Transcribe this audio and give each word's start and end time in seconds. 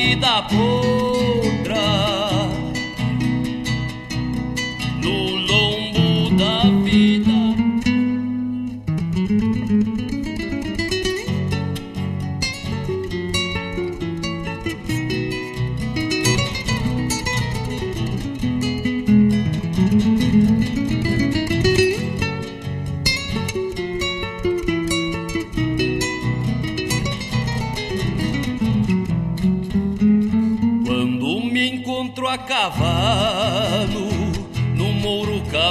vida 0.00 0.42
podra 0.48 0.89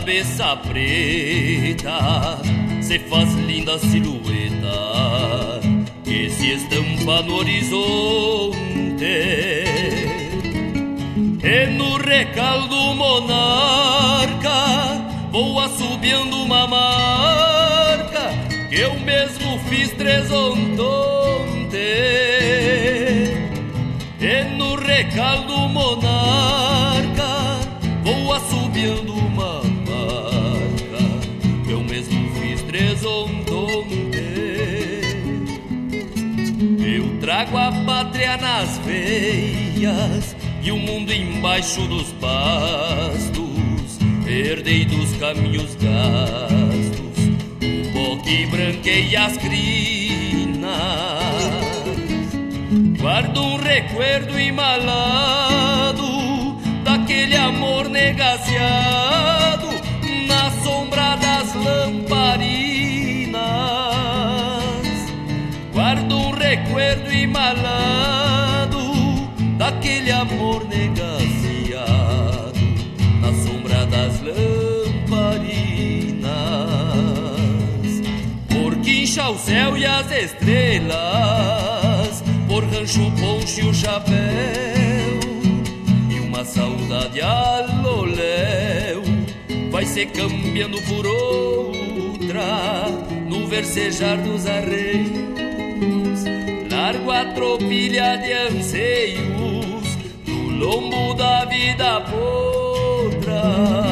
cabeça 0.09 0.57
preta 0.57 2.41
se 2.81 2.97
faz 2.97 3.31
linda 3.35 3.77
silhueta 3.77 5.61
que 6.03 6.31
se 6.31 6.53
estampa 6.53 7.21
no 7.21 7.35
horizonte. 7.35 8.55
E 11.43 11.65
no 11.77 11.97
recaldo 11.97 12.75
monarca 12.95 14.49
vou 15.31 15.59
assobiando 15.59 16.37
uma 16.37 16.67
marca 16.67 18.31
que 18.67 18.79
eu 18.79 18.99
mesmo 19.01 19.59
fiz 19.69 19.91
tresontonte 19.91 21.77
e 24.19 24.43
no 24.57 24.73
recaldo 24.75 25.69
monarca 25.69 26.18
Eu 37.39 37.45
trago 37.45 37.57
a 37.57 37.71
pátria 37.85 38.35
nas 38.35 38.77
veias 38.79 40.35
E 40.61 40.73
o 40.73 40.77
mundo 40.77 41.13
embaixo 41.13 41.87
dos 41.87 42.11
pastos. 42.13 43.39
Herdei 44.27 44.83
dos 44.83 45.15
caminhos 45.15 45.73
gastos 45.75 47.17
O 47.61 47.93
pó 47.93 48.21
que 48.23 48.45
branqueia 48.47 49.25
as 49.25 49.37
crinas. 49.37 50.59
Guardo 52.99 53.41
um 53.41 53.55
recuerdo 53.55 54.37
embalado 54.37 56.03
aquele 56.85 57.37
amor 57.37 57.87
negaciado 57.87 59.08
recuerdo 67.09 67.11
embalado 67.11 68.79
daquele 69.57 70.11
amor 70.11 70.65
negaciado 70.67 70.99
na 73.21 73.33
sombra 73.43 73.85
das 73.87 74.21
lamparinas. 74.21 75.49
Por 78.47 78.75
quincha 78.77 79.29
o 79.29 79.37
céu 79.37 79.77
e 79.77 79.85
as 79.85 80.11
estrelas, 80.11 81.03
por 82.47 82.63
rancho 82.65 83.11
poncho 83.19 83.61
e 83.61 83.69
o 83.69 83.73
chapéu 83.73 85.19
uma 86.21 86.45
saudade 86.45 87.21
aloléu 87.21 89.01
vai 89.71 89.85
se 89.85 90.05
cambiando 90.05 90.81
por 90.83 91.05
outra 91.05 92.85
no 93.27 93.45
versejar 93.47 94.17
dos 94.17 94.45
arreios. 94.45 95.28
Largo 97.09 97.11
a 97.11 97.33
tropilha 97.33 98.17
de 98.17 98.33
anseios 98.33 99.97
no 100.27 100.49
lombo 100.57 101.13
da 101.15 101.45
vida 101.45 102.01
podra. 102.01 103.89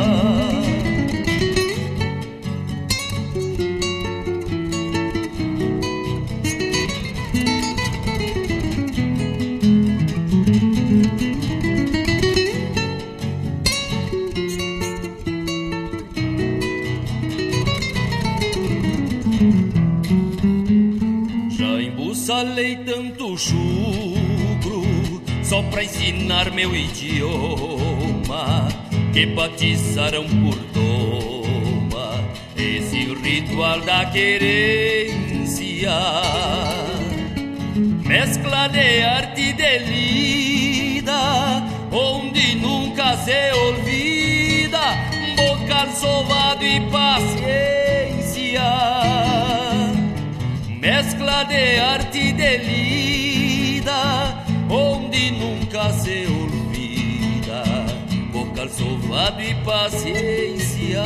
Só 22.27 22.43
pra 25.77 25.83
ensinar 25.83 26.51
meu 26.53 26.75
idioma 26.75 28.67
que 29.13 29.27
batizaram 29.27 30.23
por 30.23 30.55
toma 30.73 32.19
esse 32.55 33.13
ritual 33.13 33.79
da 33.81 34.05
querência. 34.07 35.91
Mescla 38.03 38.67
de 38.69 39.03
arte 39.03 39.41
e 39.41 39.53
de 39.53 39.77
lida, 39.77 41.61
onde 41.91 42.55
nunca 42.55 43.15
se 43.17 43.51
olvida, 43.53 44.81
bocal 45.35 45.91
sovado 45.91 46.65
e 46.65 46.81
paciência 46.89 47.77
mescla 50.79 51.43
de 51.43 51.79
arte 51.79 52.17
e 52.17 52.31
de 52.31 52.57
lida, 52.57 54.16
sovado 58.77 59.41
e 59.41 59.53
paciência. 59.63 61.03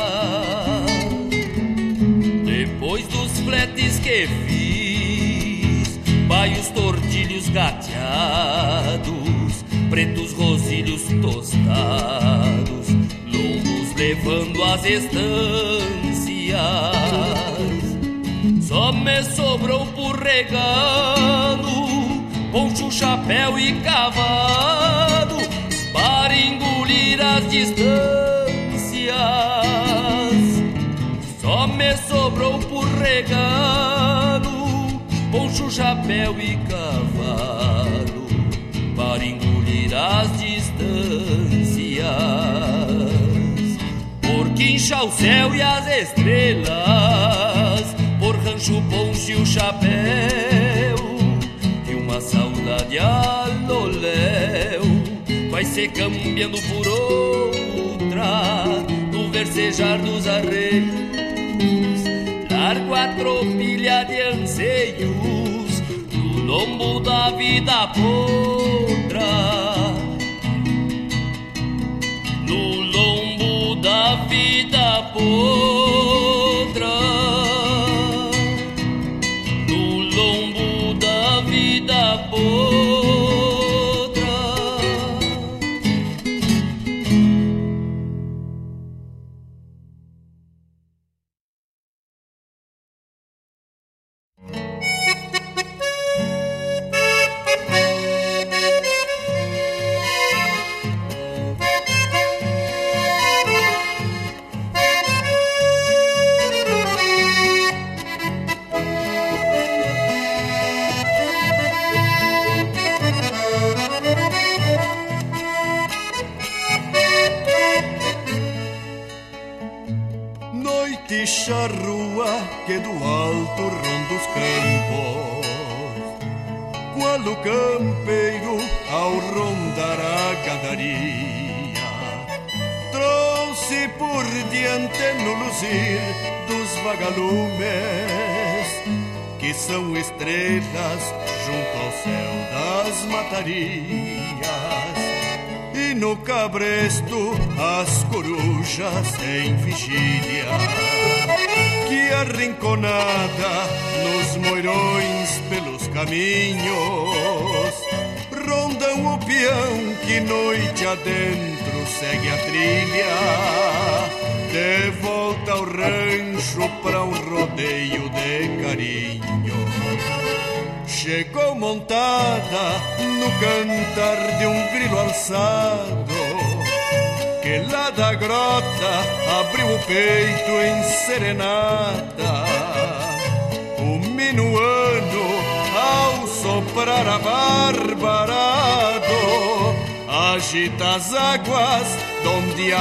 Depois 2.44 3.06
dos 3.08 3.40
fletes 3.40 3.98
que 3.98 4.26
fiz, 4.46 5.98
baios 6.26 6.68
tortilhos 6.68 7.48
gateados, 7.48 9.02
pretos 9.90 10.32
rosilhos 10.32 11.02
tostados, 11.20 12.88
longos 13.26 13.94
levando 13.96 14.62
as 14.64 14.84
estâncias 14.84 16.12
só 18.60 18.92
me 18.92 19.22
sobrou 19.22 19.86
por 19.86 20.16
regalo 20.16 21.86
Poncho, 22.50 22.90
chapéu 22.90 23.58
e 23.58 23.80
cavalo 23.80 25.36
Para 25.92 26.36
engolir 26.82 27.20
as 27.20 27.48
distâncias. 27.48 29.12
Só 31.40 31.66
me 31.66 31.96
sobrou 31.96 32.58
por 32.60 32.86
regalo 32.98 35.00
Poncho, 35.30 35.70
chapéu 35.70 36.38
e 36.38 36.56
cavalo 36.68 38.26
Para 38.96 39.24
engolir 39.24 39.94
as 39.94 40.38
distâncias. 40.38 42.02
Por 44.20 44.50
quincha 44.54 45.02
o 45.02 45.10
céu 45.10 45.54
e 45.54 45.62
as 45.62 45.86
estrelas 45.86 46.82
por 48.20 48.36
rancho 48.36 48.80
ponche 48.88 49.34
o 49.34 49.44
chapéu 49.44 50.96
E 51.88 51.94
uma 51.94 52.20
saudade 52.20 52.98
Vai 52.98 53.61
se 55.72 55.88
cambiando 55.88 56.58
por 56.60 56.86
outra 56.86 58.66
No 59.10 59.30
versejar 59.30 60.02
dos 60.02 60.26
arreios 60.26 60.92
Largo 62.50 62.94
a 62.94 63.08
tropilha 63.16 64.04
de 64.04 64.22
anseios 64.22 65.82
No 66.12 66.44
lombo 66.44 67.00
da 67.00 67.30
vida 67.30 67.90
podra. 67.94 69.22
No 72.46 72.82
lombo 72.92 73.76
da 73.76 74.16
vida 74.26 75.10
podra 75.14 75.81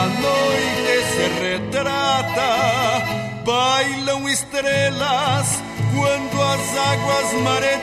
a 0.02 0.06
noite 0.08 0.94
se 1.14 1.26
retrata. 1.44 2.52
Bailam 3.46 4.24
estrelas 4.30 5.48
quando 5.96 6.42
as 6.42 6.78
águas 6.78 7.34
mareteiam 7.44 7.78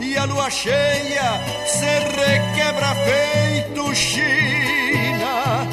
e 0.00 0.16
a 0.16 0.24
lua 0.24 0.50
cheia 0.50 1.40
se 1.66 1.98
requebra 2.20 2.94
feito 3.06 3.94
China. 3.94 5.66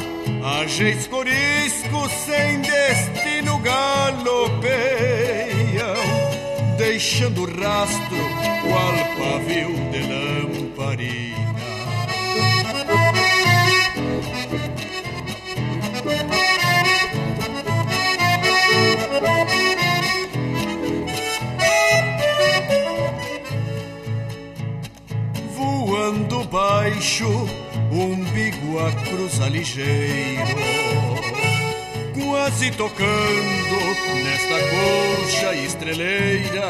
Ageis 0.60 1.06
coriscos 1.06 2.10
sem 2.26 2.60
destino 2.60 3.58
galopeiam, 3.58 4.74
deixando 6.78 7.44
rastro 7.60 8.24
qual 8.62 8.94
pavio 9.18 9.74
de 9.90 10.00
lamparina. 10.00 10.53
Umbigo 28.84 28.86
a 28.86 28.92
cruza 28.92 29.48
ligeiro, 29.48 30.44
quase 32.14 32.70
tocando 32.72 33.76
nesta 34.22 34.58
colcha 34.70 35.54
estreleira, 35.56 36.68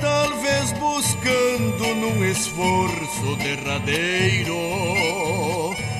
talvez 0.00 0.72
buscando 0.72 1.94
num 1.94 2.24
esforço 2.24 3.36
derradeiro 3.36 4.56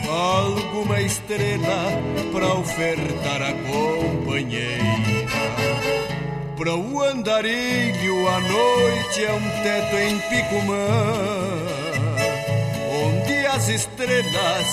alguma 0.08 1.00
estrela 1.00 2.02
para 2.32 2.54
ofertar 2.54 3.42
a 3.42 3.52
companheira. 3.52 4.82
Para 6.56 6.76
o 6.76 7.02
andarilho 7.02 8.28
a 8.28 8.40
noite 8.40 9.24
é 9.24 9.32
um 9.32 9.62
teto 9.62 9.96
em 9.96 10.18
Picumã 10.28 11.51
as 13.62 13.68
estrelas 13.68 14.66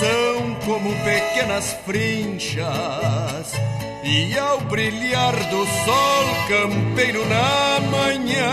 são 0.00 0.56
como 0.66 0.92
pequenas 1.04 1.72
frinchas 1.86 3.52
E 4.02 4.36
ao 4.36 4.60
brilhar 4.62 5.32
do 5.50 5.64
sol 5.64 6.24
campeiro 6.48 7.24
na 7.28 7.78
manhã 7.90 8.50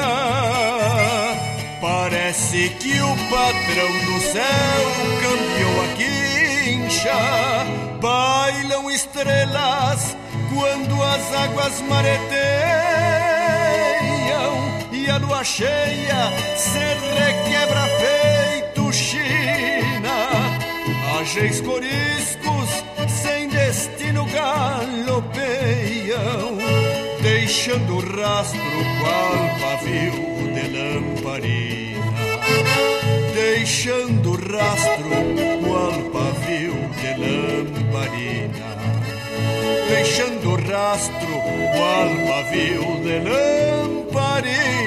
Parece 1.81 2.69
que 2.79 3.01
o 3.01 3.15
patrão 3.31 3.91
do 4.05 4.21
céu 4.21 4.83
cambiou 5.23 5.81
a 5.81 5.87
quincha 5.97 7.19
Bailam 7.99 8.91
estrelas 8.91 10.15
quando 10.53 11.03
as 11.03 11.33
águas 11.33 11.81
mareteiam 11.81 12.21
e 14.91 15.09
a 15.09 15.17
lua 15.17 15.43
cheia 15.43 16.31
se 16.55 16.77
requebra 16.77 17.81
feito. 17.97 18.80
Ageis 21.21 21.61
coriscos 21.61 22.69
sem 23.07 23.47
destino 23.47 24.25
galopeiam, 24.25 25.37
deixando 27.21 27.99
rastro 27.99 28.59
qual 28.99 29.37
pavio 29.61 30.13
de 30.51 30.65
lamparina. 30.75 32.11
Deixando 33.35 34.31
rastro 34.31 35.09
qual 35.63 35.93
pavio 36.11 36.73
de 36.99 37.11
lamparina 37.21 38.71
deixando 39.87 40.55
rastro 40.55 41.35
qual 41.75 42.09
pavio 42.27 42.87
de 43.03 43.15
lamparina. 43.29 44.81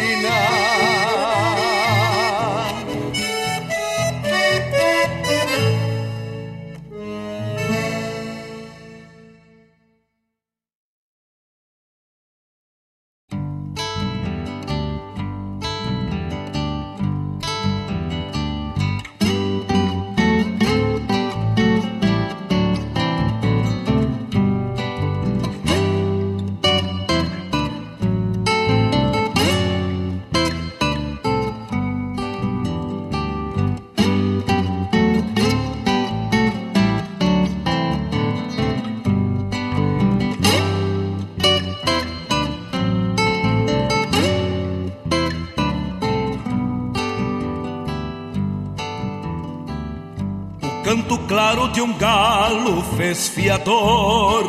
Um 51.85 51.93
galo 51.99 52.83
fez 52.97 53.29
fiador 53.29 54.45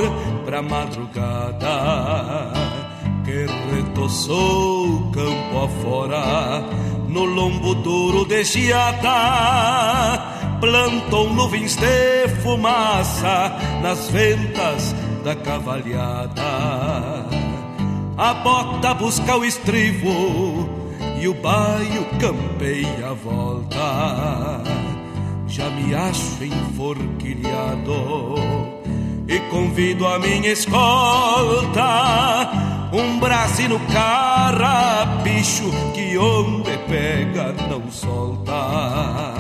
pra 0.46 0.62
madrugada 0.62 2.54
que 3.25 3.46
retoçou 3.75 5.12
campo 5.12 5.63
afora 5.65 6.63
no 7.10 7.25
lombo 7.25 7.75
duro 7.75 8.24
de 8.24 8.42
geada 8.46 9.12
plantou 10.62 11.30
nuvens 11.34 11.75
de 11.75 12.30
fumaça 12.42 13.54
nas 13.82 14.10
ventas 14.10 14.96
da 15.22 15.36
cavalhada. 15.36 16.42
A 18.18 18.34
bota 18.36 18.94
busca 18.94 19.36
o 19.36 19.44
estribo 19.44 20.70
e 21.20 21.27
o 21.27 21.34
baio 21.34 22.06
campeia 22.18 23.10
a 23.10 23.13
volta 23.13 24.85
já 25.55 25.69
me 25.69 25.95
acho 25.95 26.43
enforquilhado. 26.43 28.35
E 29.27 29.39
convido 29.50 30.05
a 30.05 30.19
minha 30.19 30.51
escolta 30.51 31.81
um 32.91 33.17
brasino 33.19 33.79
carrapicho 33.91 35.71
que 35.93 36.17
onde 36.17 36.77
pega 36.89 37.53
não 37.69 37.89
solta. 37.89 39.33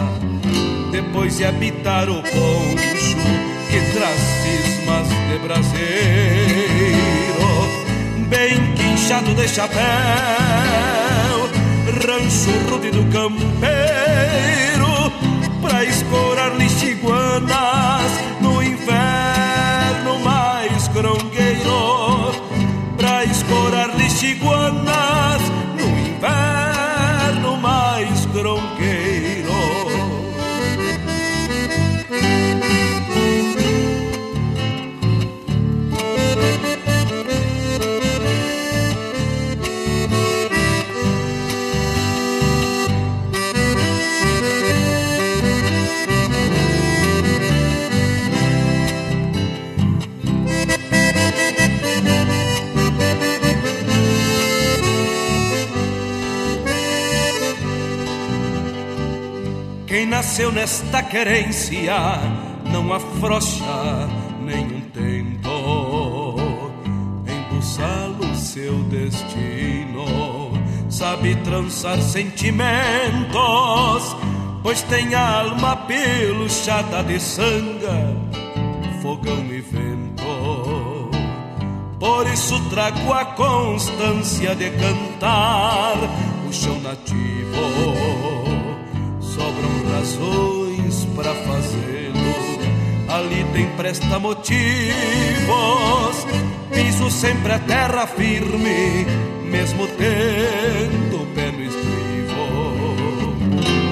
Depois 0.91 1.37
de 1.37 1.45
habitar 1.45 2.09
o 2.09 2.21
poncho 2.23 3.17
que 3.69 3.79
traz 3.93 4.19
cismas 4.41 5.09
de 5.09 5.37
braseiro 5.39 6.95
bem 8.29 8.73
quinchado 8.75 9.33
de 9.35 9.47
chapéu, 9.47 9.79
rancho 12.05 12.51
rude 12.69 12.91
do 12.91 13.03
campeiro, 13.11 14.74
escorar 15.87 16.55
lixiguanas 16.55 18.11
nasceu 60.15 60.49
nesta 60.49 61.03
querência 61.03 61.93
não 62.71 62.93
afrouxa 62.93 64.07
nenhum 64.39 64.79
tento 64.93 65.49
em 67.27 67.57
o 67.57 68.35
seu 68.37 68.81
destino. 68.83 70.05
Sabe 70.89 71.35
trançar 71.43 72.01
sentimentos, 72.01 73.35
pois 74.63 74.81
tem 74.83 75.13
alma 75.13 75.75
peluchada 75.75 77.03
de 77.03 77.19
sanga, 77.19 78.15
fogão 79.01 79.45
e 79.51 79.59
vento. 79.59 81.09
Por 81.99 82.25
isso 82.27 82.57
trago 82.69 83.11
a 83.11 83.25
constância 83.25 84.55
de 84.55 84.69
cantar 84.69 85.97
o 86.47 86.53
chão 86.53 86.79
nativo 86.79 88.34
razões 89.95 91.07
para 91.15 91.33
fazê-lo. 91.33 92.35
Ali 93.07 93.45
tem 93.53 93.65
presta 93.77 94.19
motivos, 94.19 94.43
piso 96.73 97.09
sempre 97.09 97.53
a 97.53 97.59
terra 97.59 98.05
firme, 98.07 99.05
mesmo 99.43 99.87
tendo 99.87 101.21
o 101.21 101.25
pé 101.27 101.49
no 101.51 101.63
estribo. 101.63 102.33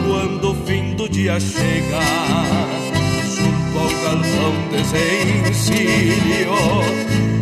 Quando 0.07 0.51
o 0.51 0.55
fim 0.65 0.93
do 0.95 1.07
dia 1.07 1.39
chega, 1.39 2.01
junto 3.35 3.79
ao 3.79 3.89
galpão 4.03 4.53
desencilho 4.71 6.57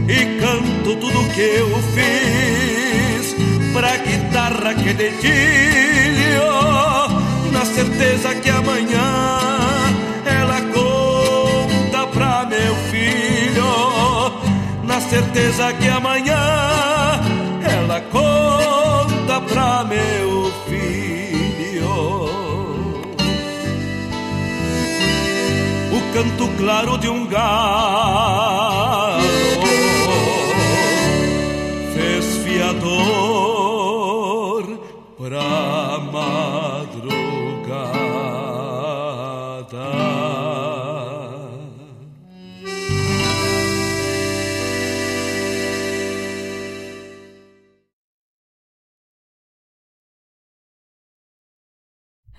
e 0.08 0.40
canto 0.40 0.96
tudo 0.98 1.30
que 1.34 1.42
eu 1.42 1.82
fiz 1.96 3.36
pra 3.74 3.98
guitarra 3.98 4.76
que 4.76 4.94
dedilho 4.94 7.01
certeza 7.72 8.36
que 8.36 8.50
amanhã 8.50 9.50
ela 10.26 10.62
conta 10.74 12.08
pra 12.08 12.46
meu 12.46 12.76
filho, 12.92 14.34
na 14.84 15.00
certeza 15.00 15.74
que 15.74 15.88
amanhã 15.88 16.38
ela 17.64 18.02
conta 18.12 19.42
pra 19.42 19.86
meu 19.86 20.52
filho. 20.68 21.94
O 25.94 26.14
canto 26.14 26.48
claro 26.58 26.98
de 26.98 27.08
um 27.08 27.26
galo 27.26 28.81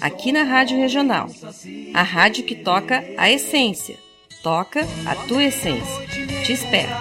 aqui 0.00 0.32
na 0.32 0.42
Rádio 0.42 0.78
Regional. 0.78 1.28
A 1.92 2.02
rádio 2.02 2.44
que 2.44 2.54
toca 2.54 3.04
a 3.16 3.30
essência. 3.30 3.96
Toca 4.42 4.86
a 5.06 5.14
tua 5.26 5.44
essência. 5.44 6.06
Te 6.44 6.52
espero. 6.52 6.92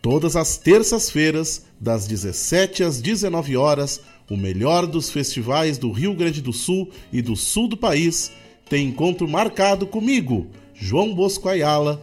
Todas 0.00 0.36
as 0.36 0.56
terças-feiras, 0.56 1.66
das 1.78 2.06
17 2.06 2.82
às 2.82 3.00
19 3.00 3.56
horas, 3.56 4.00
o 4.30 4.36
melhor 4.36 4.86
dos 4.86 5.10
festivais 5.10 5.76
do 5.76 5.92
Rio 5.92 6.14
Grande 6.14 6.40
do 6.40 6.52
Sul 6.52 6.90
e 7.12 7.20
do 7.20 7.36
sul 7.36 7.68
do 7.68 7.76
país 7.76 8.32
tem 8.68 8.88
encontro 8.88 9.26
marcado 9.28 9.86
comigo, 9.86 10.46
João 10.74 11.14
Bosco 11.14 11.48
Ayala 11.48 12.02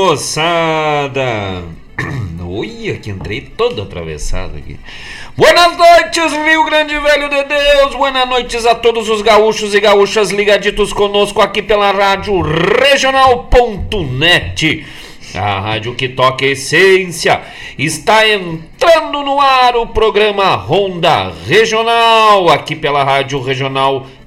Moçada! 0.00 1.62
Olha 2.42 2.96
que 2.96 3.10
entrei 3.10 3.42
todo 3.42 3.82
atravessado 3.82 4.56
aqui. 4.56 4.78
Buenas 5.36 5.76
noites, 5.76 6.32
Rio 6.32 6.64
Grande 6.64 6.98
Velho 6.98 7.28
de 7.28 7.44
Deus! 7.44 7.94
Buenas 7.94 8.26
noites 8.28 8.64
a 8.64 8.74
todos 8.74 9.10
os 9.10 9.20
gaúchos 9.20 9.74
e 9.74 9.80
gaúchas 9.80 10.30
ligaditos 10.30 10.92
conosco 10.92 11.42
aqui 11.42 11.60
pela 11.60 11.92
rádio 11.92 12.40
regional.net. 12.40 13.66
A 15.34 15.60
rádio 15.60 15.94
que 15.94 16.08
toca 16.08 16.44
essência. 16.46 17.42
Está 17.78 18.26
entrando 18.26 19.22
no 19.22 19.38
ar 19.40 19.76
o 19.76 19.86
programa 19.86 20.56
Ronda 20.56 21.30
Regional, 21.46 22.48
aqui 22.48 22.74
pela 22.74 23.04
rádio 23.04 23.40
regional.net 23.40 24.19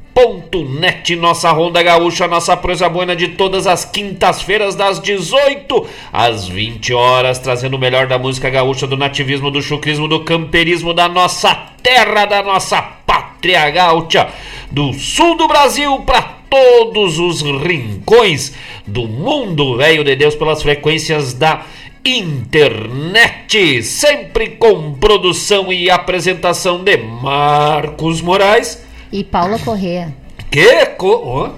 Net, 0.69 1.15
nossa 1.15 1.51
Ronda 1.51 1.81
Gaúcha, 1.81 2.27
nossa 2.27 2.55
prosa 2.55 2.87
buena 2.87 3.15
de 3.15 3.29
todas 3.29 3.65
as 3.65 3.83
quintas-feiras, 3.83 4.75
das 4.75 4.99
18 4.99 5.87
às 6.11 6.47
20 6.47 6.93
horas, 6.93 7.39
trazendo 7.39 7.75
o 7.75 7.79
melhor 7.79 8.05
da 8.05 8.19
música 8.19 8.49
gaúcha, 8.49 8.85
do 8.85 8.95
nativismo, 8.95 9.49
do 9.49 9.61
chucrismo, 9.61 10.07
do 10.07 10.23
camperismo, 10.23 10.93
da 10.93 11.09
nossa 11.09 11.55
terra, 11.81 12.25
da 12.25 12.43
nossa 12.43 12.79
pátria 12.81 13.69
gaúcha, 13.71 14.29
do 14.69 14.93
sul 14.93 15.35
do 15.35 15.47
Brasil 15.47 15.99
para 16.01 16.21
todos 16.47 17.17
os 17.17 17.41
rincões 17.41 18.53
do 18.85 19.07
mundo, 19.07 19.77
velho 19.77 20.03
de 20.03 20.15
Deus, 20.15 20.35
pelas 20.35 20.61
frequências 20.61 21.33
da 21.33 21.65
internet, 22.05 23.81
sempre 23.81 24.49
com 24.51 24.93
produção 24.93 25.73
e 25.73 25.89
apresentação 25.89 26.83
de 26.83 26.97
Marcos 26.97 28.21
Moraes 28.21 28.82
e 29.13 29.23
Paula 29.23 29.59
Correa. 29.59 30.11
Que 30.49 30.85
co... 30.97 31.53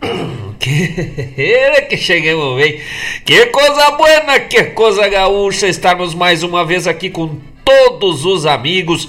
Oh. 0.00 0.06
Que... 0.58 1.86
que 1.90 1.96
chegamos 1.98 2.56
bem. 2.56 2.80
Que 3.24 3.46
coisa 3.46 3.90
buena, 3.90 4.40
que 4.40 4.64
coisa 4.64 5.06
gaúcha 5.06 5.68
estarmos 5.68 6.14
mais 6.14 6.42
uma 6.42 6.64
vez 6.64 6.86
aqui 6.86 7.10
com 7.10 7.38
todos 7.62 8.24
os 8.24 8.46
amigos 8.46 9.08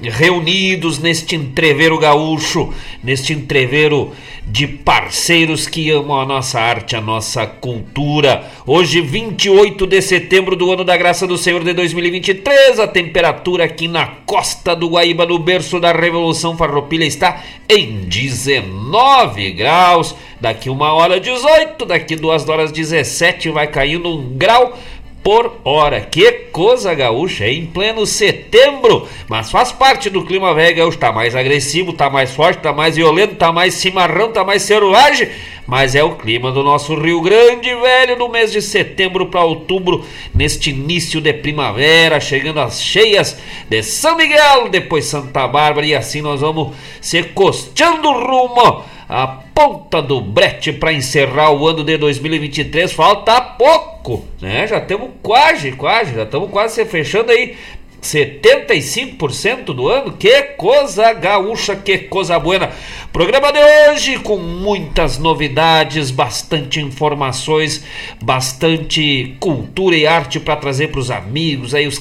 reunidos 0.00 0.98
neste 0.98 1.34
entreveiro 1.34 1.98
gaúcho, 1.98 2.72
neste 3.02 3.32
entreveiro 3.32 4.12
de 4.46 4.66
parceiros 4.66 5.66
que 5.66 5.90
amam 5.90 6.18
a 6.18 6.24
nossa 6.24 6.58
arte, 6.58 6.96
a 6.96 7.00
nossa 7.00 7.46
cultura. 7.46 8.46
Hoje, 8.66 9.00
28 9.00 9.86
de 9.86 10.00
setembro 10.00 10.56
do 10.56 10.72
ano 10.72 10.84
da 10.84 10.96
graça 10.96 11.26
do 11.26 11.36
Senhor 11.36 11.62
de 11.62 11.72
2023, 11.74 12.78
a 12.78 12.86
temperatura 12.86 13.64
aqui 13.64 13.88
na 13.88 14.06
costa 14.24 14.74
do 14.74 14.88
Guaíba, 14.88 15.26
no 15.26 15.38
berço 15.38 15.78
da 15.78 15.92
Revolução 15.92 16.56
Farroupilha, 16.56 17.04
está 17.04 17.42
em 17.68 18.00
19 18.04 19.52
graus. 19.52 20.14
Daqui 20.40 20.70
uma 20.70 20.92
hora 20.92 21.18
18, 21.18 21.84
daqui 21.84 22.14
duas 22.14 22.48
horas 22.48 22.70
17 22.70 23.50
vai 23.50 23.66
caindo 23.66 24.08
um 24.08 24.36
grau 24.36 24.78
por 25.28 25.60
hora. 25.62 26.00
Que 26.00 26.32
coisa 26.50 26.94
gaúcha, 26.94 27.46
em 27.46 27.66
pleno 27.66 28.06
setembro, 28.06 29.06
mas 29.28 29.50
faz 29.50 29.70
parte 29.70 30.08
do 30.08 30.24
clima 30.24 30.54
velho 30.54 30.74
gaúcho, 30.74 30.96
tá 30.96 31.12
mais 31.12 31.36
agressivo, 31.36 31.92
tá 31.92 32.08
mais 32.08 32.30
forte, 32.30 32.62
tá 32.62 32.72
mais 32.72 32.96
violento, 32.96 33.34
tá 33.34 33.52
mais 33.52 33.74
cimarrão, 33.74 34.32
tá 34.32 34.42
mais 34.42 34.62
cervagem, 34.62 35.28
mas 35.66 35.94
é 35.94 36.02
o 36.02 36.14
clima 36.14 36.50
do 36.50 36.62
nosso 36.62 36.94
Rio 36.94 37.20
Grande, 37.20 37.68
velho, 37.74 38.18
no 38.18 38.30
mês 38.30 38.50
de 38.50 38.62
setembro 38.62 39.26
para 39.26 39.44
outubro, 39.44 40.02
neste 40.34 40.70
início 40.70 41.20
de 41.20 41.34
primavera, 41.34 42.18
chegando 42.20 42.60
às 42.60 42.82
cheias 42.82 43.38
de 43.68 43.82
São 43.82 44.16
Miguel, 44.16 44.70
depois 44.70 45.04
Santa 45.04 45.46
Bárbara 45.46 45.84
e 45.84 45.94
assim 45.94 46.22
nós 46.22 46.40
vamos 46.40 46.74
se 47.02 47.22
costeando 47.22 48.10
rumo 48.10 48.82
a 49.08 49.26
ponta 49.26 50.02
do 50.02 50.20
brete 50.20 50.72
para 50.72 50.92
encerrar 50.92 51.50
o 51.50 51.66
ano 51.66 51.82
de 51.82 51.96
2023. 51.96 52.92
Falta 52.92 53.40
pouco, 53.40 53.87
né? 54.40 54.66
Já 54.66 54.78
estamos 54.78 55.10
quase, 55.22 55.72
quase, 55.72 56.14
já 56.14 56.22
estamos 56.22 56.50
quase 56.50 56.84
fechando 56.84 57.30
aí 57.30 57.56
75% 58.02 59.66
do 59.66 59.88
ano, 59.88 60.12
que 60.12 60.42
coisa 60.56 61.12
gaúcha, 61.12 61.74
que 61.74 61.98
coisa 61.98 62.38
buena. 62.38 62.70
Programa 63.12 63.52
de 63.52 63.58
hoje 63.58 64.18
com 64.18 64.36
muitas 64.36 65.18
novidades, 65.18 66.10
bastante 66.10 66.80
informações, 66.80 67.84
bastante 68.22 69.36
cultura 69.40 69.96
e 69.96 70.06
arte 70.06 70.38
para 70.38 70.56
trazer 70.56 70.88
para 70.88 71.00
os 71.00 71.10
amigos, 71.10 71.74
aí 71.74 71.86
os 71.86 72.00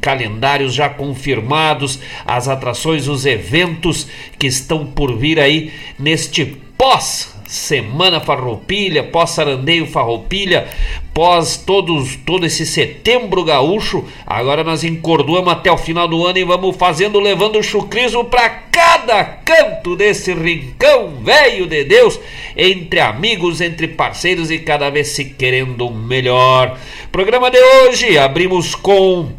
calendários 0.00 0.72
já 0.72 0.88
confirmados, 0.88 1.98
as 2.24 2.46
atrações, 2.46 3.08
os 3.08 3.26
eventos 3.26 4.06
que 4.38 4.46
estão 4.46 4.86
por 4.86 5.16
vir 5.16 5.40
aí 5.40 5.72
neste 5.98 6.44
pós 6.78 7.33
Semana 7.54 8.20
Farroupilha, 8.20 9.04
pós 9.04 9.30
Sarandeio 9.30 9.86
Farroupilha, 9.86 10.66
pós 11.14 11.56
todos, 11.56 12.16
todo 12.16 12.44
esse 12.44 12.66
setembro 12.66 13.44
gaúcho. 13.44 14.04
Agora 14.26 14.64
nós 14.64 14.82
encordoamos 14.82 15.52
até 15.52 15.70
o 15.70 15.78
final 15.78 16.08
do 16.08 16.26
ano 16.26 16.36
e 16.36 16.44
vamos 16.44 16.74
fazendo, 16.76 17.20
levando 17.20 17.56
o 17.56 17.62
chucrismo 17.62 18.24
para 18.24 18.48
cada 18.50 19.22
canto 19.22 19.94
desse 19.94 20.34
rincão 20.34 21.22
velho 21.22 21.68
de 21.68 21.84
Deus, 21.84 22.18
entre 22.56 22.98
amigos, 22.98 23.60
entre 23.60 23.86
parceiros 23.86 24.50
e 24.50 24.58
cada 24.58 24.90
vez 24.90 25.08
se 25.08 25.24
querendo 25.24 25.88
melhor. 25.90 26.76
Programa 27.12 27.52
de 27.52 27.58
hoje 27.58 28.18
abrimos 28.18 28.74
com 28.74 29.30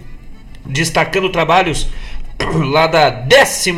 destacando 0.65 1.29
trabalhos 1.29 1.89
lá 2.71 2.87
da 2.87 3.11
14 3.11 3.71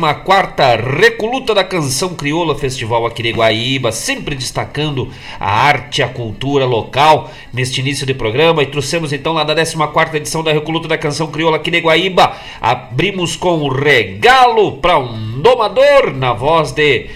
Recoluta 1.00 1.54
da 1.54 1.64
Canção 1.64 2.14
Crioula 2.14 2.54
Festival 2.54 3.06
aqui 3.06 3.22
de 3.22 3.32
Guaíba, 3.32 3.92
sempre 3.92 4.34
destacando 4.34 5.10
a 5.38 5.50
arte, 5.50 6.02
a 6.02 6.08
cultura 6.08 6.64
local 6.64 7.30
neste 7.52 7.80
início 7.80 8.06
de 8.06 8.14
programa. 8.14 8.62
E 8.62 8.66
trouxemos 8.66 9.12
então 9.12 9.32
lá 9.32 9.44
da 9.44 9.54
14 9.54 10.16
edição 10.16 10.42
da 10.42 10.52
Recoluta 10.52 10.88
da 10.88 10.98
Canção 10.98 11.28
Crioula 11.28 11.56
aqui 11.56 11.70
de 11.70 11.80
Guaíba. 11.80 12.36
Abrimos 12.60 13.36
com 13.36 13.62
o 13.62 13.68
regalo 13.68 14.72
para 14.78 14.98
um 14.98 15.40
domador 15.40 16.12
na 16.14 16.32
voz 16.32 16.72
de 16.72 17.06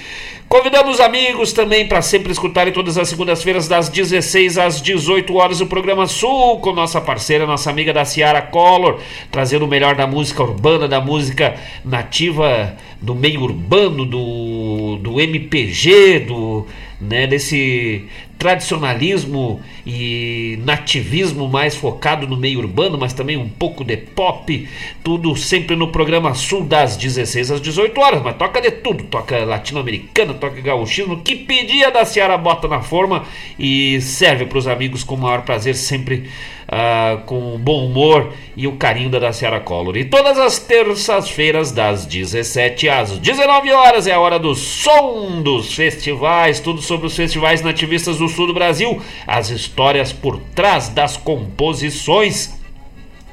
Convidamos 0.49 1.01
amigos 1.01 1.53
também 1.53 1.89
para 1.89 2.01
sempre 2.01 2.31
escutarem 2.31 2.73
todas 2.73 2.97
as 2.97 3.09
segundas-feiras, 3.09 3.67
das 3.67 3.89
16 3.89 4.57
às 4.59 4.81
18 4.81 5.35
horas, 5.35 5.61
o 5.61 5.67
programa 5.67 6.07
Sul, 6.07 6.61
com 6.61 6.73
nossa 6.73 7.01
parceira, 7.01 7.45
nossa 7.45 7.71
amiga 7.71 7.93
da 7.93 8.05
Ciara 8.05 8.41
Collor, 8.41 9.01
trazendo 9.33 9.65
o 9.65 9.69
melhor 9.69 9.97
da 9.97 10.07
música 10.07 10.45
urbana, 10.45 10.87
da 10.87 11.01
música 11.01 11.57
nativa, 11.85 12.77
do 13.01 13.17
meio 13.17 13.41
urbano, 13.41 14.05
do, 14.05 14.97
do 15.01 15.21
MPG, 15.21 16.21
do, 16.21 16.69
né, 17.01 17.27
desse 17.27 18.07
tradicionalismo 18.39 19.63
e 19.87 20.59
nativismo 20.65 21.49
mais 21.49 21.75
focado 21.75 22.27
no 22.27 22.37
meio 22.37 22.59
urbano, 22.59 22.99
mas 22.99 23.13
também 23.13 23.37
um 23.37 23.49
pouco 23.49 23.85
de 23.85 23.97
pop, 23.97 24.69
tudo 25.03 25.35
sempre 25.37 25.77
no 25.77 25.89
programa 25.89 26.35
Sul 26.35 26.65
das 26.65 26.97
16 26.97 27.53
às 27.53 27.61
18 27.61 27.99
horas, 27.99 28.23
mas 28.23 28.37
toca 28.37 28.61
de 28.61 28.71
tudo, 28.71 29.05
toca 29.05 29.45
latino-americana, 29.45 30.35
toca 30.35 30.61
gauchismo, 30.61 31.23
que 31.23 31.37
pedia 31.37 31.91
da 31.91 32.05
Seara 32.05 32.37
bota 32.37 32.69
na 32.69 32.81
forma 32.81 33.25
e 33.59 34.01
serve 34.01 34.47
para 34.47 34.59
os 34.59 34.67
amigos 34.67 35.05
com 35.05 35.15
o 35.15 35.19
maior 35.19 35.43
prazer 35.43 35.75
sempre 35.75 36.29
uh, 36.75 37.23
com 37.25 37.57
bom 37.59 37.87
humor 37.87 38.33
e 38.57 38.67
o 38.67 38.73
carinho 38.73 39.09
da 39.09 39.21
Daciara 39.21 39.61
Collor. 39.61 39.97
E 39.97 40.05
todas 40.05 40.37
as 40.39 40.59
terças-feiras, 40.59 41.71
das 41.71 42.05
17 42.05 42.89
às 42.89 43.19
19 43.19 43.73
horas, 43.73 44.07
é 44.07 44.13
a 44.13 44.21
hora 44.21 44.39
do 44.39 44.55
som 44.55 45.41
dos 45.41 45.73
festivais, 45.73 46.59
tudo 46.59 46.83
sobre 46.83 47.07
os 47.07 47.17
festivais 47.17 47.63
nativistas 47.63 48.19
do 48.19 48.29
sul 48.29 48.49
do 48.49 48.55
Brasil, 48.55 49.01
as 49.27 49.51
histórias 49.51 50.13
por 50.13 50.41
trás 50.55 50.89
das 50.89 51.17
composições. 51.17 52.63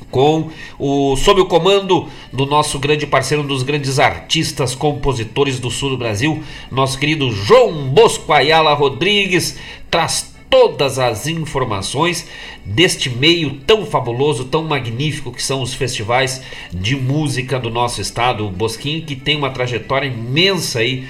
Com 0.10 0.50
o 0.78 1.16
sob 1.16 1.40
o 1.40 1.46
comando 1.46 2.06
do 2.34 2.46
nosso 2.46 2.78
grande 2.78 3.08
parceiro, 3.08 3.44
um 3.44 3.48
dos 3.48 3.64
grandes 3.64 3.98
artistas, 3.98 4.76
compositores 4.76 5.58
do 5.58 5.72
sul 5.72 5.92
do 5.92 5.98
Brasil, 5.98 6.44
nosso 6.70 7.00
querido 7.00 7.32
João 7.32 7.88
Bosco 7.88 8.34
Ayala 8.34 8.74
Rodrigues, 8.74 9.58
traz 9.90 10.31
todas 10.52 11.00
as 11.00 11.28
informações 11.28 12.28
deste 12.66 13.10
meio 13.10 13.56
tão 13.66 13.86
fabuloso, 13.86 14.44
tão 14.44 14.64
magnífico 14.64 15.32
que 15.32 15.42
são 15.42 15.62
os 15.62 15.74
festivais 15.74 16.44
de 16.74 16.94
música 16.98 17.58
do 17.58 17.70
nosso 17.70 18.02
estado, 18.02 18.46
o 18.46 18.68
que 18.78 19.16
tem 19.16 19.38
uma 19.38 19.50
trajetória 19.50 20.08
imensa 20.08 20.80
aí 20.80 21.08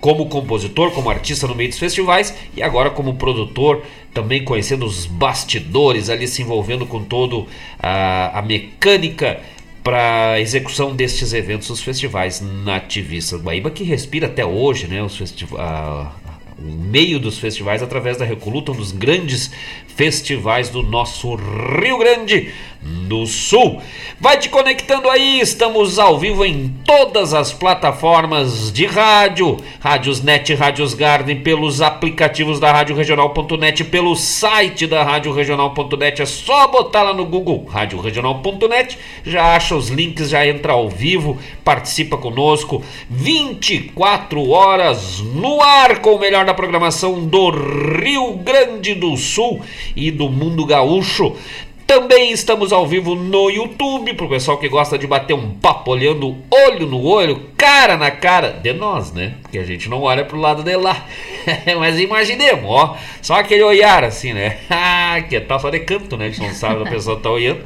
como 0.00 0.26
compositor, 0.26 0.90
como 0.92 1.10
artista 1.10 1.46
no 1.46 1.54
meio 1.54 1.68
dos 1.68 1.78
festivais 1.78 2.34
e 2.56 2.62
agora 2.62 2.88
como 2.88 3.14
produtor, 3.14 3.82
também 4.14 4.42
conhecendo 4.42 4.86
os 4.86 5.04
bastidores 5.04 6.08
ali, 6.08 6.26
se 6.26 6.40
envolvendo 6.40 6.86
com 6.86 7.04
todo 7.04 7.46
a, 7.78 8.38
a 8.38 8.42
mecânica 8.42 9.40
para 9.84 10.40
execução 10.40 10.96
destes 10.96 11.34
eventos, 11.34 11.68
os 11.68 11.82
festivais 11.82 12.40
nativistas. 12.64 13.40
Guaíba 13.42 13.70
que 13.70 13.84
respira 13.84 14.28
até 14.28 14.46
hoje, 14.46 14.86
né, 14.86 15.02
os 15.02 15.16
festivais 15.16 16.08
o 16.24 16.27
meio 16.58 17.20
dos 17.20 17.38
festivais 17.38 17.82
através 17.82 18.16
da 18.16 18.24
Recoluta, 18.24 18.72
um 18.72 18.76
dos 18.76 18.92
grandes 18.92 19.50
festivais 19.86 20.68
do 20.68 20.82
nosso 20.82 21.34
Rio 21.34 21.98
Grande 21.98 22.52
do 22.80 23.26
Sul. 23.26 23.80
Vai 24.20 24.38
te 24.38 24.48
conectando 24.48 25.08
aí, 25.08 25.40
estamos 25.40 25.98
ao 25.98 26.18
vivo 26.18 26.44
em 26.44 26.68
todas 26.84 27.34
as 27.34 27.52
plataformas 27.52 28.72
de 28.72 28.86
rádio, 28.86 29.56
Rádios 29.80 30.22
Net, 30.22 30.54
Rádios 30.54 30.94
Garden, 30.94 31.40
pelos 31.40 31.80
aplicativos 31.80 32.58
da 32.58 32.72
Rádio 32.72 32.96
Regional.net, 32.96 33.84
pelo 33.84 34.16
site 34.16 34.86
da 34.86 35.02
Rádio 35.02 35.32
Regional.net, 35.32 36.22
é 36.22 36.26
só 36.26 36.66
botar 36.68 37.02
lá 37.02 37.12
no 37.12 37.24
Google 37.24 37.64
Rádio 37.64 38.00
Regional.net, 38.00 38.98
já 39.24 39.54
acha 39.54 39.76
os 39.76 39.88
links, 39.88 40.30
já 40.30 40.46
entra 40.46 40.72
ao 40.72 40.88
vivo, 40.88 41.38
participa 41.64 42.16
conosco, 42.16 42.82
24 43.08 44.48
horas 44.50 45.20
no 45.20 45.60
ar 45.60 45.98
com 46.00 46.14
o 46.14 46.18
melhor 46.18 46.44
da 46.48 46.54
programação 46.54 47.26
do 47.26 47.50
Rio 47.50 48.38
Grande 48.38 48.94
do 48.94 49.14
Sul 49.18 49.60
e 49.94 50.10
do 50.10 50.30
mundo 50.30 50.64
gaúcho. 50.64 51.36
Também 51.86 52.32
estamos 52.32 52.72
ao 52.72 52.86
vivo 52.86 53.14
no 53.14 53.50
YouTube, 53.50 54.14
pro 54.14 54.30
pessoal 54.30 54.56
que 54.56 54.66
gosta 54.66 54.96
de 54.96 55.06
bater 55.06 55.34
um 55.34 55.50
papo 55.50 55.90
olhando 55.90 56.34
olho 56.50 56.86
no 56.86 57.04
olho, 57.04 57.50
cara 57.54 57.98
na 57.98 58.10
cara 58.10 58.48
de 58.48 58.72
nós, 58.72 59.12
né? 59.12 59.34
Porque 59.42 59.58
a 59.58 59.64
gente 59.64 59.90
não 59.90 60.00
olha 60.00 60.24
pro 60.24 60.40
lado 60.40 60.62
de 60.62 60.74
lá. 60.74 61.04
Mas 61.78 62.00
imaginemos, 62.00 62.64
ó, 62.64 62.96
só 63.20 63.34
aquele 63.34 63.62
olhar 63.62 64.02
assim, 64.02 64.32
né? 64.32 64.56
Ah, 64.70 65.20
que 65.28 65.38
tá 65.40 65.58
só 65.58 65.68
de 65.68 65.80
canto, 65.80 66.16
né? 66.16 66.26
A 66.26 66.30
gente 66.30 66.40
não 66.40 66.54
sabe 66.54 66.82
a 66.82 66.90
pessoa 66.90 67.20
tá 67.20 67.28
olhando. 67.28 67.60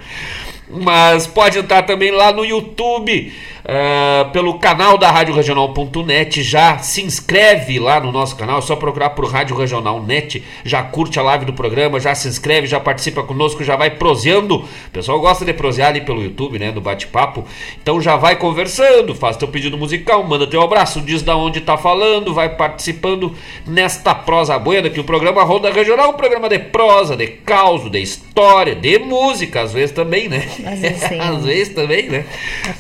Mas 0.69 1.29
pode 1.29 1.57
entrar 1.57 1.83
também 1.83 2.11
lá 2.11 2.33
no 2.33 2.45
YouTube 2.45 3.33
uh, 3.65 4.31
pelo 4.31 4.59
canal 4.59 4.99
da 4.99 5.11
Rádio 5.11 5.35
Regional.net. 5.35 6.43
Já 6.43 6.79
se 6.79 7.03
inscreve 7.03 7.79
lá 7.79 8.01
no 8.01 8.13
nosso 8.13 8.37
canal, 8.37 8.59
é 8.59 8.63
só 8.63 8.77
procurar 8.77 9.11
por 9.11 9.27
Rádio 9.27 9.57
Regional 9.57 10.03
Net. 10.03 10.43
Já 10.65 10.83
curte 10.83 11.19
a 11.19 11.23
live 11.23 11.45
do 11.45 11.53
programa, 11.53 12.01
já 12.01 12.15
se 12.15 12.29
inscreve, 12.29 12.67
já 12.67 12.81
participa 12.81 13.23
conosco, 13.23 13.65
já 13.65 13.77
vai 13.77 13.91
proseando. 13.91 14.57
O 14.57 14.91
pessoal 14.93 15.21
gosta 15.21 15.45
de 15.45 15.53
prosear 15.53 15.89
ali 15.89 16.01
pelo 16.01 16.23
YouTube, 16.23 16.59
né? 16.59 16.71
Do 16.73 16.81
bate-papo. 16.81 17.45
Então 17.81 18.01
já 18.01 18.17
vai 18.17 18.37
conversando, 18.37 19.15
faz 19.15 19.37
teu 19.37 19.49
pedido 19.49 19.77
musical, 19.79 20.23
manda 20.25 20.47
teu 20.47 20.63
abraço, 20.63 21.01
diz 21.01 21.23
da 21.23 21.37
onde 21.37 21.61
tá 21.61 21.77
falando, 21.77 22.35
vai 22.35 22.49
participando 22.57 23.35
nesta 23.67 24.15
prosa 24.15 24.59
buena 24.59 24.91
que 24.91 25.01
o 25.01 25.05
programa 25.05 25.43
Roda 25.43 25.71
Regional, 25.71 26.11
um 26.11 26.15
programa 26.15 26.49
de 26.49 26.59
prosa, 26.59 27.17
de 27.17 27.27
caos, 27.27 27.91
de 27.91 28.01
história, 28.01 28.75
de 28.75 28.99
música, 28.99 29.63
às 29.63 29.73
vezes 29.73 29.93
também, 29.93 30.29
né? 30.29 30.47
Às 30.65 30.81
vezes, 30.81 31.03
às 31.21 31.45
vezes 31.45 31.75
também, 31.75 32.09
né? 32.09 32.25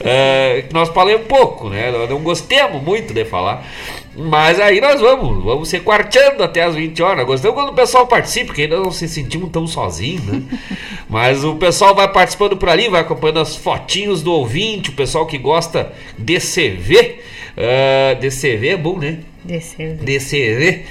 Uh, 0.00 0.71
nós 0.72 0.88
falamos 0.88 1.26
pouco, 1.26 1.68
né? 1.68 1.90
Nós 1.90 2.08
não 2.08 2.20
gostamos 2.20 2.82
muito 2.82 3.12
de 3.12 3.24
falar. 3.24 3.66
Mas 4.14 4.61
aí 4.61 4.80
nós 4.80 5.00
vamos, 5.00 5.42
vamos 5.42 5.68
ser 5.68 5.80
quarteando 5.82 6.42
até 6.42 6.62
as 6.62 6.74
20 6.74 7.02
horas. 7.02 7.26
Gostamos 7.26 7.56
quando 7.56 7.70
o 7.70 7.74
pessoal 7.74 8.06
participa, 8.06 8.46
porque 8.46 8.62
ainda 8.62 8.78
não 8.78 8.90
se 8.90 9.08
sentimos 9.08 9.50
tão 9.50 9.66
sozinhos, 9.66 10.24
né? 10.24 10.42
Mas 11.08 11.44
o 11.44 11.56
pessoal 11.56 11.94
vai 11.94 12.11
participando 12.12 12.56
por 12.56 12.68
ali, 12.68 12.88
vai 12.88 13.00
acompanhando 13.00 13.40
as 13.40 13.56
fotinhos 13.56 14.22
do 14.22 14.32
ouvinte, 14.32 14.90
o 14.90 14.94
pessoal 14.94 15.26
que 15.26 15.38
gosta 15.38 15.92
de 16.18 16.38
CV. 16.38 17.20
Uh, 17.52 18.18
de 18.18 18.30
CV 18.30 18.68
é 18.68 18.76
bom, 18.76 18.98
né? 18.98 19.18
DCV. 19.44 19.94
DCV. 20.04 20.85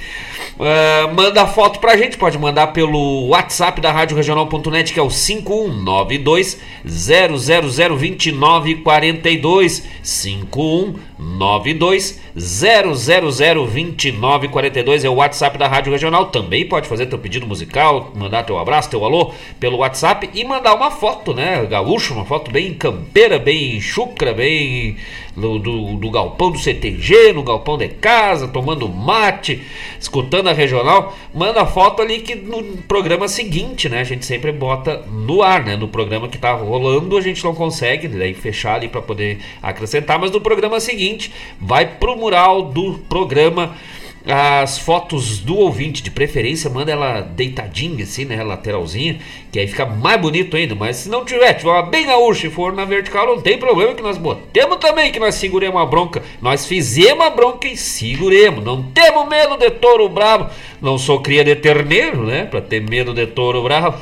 Uh, 0.58 1.14
manda 1.14 1.46
foto 1.46 1.78
pra 1.78 1.96
gente, 1.96 2.16
pode 2.16 2.36
mandar 2.38 2.68
pelo 2.68 3.26
WhatsApp 3.28 3.78
da 3.80 3.92
Rádio 3.92 4.16
Regional.net, 4.16 4.92
que 4.92 5.00
é 5.00 5.02
o 5.02 5.10
5192 5.10 6.60
0002942. 6.86 9.82
5192 10.02 12.20
0002942 12.36 15.04
é 15.04 15.08
o 15.08 15.14
WhatsApp 15.14 15.56
da 15.58 15.68
Rádio 15.68 15.92
Regional. 15.92 16.26
Também 16.26 16.66
pode 16.66 16.88
fazer 16.88 17.06
teu 17.06 17.18
pedido 17.18 17.46
musical, 17.46 18.10
mandar 18.14 18.42
teu 18.44 18.58
abraço, 18.58 18.90
teu 18.90 19.04
alô 19.04 19.32
pelo 19.60 19.76
WhatsApp 19.78 20.30
e 20.34 20.44
mandar 20.44 20.74
uma 20.74 20.90
foto, 20.90 21.32
né? 21.34 21.64
Gaúcho, 21.66 22.14
uma 22.14 22.24
foto 22.24 22.50
bem 22.50 22.74
campeira, 22.74 23.38
bem 23.38 23.80
chucra, 23.80 24.32
bem 24.32 24.96
do, 25.36 25.58
do, 25.58 25.96
do 25.96 26.10
galpão 26.10 26.50
do 26.50 26.58
CTG, 26.58 27.32
no 27.32 27.42
galpão 27.42 27.78
de 27.78 27.88
casa, 27.88 28.48
tomando 28.48 28.88
mate, 28.88 29.62
escutando 30.00 30.31
a 30.40 30.52
regional. 30.52 31.14
Manda 31.34 31.66
foto 31.66 32.02
ali 32.02 32.20
que 32.20 32.34
no 32.34 32.62
programa 32.88 33.28
seguinte, 33.28 33.88
né? 33.88 34.00
A 34.00 34.04
gente 34.04 34.24
sempre 34.24 34.52
bota 34.52 35.02
no 35.10 35.42
ar, 35.42 35.64
né? 35.64 35.76
No 35.76 35.88
programa 35.88 36.28
que 36.28 36.38
tá 36.38 36.52
rolando, 36.52 37.16
a 37.16 37.20
gente 37.20 37.42
não 37.44 37.54
consegue 37.54 38.08
daí 38.08 38.34
fechar 38.34 38.76
ali 38.76 38.88
para 38.88 39.02
poder 39.02 39.40
acrescentar, 39.62 40.18
mas 40.18 40.30
no 40.30 40.40
programa 40.40 40.80
seguinte 40.80 41.32
vai 41.60 41.86
pro 41.86 42.16
mural 42.16 42.62
do 42.62 42.98
programa 43.08 43.76
as 44.24 44.78
fotos 44.78 45.38
do 45.38 45.56
ouvinte, 45.56 46.02
de 46.02 46.10
preferência, 46.10 46.70
manda 46.70 46.92
ela 46.92 47.20
deitadinha 47.20 48.04
assim, 48.04 48.24
né, 48.24 48.42
lateralzinha, 48.42 49.18
que 49.50 49.58
aí 49.58 49.66
fica 49.66 49.84
mais 49.84 50.20
bonito 50.20 50.56
ainda, 50.56 50.74
mas 50.74 50.96
se 50.96 51.08
não 51.08 51.24
tiver, 51.24 51.54
tiver 51.54 51.70
uma 51.70 51.82
bem 51.82 52.06
gaúcha 52.06 52.46
e 52.46 52.50
for 52.50 52.72
na 52.72 52.84
vertical, 52.84 53.26
não 53.26 53.40
tem 53.40 53.58
problema 53.58 53.94
que 53.94 54.02
nós 54.02 54.16
botemos 54.16 54.76
também, 54.76 55.10
que 55.10 55.18
nós 55.18 55.34
seguremos 55.34 55.80
a 55.80 55.84
bronca, 55.84 56.22
nós 56.40 56.66
fizemos 56.66 57.24
a 57.24 57.30
bronca 57.30 57.66
e 57.66 57.76
seguremos, 57.76 58.64
não 58.64 58.82
temos 58.82 59.28
medo 59.28 59.56
de 59.56 59.70
touro 59.70 60.08
bravo, 60.08 60.48
não 60.80 60.96
sou 60.98 61.20
cria 61.20 61.44
de 61.44 61.56
terneiro, 61.56 62.24
né, 62.24 62.44
pra 62.44 62.60
ter 62.60 62.80
medo 62.80 63.12
de 63.12 63.26
touro 63.26 63.62
bravo, 63.62 63.98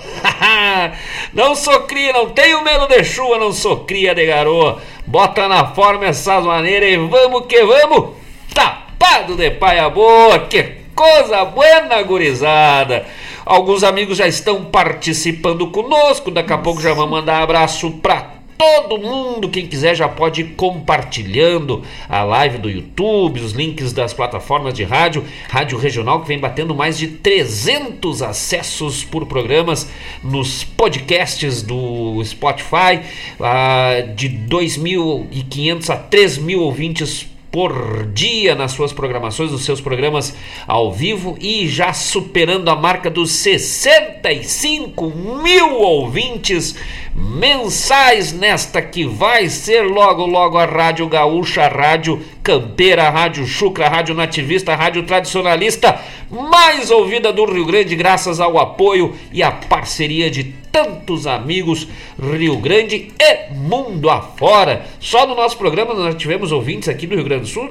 não 1.32 1.54
sou 1.54 1.80
cria, 1.84 2.12
não 2.12 2.28
tenho 2.30 2.62
medo 2.62 2.86
de 2.86 3.02
chuva, 3.04 3.38
não 3.38 3.52
sou 3.52 3.84
cria 3.84 4.14
de 4.14 4.26
garoa, 4.26 4.82
bota 5.06 5.48
na 5.48 5.68
forma 5.68 6.04
essas 6.04 6.44
maneiras 6.44 6.90
e 6.90 6.96
vamos 6.96 7.46
que 7.46 7.64
vamos, 7.64 8.16
tá 8.52 8.89
tapado 9.00 9.34
de 9.34 9.50
paia 9.50 9.88
boa, 9.88 10.40
que 10.40 10.62
coisa 10.94 11.42
buena, 11.46 12.02
gurizada. 12.02 13.06
Alguns 13.46 13.82
amigos 13.82 14.18
já 14.18 14.28
estão 14.28 14.66
participando 14.66 15.66
conosco, 15.68 16.30
daqui 16.30 16.52
a 16.52 16.58
pouco 16.58 16.82
já 16.82 16.92
vamos 16.92 17.12
mandar 17.12 17.42
abraço 17.42 17.90
pra 17.92 18.34
todo 18.58 18.98
mundo. 18.98 19.48
Quem 19.48 19.66
quiser 19.66 19.94
já 19.94 20.06
pode 20.06 20.42
ir 20.42 20.54
compartilhando 20.54 21.82
a 22.06 22.22
live 22.22 22.58
do 22.58 22.68
YouTube, 22.68 23.40
os 23.40 23.52
links 23.52 23.94
das 23.94 24.12
plataformas 24.12 24.74
de 24.74 24.84
rádio, 24.84 25.24
Rádio 25.48 25.78
Regional 25.78 26.20
que 26.20 26.28
vem 26.28 26.38
batendo 26.38 26.74
mais 26.74 26.98
de 26.98 27.08
300 27.08 28.20
acessos 28.20 29.02
por 29.02 29.24
programas 29.24 29.88
nos 30.22 30.62
podcasts 30.62 31.62
do 31.62 32.22
Spotify, 32.22 33.00
uh, 33.40 34.14
de 34.14 34.28
2.500 34.28 35.88
a 35.88 35.96
3.000 35.96 36.60
ouvintes 36.60 37.29
por 37.50 38.06
dia 38.06 38.54
nas 38.54 38.72
suas 38.72 38.92
programações, 38.92 39.50
nos 39.50 39.64
seus 39.64 39.80
programas 39.80 40.36
ao 40.66 40.92
vivo 40.92 41.36
e 41.40 41.66
já 41.68 41.92
superando 41.92 42.68
a 42.68 42.76
marca 42.76 43.10
dos 43.10 43.32
65 43.32 45.10
mil 45.42 45.74
ouvintes 45.74 46.76
mensais 47.14 48.32
nesta 48.32 48.80
que 48.80 49.04
vai 49.04 49.48
ser 49.48 49.82
logo 49.82 50.24
logo 50.26 50.56
a 50.56 50.64
Rádio 50.64 51.08
Gaúcha, 51.08 51.62
a 51.62 51.68
Rádio 51.68 52.22
Campeira, 52.42 53.04
a 53.04 53.10
Rádio 53.10 53.44
Chucra, 53.46 53.86
a 53.86 53.90
Rádio 53.90 54.14
Nativista, 54.14 54.72
a 54.72 54.76
Rádio 54.76 55.02
Tradicionalista 55.02 56.00
mais 56.30 56.90
ouvida 56.90 57.32
do 57.32 57.44
Rio 57.44 57.66
Grande 57.66 57.96
graças 57.96 58.38
ao 58.38 58.58
apoio 58.58 59.14
e 59.32 59.42
à 59.42 59.50
parceria 59.50 60.30
de 60.30 60.59
tantos 60.70 61.26
amigos 61.26 61.88
Rio 62.18 62.56
Grande 62.58 63.12
e 63.18 63.54
mundo 63.54 64.08
afora. 64.10 64.86
Só 64.98 65.26
no 65.26 65.34
nosso 65.34 65.56
programa 65.56 65.94
nós 65.94 66.14
tivemos 66.14 66.52
ouvintes 66.52 66.88
aqui 66.88 67.06
do 67.06 67.14
Rio 67.14 67.24
Grande 67.24 67.42
do 67.42 67.48
Sul 67.48 67.70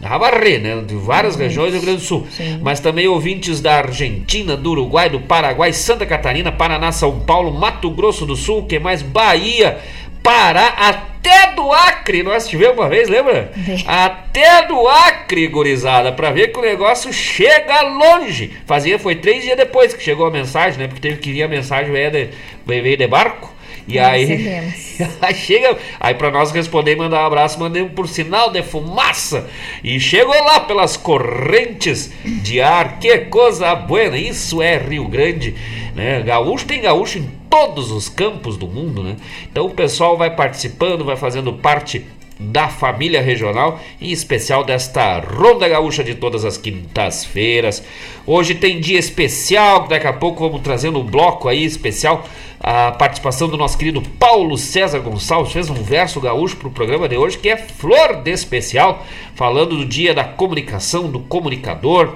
a 0.00 0.18
varrer, 0.18 0.60
né? 0.60 0.82
De 0.86 0.94
várias 0.94 1.36
regiões 1.36 1.70
do 1.70 1.74
Rio 1.74 1.82
Grande 1.82 2.00
do 2.00 2.06
Sul. 2.06 2.26
Sim. 2.30 2.58
Mas 2.62 2.80
também 2.80 3.06
ouvintes 3.06 3.60
da 3.60 3.76
Argentina, 3.76 4.56
do 4.56 4.70
Uruguai, 4.70 5.10
do 5.10 5.20
Paraguai, 5.20 5.72
Santa 5.72 6.06
Catarina, 6.06 6.50
Paraná, 6.50 6.90
São 6.90 7.20
Paulo, 7.20 7.52
Mato 7.52 7.90
Grosso 7.90 8.24
do 8.24 8.34
Sul, 8.34 8.64
que 8.64 8.78
mais? 8.78 9.02
Bahia, 9.02 9.78
Pará, 10.22 10.68
até 10.78 11.52
do 11.52 11.72
Acre. 11.72 12.22
Nós 12.22 12.46
tivemos 12.46 12.76
uma 12.76 12.88
vez, 12.88 13.08
lembra? 13.08 13.52
Até 13.86 14.66
do 14.66 14.86
Acre, 14.88 15.48
gurizada, 15.48 16.12
pra 16.12 16.30
ver 16.30 16.52
que 16.52 16.58
o 16.58 16.62
negócio 16.62 17.12
chega 17.12 17.80
longe. 17.82 18.52
Fazia, 18.66 18.98
foi 18.98 19.16
três 19.16 19.42
dias 19.42 19.56
depois 19.56 19.92
que 19.92 20.02
chegou 20.02 20.26
a 20.26 20.30
mensagem, 20.30 20.78
né? 20.78 20.86
Porque 20.86 21.00
teve 21.00 21.20
que 21.20 21.32
vir 21.32 21.42
a 21.42 21.48
mensagem 21.48 21.92
veio 21.92 22.10
de, 22.10 22.28
veio 22.64 22.96
de 22.96 23.06
barco. 23.06 23.52
E 23.86 23.98
aí, 23.98 24.72
aí 25.20 25.34
chega, 25.34 25.76
aí 25.98 26.14
para 26.14 26.30
nós 26.30 26.52
responder 26.52 26.92
e 26.92 26.96
mandar 26.96 27.22
um 27.22 27.26
abraço, 27.26 27.58
mandei 27.58 27.82
um 27.82 27.88
por 27.88 28.08
sinal 28.08 28.50
de 28.50 28.62
fumaça 28.62 29.48
e 29.82 29.98
chegou 29.98 30.34
lá 30.44 30.60
pelas 30.60 30.96
correntes 30.96 32.12
de 32.24 32.60
ar, 32.60 33.00
que 33.00 33.18
coisa 33.18 33.74
buena, 33.74 34.16
isso 34.16 34.62
é 34.62 34.78
Rio 34.78 35.08
Grande, 35.08 35.54
né? 35.96 36.22
Gaúcho 36.22 36.64
tem 36.64 36.80
gaúcho 36.80 37.18
em 37.18 37.41
todos 37.52 37.90
os 37.90 38.08
campos 38.08 38.56
do 38.56 38.66
mundo, 38.66 39.02
né? 39.02 39.18
Então 39.50 39.66
o 39.66 39.74
pessoal 39.74 40.16
vai 40.16 40.34
participando, 40.34 41.04
vai 41.04 41.16
fazendo 41.16 41.52
parte 41.52 42.02
da 42.40 42.66
família 42.66 43.20
regional, 43.20 43.78
em 44.00 44.10
especial 44.10 44.64
desta 44.64 45.20
Ronda 45.20 45.68
Gaúcha 45.68 46.02
de 46.02 46.14
todas 46.14 46.46
as 46.46 46.56
quintas-feiras. 46.56 47.84
Hoje 48.26 48.54
tem 48.54 48.80
dia 48.80 48.98
especial, 48.98 49.86
daqui 49.86 50.06
a 50.06 50.14
pouco 50.14 50.48
vamos 50.48 50.62
trazendo 50.62 50.98
um 50.98 51.04
bloco 51.04 51.46
aí 51.46 51.62
especial, 51.62 52.24
a 52.58 52.90
participação 52.92 53.48
do 53.48 53.58
nosso 53.58 53.76
querido 53.76 54.00
Paulo 54.18 54.56
César 54.56 55.00
Gonçalves, 55.00 55.52
fez 55.52 55.68
um 55.68 55.74
verso 55.74 56.22
gaúcho 56.22 56.56
para 56.56 56.68
o 56.68 56.72
programa 56.72 57.06
de 57.06 57.18
hoje, 57.18 57.36
que 57.36 57.50
é 57.50 57.58
Flor 57.58 58.22
de 58.22 58.30
Especial, 58.30 59.04
falando 59.34 59.76
do 59.76 59.84
dia 59.84 60.14
da 60.14 60.24
comunicação, 60.24 61.10
do 61.10 61.20
comunicador, 61.20 62.14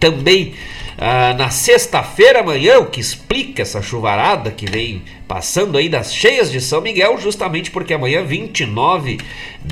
também 0.00 0.54
ah, 0.98 1.34
na 1.34 1.50
sexta-feira 1.50 2.40
amanhã, 2.40 2.78
o 2.78 2.86
que 2.86 3.00
explica 3.00 3.62
essa 3.62 3.82
chuvarada 3.82 4.50
que 4.50 4.64
vem 4.64 5.02
passando 5.28 5.76
aí 5.76 5.88
das 5.88 6.14
cheias 6.14 6.50
de 6.50 6.60
São 6.60 6.80
Miguel, 6.80 7.18
justamente 7.18 7.70
porque 7.70 7.92
amanhã, 7.94 8.24
29 8.24 9.18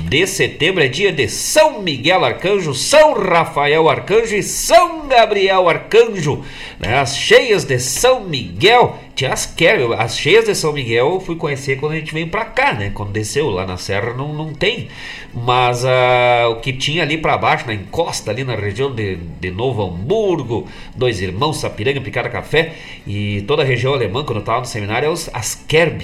de 0.03 0.27
setembro, 0.27 0.83
é 0.83 0.87
dia 0.87 1.11
de 1.11 1.27
São 1.27 1.81
Miguel 1.81 2.23
Arcanjo, 2.23 2.73
São 2.73 3.13
Rafael 3.13 3.89
Arcanjo 3.89 4.35
e 4.35 4.43
São 4.43 5.07
Gabriel 5.07 5.67
Arcanjo. 5.69 6.43
né? 6.79 6.97
As 6.99 7.17
cheias 7.17 7.63
de 7.63 7.79
São 7.79 8.21
Miguel, 8.23 8.97
as, 9.31 9.45
quer- 9.45 9.79
as 9.97 10.17
cheias 10.17 10.45
de 10.45 10.53
São 10.53 10.73
Miguel 10.73 11.13
eu 11.13 11.19
fui 11.19 11.35
conhecer 11.35 11.77
quando 11.77 11.93
a 11.93 11.95
gente 11.95 12.13
veio 12.13 12.27
pra 12.27 12.45
cá, 12.45 12.73
né? 12.73 12.91
Quando 12.93 13.11
desceu 13.11 13.49
lá 13.49 13.65
na 13.65 13.77
serra 13.77 14.13
não, 14.13 14.33
não 14.33 14.53
tem. 14.53 14.89
Mas 15.33 15.83
ah, 15.85 16.49
o 16.49 16.55
que 16.57 16.73
tinha 16.73 17.01
ali 17.01 17.17
pra 17.17 17.37
baixo, 17.37 17.65
na 17.65 17.73
encosta, 17.73 18.31
ali 18.31 18.43
na 18.43 18.55
região 18.55 18.93
de, 18.93 19.15
de 19.39 19.49
Novo 19.49 19.81
Hamburgo, 19.81 20.67
Dois 20.95 21.21
Irmãos, 21.21 21.57
Sapiranga, 21.57 22.01
Picada 22.01 22.29
Café 22.29 22.73
e 23.07 23.41
toda 23.47 23.63
a 23.63 23.65
região 23.65 23.93
alemã, 23.93 24.23
quando 24.23 24.39
eu 24.39 24.45
tava 24.45 24.59
no 24.59 24.65
seminário, 24.65 25.07
é 25.07 25.09
os, 25.09 25.29
as 25.33 25.55
Kerb. 25.55 26.03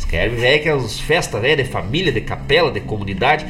As 0.00 0.04
Kerb 0.06 0.42
é 0.44 0.58
que 0.58 0.68
as 0.70 0.98
festas 0.98 1.42
né, 1.42 1.54
de 1.54 1.64
família, 1.64 2.10
de 2.10 2.22
capela, 2.22 2.70
de 2.70 2.80
comunidade. 2.80 3.44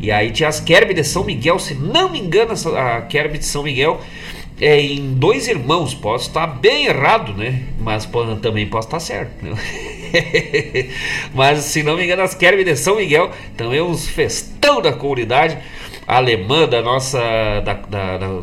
E 0.00 0.12
aí 0.12 0.30
tinha 0.30 0.50
as 0.50 0.60
Kerb 0.60 0.92
de 0.92 1.02
São 1.02 1.24
Miguel, 1.24 1.58
se 1.58 1.74
não 1.74 2.10
me 2.10 2.20
engano, 2.20 2.52
a 2.76 3.00
Kerb 3.02 3.38
de 3.38 3.44
São 3.46 3.62
Miguel 3.62 3.98
é 4.60 4.78
em 4.78 5.14
dois 5.14 5.48
irmãos. 5.48 5.94
Posso 5.94 6.28
estar 6.28 6.46
bem 6.46 6.86
errado, 6.86 7.32
né? 7.32 7.62
Mas 7.80 8.06
também 8.42 8.66
posso 8.66 8.86
estar 8.88 9.00
certo. 9.00 9.32
Né? 9.42 9.54
Mas 11.32 11.60
se 11.60 11.82
não 11.82 11.96
me 11.96 12.04
engano, 12.04 12.22
as 12.22 12.34
Kerb 12.34 12.62
de 12.62 12.76
São 12.76 12.96
Miguel 12.96 13.30
também 13.56 13.78
é 13.78 13.82
uns 13.82 14.06
festão 14.06 14.82
da 14.82 14.92
comunidade 14.92 15.56
alemã, 16.06 16.68
da 16.68 16.82
nossa. 16.82 17.18
da- 17.64 17.72
da- 17.72 18.18
da- 18.18 18.42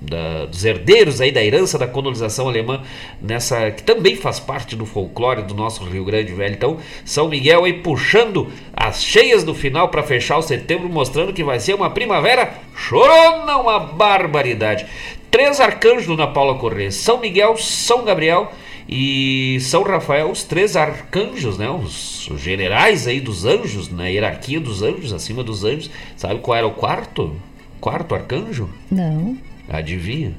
da- 0.00 0.46
dos 0.46 0.64
herdeiros 0.64 1.20
aí 1.20 1.30
da 1.32 1.42
herança 1.42 1.78
da 1.78 1.86
colonização 1.86 2.48
alemã 2.48 2.82
nessa 3.20 3.70
que 3.70 3.82
também 3.82 4.16
faz 4.16 4.38
parte 4.40 4.74
do 4.76 4.84
folclore 4.86 5.42
do 5.42 5.54
nosso 5.54 5.84
Rio 5.84 6.04
Grande 6.04 6.32
Velho. 6.32 6.54
Então, 6.54 6.76
São 7.04 7.28
Miguel 7.28 7.64
aí 7.64 7.72
puxando 7.74 8.48
as 8.74 9.02
cheias 9.02 9.44
do 9.44 9.54
final 9.54 9.88
para 9.88 10.02
fechar 10.02 10.38
o 10.38 10.42
setembro, 10.42 10.88
mostrando 10.88 11.32
que 11.32 11.44
vai 11.44 11.58
ser 11.60 11.74
uma 11.74 11.90
primavera 11.90 12.54
chorona, 12.76 13.56
uma 13.56 13.78
barbaridade. 13.78 14.86
Três 15.30 15.60
arcanjos 15.60 16.16
na 16.16 16.26
Paula 16.26 16.58
Corrêa: 16.58 16.90
São 16.90 17.18
Miguel, 17.18 17.56
São 17.56 18.04
Gabriel 18.04 18.52
e 18.88 19.58
São 19.60 19.82
Rafael, 19.82 20.30
os 20.30 20.42
três 20.42 20.76
arcanjos, 20.76 21.56
né? 21.56 21.70
Os, 21.70 22.28
generais 22.36 23.06
aí 23.06 23.20
dos 23.20 23.44
anjos, 23.44 23.88
na 23.90 24.08
hierarquia 24.08 24.60
dos 24.60 24.82
anjos, 24.82 25.12
acima 25.12 25.42
dos 25.42 25.64
anjos. 25.64 25.90
Sabe 26.16 26.40
qual 26.40 26.58
era 26.58 26.66
o 26.66 26.72
quarto? 26.72 27.34
Quarto 27.80 28.14
arcanjo? 28.14 28.68
Não. 28.90 29.36
Adivinha? 29.72 30.34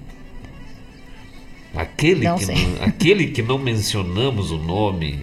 Aquele, 1.76 2.26
Não 2.26 2.38
que 2.38 2.46
sei. 2.46 2.56
não, 2.56 2.84
aquele 2.86 3.28
que 3.28 3.41
não 3.41 3.58
mencionamos 3.58 4.52
o 4.52 4.58
nome. 4.60 5.19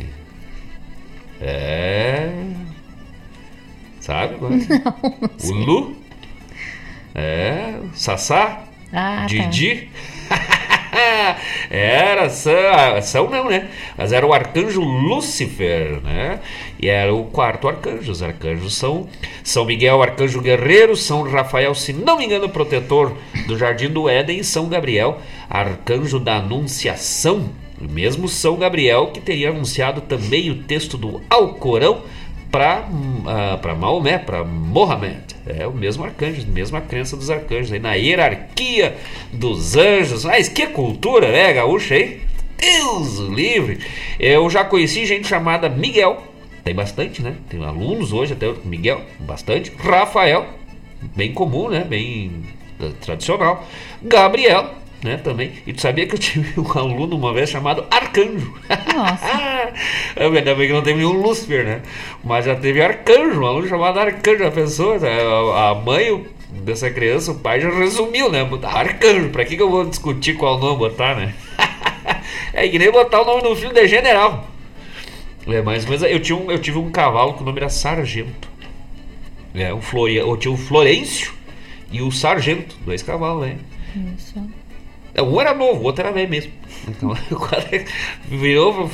É. 1.40 2.28
Sabe? 4.00 4.34
é? 4.34 5.46
o 5.46 5.52
Lu? 5.52 5.96
É. 7.14 7.78
Sassá? 7.94 8.64
Ah, 8.92 9.26
tá. 9.28 10.60
Didi? 10.90 11.20
era 11.70 12.28
São, 12.28 13.02
São 13.02 13.30
não, 13.30 13.48
né? 13.48 13.68
Mas 13.96 14.12
era 14.12 14.26
o 14.26 14.32
arcanjo 14.32 14.80
Lúcifer, 14.80 16.00
né? 16.02 16.40
E 16.78 16.88
era 16.88 17.14
o 17.14 17.24
quarto 17.24 17.68
arcanjo. 17.68 18.12
Os 18.12 18.22
arcanjos 18.22 18.74
são 18.74 19.08
São 19.42 19.64
Miguel, 19.64 20.02
arcanjo 20.02 20.40
guerreiro, 20.40 20.96
São 20.96 21.22
Rafael, 21.22 21.74
se 21.74 21.92
não 21.92 22.18
me 22.18 22.24
engano, 22.24 22.48
protetor 22.48 23.16
do 23.46 23.56
Jardim 23.56 23.88
do 23.88 24.08
Éden, 24.08 24.40
e 24.40 24.44
São 24.44 24.68
Gabriel, 24.68 25.18
arcanjo 25.48 26.18
da 26.18 26.36
Anunciação. 26.36 27.50
Mesmo 27.80 28.28
São 28.28 28.56
Gabriel 28.56 29.06
que 29.06 29.20
teria 29.20 29.48
anunciado 29.48 30.02
também 30.02 30.50
o 30.50 30.62
texto 30.64 30.98
do 30.98 31.22
Alcorão 31.30 32.02
para 32.50 32.84
para 33.60 33.74
Maomé, 33.74 34.18
para 34.18 34.44
Mohamed. 34.44 35.36
É 35.46 35.66
o 35.66 35.72
mesmo 35.72 36.04
arcanjo, 36.04 36.46
mesma 36.48 36.80
crença 36.80 37.16
dos 37.16 37.30
arcanjos, 37.30 37.72
aí 37.72 37.78
na 37.78 37.94
hierarquia 37.94 38.96
dos 39.32 39.76
anjos. 39.76 40.24
Mas 40.24 40.48
que 40.48 40.66
cultura, 40.66 41.30
né, 41.30 41.52
gaúcha, 41.52 41.96
hein? 41.96 42.20
Deus 42.58 43.18
livre! 43.18 43.78
Eu 44.18 44.50
já 44.50 44.64
conheci 44.64 45.06
gente 45.06 45.26
chamada 45.26 45.68
Miguel, 45.68 46.22
tem 46.62 46.74
bastante, 46.74 47.22
né? 47.22 47.36
Tem 47.48 47.64
alunos 47.64 48.12
hoje, 48.12 48.34
até 48.34 48.52
Miguel, 48.64 49.00
bastante. 49.18 49.72
Rafael, 49.78 50.46
bem 51.16 51.32
comum, 51.32 51.68
né? 51.68 51.84
Bem 51.84 52.44
eh, 52.80 52.90
tradicional. 53.00 53.66
Gabriel, 54.02 54.74
né? 55.02 55.16
Também. 55.16 55.52
E 55.66 55.72
tu 55.72 55.80
sabia 55.80 56.06
que 56.06 56.14
eu 56.14 56.18
tive 56.18 56.60
um 56.60 56.78
aluno 56.78 57.16
uma 57.16 57.32
vez 57.32 57.48
chamado 57.50 57.84
Arcanjo? 57.90 58.54
Nossa. 58.94 59.72
Ainda 60.16 60.54
bem 60.54 60.66
que 60.66 60.72
não 60.72 60.82
teve 60.82 60.98
nenhum 60.98 61.20
Lúcifer, 61.20 61.64
né? 61.64 61.82
Mas 62.22 62.44
já 62.44 62.54
teve 62.54 62.82
Arcanjo, 62.82 63.40
um 63.40 63.46
aluno 63.46 63.68
chamado 63.68 63.98
Arcanjo. 63.98 64.46
A 64.46 64.50
pessoa, 64.50 64.98
a 65.70 65.74
mãe 65.74 66.10
o- 66.10 66.26
dessa 66.64 66.90
criança, 66.90 67.32
o 67.32 67.36
pai 67.38 67.60
já 67.60 67.70
resumiu, 67.70 68.30
né? 68.30 68.46
Arcanjo, 68.64 69.30
pra 69.30 69.44
que, 69.44 69.56
que 69.56 69.62
eu 69.62 69.70
vou 69.70 69.84
discutir 69.86 70.34
qual 70.34 70.58
nome 70.58 70.78
botar, 70.78 71.14
né? 71.16 71.34
é 72.52 72.68
que 72.68 72.78
nem 72.78 72.90
botar 72.90 73.22
o 73.22 73.24
nome 73.24 73.42
do 73.42 73.56
filho 73.56 73.72
de 73.72 73.86
general. 73.88 74.48
É, 75.46 75.62
mas, 75.62 75.86
mas 75.86 76.02
eu, 76.02 76.20
tinha 76.20 76.36
um, 76.36 76.50
eu 76.50 76.58
tive 76.58 76.78
um 76.78 76.90
cavalo 76.90 77.34
que 77.34 77.42
o 77.42 77.46
nome 77.46 77.58
era 77.58 77.68
Sargento. 77.70 78.48
É, 79.54 79.72
um 79.74 79.80
Flori, 79.80 80.16
eu 80.16 80.36
tinha 80.36 80.52
o 80.52 80.56
Florencio 80.56 81.32
e 81.90 82.02
o 82.02 82.10
Sargento, 82.12 82.76
dois 82.84 83.02
cavalos, 83.02 83.46
né? 83.48 83.56
Isso. 84.16 84.40
É, 85.20 85.22
Um 85.22 85.40
era 85.40 85.54
novo, 85.54 85.80
o 85.80 85.84
outro 85.84 86.02
era 86.02 86.12
velho 86.12 86.28
mesmo. 86.28 86.52
Então, 86.88 87.14
virou, 88.28 88.90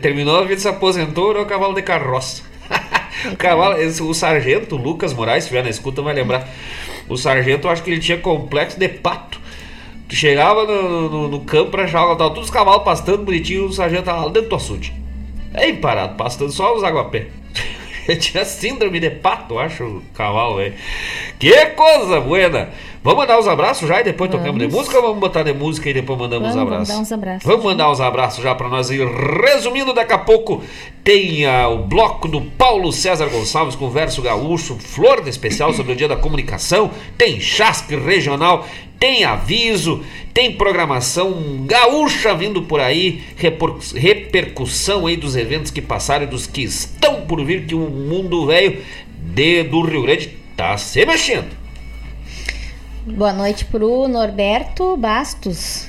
terminou 0.00 0.38
a 0.38 0.44
vida, 0.44 0.60
se 0.60 0.68
aposentou, 0.68 1.28
virou 1.28 1.44
cavalo 1.44 1.74
de 1.74 1.82
carroça. 1.82 2.42
o 3.32 3.36
cavalo, 3.36 3.76
o 3.76 4.14
sargento 4.14 4.76
Lucas 4.76 5.12
Moraes, 5.12 5.44
se 5.44 5.48
estiver 5.48 5.64
na 5.64 5.70
escuta, 5.70 6.02
vai 6.02 6.14
lembrar. 6.14 6.48
O 7.08 7.16
sargento, 7.16 7.66
eu 7.66 7.70
acho 7.72 7.82
que 7.82 7.90
ele 7.90 8.00
tinha 8.00 8.18
complexo 8.18 8.78
de 8.78 8.88
pato. 8.88 9.40
Tu 10.08 10.14
chegava 10.14 10.64
no, 10.64 11.10
no, 11.10 11.28
no 11.28 11.40
campo 11.40 11.72
pra 11.72 11.86
jogar, 11.86 12.14
tava 12.14 12.30
todos 12.30 12.44
os 12.44 12.50
cavalos 12.50 12.84
pastando 12.84 13.24
bonitinho, 13.24 13.66
o 13.66 13.72
sargento 13.72 14.04
tava 14.04 14.26
lá 14.26 14.30
dentro 14.30 14.50
do 14.50 14.56
açude. 14.56 14.94
Aí 15.52 15.72
parado, 15.72 16.14
pastando 16.16 16.52
só 16.52 16.76
os 16.76 16.84
aguapé. 16.84 17.26
Ele 18.06 18.18
tinha 18.20 18.44
síndrome 18.44 19.00
de 19.00 19.10
pato, 19.10 19.54
eu 19.54 19.58
acho, 19.58 19.84
o 19.84 20.02
cavalo, 20.14 20.56
velho. 20.56 20.74
Que 21.40 21.66
coisa 21.66 22.20
buena! 22.20 22.70
Vamos 23.06 23.20
mandar 23.20 23.38
os 23.38 23.46
abraços 23.46 23.88
já 23.88 24.00
e 24.00 24.02
depois 24.02 24.28
tocamos 24.28 24.58
de 24.58 24.66
Vamos. 24.66 24.74
música 24.74 24.96
ou 24.96 25.02
vamos 25.04 25.20
botar 25.20 25.44
de 25.44 25.52
música 25.52 25.88
e 25.88 25.94
depois 25.94 26.18
mandamos 26.18 26.48
os 26.48 26.54
Vamos, 26.56 26.72
abraços? 26.72 26.92
vamos 26.92 27.12
abraços. 27.12 27.44
Vamos 27.44 27.64
mandar 27.64 27.88
uns 27.88 28.00
abraços 28.00 28.42
já 28.42 28.52
pra 28.52 28.68
nós 28.68 28.90
ir. 28.90 29.06
Resumindo, 29.06 29.92
daqui 29.92 30.12
a 30.12 30.18
pouco 30.18 30.60
tem 31.04 31.46
ah, 31.46 31.68
o 31.68 31.84
bloco 31.84 32.26
do 32.26 32.40
Paulo 32.40 32.90
César 32.90 33.28
Gonçalves 33.28 33.76
com 33.76 33.88
verso 33.90 34.20
gaúcho, 34.20 34.74
flor 34.74 35.22
de 35.22 35.30
especial 35.30 35.72
sobre 35.72 35.92
o 35.92 35.94
Dia 35.94 36.08
da 36.08 36.16
Comunicação, 36.16 36.90
tem 37.16 37.38
chasque 37.38 37.94
regional, 37.94 38.66
tem 38.98 39.22
aviso, 39.24 40.02
tem 40.34 40.50
programação 40.50 41.64
gaúcha 41.64 42.34
vindo 42.34 42.62
por 42.62 42.80
aí, 42.80 43.22
repercussão 43.94 45.06
aí 45.06 45.16
dos 45.16 45.36
eventos 45.36 45.70
que 45.70 45.80
passaram 45.80 46.24
e 46.24 46.28
dos 46.28 46.48
que 46.48 46.64
estão 46.64 47.20
por 47.20 47.44
vir, 47.44 47.66
que 47.66 47.74
o 47.76 47.88
mundo 47.88 48.46
velho 48.46 48.82
do 49.70 49.80
Rio 49.82 50.02
Grande 50.02 50.36
tá 50.56 50.76
se 50.76 51.06
mexendo. 51.06 51.65
Boa 53.06 53.32
noite 53.32 53.64
pro 53.64 54.08
Norberto 54.08 54.96
Bastos. 54.96 55.86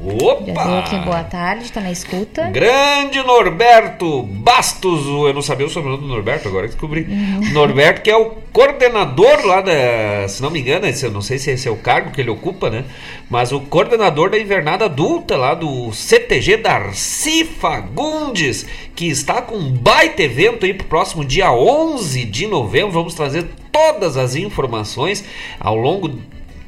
Opa! 0.00 0.78
aqui, 0.78 0.96
boa 1.00 1.22
tarde, 1.22 1.70
tá 1.70 1.78
na 1.78 1.90
escuta. 1.90 2.48
Grande 2.48 3.18
Norberto 3.22 4.22
Bastos, 4.22 5.04
eu 5.06 5.34
não 5.34 5.42
sabia 5.42 5.66
o 5.66 5.68
sobrenome 5.68 6.04
do 6.04 6.08
Norberto, 6.08 6.48
agora 6.48 6.66
descobri. 6.66 7.02
Uhum. 7.02 7.52
Norberto, 7.52 8.00
que 8.00 8.10
é 8.10 8.16
o 8.16 8.30
coordenador 8.50 9.44
lá 9.44 9.60
da. 9.60 10.26
Se 10.26 10.40
não 10.40 10.50
me 10.50 10.60
engano, 10.60 10.86
eu 10.86 11.10
não 11.10 11.20
sei 11.20 11.36
se 11.36 11.50
esse 11.50 11.68
é 11.68 11.70
o 11.70 11.76
cargo 11.76 12.12
que 12.12 12.20
ele 12.20 12.30
ocupa, 12.30 12.70
né? 12.70 12.84
Mas 13.28 13.52
o 13.52 13.60
coordenador 13.60 14.30
da 14.30 14.38
invernada 14.38 14.86
adulta 14.86 15.36
lá 15.36 15.52
do 15.52 15.92
CTG 15.92 16.56
Darcy 16.56 17.44
Fagundes, 17.44 18.64
que 18.94 19.06
está 19.06 19.42
com 19.42 19.56
um 19.56 19.70
baita 19.70 20.22
evento 20.22 20.64
aí 20.64 20.72
pro 20.72 20.86
próximo 20.86 21.26
dia 21.26 21.52
11 21.52 22.24
de 22.24 22.46
novembro. 22.46 22.92
Vamos 22.92 23.12
trazer 23.12 23.46
todas 23.70 24.16
as 24.16 24.34
informações 24.34 25.24
ao 25.60 25.76
longo 25.76 26.08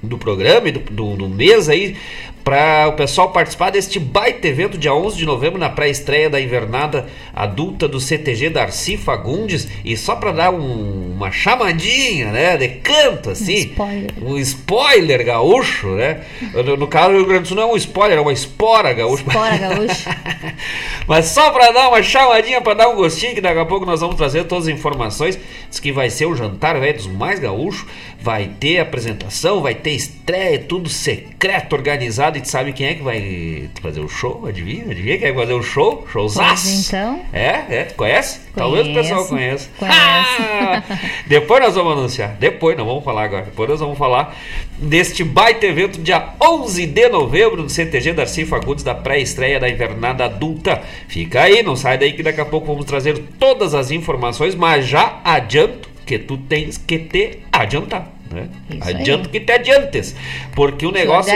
do 0.03 0.17
programa 0.19 0.69
e 0.69 0.73
do, 0.73 0.81
do, 0.81 1.17
do 1.17 1.29
mês 1.29 1.69
aí 1.69 1.97
para 2.45 2.89
o 2.89 2.93
pessoal 2.93 3.31
participar 3.31 3.71
deste 3.71 3.99
baita 3.99 4.49
evento 4.49 4.79
dia 4.79 4.95
11 4.95 5.17
de 5.17 5.27
novembro 5.27 5.59
na 5.59 5.69
pré-estreia 5.69 6.31
da 6.31 6.41
invernada 6.41 7.07
adulta 7.35 7.87
do 7.87 8.01
CTG 8.01 8.51
Darcy 8.51 8.97
Fagundes 8.97 9.69
e 9.85 9.97
só 9.97 10.17
para 10.17 10.33
dar 10.33 10.51
um, 10.51 11.13
uma 11.15 11.31
chamadinha, 11.31 12.33
né, 12.33 12.57
de 12.57 12.69
canto 12.69 13.31
assim, 13.31 13.53
um 13.53 13.59
spoiler, 13.59 14.15
um 14.23 14.39
spoiler 14.39 15.25
gaúcho, 15.25 15.89
né? 15.91 16.23
No, 16.53 16.77
no 16.77 16.87
caso 16.87 17.11
do 17.11 17.19
Rio 17.19 17.27
Grande 17.27 17.43
do 17.43 17.49
Sul 17.49 17.57
não 17.57 17.65
é 17.65 17.73
um 17.73 17.77
spoiler, 17.77 18.19
é 18.19 18.21
uma 18.21 18.33
espora 18.33 18.93
gaúcha. 18.93 19.25
Espora 19.27 19.57
gaúcha. 19.57 20.17
Mas 21.07 21.27
só 21.27 21.51
para 21.51 21.71
dar 21.73 21.89
uma 21.89 22.03
chamadinha, 22.03 22.61
para 22.61 22.75
dar 22.75 22.89
um 22.89 22.97
gostinho 22.97 23.35
que 23.35 23.41
daqui 23.41 23.59
a 23.59 23.67
pouco 23.67 23.85
nós 23.85 24.01
vamos 24.01 24.17
trazer 24.17 24.45
todas 24.45 24.69
as 24.69 24.75
informações, 24.75 25.39
diz 25.69 25.79
que 25.79 25.93
vai 25.93 26.11
ser 26.11 26.27
o 26.27 26.35
jantar 26.35 26.79
velho 26.79 26.97
dos 26.97 27.07
mais 27.07 27.39
gaúchos, 27.39 27.87
vai 28.21 28.51
ter 28.61 28.79
apresentação, 28.79 29.61
vai 29.61 29.75
ter 29.75 29.93
estreia, 29.93 30.59
tudo 30.59 30.89
secreto 30.89 31.75
organizado 31.75 32.30
e 32.39 32.41
tu 32.41 32.49
sabe 32.49 32.73
quem 32.73 32.87
é 32.87 32.95
que 32.95 33.03
vai 33.03 33.69
fazer 33.83 34.01
o 34.01 34.09
show? 34.09 34.47
Adivinha? 34.47 34.85
Adivinha 34.91 35.19
quem 35.19 35.29
é 35.29 35.31
que 35.31 35.37
vai 35.37 35.47
fazer 35.47 35.59
o 35.59 35.63
show? 35.63 36.07
Showzaço. 36.11 36.89
então. 36.89 37.21
É? 37.33 37.65
É? 37.69 37.85
Tu 37.85 37.95
conhece? 37.95 38.41
Conheço. 38.41 38.53
Talvez 38.55 38.87
o 38.89 38.95
pessoal 38.95 39.27
conheça. 39.27 39.69
Ah! 39.83 40.83
Depois 41.27 41.61
nós 41.61 41.75
vamos 41.75 41.93
anunciar. 41.93 42.37
Depois, 42.39 42.77
não 42.77 42.85
vamos 42.85 43.03
falar 43.05 43.25
agora. 43.25 43.45
Depois 43.45 43.69
nós 43.69 43.81
vamos 43.81 43.99
falar 43.99 44.37
deste 44.79 45.25
baita 45.25 45.67
evento 45.67 46.01
dia 46.01 46.35
11 46.41 46.87
de 46.87 47.09
novembro 47.09 47.63
no 47.63 47.69
CTG 47.69 48.13
Darcy 48.13 48.45
Fagundes 48.45 48.85
da 48.85 48.95
pré-estreia 48.95 49.59
da 49.59 49.69
invernada 49.69 50.25
adulta. 50.27 50.83
Fica 51.09 51.43
aí, 51.43 51.63
não 51.63 51.75
sai 51.75 51.99
daí 51.99 52.13
que 52.13 52.23
daqui 52.23 52.41
a 52.41 52.45
pouco 52.45 52.67
vamos 52.67 52.85
trazer 52.85 53.19
todas 53.39 53.75
as 53.75 53.91
informações, 53.91 54.55
mas 54.55 54.87
já 54.87 55.21
adianto 55.25 55.89
que 56.07 56.19
tu 56.19 56.37
tens 56.37 56.77
que 56.79 56.99
te 56.99 57.39
adiantar. 57.53 58.20
Né? 58.33 58.49
Adianta 58.81 59.29
que 59.29 59.41
te 59.41 59.53
adiantes, 59.53 60.15
porque 60.55 60.87
o 60.87 60.93
negócio 60.93 61.33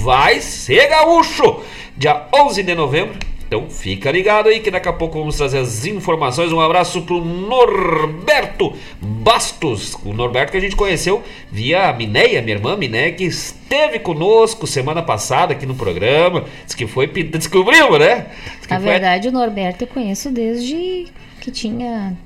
vai 0.00 0.40
ser 0.40 0.88
gaúcho. 0.88 1.62
Dia 1.96 2.26
11 2.34 2.62
de 2.62 2.74
novembro. 2.74 3.16
Então 3.46 3.68
fica 3.70 4.10
ligado 4.10 4.48
aí 4.48 4.60
que 4.60 4.70
daqui 4.70 4.88
a 4.88 4.92
pouco 4.92 5.18
vamos 5.18 5.36
trazer 5.36 5.58
as 5.58 5.84
informações. 5.86 6.50
Um 6.50 6.60
abraço 6.60 7.02
pro 7.02 7.24
Norberto 7.24 8.72
Bastos. 9.00 9.94
O 10.04 10.12
Norberto 10.12 10.50
que 10.50 10.58
a 10.58 10.60
gente 10.60 10.74
conheceu 10.74 11.22
via 11.52 11.88
a 11.88 11.92
Mineia, 11.92 12.42
minha 12.42 12.56
irmã 12.56 12.76
Mineia, 12.76 13.12
que 13.12 13.24
esteve 13.24 13.98
conosco 13.98 14.66
semana 14.66 15.02
passada 15.02 15.52
aqui 15.52 15.66
no 15.66 15.74
programa. 15.74 16.44
Diz 16.64 16.74
que 16.74 16.86
foi 16.86 17.06
descobrimos, 17.24 17.98
né? 17.98 18.26
Na 18.68 18.78
verdade, 18.78 19.28
o 19.28 19.32
Norberto 19.32 19.84
eu 19.84 19.88
conheço 19.88 20.30
desde 20.30 21.06
que 21.40 21.50
tinha 21.50 22.16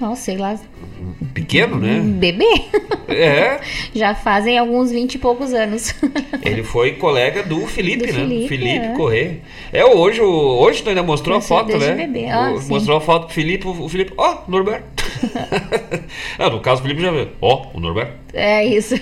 não, 0.00 0.14
sei 0.14 0.36
lá. 0.36 0.58
Pequeno, 1.34 1.76
né? 1.76 2.00
Bebê? 2.00 2.64
É. 3.08 3.60
Já 3.94 4.14
fazem 4.14 4.56
alguns 4.56 4.90
vinte 4.90 5.16
e 5.16 5.18
poucos 5.18 5.52
anos. 5.52 5.94
Ele 6.42 6.62
foi 6.62 6.92
colega 6.92 7.42
do 7.42 7.66
Felipe, 7.66 8.06
do 8.06 8.12
né? 8.12 8.12
Felipe, 8.12 8.48
Felipe 8.48 8.86
é. 8.86 8.94
Correia. 8.94 9.40
É, 9.72 9.84
hoje, 9.84 10.20
hoje 10.20 10.82
tu 10.82 10.88
ainda 10.88 11.02
mostrou 11.02 11.36
a 11.36 11.40
foto, 11.40 11.76
né? 11.76 11.94
Bebê. 11.94 12.26
Ah, 12.26 12.54
mostrou 12.68 12.96
a 12.96 13.00
foto 13.00 13.26
pro 13.26 13.34
Felipe, 13.34 13.66
o 13.66 13.88
Felipe, 13.88 14.12
ó, 14.16 14.38
oh, 14.46 14.50
Norberto. 14.50 14.86
ah, 16.38 16.50
no 16.50 16.60
caso, 16.60 16.80
o 16.80 16.82
Felipe 16.84 17.02
já 17.02 17.10
viu. 17.10 17.28
Ó, 17.40 17.66
oh, 17.72 17.78
o 17.78 17.80
Norberto. 17.80 18.12
É 18.32 18.64
isso. 18.64 18.94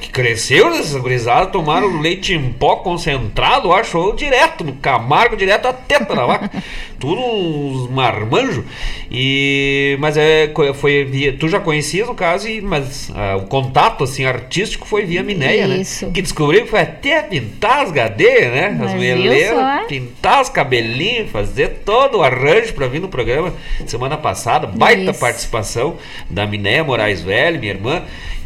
Que 0.00 0.10
cresceu 0.10 0.70
nessa 0.70 0.98
gurizada, 0.98 1.46
tomaram 1.46 2.00
leite 2.00 2.34
em 2.34 2.52
pó 2.52 2.76
concentrado, 2.76 3.72
achou 3.72 4.14
direto, 4.14 4.64
no 4.64 4.74
Camargo, 4.74 5.36
direto 5.36 5.66
a 5.66 5.72
teta 5.72 6.14
da 6.14 6.26
vaca. 6.26 6.50
Tudo 6.98 7.20
uns 7.20 7.90
marmanjos. 7.90 8.64
E, 9.10 9.96
mas 10.00 10.16
é, 10.16 10.50
foi 10.74 11.04
via. 11.04 11.32
Tu 11.32 11.48
já 11.48 11.60
conhecias 11.60 12.08
no 12.08 12.14
caso, 12.14 12.48
e, 12.48 12.60
mas 12.60 13.10
uh, 13.10 13.36
o 13.38 13.46
contato 13.46 14.04
assim, 14.04 14.24
artístico 14.24 14.86
foi 14.86 15.04
via 15.04 15.22
Mineia, 15.22 15.66
né? 15.66 15.78
Isso. 15.78 16.10
Que 16.10 16.22
descobriu 16.22 16.64
que 16.64 16.70
foi 16.70 16.80
até 16.80 17.22
pintar 17.22 17.82
as 17.84 17.90
gadeias, 17.90 18.52
né? 18.52 18.78
As 18.82 18.94
meleiras, 18.94 19.86
pintar 19.86 20.40
os 20.42 20.48
cabelinhos, 20.48 21.30
fazer 21.30 21.80
todo 21.84 22.18
o 22.18 22.22
arranjo 22.22 22.72
para 22.72 22.88
vir 22.88 23.00
no 23.00 23.08
programa 23.08 23.52
semana 23.86 24.16
passada. 24.16 24.66
Baita 24.66 25.10
Isso. 25.10 25.20
participação 25.20 25.96
da 26.28 26.46
Mineia 26.46 26.82
Moraes 26.82 27.20
Velho, 27.22 27.60
minha 27.60 27.72
irmã. 27.72 27.95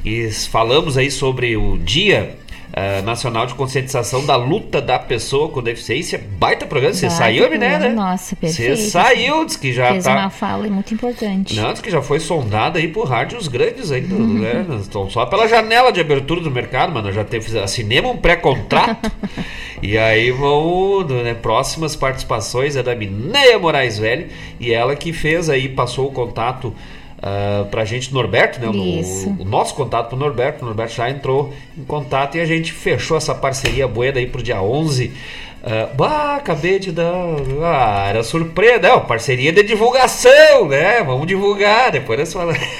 E 0.04 0.30
falamos 0.30 0.96
aí 0.96 1.10
sobre 1.10 1.56
o 1.56 1.78
dia 1.78 2.36
Uh, 2.70 3.02
Nacional 3.04 3.46
de 3.46 3.54
Conscientização 3.54 4.24
da 4.24 4.36
Luta 4.36 4.80
da 4.80 4.96
Pessoa 4.96 5.48
com 5.48 5.60
Deficiência. 5.60 6.22
Baita 6.38 6.66
programa. 6.66 6.94
Você 6.94 7.10
saiu, 7.10 7.50
né? 7.58 7.88
Nossa, 7.88 8.36
perfeito. 8.36 8.76
Você 8.76 8.90
saiu, 8.90 9.44
diz 9.44 9.56
que 9.56 9.72
já 9.72 9.90
Fez 9.90 10.04
tá... 10.04 10.12
uma 10.12 10.30
fala 10.30 10.68
muito 10.68 10.94
importante. 10.94 11.56
Não, 11.56 11.72
diz 11.72 11.82
que 11.82 11.90
já 11.90 12.00
foi 12.00 12.20
sondada 12.20 12.78
aí 12.78 12.86
por 12.86 13.08
rádios 13.08 13.48
grandes 13.48 13.90
ainda, 13.90 14.14
uhum. 14.14 14.38
né? 14.38 14.64
Estão 14.80 15.10
só 15.10 15.26
pela 15.26 15.48
janela 15.48 15.90
de 15.90 16.00
abertura 16.00 16.40
do 16.40 16.50
mercado, 16.50 16.92
mano. 16.92 17.12
Já 17.12 17.24
teve, 17.24 17.58
assinemos 17.58 18.12
um 18.12 18.16
pré-contrato. 18.16 19.10
e 19.82 19.98
aí 19.98 20.30
vão, 20.30 21.02
né, 21.08 21.34
próximas 21.34 21.96
participações 21.96 22.76
é 22.76 22.84
da 22.84 22.94
Mineia 22.94 23.58
Moraes 23.58 23.98
Velho 23.98 24.28
e 24.60 24.72
ela 24.72 24.94
que 24.94 25.12
fez 25.12 25.50
aí, 25.50 25.68
passou 25.68 26.06
o 26.06 26.12
contato 26.12 26.72
uh, 27.20 27.66
pra 27.66 27.84
gente, 27.84 28.12
Norberto, 28.12 28.60
né? 28.60 28.66
O, 28.66 29.42
o, 29.42 29.44
nosso 29.44 29.74
contato 29.74 30.08
pro 30.08 30.18
Norberto. 30.18 30.62
O 30.62 30.66
Norberto 30.66 30.94
já 30.94 31.08
entrou 31.08 31.54
em 31.76 31.84
contato 31.84 32.36
e 32.36 32.40
a 32.40 32.46
gente 32.46 32.72
fechou 32.72 33.16
essa 33.16 33.34
parceria 33.34 33.86
boa 33.86 34.10
daí 34.10 34.26
pro 34.26 34.42
dia 34.42 34.60
11. 34.60 35.06
Uh, 35.06 35.12
ah, 35.62 35.88
bah, 35.94 36.36
acabei 36.36 36.78
de 36.78 36.90
dar. 36.90 37.12
Ah, 37.62 38.06
era 38.08 38.22
surpresa. 38.22 38.80
Não, 38.80 39.00
parceria 39.00 39.52
de 39.52 39.62
divulgação, 39.62 40.68
né? 40.68 41.02
Vamos 41.02 41.26
divulgar. 41.26 41.92
Depois 41.92 42.18
nós 42.18 42.32
falamos. 42.32 42.60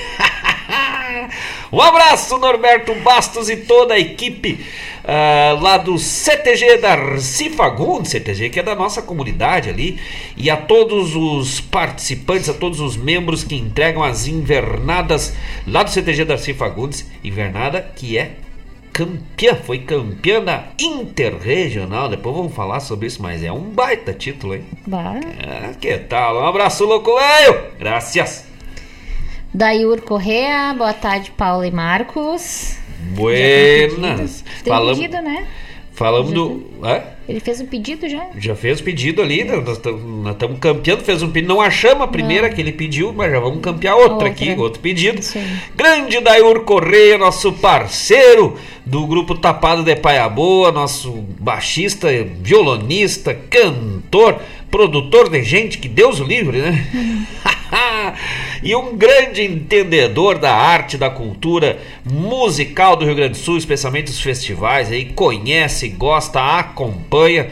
um 1.73 1.81
abraço, 1.81 2.39
Norberto 2.39 2.95
Bastos 2.97 3.49
e 3.49 3.57
toda 3.57 3.95
a 3.95 3.99
equipe 3.99 4.65
uh, 5.05 5.61
lá 5.61 5.77
do 5.77 5.99
CTG 5.99 6.79
Darcy 6.79 7.51
Fagundes, 7.51 8.11
CTG 8.11 8.51
que 8.51 8.61
é 8.61 8.63
da 8.63 8.75
nossa 8.75 9.01
comunidade 9.03 9.69
ali, 9.69 9.99
e 10.37 10.51
a 10.51 10.57
todos 10.57 11.15
os 11.15 11.61
participantes, 11.61 12.49
a 12.49 12.55
todos 12.55 12.81
os 12.81 12.97
membros 12.97 13.45
que 13.45 13.55
entregam 13.55 14.03
as 14.03 14.27
invernadas 14.27 15.35
lá 15.67 15.83
do 15.83 15.91
CTG 15.91 16.25
Darcy 16.25 16.55
Fagundes, 16.55 17.07
invernada 17.23 17.81
que 17.95 18.19
é 18.19 18.37
campeã, 18.93 19.55
foi 19.55 19.79
campeã 19.79 20.43
da 20.43 20.65
Interregional. 20.79 22.09
Depois 22.09 22.37
vamos 22.37 22.55
falar 22.55 22.81
sobre 22.81 23.07
isso, 23.07 23.23
mas 23.23 23.43
é 23.43 23.53
um 23.53 23.71
baita 23.71 24.13
título, 24.13 24.55
hein? 24.55 24.65
Bah. 24.87 25.15
É, 25.39 25.73
que 25.81 25.97
tal? 25.99 26.43
Um 26.43 26.47
abraço, 26.47 26.85
louco 26.85 27.15
velho! 27.15 27.71
Graças! 27.79 28.50
Daiur 29.53 30.01
Correa, 30.03 30.73
boa 30.75 30.93
tarde, 30.93 31.33
Paulo 31.33 31.65
e 31.65 31.73
Marcos. 31.73 32.77
Buenas. 33.15 34.45
Tem 34.63 34.73
Falamos... 34.73 34.99
pedido, 34.99 35.21
né? 35.21 35.47
Falamos 35.93 36.33
do. 36.33 36.67
É? 36.85 37.03
Ele 37.29 37.41
fez 37.41 37.61
um 37.61 37.67
pedido 37.67 38.09
já? 38.09 38.29
Já 38.39 38.55
fez 38.55 38.81
o 38.81 38.85
pedido 38.85 39.21
ali, 39.21 39.45
nós 39.45 39.77
estamos 39.77 40.59
campeando, 40.59 41.03
fez 41.03 41.23
um 41.23 41.31
pedido. 41.31 41.53
Não 41.53 41.61
achamos 41.61 42.05
a 42.05 42.07
primeira 42.07 42.49
não. 42.49 42.55
que 42.55 42.61
ele 42.61 42.73
pediu, 42.73 43.13
mas 43.13 43.31
já 43.31 43.39
vamos 43.39 43.61
campear 43.61 43.97
outra, 43.97 44.13
outra. 44.13 44.29
aqui, 44.29 44.55
outro 44.57 44.81
pedido. 44.81 45.21
Grande 45.77 46.19
Daiur 46.21 46.61
Correia, 46.65 47.19
nosso 47.19 47.53
parceiro 47.53 48.57
do 48.87 49.07
grupo 49.07 49.35
Tapado 49.35 49.83
de 49.83 49.95
Paia 49.95 50.27
Boa, 50.29 50.73
nosso 50.73 51.13
baixista, 51.39 52.09
violonista, 52.41 53.35
cantor, 53.35 54.41
produtor 54.71 55.29
de 55.29 55.43
gente, 55.43 55.79
que 55.79 55.89
Deus 55.89 56.21
o 56.21 56.25
livre, 56.25 56.59
né? 56.59 56.87
e 58.63 58.75
um 58.75 58.97
grande 58.97 59.43
entendedor 59.43 60.39
da 60.39 60.55
arte, 60.55 60.97
da 60.97 61.11
cultura 61.11 61.79
musical 62.05 62.97
do 62.97 63.05
Rio 63.05 63.15
Grande 63.15 63.33
do 63.33 63.37
Sul, 63.39 63.57
especialmente 63.57 64.11
os 64.11 64.21
festivais 64.21 64.91
aí, 64.91 65.07
conhece, 65.07 65.89
gosta, 65.89 66.41
acompanha 66.59 67.49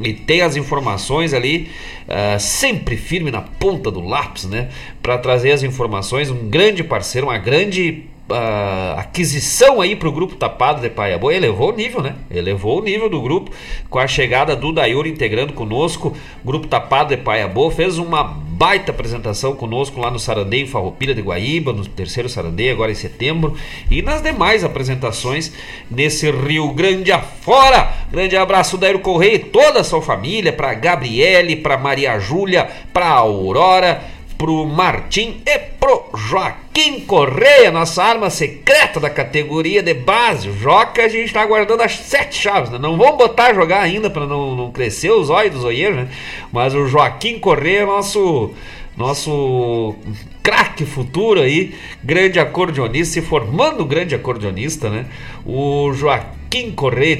e 0.00 0.12
tem 0.14 0.40
as 0.40 0.56
informações 0.56 1.34
ali, 1.34 1.68
uh, 2.08 2.40
sempre 2.40 2.96
firme 2.96 3.30
na 3.30 3.42
ponta 3.42 3.90
do 3.90 4.00
lápis, 4.00 4.44
né? 4.44 4.70
Para 5.02 5.18
trazer 5.18 5.52
as 5.52 5.62
informações, 5.62 6.30
um 6.30 6.48
grande 6.48 6.82
parceiro, 6.82 7.26
uma 7.26 7.38
grande 7.38 8.04
uh, 8.32 8.98
aquisição 8.98 9.80
aí 9.80 9.94
para 9.94 10.08
o 10.08 10.12
grupo 10.12 10.34
Tapado 10.34 10.80
de 10.80 10.90
Paiabô, 10.90 11.30
elevou 11.30 11.72
o 11.72 11.76
nível, 11.76 12.02
né? 12.02 12.16
Elevou 12.30 12.80
o 12.80 12.82
nível 12.82 13.08
do 13.08 13.20
grupo 13.20 13.50
com 13.88 13.98
a 13.98 14.06
chegada 14.06 14.56
do 14.56 14.72
Dayur 14.72 15.06
integrando 15.06 15.52
conosco. 15.52 16.16
Grupo 16.44 16.66
Tapado 16.66 17.10
de 17.10 17.22
Paiabô 17.22 17.70
fez 17.70 17.98
uma 17.98 18.24
baita 18.24 18.90
apresentação 18.90 19.54
conosco 19.54 20.00
lá 20.00 20.10
no 20.10 20.18
Sarandeio 20.18 20.66
Farroupilha 20.66 21.14
de 21.14 21.20
Guaíba, 21.20 21.72
no 21.72 21.86
terceiro 21.86 22.28
Sarandeio, 22.28 22.72
agora 22.72 22.90
em 22.90 22.94
setembro, 22.94 23.54
e 23.90 24.02
nas 24.02 24.22
demais 24.22 24.64
apresentações 24.64 25.52
nesse 25.90 26.30
Rio 26.30 26.72
Grande 26.72 27.12
afora. 27.12 27.92
Grande 28.10 28.36
abraço 28.36 28.78
Dairo 28.78 29.00
Correia 29.00 29.34
e 29.34 29.38
toda 29.38 29.80
a 29.80 29.84
sua 29.84 30.00
família, 30.00 30.52
para 30.52 30.74
Gabriele, 30.74 31.56
para 31.56 31.76
Maria 31.76 32.18
Júlia, 32.18 32.68
para 32.92 33.08
Aurora 33.08 34.02
pro 34.42 34.66
Martim 34.66 35.40
e 35.46 35.56
pro 35.56 36.06
Joaquim 36.16 36.98
Correia, 37.02 37.70
nossa 37.70 38.02
arma 38.02 38.28
secreta 38.28 38.98
da 38.98 39.08
categoria 39.08 39.80
de 39.84 39.94
base. 39.94 40.48
O 40.48 40.58
Joca 40.58 41.04
a 41.04 41.08
gente 41.08 41.26
está 41.26 41.42
aguardando 41.42 41.80
as 41.80 41.92
sete 41.92 42.34
chaves, 42.34 42.68
né? 42.68 42.76
Não 42.76 42.96
vamos 42.98 43.18
botar 43.18 43.54
jogar 43.54 43.80
ainda 43.80 44.10
para 44.10 44.26
não, 44.26 44.56
não 44.56 44.72
crescer 44.72 45.12
os 45.12 45.30
olhos 45.30 45.52
dos 45.52 45.62
olheiros, 45.62 45.96
né? 45.96 46.08
Mas 46.50 46.74
o 46.74 46.88
Joaquim 46.88 47.38
Correia, 47.38 47.86
nosso 47.86 48.50
nosso 48.96 49.94
craque 50.42 50.84
futuro 50.84 51.40
aí, 51.40 51.72
grande 52.02 52.40
acordeonista, 52.40 53.14
se 53.14 53.22
formando 53.22 53.84
grande 53.84 54.16
acordeonista, 54.16 54.90
né? 54.90 55.06
O 55.46 55.92
Joaquim 55.92 56.72
Correia 56.72 57.16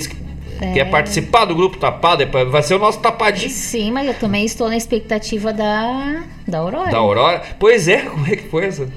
é. 0.62 0.72
Quer 0.72 0.90
participar 0.90 1.44
do 1.44 1.54
grupo 1.54 1.76
tapado? 1.76 2.22
É 2.22 2.26
vai 2.26 2.62
ser 2.62 2.74
o 2.74 2.78
nosso 2.78 3.00
tapadinho. 3.00 3.50
Sim, 3.50 3.90
mas 3.90 4.06
eu 4.06 4.14
também 4.14 4.44
estou 4.44 4.68
na 4.68 4.76
expectativa 4.76 5.52
da, 5.52 6.22
da 6.46 6.58
Aurora. 6.58 6.90
Da 6.90 6.98
Aurora? 6.98 7.42
Pois 7.58 7.88
é, 7.88 8.02
como 8.06 8.26
é 8.26 8.36
que 8.36 8.48
foi 8.48 8.66
essa? 8.66 8.88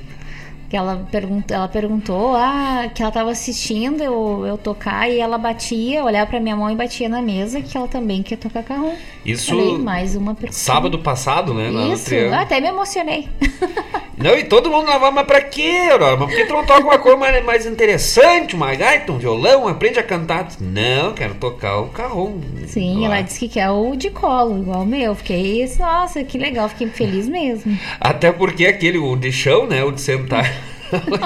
que 0.67 0.75
ela, 0.75 1.07
pergunt, 1.11 1.51
ela 1.51 1.67
perguntou 1.67 2.35
ah, 2.35 2.89
que 2.93 3.01
ela 3.01 3.09
estava 3.09 3.31
assistindo 3.31 4.01
eu, 4.01 4.45
eu 4.45 4.57
tocar 4.57 5.09
e 5.09 5.19
ela 5.19 5.37
batia, 5.37 6.03
olhava 6.03 6.27
para 6.27 6.39
minha 6.39 6.55
mão 6.55 6.69
e 6.71 6.75
batia 6.75 7.07
na 7.07 7.21
mesa 7.21 7.61
que 7.61 7.77
ela 7.77 7.87
também 7.87 8.23
quer 8.23 8.37
tocar 8.37 8.63
carro. 8.63 8.91
Isso 9.25 9.57
Falei, 9.57 9.77
mais 9.79 10.15
uma 10.15 10.35
pergunta. 10.35 10.57
Sábado 10.57 10.99
passado, 10.99 11.53
né? 11.53 11.69
Isso, 11.91 12.13
até 12.33 12.61
me 12.61 12.67
emocionei. 12.67 13.27
Não, 14.17 14.37
e 14.37 14.45
todo 14.45 14.69
mundo 14.69 14.87
lavava, 14.87 15.11
mas 15.11 15.27
pra 15.27 15.41
quê, 15.41 15.89
Aurora? 15.91 16.15
Mas 16.15 16.29
por 16.29 16.35
que 16.37 16.45
tu 16.45 16.53
não 16.53 16.65
toca 16.65 16.83
uma 16.83 16.97
coisa 16.97 17.17
mais, 17.17 17.43
mais 17.43 17.65
interessante, 17.65 18.55
uma 18.55 18.73
gaita, 18.73 19.11
um 19.11 19.17
violão, 19.17 19.67
aprende 19.67 19.99
a 19.99 20.03
cantar? 20.03 20.47
Não, 20.59 21.13
quero 21.13 21.35
tocar 21.35 21.79
o 21.79 21.87
carro. 21.89 22.39
Sim, 22.65 23.01
lá. 23.01 23.05
ela 23.07 23.21
disse 23.21 23.39
que 23.39 23.49
quer 23.49 23.69
o 23.69 23.93
de 23.93 24.09
colo, 24.09 24.57
igual 24.57 24.83
o 24.83 24.85
meu. 24.85 25.13
Fiquei, 25.15 25.69
nossa, 25.77 26.23
que 26.23 26.37
legal, 26.37 26.69
fiquei 26.69 26.87
feliz 26.87 27.27
mesmo. 27.27 27.77
Até 27.99 28.31
porque 28.31 28.65
aquele, 28.65 28.97
o 28.97 29.17
de 29.17 29.33
chão, 29.33 29.67
né, 29.67 29.83
o 29.83 29.91
de 29.91 29.99
sentar 29.99 30.49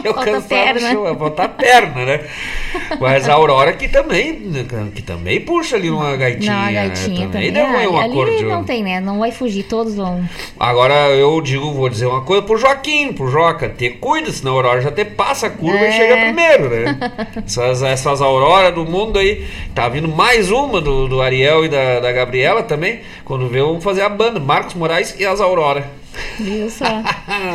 eu 0.04 0.80
chão, 0.80 1.16
botar 1.16 1.46
a 1.46 1.50
perna, 1.50 2.06
né? 2.06 2.22
Mas 3.00 3.28
a 3.28 3.34
Aurora 3.34 3.74
que 3.74 3.88
também, 3.88 4.52
que 4.94 5.02
também 5.02 5.42
puxa 5.42 5.76
ali 5.76 5.90
uma 5.90 6.16
gaitinha. 6.16 6.54
Não, 6.54 6.60
a 6.60 6.72
gaitinha 6.72 7.26
né? 7.28 7.32
também. 7.32 7.52
também. 7.52 7.52
Não, 7.52 7.80
é 7.80 7.88
um 7.88 8.50
não 8.50 8.64
tem, 8.64 8.84
né? 8.84 9.00
Não 9.00 9.20
vai 9.20 9.32
fugir, 9.32 9.64
todos 9.64 9.96
vão. 9.96 10.24
Agora 10.60 11.10
eu 11.10 11.40
digo, 11.42 11.72
vou 11.72 11.90
dizer 11.90 12.06
uma 12.06 12.22
coisa 12.22 12.42
pro 12.42 12.58
Joaquim, 12.58 13.14
pro 13.14 13.30
Joca, 13.30 13.70
ter 13.70 13.98
cuida, 14.00 14.32
senão 14.32 14.54
a 14.54 14.56
Aurora 14.56 14.82
já 14.82 14.90
até 14.90 15.06
passa 15.06 15.48
a 15.48 15.50
curva 15.50 15.80
é. 15.80 15.90
e 15.90 15.92
chega 15.94 16.18
primeiro, 16.18 16.70
né? 16.70 16.98
essas, 17.46 17.82
essas 17.84 18.22
Auroras 18.22 18.74
do 18.74 18.86
mundo 18.86 19.20
aí, 19.20 19.46
tá 19.74 19.88
vindo 19.90 20.08
mais 20.08 20.52
uma 20.52 20.82
do, 20.82 21.08
do 21.08 21.22
Ariel 21.22 21.66
e 21.66 21.70
da, 21.70 22.00
da 22.00 22.12
Gabriela 22.12 22.64
também, 22.64 23.02
quando 23.26 23.48
vê, 23.48 23.62
vamos 23.62 23.84
fazer 23.84 24.02
a 24.02 24.10
banda, 24.10 24.40
Marcos 24.40 24.74
Moraes 24.74 25.16
e 25.20 25.26
as 25.26 25.40
Aurora. 25.40 25.99
Isso. 26.40 26.84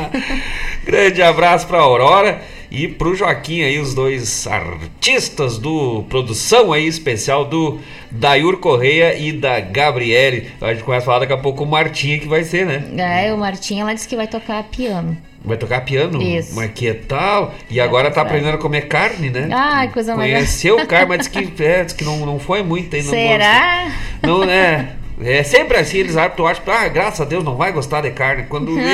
Grande 0.85 1.23
abraço 1.23 1.67
para 1.67 1.79
Aurora 1.79 2.43
e 2.71 2.89
para 2.89 3.09
o 3.09 3.15
Joaquim 3.15 3.63
aí, 3.63 3.79
os 3.79 3.95
dois 3.95 4.47
artistas 4.47 5.59
do 5.59 6.05
produção 6.09 6.73
aí 6.73 6.87
especial 6.87 7.45
do 7.45 7.79
Dayur 8.11 8.59
Correia 8.59 9.17
e 9.17 9.31
da 9.33 9.61
Gabriele. 9.61 10.51
A 10.61 10.73
gente 10.75 10.83
começa 10.83 11.05
a 11.05 11.07
falar 11.07 11.19
daqui 11.21 11.33
a 11.33 11.39
pouco 11.39 11.63
o 11.63 11.67
Martinha 11.67 12.19
que 12.19 12.27
vai 12.27 12.43
ser, 12.43 12.67
né? 12.67 12.85
É, 13.27 13.33
o 13.33 13.39
Martinha 13.39 13.83
ela 13.83 13.95
disse 13.95 14.09
que 14.09 14.17
vai 14.17 14.27
tocar 14.27 14.63
piano. 14.65 15.17
Vai 15.45 15.59
tocar 15.59 15.83
piano? 15.83 16.23
Isso. 16.23 16.57
Mas 16.57 16.73
que 16.73 16.93
tal? 16.95 17.55
E 17.71 17.79
agora 17.79 18.11
tá 18.11 18.23
aprendendo 18.23 18.55
a 18.55 18.59
comer 18.59 18.89
carne, 18.89 19.29
né? 19.29 19.49
Ah, 19.53 19.87
coisa 19.93 20.17
mais. 20.17 20.33
Conheceu 20.33 20.79
o 20.79 20.87
carne, 20.87 21.07
mas 21.07 21.19
disse 21.19 21.31
que, 21.31 21.63
é, 21.63 21.85
disse 21.85 21.95
que 21.95 22.03
não, 22.03 22.25
não 22.25 22.39
foi 22.39 22.63
muito 22.63 22.97
ainda. 22.97 23.11
Será? 23.11 23.93
Não, 24.23 24.39
não 24.39 24.51
é. 24.51 24.89
É 25.23 25.45
sempre 25.45 25.79
assim, 25.79 25.99
eles 25.99 26.17
árbitros 26.17 26.51
acham, 26.51 26.75
ah, 26.75 26.89
graças 26.89 27.21
a 27.21 27.25
Deus 27.25 27.45
não 27.45 27.57
vai 27.57 27.73
gostar 27.73 28.01
de 28.01 28.11
carne. 28.11 28.47
Quando 28.49 28.75
vê. 28.79 28.83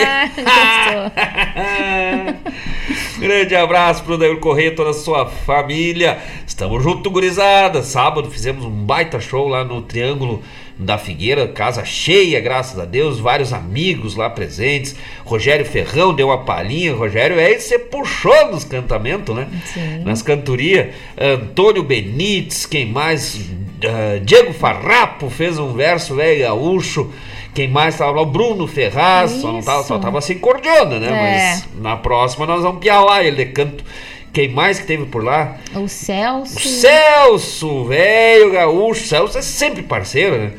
Grande 3.19 3.55
abraço 3.55 4.03
pro 4.03 4.19
Dair 4.19 4.39
Correia, 4.39 4.75
toda 4.75 4.91
a 4.91 4.95
sua 4.95 5.27
família. 5.27 6.19
Estamos 6.47 6.83
junto, 6.83 7.11
gurizada. 7.11 7.83
Sábado 7.83 8.31
fizemos 8.31 8.65
um 8.65 8.71
baita 8.71 9.21
show 9.21 9.49
lá 9.49 9.65
no 9.65 9.83
Triângulo 9.83 10.43
da 10.79 10.97
Figueira, 10.97 11.47
casa 11.47 11.85
cheia, 11.85 12.41
graças 12.41 12.79
a 12.79 12.87
Deus, 12.87 13.21
vários 13.21 13.53
amigos 13.53 14.17
lá 14.17 14.31
presentes. 14.31 14.97
Rogério 15.25 15.67
Ferrão 15.67 16.15
deu 16.15 16.29
uma 16.29 16.39
palhinha. 16.39 16.95
Rogério, 16.95 17.39
é 17.39 17.59
você 17.59 17.79
puxou 17.79 18.51
nos 18.51 18.65
cantamentos, 18.65 19.35
né? 19.35 19.47
Sim. 19.67 20.03
Nas 20.05 20.23
cantorias. 20.23 20.95
Antônio 21.19 21.83
Benites, 21.83 22.65
quem 22.65 22.87
mais? 22.87 23.39
Uh, 23.87 24.21
Diego 24.21 24.53
Farrapo 24.53 25.31
fez 25.31 25.59
um 25.59 25.73
verso 25.73 26.15
velho 26.15 26.41
gaúcho. 26.41 27.11
Quem 27.55 27.69
mais 27.69 27.95
estava 27.95 28.13
lá? 28.13 28.23
O 28.23 28.27
Bruno 28.27 28.67
Ferraz, 28.67 29.33
só, 29.33 29.53
não 29.53 29.63
tava, 29.63 29.83
só 29.83 29.99
tava 29.99 30.19
assim 30.19 30.39
cordiona, 30.39 30.99
né? 30.99 31.09
É. 31.09 31.13
Mas 31.13 31.69
na 31.81 31.97
próxima 31.97 32.47
nós 32.47 32.63
vamos 32.63 32.81
piar 32.81 33.05
lá 33.05 33.23
ele 33.23 33.45
de 33.45 33.53
canto. 33.53 33.85
Quem 34.33 34.49
mais 34.49 34.79
que 34.79 34.87
teve 34.87 35.07
por 35.07 35.25
lá? 35.25 35.57
O 35.75 35.89
Celso. 35.89 36.57
O 36.57 36.61
Celso, 36.61 37.85
velho 37.87 38.53
gaúcho. 38.53 39.07
Celso 39.07 39.39
é 39.39 39.43
sempre 39.43 39.83
parceiro, 39.83 40.39
né? 40.39 40.53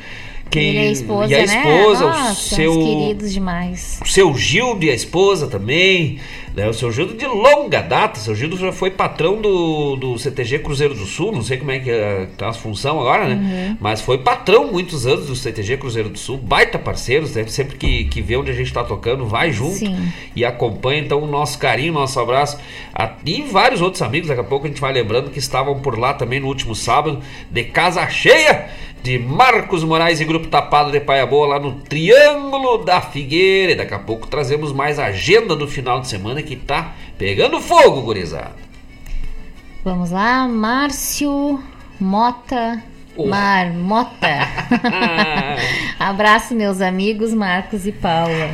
Quem, 0.49 0.74
e 0.74 0.78
a 0.80 0.91
esposa, 0.91 1.32
e 1.32 1.36
a 1.36 1.43
esposa 1.45 2.05
né? 2.05 2.11
Nossa, 2.11 2.32
o 2.32 2.36
seu 2.36 2.74
queridos 2.74 3.32
demais. 3.32 3.99
O 4.03 4.07
seu 4.07 4.36
Gildo 4.36 4.84
e 4.84 4.89
a 4.89 4.93
esposa 4.93 5.47
também. 5.47 6.19
Né? 6.56 6.68
O 6.68 6.74
seu 6.74 6.91
Gildo 6.91 7.14
de 7.14 7.26
longa 7.26 7.82
data. 7.82 8.20
O 8.20 8.24
seu 8.24 8.36
Gildo 8.36 8.58
já 8.58 8.72
foi 8.72 8.91
patrão 8.91 9.41
do, 9.41 9.95
do 9.95 10.18
CTG 10.18 10.60
Cruzeiro 10.60 10.93
do 10.93 11.06
Sul. 11.06 11.32
Não 11.32 11.41
sei 11.41 11.58
como 11.58 11.72
é 11.72 11.80
que 11.80 11.89
é, 11.89 12.28
tá 12.38 12.49
a 12.49 12.54
função 12.54 12.99
agora, 12.99 13.28
né? 13.28 13.36
Uhum. 13.36 13.78
Mas 13.80 14.02
foi 14.02 14.18
patrão 14.18 14.72
muitos 14.72 15.08
anos 15.08 15.28
do 15.28 15.36
CTG 15.36 15.78
Cruzeiro 15.78 16.10
do 16.10 16.20
Sul. 16.20 16.38
Baita 16.38 16.78
parceiros, 16.78 17.34
né? 17.36 17.45
Sempre 17.47 17.78
que, 17.78 18.06
que 18.06 18.22
vê 18.22 18.36
onde 18.36 18.52
a 18.52 18.54
gente 18.54 18.68
está 18.68 18.84
tocando, 18.84 19.26
vai 19.26 19.52
junto 19.52 19.78
Sim. 19.78 20.12
e 20.36 20.43
acompanha. 20.43 21.02
Então, 21.02 21.22
o 21.24 21.28
nosso 21.28 21.58
carinho, 21.58 21.93
nosso 21.93 22.20
abraço. 22.20 22.60
E 23.26 23.41
vários 23.43 23.82
outros 23.82 24.02
amigos, 24.02 24.28
daqui 24.28 24.41
a 24.41 24.43
pouco 24.43 24.66
a 24.66 24.70
gente 24.70 24.82
vai 24.82 24.91
lembrando 24.91 25.30
que 25.30 25.39
estavam 25.39 25.80
por 25.80 25.97
lá 25.97 26.14
também 26.14 26.39
no 26.39 26.47
último 26.47 26.76
sábado, 26.76 27.20
de 27.49 27.64
casa 27.64 28.08
cheia 28.10 28.70
de 29.04 29.18
Marcos 29.18 29.84
Moraes 29.84 30.20
e 30.20 30.26
Grupo 30.26 30.47
Tapado 30.47 30.91
de 30.91 30.99
Paia 30.99 31.26
Boa 31.26 31.47
lá 31.47 31.60
no 31.60 31.74
Triângulo 31.74 32.86
da 32.86 33.02
Figueira. 33.02 33.72
E 33.72 33.76
daqui 33.76 33.93
a 33.93 33.99
pouco 33.99 34.28
trazemos 34.28 34.72
mais 34.72 34.99
agenda 34.99 35.56
do 35.56 35.68
final 35.68 35.99
de 35.99 36.08
semana 36.08 36.41
que 36.41 36.56
tá 36.56 36.93
pegando 37.18 37.60
fogo, 37.60 38.02
gurizada. 38.02 38.56
Vamos 39.84 40.12
lá, 40.12 40.47
Márcio 40.47 41.60
Mota. 41.99 42.84
Oh. 43.16 43.28
Marmota. 43.28 44.47
Abraço, 45.99 46.56
meus 46.56 46.80
amigos 46.80 47.34
Marcos 47.34 47.86
e 47.86 47.91
Paula. 47.91 48.52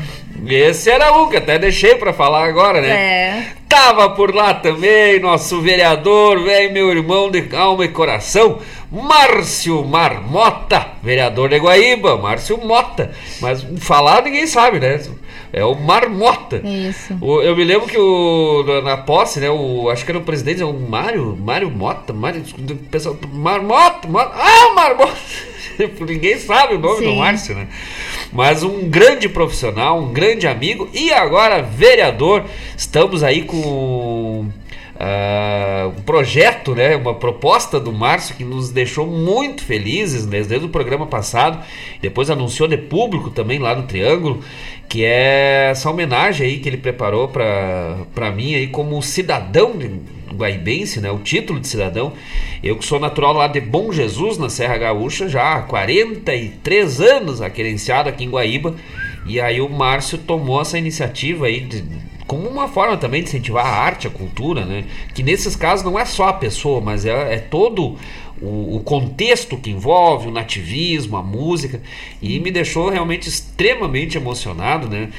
Esse 0.48 0.90
era 0.90 1.16
um 1.16 1.30
que 1.30 1.38
até 1.38 1.60
deixei 1.60 1.96
para 1.96 2.12
falar 2.12 2.46
agora, 2.46 2.82
né? 2.82 2.90
É. 2.90 3.48
Tava 3.70 4.10
por 4.12 4.34
lá 4.34 4.56
também 4.56 5.20
nosso 5.20 5.62
vereador, 5.62 6.44
velho, 6.44 6.74
meu 6.74 6.90
irmão 6.90 7.30
de 7.30 7.48
alma 7.56 7.86
e 7.86 7.90
coração, 7.90 8.60
Márcio 8.92 9.84
Marmota, 9.84 10.94
vereador 11.04 11.50
de 11.50 11.58
Guaíba, 11.58 12.18
Márcio 12.18 12.58
Mota. 12.58 13.12
Mas 13.42 13.66
falar 13.80 14.24
ninguém 14.24 14.48
sabe, 14.48 14.80
né? 14.80 15.02
É 15.52 15.64
o 15.64 15.76
Marmota. 15.76 16.62
Isso. 16.66 17.18
O, 17.22 17.42
eu 17.42 17.56
me 17.56 17.64
lembro 17.64 17.88
que 17.88 17.98
o, 17.98 18.64
na 18.84 18.98
posse, 18.98 19.40
né? 19.40 19.50
O, 19.50 19.90
acho 19.90 20.06
que 20.06 20.12
era 20.12 20.20
o 20.20 20.24
presidente, 20.24 20.64
o 20.64 20.74
Mário, 20.74 21.38
Mário 21.38 21.70
Mota, 21.70 22.14
Mário, 22.14 22.44
pessoal, 22.90 23.18
Marmota, 23.32 24.08
Marmota, 24.08 24.36
ah, 24.38 24.74
Marmota. 24.74 25.18
ninguém 26.08 26.38
sabe 26.40 26.76
o 26.76 26.80
nome 26.80 27.00
Sim. 27.00 27.06
do 27.06 27.16
Márcio, 27.16 27.56
né? 27.56 27.68
Mas 28.32 28.64
um 28.64 28.90
grande 28.90 29.30
profissional, 29.30 30.00
um 30.00 30.12
grande 30.12 30.48
amigo 30.48 30.90
e 30.94 31.12
agora 31.12 31.62
vereador. 31.62 32.46
Estamos 32.76 33.24
aí 33.24 33.44
com 33.44 34.50
Uh, 34.98 35.90
um 35.90 36.02
projeto, 36.02 36.74
né, 36.74 36.96
uma 36.96 37.14
proposta 37.14 37.80
do 37.80 37.94
Márcio 37.94 38.36
que 38.36 38.44
nos 38.44 38.72
deixou 38.72 39.06
muito 39.06 39.64
felizes 39.64 40.26
né, 40.26 40.42
desde 40.42 40.66
o 40.66 40.70
programa 40.70 41.06
passado. 41.06 41.64
Depois 42.02 42.32
anunciou 42.32 42.68
de 42.68 42.78
público 42.78 43.30
também 43.30 43.60
lá 43.60 43.76
no 43.76 43.84
Triângulo, 43.84 44.42
que 44.90 45.06
é 45.06 45.70
essa 45.70 45.88
homenagem 45.92 46.48
aí 46.48 46.58
que 46.58 46.68
ele 46.68 46.78
preparou 46.78 47.28
para 47.28 48.32
mim 48.32 48.56
aí 48.56 48.68
como 48.68 49.00
cidadão 49.04 49.76
guaibense, 50.34 51.00
né, 51.00 51.12
o 51.12 51.20
título 51.20 51.60
de 51.60 51.68
cidadão. 51.68 52.14
Eu 52.64 52.76
que 52.76 52.86
sou 52.86 53.00
natural 53.00 53.34
lá 53.34 53.48
de 53.48 53.62
Bom 53.62 53.92
Jesus, 53.92 54.40
na 54.40 54.50
Serra 54.50 54.80
Gaúcha, 54.80 55.30
já 55.30 55.58
há 55.58 55.62
43 55.62 57.02
anos, 57.02 57.40
aquerenciado 57.40 58.10
aqui 58.10 58.24
em 58.24 58.30
Guaíba. 58.32 58.76
E 59.28 59.40
aí 59.40 59.62
o 59.62 59.70
Márcio 59.70 60.18
tomou 60.18 60.60
essa 60.60 60.78
iniciativa 60.78 61.46
aí 61.46 61.60
de 61.60 61.84
como 62.28 62.48
uma 62.48 62.68
forma 62.68 62.98
também 62.98 63.24
de 63.24 63.30
incentivar 63.30 63.66
a 63.66 63.70
arte, 63.70 64.06
a 64.06 64.10
cultura, 64.10 64.66
né? 64.66 64.84
Que 65.14 65.24
nesses 65.24 65.56
casos 65.56 65.84
não 65.84 65.98
é 65.98 66.06
só 66.06 66.28
a 66.28 66.34
pessoa, 66.34 66.82
mas 66.82 67.06
é, 67.06 67.36
é 67.36 67.38
todo 67.40 67.96
o, 68.42 68.76
o, 68.76 68.82
contexto 68.82 69.58
que 69.58 69.72
envolve, 69.72 70.28
o 70.28 70.32
nativismo, 70.32 71.18
a 71.18 71.24
música, 71.24 71.82
e 72.22 72.40
me 72.40 72.52
deixou 72.52 72.90
realmente 72.90 73.28
extremamente 73.28 74.18
emocionado, 74.18 74.90
né? 74.90 75.10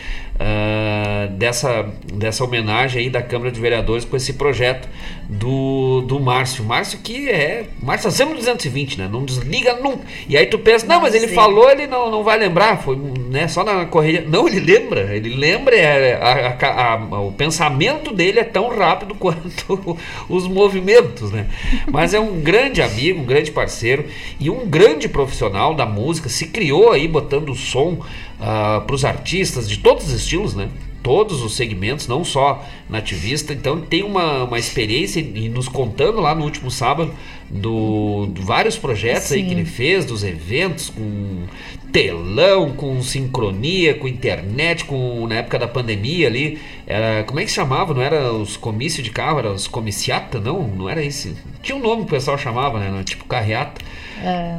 Uh, 0.41 1.33
dessa, 1.33 1.89
dessa 2.13 2.45
homenagem 2.45 3.03
aí 3.03 3.11
da 3.11 3.21
Câmara 3.21 3.51
de 3.51 3.61
Vereadores 3.61 4.05
com 4.05 4.17
esse 4.17 4.35
projeto 4.35 4.89
do, 5.29 6.01
do 6.03 6.19
Márcio. 6.21 6.65
Márcio 6.65 6.99
que 7.01 7.29
é. 7.29 7.67
Márcio 7.83 8.11
tá 8.11 8.17
sempre 8.17 8.35
220, 8.35 8.99
né? 8.99 9.09
Não 9.11 9.25
desliga 9.25 9.75
nunca. 9.75 10.05
E 10.29 10.37
aí 10.37 10.47
tu 10.47 10.59
pensa, 10.59 10.87
não, 10.87 11.01
mas 11.01 11.15
ele 11.15 11.29
falou, 11.29 11.71
ele 11.71 11.87
não, 11.87 12.11
não 12.11 12.23
vai 12.23 12.39
lembrar. 12.39 12.81
Foi 12.83 12.97
né, 12.97 13.47
só 13.49 13.65
na 13.65 13.87
correia. 13.87 14.25
Não, 14.27 14.49
ele 14.49 14.61
lembra. 14.61 15.15
Ele 15.15 15.35
lembra. 15.35 15.77
É, 15.77 16.15
a, 16.15 16.67
a, 16.67 16.95
a, 16.95 17.21
o 17.21 17.33
pensamento 17.33 18.13
dele 18.13 18.41
é 18.41 18.45
tão 18.45 18.69
rápido 18.69 19.15
quanto 19.19 19.99
os 20.29 20.47
movimentos, 20.47 21.31
né? 21.31 21.47
Mas 21.91 22.15
é 22.15 22.21
um 22.21 22.41
grande 22.41 22.81
amigo, 22.81 23.21
um 23.21 23.25
grande 23.25 23.51
parceiro 23.51 24.05
e 24.41 24.49
um 24.49 24.67
grande 24.67 25.09
profissional 25.09 25.75
da 25.75 25.85
música. 25.85 26.29
Se 26.29 26.47
criou 26.47 26.93
aí 26.93 27.07
botando 27.07 27.51
o 27.51 27.55
som 27.55 27.99
uh, 28.39 28.43
ah, 28.43 28.83
para 28.87 28.95
os 28.95 29.05
artistas 29.05 29.69
de 29.69 29.79
todos 29.79 30.07
os 30.07 30.13
estilos, 30.13 30.55
né? 30.55 30.69
Todos 31.03 31.43
os 31.43 31.55
segmentos, 31.55 32.09
não 32.09 32.25
só 32.25 32.65
nativista. 32.89 33.53
Então 33.53 33.81
tem 33.81 34.03
uma, 34.03 34.45
uma 34.45 34.59
experiência 34.59 35.21
e 35.21 35.49
nos 35.49 35.69
contando 35.69 36.21
lá 36.21 36.35
no 36.35 36.45
último 36.45 36.71
sábado 36.71 37.15
do, 37.49 38.27
do 38.27 38.43
vários 38.43 38.77
projetos 38.77 39.29
Sim. 39.29 39.37
aí 39.37 39.45
que 39.45 39.53
ele 39.53 39.65
fez, 39.65 40.05
dos 40.05 40.23
eventos 40.25 40.91
com 40.91 41.47
telão, 41.93 42.73
com 42.73 43.01
sincronia, 43.03 43.95
com 43.95 44.07
internet, 44.07 44.85
com 44.85 45.27
na 45.27 45.37
época 45.37 45.59
da 45.59 45.69
pandemia 45.69 46.27
ali, 46.27 46.59
era, 46.87 47.25
como 47.25 47.41
é 47.41 47.45
que 47.45 47.49
se 47.49 47.57
chamava? 47.57 47.95
Não 47.95 48.03
era 48.03 48.33
os 48.33 48.57
comícios 48.57 49.03
de 49.03 49.11
carro, 49.11 49.39
era 49.39 49.53
os 49.53 49.67
comiciata, 49.67 50.39
não? 50.41 50.67
Não 50.69 50.89
era 50.89 51.03
esse. 51.03 51.35
Tinha 51.63 51.77
um 51.77 51.81
nome 51.81 52.03
que 52.03 52.09
o 52.09 52.11
pessoal 52.11 52.37
chamava, 52.37 52.79
né? 52.79 53.03
Tipo 53.05 53.25
carreata. 53.25 53.81
É, 54.23 54.59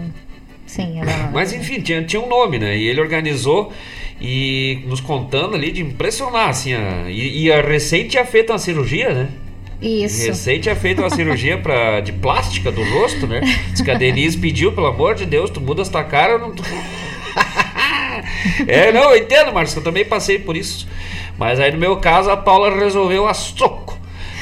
sim, 0.70 1.01
era... 1.01 1.30
Mas 1.34 1.51
enfim, 1.51 1.82
tinha, 1.82 2.03
tinha 2.03 2.22
um 2.22 2.28
nome, 2.28 2.59
né? 2.59 2.78
E 2.78 2.88
ele 2.88 3.01
organizou 3.01 3.74
e 4.22 4.84
nos 4.86 5.01
contando 5.01 5.55
ali 5.55 5.72
de 5.72 5.82
impressionar, 5.82 6.49
assim, 6.49 6.74
a, 6.74 7.09
e, 7.09 7.45
e 7.45 7.51
a 7.51 7.61
recente 7.61 8.09
tinha 8.09 8.26
feito 8.26 8.51
uma 8.51 8.59
cirurgia, 8.59 9.13
né? 9.13 9.30
Isso. 9.82 10.28
Recente 10.28 10.63
tinha 10.63 10.76
feito 10.76 11.01
uma 11.01 11.09
cirurgia 11.09 11.57
pra, 11.57 12.01
de 12.01 12.11
plástica 12.11 12.72
do 12.72 12.84
rosto, 12.84 13.26
né? 13.26 13.41
Diz 13.72 13.82
que 13.82 13.89
a 13.89 13.93
Denise 13.93 14.38
pediu, 14.38 14.74
pelo 14.74 14.88
amor 14.88 15.15
de 15.15 15.26
Deus, 15.26 15.49
tu 15.49 15.61
muda 15.61 15.82
esta 15.82 16.03
cara, 16.03 16.34
eu 16.34 16.39
não. 16.39 16.53
é, 18.67 18.91
não, 18.91 19.11
eu 19.11 19.17
entendo, 19.17 19.53
Marcos, 19.53 19.76
eu 19.76 19.82
também 19.82 20.03
passei 20.03 20.38
por 20.38 20.57
isso. 20.57 20.88
Mas 21.38 21.59
aí 21.59 21.72
no 21.72 21.78
meu 21.78 21.97
caso 21.97 22.30
a 22.30 22.36
Paula 22.36 22.76
resolveu 22.76 23.28
a 23.28 23.34
soco. 23.34 23.97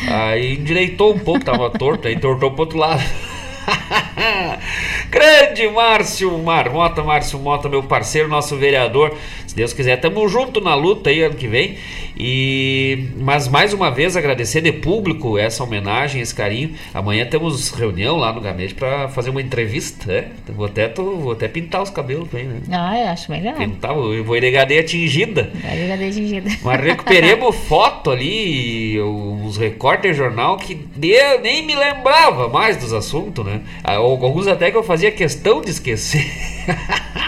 Aí 0.07 0.55
endireitou 0.55 1.13
um 1.13 1.19
pouco, 1.19 1.45
tava 1.45 1.69
torto, 1.69 2.07
aí 2.07 2.19
tortou 2.19 2.51
pro 2.51 2.61
outro 2.61 2.78
lado. 2.78 3.01
Grande 5.09 5.68
Márcio 5.70 6.38
Marmota, 6.38 7.03
Márcio 7.03 7.39
Mota, 7.39 7.70
meu 7.70 7.84
parceiro, 7.84 8.28
nosso 8.28 8.55
vereador. 8.55 9.15
Se 9.47 9.55
Deus 9.55 9.71
quiser, 9.73 9.95
tamo 9.97 10.27
junto 10.27 10.59
na 10.59 10.75
luta 10.75 11.09
aí 11.09 11.23
ano 11.23 11.35
que 11.35 11.47
vem. 11.47 11.77
E 12.17 13.07
mas 13.17 13.47
mais 13.47 13.73
uma 13.73 13.89
vez 13.89 14.17
agradecer 14.17 14.61
de 14.61 14.73
público 14.73 15.37
essa 15.37 15.63
homenagem, 15.63 16.21
esse 16.21 16.35
carinho. 16.35 16.73
Amanhã 16.93 17.25
temos 17.25 17.69
reunião 17.71 18.17
lá 18.17 18.33
no 18.33 18.41
gabinete 18.41 18.75
para 18.75 19.07
fazer 19.07 19.29
uma 19.29 19.41
entrevista, 19.41 20.11
né? 20.11 20.27
Vou 20.49 20.65
até, 20.65 20.87
tô, 20.87 21.15
vou 21.15 21.31
até 21.31 21.47
pintar 21.47 21.81
os 21.81 21.89
cabelos 21.89 22.27
bem, 22.27 22.43
né? 22.43 22.61
Ah, 22.71 22.99
eu 22.99 23.07
acho 23.07 23.31
melhor. 23.31 23.55
Pintar, 23.55 23.95
eu 23.95 24.23
vou 24.23 24.35
atingida. 24.79 25.49
Vai 25.63 25.77
degradê 25.77 26.07
atingida. 26.07 26.49
Mas 26.61 26.81
recuperemos 26.81 27.55
foto 27.55 28.11
ali, 28.11 29.01
uns 29.01 29.55
recortes 29.55 30.11
de 30.11 30.17
jornal 30.17 30.57
que 30.57 30.85
eu 31.01 31.41
nem 31.41 31.65
me 31.65 31.75
lembrava 31.75 32.49
mais 32.49 32.75
dos 32.75 32.91
assuntos, 32.91 33.45
né? 33.45 33.61
Ah, 33.83 33.95
alguns 33.95 34.47
até 34.47 34.71
que 34.71 34.77
eu 34.77 34.83
fazia 34.83 35.11
questão 35.11 35.61
de 35.61 35.71
esquecer. 35.71 36.25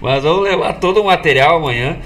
Mas 0.00 0.22
vamos 0.22 0.44
levar 0.44 0.74
todo 0.74 1.00
o 1.00 1.04
material 1.04 1.56
amanhã 1.56 1.98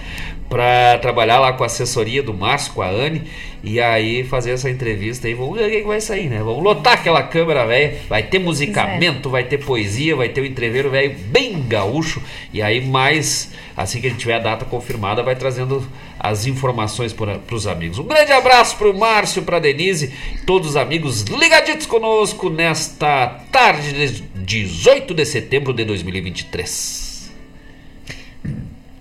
para 0.53 0.99
trabalhar 0.99 1.41
lá 1.41 1.55
com 1.55 1.63
a 1.63 1.67
assessoria 1.67 2.23
do 2.23 2.35
Márcio, 2.35 2.75
com 2.75 2.83
a 2.83 2.89
Anne, 2.91 3.23
e 3.65 3.81
aí 3.81 4.23
fazer 4.23 4.51
essa 4.51 4.69
entrevista 4.69 5.27
aí. 5.27 5.33
Vamos 5.33 5.57
ver 5.57 5.67
o 5.67 5.71
que 5.71 5.83
vai 5.83 5.99
sair, 5.99 6.29
né? 6.29 6.43
Vamos 6.43 6.63
lotar 6.63 6.93
aquela 6.93 7.23
câmera 7.23 7.65
velha. 7.65 7.97
Vai 8.07 8.23
ter 8.25 8.39
musicamento, 8.39 9.31
vai 9.31 9.45
ter 9.45 9.65
poesia, 9.65 10.15
vai 10.15 10.29
ter 10.29 10.43
o 10.43 10.45
um 10.45 10.47
entreveiro 10.47 10.91
velho 10.91 11.17
bem 11.29 11.63
gaúcho. 11.67 12.21
E 12.53 12.61
aí, 12.61 12.87
mais 12.87 13.51
assim 13.75 13.99
que 13.99 14.09
a 14.09 14.11
gente 14.11 14.21
tiver 14.21 14.35
a 14.35 14.41
data 14.41 14.67
confirmada, 14.67 15.23
vai 15.23 15.35
trazendo 15.35 15.89
as 16.21 16.47
informações 16.47 17.15
para 17.15 17.41
os 17.51 17.67
amigos. 17.67 17.99
Um 17.99 18.05
grande 18.05 18.33
abraço 18.33 18.77
para 18.77 18.91
o 18.91 18.99
Márcio, 18.99 19.43
para 19.43 19.59
Denise, 19.59 20.13
todos 20.45 20.71
os 20.71 20.77
amigos 20.77 21.23
ligaditos 21.23 21.87
conosco 21.87 22.51
nesta 22.51 23.41
tarde 23.51 23.93
de 23.93 24.23
18 24.37 25.15
de 25.15 25.25
setembro 25.25 25.73
de 25.73 25.83
2023. 25.87 27.12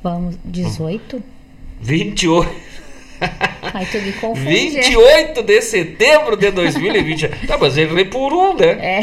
Vamos, 0.03 0.37
18? 0.43 1.21
28. 1.81 2.49
Aí 3.73 3.85
tu 3.85 3.99
me 3.99 4.13
confunde. 4.13 4.49
28 4.49 5.43
de 5.43 5.61
setembro 5.61 6.35
de 6.35 6.51
2020. 6.51 7.27
tá, 7.47 7.57
mas 7.57 7.77
errei 7.77 8.05
por 8.05 8.33
um, 8.33 8.55
né? 8.55 8.71
É. 8.79 9.01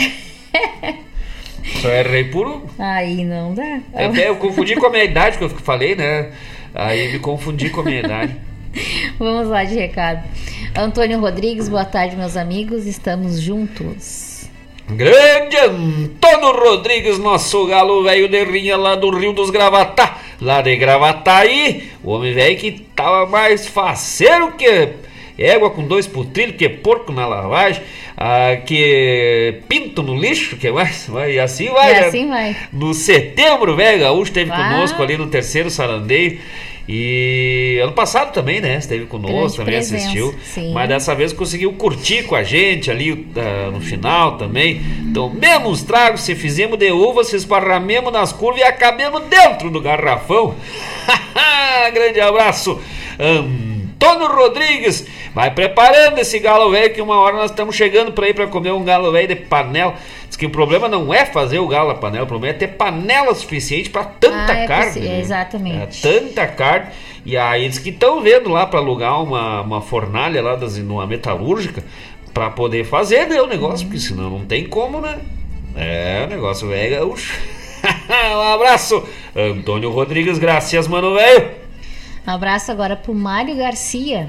Só 1.80 1.88
errei 1.88 2.24
por 2.24 2.46
um. 2.48 2.62
Aí 2.78 3.24
não 3.24 3.54
dá. 3.54 3.80
É, 3.94 4.28
eu 4.28 4.36
confundi 4.36 4.74
com 4.74 4.86
a 4.86 4.90
minha 4.90 5.04
idade 5.04 5.38
que 5.38 5.44
eu 5.44 5.50
falei, 5.50 5.94
né? 5.94 6.30
Aí 6.74 7.12
me 7.12 7.18
confundi 7.18 7.70
com 7.70 7.80
a 7.82 7.84
minha 7.84 8.00
idade. 8.00 8.36
Vamos 9.18 9.48
lá 9.48 9.64
de 9.64 9.74
recado. 9.74 10.24
Antônio 10.76 11.20
Rodrigues, 11.20 11.68
boa 11.68 11.84
tarde, 11.84 12.16
meus 12.16 12.36
amigos. 12.36 12.86
Estamos 12.86 13.40
juntos. 13.40 14.48
Grande 14.90 15.56
Antônio 15.58 16.52
Rodrigues, 16.52 17.18
nosso 17.18 17.66
galo 17.66 18.02
velho 18.02 18.26
de 18.26 18.42
rinha 18.44 18.76
lá 18.76 18.94
do 18.94 19.10
Rio 19.10 19.34
dos 19.34 19.50
Gravatá, 19.50 20.16
lá 20.40 20.62
de 20.62 20.76
Gravataí, 20.76 21.90
o 22.02 22.10
homem 22.10 22.32
velho 22.32 22.56
que 22.56 22.72
tava 22.94 23.26
mais 23.26 23.66
faceiro 23.66 24.52
que 24.52 24.88
égua 25.38 25.70
com 25.70 25.86
dois 25.86 26.06
putrilhos, 26.06 26.56
que 26.56 26.68
porco 26.68 27.12
na 27.12 27.26
lavagem, 27.26 27.82
ah, 28.16 28.56
que 28.66 29.60
pinto 29.68 30.02
no 30.02 30.16
lixo, 30.16 30.56
que 30.56 30.70
mais, 30.70 31.08
e 31.28 31.38
assim 31.38 31.68
vai. 31.68 31.90
E 31.90 31.94
né? 31.94 32.06
assim 32.06 32.28
vai. 32.28 32.56
No 32.72 32.92
setembro, 32.92 33.76
velho, 33.76 34.00
Gaúcho 34.00 34.30
esteve 34.30 34.50
conosco 34.50 35.00
ali 35.02 35.16
no 35.16 35.28
terceiro 35.28 35.70
sarandeio. 35.70 36.40
E 36.88 37.78
ano 37.82 37.92
passado 37.92 38.32
também, 38.32 38.60
né? 38.60 38.78
Esteve 38.78 39.04
conosco, 39.04 39.58
também 39.58 39.74
presença, 39.74 39.96
assistiu. 39.96 40.34
Sim. 40.42 40.72
Mas 40.72 40.88
dessa 40.88 41.14
vez 41.14 41.34
conseguiu 41.34 41.72
curtir 41.74 42.22
com 42.22 42.34
a 42.34 42.42
gente 42.42 42.90
ali 42.90 43.12
uh, 43.12 43.70
no 43.70 43.80
final 43.80 44.38
também. 44.38 44.80
Tomemos 45.12 45.82
tragos, 45.82 46.22
se 46.22 46.34
fizemos 46.34 46.78
de 46.78 46.90
uva, 46.90 47.24
se 47.24 47.36
esparramemos 47.36 48.10
nas 48.10 48.32
curvas 48.32 48.62
e 48.62 48.64
acabemos 48.64 49.22
dentro 49.24 49.70
do 49.70 49.82
garrafão. 49.82 50.54
Grande 51.92 52.20
abraço, 52.20 52.80
Antônio 53.98 54.28
Rodrigues. 54.28 55.04
Vai 55.34 55.50
preparando 55.50 56.18
esse 56.18 56.38
galo 56.38 56.70
velho 56.70 56.94
que 56.94 57.02
uma 57.02 57.18
hora 57.18 57.36
nós 57.36 57.50
estamos 57.50 57.74
chegando 57.74 58.12
para 58.12 58.28
ir 58.28 58.34
para 58.34 58.46
comer 58.46 58.72
um 58.72 58.84
galo 58.84 59.10
velho 59.10 59.26
de 59.28 59.36
panela. 59.36 59.94
Diz 60.28 60.36
que 60.36 60.46
o 60.46 60.50
problema 60.50 60.88
não 60.88 61.12
é 61.12 61.26
fazer 61.26 61.58
o 61.58 61.66
galo 61.66 61.88
na 61.88 61.94
panela, 61.96 62.24
o 62.24 62.28
problema 62.28 62.54
é 62.54 62.58
ter 62.58 62.68
panela 62.68 63.34
suficiente 63.34 63.90
para 63.90 64.04
tanta 64.04 64.52
ah, 64.52 64.58
é 64.58 64.66
carne. 64.66 65.00
Né? 65.00 65.20
Exatamente. 65.20 66.06
É, 66.06 66.20
tanta 66.20 66.46
carne. 66.46 66.86
E 67.26 67.36
aí 67.36 67.64
eles 67.64 67.78
que 67.78 67.90
estão 67.90 68.22
vendo 68.22 68.48
lá 68.48 68.66
para 68.66 68.78
alugar 68.78 69.20
uma, 69.22 69.62
uma 69.62 69.82
fornalha 69.82 70.40
lá 70.40 70.54
das, 70.54 70.78
numa 70.78 71.06
metalúrgica 71.06 71.82
para 72.32 72.50
poder 72.50 72.84
fazer 72.84 73.26
né, 73.26 73.42
o 73.42 73.46
negócio, 73.46 73.84
uhum. 73.84 73.90
porque 73.90 73.98
senão 73.98 74.30
não 74.30 74.44
tem 74.44 74.66
como, 74.66 75.00
né? 75.00 75.18
É, 75.76 76.24
o 76.24 76.30
negócio 76.30 76.72
é 76.72 76.88
gaúcho. 76.90 77.34
um 78.08 78.40
abraço, 78.40 79.02
Antônio 79.34 79.90
Rodrigues, 79.90 80.38
graças, 80.38 80.86
mano, 80.86 81.14
velho. 81.14 81.67
Um 82.28 82.30
abraço 82.30 82.70
agora 82.70 82.94
pro 82.94 83.14
Mário 83.14 83.56
Garcia. 83.56 84.28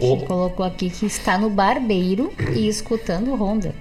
Oh. 0.00 0.16
Que 0.16 0.24
colocou 0.24 0.64
aqui 0.64 0.88
que 0.88 1.04
está 1.04 1.36
no 1.36 1.50
barbeiro 1.50 2.32
e 2.56 2.66
escutando 2.66 3.34
Honda. 3.34 3.74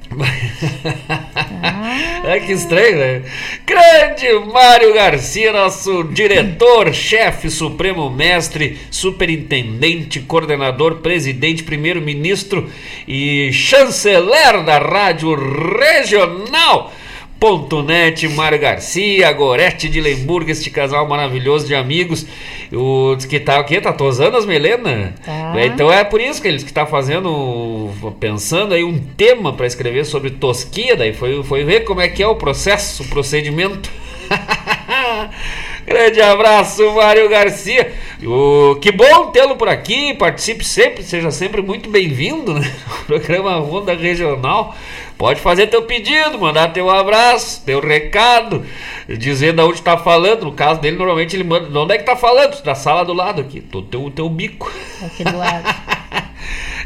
ah. 1.64 2.24
É 2.28 2.40
que 2.40 2.52
estranho, 2.54 2.98
né? 2.98 3.24
Grande 3.66 4.52
Mário 4.52 4.94
Garcia, 4.94 5.52
nosso 5.52 6.04
diretor, 6.06 6.94
chefe, 6.94 7.50
supremo 7.50 8.10
mestre, 8.10 8.80
superintendente, 8.92 10.20
coordenador, 10.22 10.98
presidente, 10.98 11.64
primeiro-ministro 11.64 12.70
e 13.08 13.52
chanceler 13.52 14.64
da 14.64 14.78
Rádio 14.78 15.36
Regional 15.36 16.92
Ponto 17.40 17.84
.net, 17.84 18.28
Mário 18.30 18.58
Garcia, 18.58 19.32
Gorete 19.34 19.90
de 19.90 20.00
Lemburgo, 20.00 20.50
este 20.50 20.70
casal 20.70 21.08
maravilhoso 21.08 21.68
de 21.68 21.76
amigos. 21.76 22.26
O 22.72 23.18
que 23.28 23.40
tá 23.40 23.60
o 23.60 23.66
quê? 23.66 23.82
Tá 23.82 23.92
tosando 23.92 24.38
as 24.38 24.46
melenas? 24.46 25.14
Tá. 25.26 25.54
Então 25.66 25.92
é 25.92 26.04
por 26.04 26.22
isso 26.22 26.42
que 26.42 26.48
eles 26.48 26.64
que 26.64 26.72
tá 26.72 26.86
fazendo, 26.86 27.90
pensando 28.20 28.74
aí 28.74 28.84
um 28.84 28.98
tema 28.98 29.52
para 29.54 29.68
escrever 29.68 30.06
sobre 30.06 30.30
tosquia, 30.30 30.96
daí 30.96 31.14
foi, 31.14 31.44
foi 31.44 31.64
ver 31.66 31.82
como 31.82 32.00
é 32.02 32.08
que 32.08 32.24
é 32.24 32.28
o 32.28 32.36
processo, 32.36 33.04
o 33.04 33.08
procedimento. 33.08 33.90
Grande 35.86 36.22
abraço, 36.22 36.90
Mário 36.94 37.28
Garcia. 37.30 37.92
O, 38.24 38.76
que 38.82 38.92
bom 38.92 39.32
tê-lo 39.32 39.56
por 39.58 39.68
aqui. 39.68 40.14
Participe 40.14 40.64
sempre, 40.64 41.04
seja 41.04 41.30
sempre 41.30 41.62
muito 41.62 41.90
bem-vindo 41.90 42.54
né? 42.54 42.74
programa 43.06 43.58
Ronda 43.60 43.94
Regional. 43.94 44.76
Pode 45.18 45.42
fazer 45.42 45.68
teu 45.68 45.84
pedido, 45.84 46.40
mandar 46.40 46.74
teu 46.74 46.90
abraço, 46.90 47.64
teu 47.66 47.80
recado, 47.80 48.66
dizendo 49.08 49.62
aonde 49.62 49.76
está 49.76 49.98
falando. 49.98 50.44
No 50.46 50.54
caso 50.54 50.80
dele, 50.82 50.98
normalmente 50.98 51.36
ele 51.36 51.44
manda. 51.44 51.80
Onde 51.80 51.94
é 51.94 51.98
que 51.98 52.04
tá 52.06 52.16
falando? 52.16 52.62
Da 52.64 52.76
sala 52.76 53.04
do 53.06 53.14
lado 53.14 53.42
aqui. 53.42 53.62
Tô 53.62 53.82
teu, 53.82 54.10
teu 54.10 54.30
bico. 54.30 54.72
Aqui 55.02 55.24
do 55.24 55.38
lado. 55.38 55.64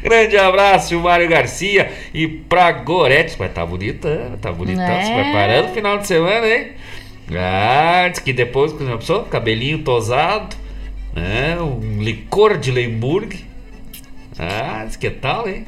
Grande 0.02 0.38
abraço, 0.38 1.00
Mário 1.00 1.28
Garcia. 1.28 1.92
E 2.14 2.28
pra 2.28 2.72
Gorete, 2.72 3.38
vai 3.38 3.50
tá 3.50 3.66
bonita, 3.66 4.38
tá 4.42 4.52
bonitão, 4.52 4.84
É. 4.86 5.04
se 5.04 5.12
preparando 5.12 5.70
o 5.70 5.74
final 5.74 5.98
de 5.98 6.08
semana, 6.08 6.48
hein? 6.48 6.68
Ah, 7.36 8.08
diz 8.10 8.20
que 8.20 8.32
depois, 8.32 8.72
que 8.74 8.90
a 8.90 8.98
pessoa, 8.98 9.26
cabelinho 9.26 9.84
tosado, 9.84 10.56
né? 11.14 11.60
Um 11.60 12.02
licor 12.02 12.58
de 12.58 12.72
Lemburg. 12.72 13.46
Ah, 14.40 14.86
diz 14.86 14.96
que 14.96 15.10
tal, 15.10 15.48
hein? 15.48 15.66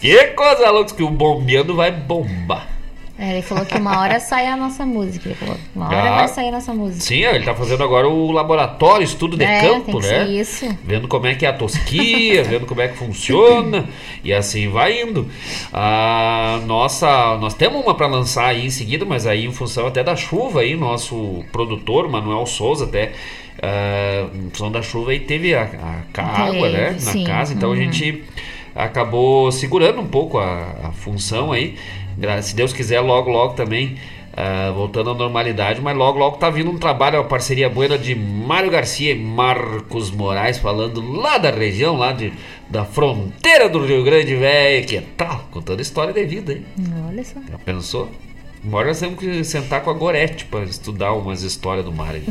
que 0.00 0.24
coisa 0.34 0.70
louca, 0.70 0.86
diz 0.86 0.92
que 0.92 1.02
o 1.02 1.08
bombeando 1.08 1.74
vai 1.74 1.90
bombar. 1.90 2.75
É, 3.18 3.32
ele 3.32 3.42
falou 3.42 3.64
que 3.64 3.76
uma 3.76 4.00
hora 4.00 4.18
sai 4.20 4.46
a 4.46 4.56
nossa 4.56 4.84
música. 4.84 5.28
Ele 5.28 5.34
falou, 5.34 5.56
uma 5.74 5.88
hora 5.88 6.10
Ah. 6.10 6.16
vai 6.16 6.28
sair 6.28 6.48
a 6.48 6.52
nossa 6.52 6.74
música. 6.74 7.02
Sim, 7.02 7.24
ele 7.24 7.44
tá 7.44 7.54
fazendo 7.54 7.82
agora 7.82 8.08
o 8.08 8.30
laboratório, 8.30 9.04
estudo 9.04 9.36
de 9.36 9.44
é, 9.44 9.60
campo, 9.60 10.00
né? 10.00 10.26
isso. 10.28 10.66
vendo 10.84 11.08
como 11.08 11.26
é 11.26 11.34
que 11.34 11.46
é 11.46 11.48
a 11.48 11.52
tosquia, 11.52 12.44
vendo 12.44 12.66
como 12.66 12.80
é 12.80 12.88
que 12.88 12.96
funciona 12.96 13.86
e 14.22 14.32
assim 14.32 14.68
vai 14.68 15.02
indo. 15.02 15.28
A 15.72 16.60
nossa, 16.66 17.36
nós 17.38 17.54
temos 17.54 17.82
uma 17.82 17.94
para 17.94 18.06
lançar 18.06 18.46
aí 18.46 18.66
em 18.66 18.70
seguida, 18.70 19.04
mas 19.04 19.26
aí 19.26 19.46
em 19.46 19.52
função 19.52 19.86
até 19.86 20.04
da 20.04 20.14
chuva 20.14 20.60
aí, 20.60 20.76
nosso 20.76 21.42
produtor 21.52 22.08
Manuel 22.08 22.44
Souza 22.44 22.84
até 22.84 23.12
ah, 23.62 24.28
em 24.34 24.50
função 24.50 24.70
da 24.70 24.82
chuva 24.82 25.12
aí 25.12 25.20
teve 25.20 25.54
a, 25.54 25.62
a, 25.62 26.22
a 26.22 26.42
água, 26.48 26.68
né, 26.68 26.96
na 27.02 27.24
casa, 27.24 27.54
então 27.54 27.70
a 27.70 27.72
uhum. 27.72 27.78
gente 27.78 28.24
acabou 28.74 29.50
segurando 29.50 30.00
um 30.00 30.06
pouco 30.06 30.38
a, 30.38 30.74
a 30.84 30.92
função 30.92 31.52
aí. 31.52 31.76
Se 32.42 32.54
Deus 32.54 32.72
quiser, 32.72 33.00
logo, 33.00 33.30
logo 33.30 33.54
também 33.54 33.96
ah, 34.38 34.70
voltando 34.70 35.08
à 35.10 35.14
normalidade, 35.14 35.80
mas 35.80 35.96
logo, 35.96 36.18
logo 36.18 36.36
tá 36.36 36.50
vindo 36.50 36.70
um 36.70 36.76
trabalho, 36.76 37.18
uma 37.18 37.24
parceria 37.24 37.70
boa 37.70 37.96
de 37.96 38.14
Mário 38.14 38.70
Garcia 38.70 39.12
e 39.12 39.18
Marcos 39.18 40.10
Moraes, 40.10 40.58
falando 40.58 41.00
lá 41.00 41.38
da 41.38 41.50
região, 41.50 41.96
lá 41.96 42.12
de, 42.12 42.34
da 42.68 42.84
fronteira 42.84 43.66
do 43.66 43.82
Rio 43.82 44.04
Grande 44.04 44.36
Velho, 44.36 44.86
que 44.86 45.00
tal? 45.00 45.46
Contando 45.50 45.80
história 45.80 46.12
de 46.12 46.22
vida, 46.26 46.52
hein? 46.52 46.66
Olha 47.08 47.24
só. 47.24 47.40
Já 47.50 47.56
pensou? 47.56 48.10
Agora 48.62 48.88
nós 48.88 49.00
temos 49.00 49.18
que 49.18 49.42
sentar 49.42 49.82
com 49.82 49.88
a 49.88 49.94
Gorete 49.94 50.44
para 50.44 50.64
estudar 50.64 51.14
umas 51.14 51.42
histórias 51.42 51.86
do 51.86 51.92
Mário. 51.92 52.22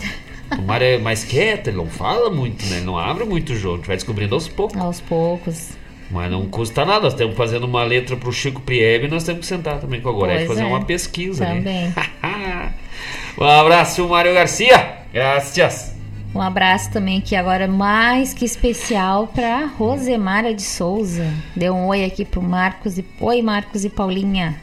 O 0.55 0.61
Mário 0.61 0.85
é 0.85 0.97
mais 0.99 1.23
quieto, 1.23 1.69
ele 1.69 1.77
não 1.77 1.87
fala 1.87 2.29
muito, 2.29 2.63
né? 2.67 2.77
Ele 2.77 2.85
não 2.85 2.99
abre 2.99 3.25
muito 3.25 3.53
o 3.53 3.55
jogo, 3.55 3.75
a 3.75 3.77
gente 3.77 3.87
vai 3.87 3.95
descobrindo 3.95 4.35
aos 4.35 4.47
poucos. 4.47 4.79
Aos 4.79 5.01
poucos. 5.01 5.71
Mas 6.09 6.31
não 6.31 6.45
custa 6.45 6.85
nada, 6.85 7.01
nós 7.01 7.13
estamos 7.13 7.35
fazendo 7.35 7.63
uma 7.63 7.83
letra 7.83 8.15
pro 8.15 8.31
Chico 8.31 8.61
Priebe 8.61 9.07
e 9.07 9.09
nós 9.09 9.23
temos 9.23 9.41
que 9.41 9.47
sentar 9.47 9.79
também 9.79 10.01
com 10.01 10.09
a 10.09 10.11
Gorete 10.11 10.45
fazer 10.45 10.61
é. 10.61 10.65
uma 10.65 10.83
pesquisa. 10.83 11.45
né? 11.45 11.55
Também. 11.55 11.93
um 13.37 13.43
abraço, 13.43 14.07
Mário 14.07 14.33
Garcia. 14.33 14.99
Graças. 15.11 15.95
Um 16.33 16.41
abraço 16.41 16.91
também 16.91 17.19
aqui 17.19 17.35
agora 17.35 17.65
mais 17.65 18.33
que 18.33 18.43
especial 18.43 19.27
para 19.27 19.65
Rosemara 19.65 20.53
de 20.53 20.61
Souza. 20.61 21.25
Deu 21.55 21.73
um 21.73 21.87
oi 21.87 22.03
aqui 22.03 22.25
pro 22.25 22.41
Marcos 22.41 22.97
e 22.97 23.05
oi 23.21 23.41
Marcos 23.41 23.85
e 23.85 23.89
Paulinha. 23.89 24.59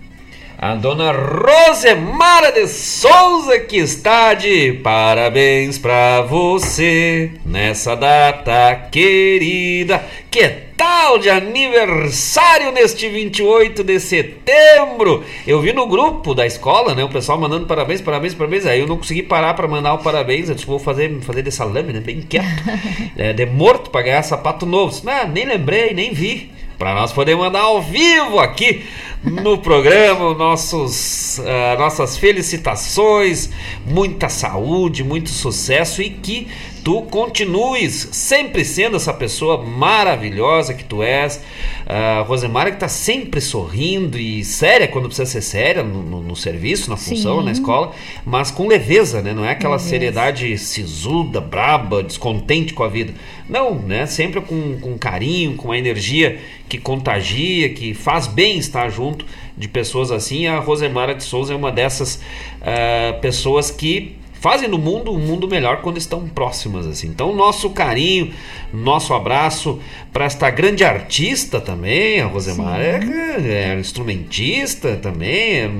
A 0.59 0.74
dona 0.74 1.11
Rosemara 1.12 2.53
de 2.53 2.68
Souza 2.68 3.59
que 3.59 3.78
está 3.78 4.34
de 4.34 4.74
parabéns 4.84 5.78
pra 5.78 6.20
você 6.20 7.32
nessa 7.45 7.97
data 7.97 8.74
querida. 8.90 10.05
Que 10.30 10.72
tal 10.83 11.16
de 11.16 11.30
aniversário 11.30 12.72
neste 12.72 13.09
28 13.09 13.85
de 13.85 14.01
setembro? 14.01 15.22
Eu 15.47 15.61
vi 15.61 15.72
no 15.72 15.87
grupo 15.87 16.35
da 16.35 16.45
escola, 16.45 16.93
né, 16.93 17.05
o 17.05 17.09
pessoal 17.09 17.39
mandando 17.39 17.66
parabéns, 17.66 18.01
parabéns, 18.01 18.35
parabéns. 18.35 18.66
Aí 18.66 18.80
eu 18.80 18.89
não 18.89 18.97
consegui 18.97 19.22
parar 19.22 19.55
pra 19.55 19.68
mandar 19.68 19.95
o 19.95 19.99
parabéns. 19.99 20.49
Eu 20.49 20.57
disse, 20.57 20.66
vou 20.66 20.80
fazer, 20.80 21.20
fazer 21.20 21.43
de 21.43 21.53
salame, 21.53 21.93
né, 21.93 22.01
bem 22.01 22.20
quieto. 22.20 22.64
é, 23.16 23.33
de 23.33 23.47
morto 23.47 23.91
pra 23.91 24.03
ganhar 24.03 24.24
sapato 24.24 24.66
novo. 24.66 25.01
Não, 25.05 25.28
nem 25.28 25.47
lembrei, 25.47 25.95
nem 25.95 26.12
vi. 26.12 26.51
Para 26.76 26.97
nós 26.97 27.12
poder 27.12 27.37
mandar 27.37 27.61
ao 27.61 27.80
vivo 27.80 28.41
aqui 28.41 28.85
no 29.22 29.59
programa 29.59 30.35
nossos, 30.35 31.39
ah, 31.39 31.76
nossas 31.78 32.16
felicitações, 32.16 33.51
muita 33.87 34.28
saúde, 34.28 35.05
muito 35.05 35.30
sucesso 35.30 36.03
e 36.03 36.11
que 36.11 36.49
tu 36.85 37.03
continues 37.03 38.09
sempre 38.12 38.64
sendo 38.64 38.97
essa 38.97 39.12
pessoa 39.12 39.62
maravilhosa 39.62 40.74
que 40.74 40.85
tu 40.85 41.03
és. 41.03 41.41
A 41.87 42.22
Rosemara 42.22 42.70
que 42.70 42.78
tá 42.78 42.89
sempre 42.89 43.41
sorrindo 43.41 44.18
e 44.18 44.45
séria 44.45 44.89
quando 44.89 45.07
precisa 45.07 45.26
ser 45.30 45.43
séria 45.43 45.83
no, 45.83 46.03
no- 46.03 46.22
no 46.22 46.37
serviço, 46.37 46.89
na 46.91 46.97
função, 46.97 47.39
Sim. 47.41 47.45
na 47.45 47.53
escola, 47.53 47.93
mas 48.24 48.51
com 48.51 48.66
leveza, 48.66 49.20
né? 49.22 49.33
Não 49.33 49.45
é 49.45 49.51
aquela 49.51 49.74
Leveza. 49.76 49.91
seriedade 49.91 50.59
sisuda, 50.59 51.41
braba, 51.41 52.03
descontente 52.03 52.72
com 52.72 52.83
a 52.83 52.89
vida. 52.89 53.12
Não, 53.49 53.74
né? 53.74 54.07
Sempre 54.07 54.41
com, 54.41 54.78
com 54.80 54.97
carinho, 54.99 55.55
com 55.57 55.68
uma 55.68 55.78
energia 55.78 56.39
que 56.68 56.78
contagia, 56.78 57.68
que 57.70 57.93
faz 57.95 58.26
bem 58.26 58.59
estar 58.59 58.89
junto 58.89 59.26
de 59.59 59.68
pessoas 59.68 60.11
assim. 60.11 60.47
A 60.47 60.59
Rosemara 60.59 61.14
de 61.14 61.22
Souza 61.22 61.53
é 61.53 61.57
uma 61.57 61.70
dessas 61.70 62.20
ah, 62.62 63.12
pessoas 63.20 63.70
que 63.70 64.16
fazem 64.43 64.68
no 64.68 64.76
mundo 64.76 65.12
um 65.12 65.18
mundo 65.20 65.47
melhor 65.47 65.80
quando 65.82 65.99
estão 65.99 66.28
próximas 66.28 66.84
assim. 66.84 67.07
Então, 67.07 67.32
nosso 67.32 67.70
carinho, 67.70 68.32
nosso 68.72 69.14
abraço 69.14 69.78
para 70.12 70.24
esta 70.24 70.51
grande 70.51 70.84
artista 70.84 71.61
também, 71.61 72.20
a 72.20 72.26
Rosemara 72.26 72.82
é, 72.82 73.70
é 73.74 73.78
instrumentista 73.78 74.97
também, 74.97 75.61
é, 75.61 75.70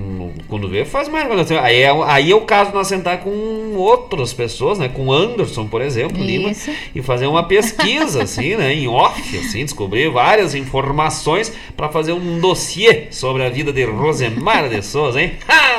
quando 0.49 0.69
vê 0.69 0.85
faz 0.85 1.09
mais. 1.09 1.51
Aí 1.51 1.83
é, 1.83 1.91
aí 2.07 2.31
é 2.31 2.35
o 2.35 2.43
caso 2.43 2.71
de 2.71 2.77
nós 2.77 2.87
sentar 2.87 3.19
com 3.19 3.75
outras 3.75 4.33
pessoas, 4.33 4.79
né, 4.79 4.89
com 4.89 5.13
Anderson, 5.13 5.67
por 5.67 5.83
exemplo, 5.83 6.23
Lima, 6.23 6.53
e 6.95 7.03
fazer 7.03 7.27
uma 7.27 7.43
pesquisa 7.43 8.23
assim, 8.25 8.55
né, 8.55 8.73
em 8.73 8.87
off, 8.87 9.39
assim, 9.39 9.65
descobrir 9.65 10.09
várias 10.09 10.55
informações 10.55 11.53
para 11.77 11.89
fazer 11.89 12.13
um 12.13 12.39
dossiê 12.39 13.09
sobre 13.11 13.45
a 13.45 13.51
vida 13.51 13.73
de 13.73 13.85
Rosemara 13.85 14.69
de 14.69 14.83
Souza, 14.83 15.21
hein? 15.21 15.33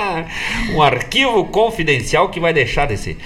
Um 0.75 0.81
arquivo 0.81 1.45
confidencial 1.45 2.29
que 2.29 2.39
vai 2.39 2.53
deixar 2.53 2.72
de 2.86 2.97
ser. 2.97 3.17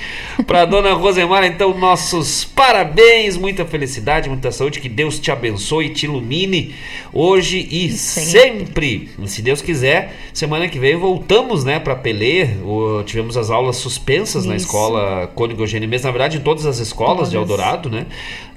Para 0.45 0.65
dona 0.65 0.93
Rosemara, 0.93 1.47
então, 1.47 1.77
nossos 1.77 2.43
parabéns, 2.43 3.37
muita 3.37 3.65
felicidade, 3.65 4.29
muita 4.29 4.51
saúde, 4.51 4.79
que 4.79 4.89
Deus 4.89 5.19
te 5.19 5.31
abençoe 5.31 5.85
e 5.87 5.89
te 5.89 6.05
ilumine 6.05 6.75
hoje 7.13 7.67
e 7.71 7.89
sempre. 7.91 9.09
E 9.21 9.27
se 9.27 9.41
Deus 9.41 9.61
quiser, 9.61 10.15
semana 10.33 10.67
que 10.67 10.79
vem 10.79 10.95
voltamos, 10.95 11.63
né, 11.63 11.79
para 11.79 11.95
Pelé. 11.95 12.55
O- 12.63 13.03
Tivemos 13.03 13.37
as 13.37 13.49
aulas 13.49 13.77
suspensas 13.77 14.45
na 14.45 14.55
Isso. 14.55 14.65
escola 14.65 15.27
Cônigo 15.35 15.63
Eugênio 15.63 15.87
Mendes, 15.87 16.03
na 16.03 16.11
verdade, 16.11 16.37
em 16.37 16.41
todas 16.41 16.65
as 16.65 16.79
escolas 16.79 17.29
de 17.29 17.35
Todas. 17.37 17.49
Eldorado, 17.51 17.89
né? 17.89 18.05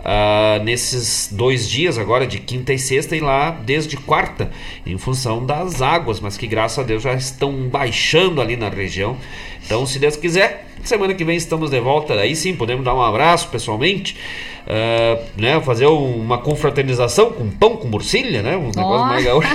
Ah, 0.02 0.60
nesses 0.64 1.28
dois 1.30 1.68
dias 1.68 1.98
agora, 1.98 2.26
de 2.26 2.38
quinta 2.38 2.72
e 2.72 2.78
sexta, 2.78 3.14
e 3.14 3.20
lá 3.20 3.50
desde 3.50 3.96
quarta, 3.98 4.50
em 4.86 4.96
função 4.96 5.44
das 5.44 5.82
águas, 5.82 6.20
mas 6.20 6.36
que 6.38 6.46
graças 6.46 6.78
a 6.78 6.82
Deus 6.82 7.02
já 7.02 7.12
estão 7.14 7.52
baixando 7.68 8.40
ali 8.40 8.56
na 8.56 8.68
região. 8.70 9.16
Então, 9.70 9.86
se 9.86 10.00
Deus 10.00 10.16
quiser, 10.16 10.66
semana 10.82 11.14
que 11.14 11.24
vem 11.24 11.36
estamos 11.36 11.70
de 11.70 11.78
volta. 11.78 12.14
Aí 12.14 12.34
sim, 12.34 12.56
podemos 12.56 12.84
dar 12.84 12.92
um 12.92 13.00
abraço 13.00 13.48
pessoalmente, 13.50 14.16
ah, 14.66 15.16
né? 15.36 15.60
Fazer 15.60 15.86
uma 15.86 16.38
confraternização 16.38 17.30
com 17.30 17.48
pão 17.48 17.76
com 17.76 17.86
morcilha, 17.86 18.42
né? 18.42 18.56
Um 18.56 18.66
negócio 18.66 18.82
Ó. 18.82 19.06
mais 19.06 19.24
gaúcho. 19.24 19.48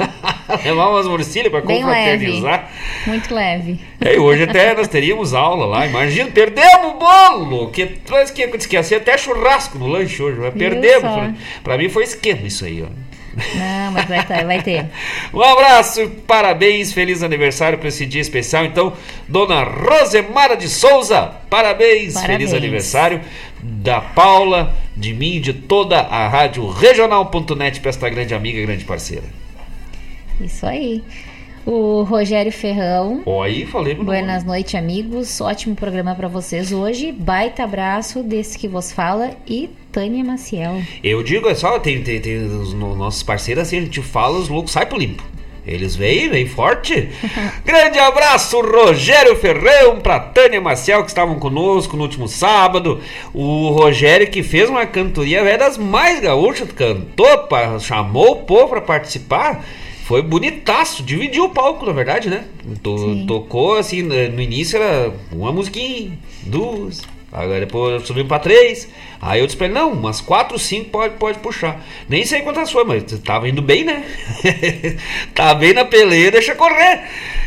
Levar 0.64 0.88
umas 0.88 1.06
morcilhas 1.06 1.52
para 1.52 1.60
confraternizar. 1.60 2.70
Muito 3.06 3.34
leve. 3.34 3.78
É, 4.00 4.14
e 4.14 4.18
hoje 4.18 4.44
até 4.44 4.74
nós 4.74 4.88
teríamos 4.88 5.34
aula 5.34 5.66
lá, 5.66 5.86
imagina, 5.86 6.30
perdemos 6.30 6.94
o 6.94 6.98
bolo! 6.98 7.70
Que, 7.70 7.86
que 7.86 8.56
esqueci 8.56 8.94
até 8.94 9.18
churrasco 9.18 9.78
no 9.78 9.86
lanche 9.88 10.22
hoje, 10.22 10.40
mas 10.40 10.54
perdemos. 10.54 11.02
só. 11.02 11.20
Pra, 11.20 11.34
pra 11.62 11.78
mim 11.78 11.90
foi 11.90 12.04
esquema 12.04 12.46
isso 12.46 12.64
aí, 12.64 12.82
ó. 12.82 13.09
Não, 13.54 13.92
mas 13.92 14.06
vai, 14.06 14.24
ter- 14.26 14.44
vai 14.44 14.62
ter. 14.62 14.86
Um 15.32 15.42
abraço, 15.42 16.08
parabéns, 16.26 16.92
feliz 16.92 17.22
aniversário 17.22 17.78
para 17.78 17.88
esse 17.88 18.04
dia 18.06 18.20
especial. 18.20 18.64
Então, 18.64 18.92
dona 19.28 19.62
Rosemara 19.62 20.56
de 20.56 20.68
Souza, 20.68 21.32
parabéns, 21.48 22.14
Parabéns. 22.14 22.38
feliz 22.38 22.54
aniversário 22.54 23.20
da 23.62 24.00
Paula, 24.00 24.74
de 24.96 25.12
mim 25.12 25.40
de 25.40 25.52
toda 25.52 26.00
a 26.00 26.26
rádio 26.28 26.68
regional.net 26.68 27.80
para 27.80 27.90
esta 27.90 28.08
grande 28.08 28.34
amiga, 28.34 28.60
grande 28.62 28.84
parceira. 28.84 29.24
Isso 30.40 30.66
aí. 30.66 31.02
O 31.72 32.02
Rogério 32.02 32.50
Ferrão. 32.50 33.22
Aí 33.44 33.64
falei 33.64 33.94
meu. 33.94 34.02
Buenas 34.02 34.42
noites, 34.42 34.74
amigos. 34.74 35.40
Ótimo 35.40 35.76
programa 35.76 36.16
para 36.16 36.26
vocês 36.26 36.72
hoje. 36.72 37.12
Baita 37.12 37.62
abraço 37.62 38.24
desse 38.24 38.58
que 38.58 38.66
vos 38.66 38.90
fala 38.90 39.30
e 39.46 39.70
Tânia 39.92 40.24
Maciel. 40.24 40.82
Eu 41.04 41.22
digo, 41.22 41.48
é 41.48 41.54
só, 41.54 41.78
tem, 41.78 42.02
tem, 42.02 42.20
tem 42.20 42.38
os 42.38 42.74
no- 42.74 42.96
nossos 42.96 43.22
parceiros 43.22 43.62
assim, 43.62 43.78
a 43.78 43.80
gente 43.82 44.02
fala, 44.02 44.36
os 44.36 44.48
loucos 44.48 44.72
saem 44.72 44.88
pro 44.88 44.98
limpo. 44.98 45.22
Eles 45.64 45.94
vêm, 45.94 46.28
vêm 46.28 46.44
forte. 46.44 47.08
Grande 47.64 48.00
abraço, 48.00 48.60
Rogério 48.60 49.36
Ferrão, 49.36 50.00
pra 50.00 50.18
Tânia 50.18 50.60
Maciel, 50.60 51.04
que 51.04 51.10
estavam 51.10 51.38
conosco 51.38 51.96
no 51.96 52.02
último 52.02 52.26
sábado. 52.26 53.00
O 53.32 53.68
Rogério 53.68 54.28
que 54.28 54.42
fez 54.42 54.68
uma 54.68 54.86
cantoria 54.86 55.44
velha 55.44 55.58
das 55.58 55.78
mais 55.78 56.18
gaúchas, 56.18 56.72
cantou, 56.72 57.38
pra, 57.46 57.78
chamou 57.78 58.32
o 58.32 58.36
povo 58.42 58.70
para 58.70 58.80
participar. 58.80 59.64
Foi 60.10 60.22
bonitaço, 60.22 61.04
dividiu 61.04 61.44
o 61.44 61.50
palco, 61.50 61.86
na 61.86 61.92
verdade, 61.92 62.28
né? 62.28 62.44
To, 62.82 63.24
tocou 63.28 63.76
assim, 63.76 64.02
no 64.02 64.42
início 64.42 64.76
era 64.76 65.14
uma 65.30 65.52
musiquinha, 65.52 66.18
duas, 66.42 67.00
Agora 67.32 67.60
depois 67.60 68.04
subiu 68.06 68.26
para 68.26 68.40
três. 68.40 68.88
Aí 69.20 69.38
eu 69.38 69.46
disse 69.46 69.56
pra 69.56 69.66
ele, 69.66 69.74
não, 69.74 69.92
umas 69.92 70.20
quatro, 70.20 70.58
cinco 70.58 70.90
pode, 70.90 71.14
pode 71.14 71.38
puxar. 71.38 71.80
Nem 72.08 72.24
sei 72.24 72.40
quantas 72.40 72.72
foi, 72.72 72.82
mas 72.82 73.04
tava 73.20 73.48
indo 73.48 73.62
bem, 73.62 73.84
né? 73.84 74.04
tava 75.32 75.54
bem 75.54 75.72
na 75.72 75.84
peleia, 75.84 76.32
deixa 76.32 76.56
correr. 76.56 77.02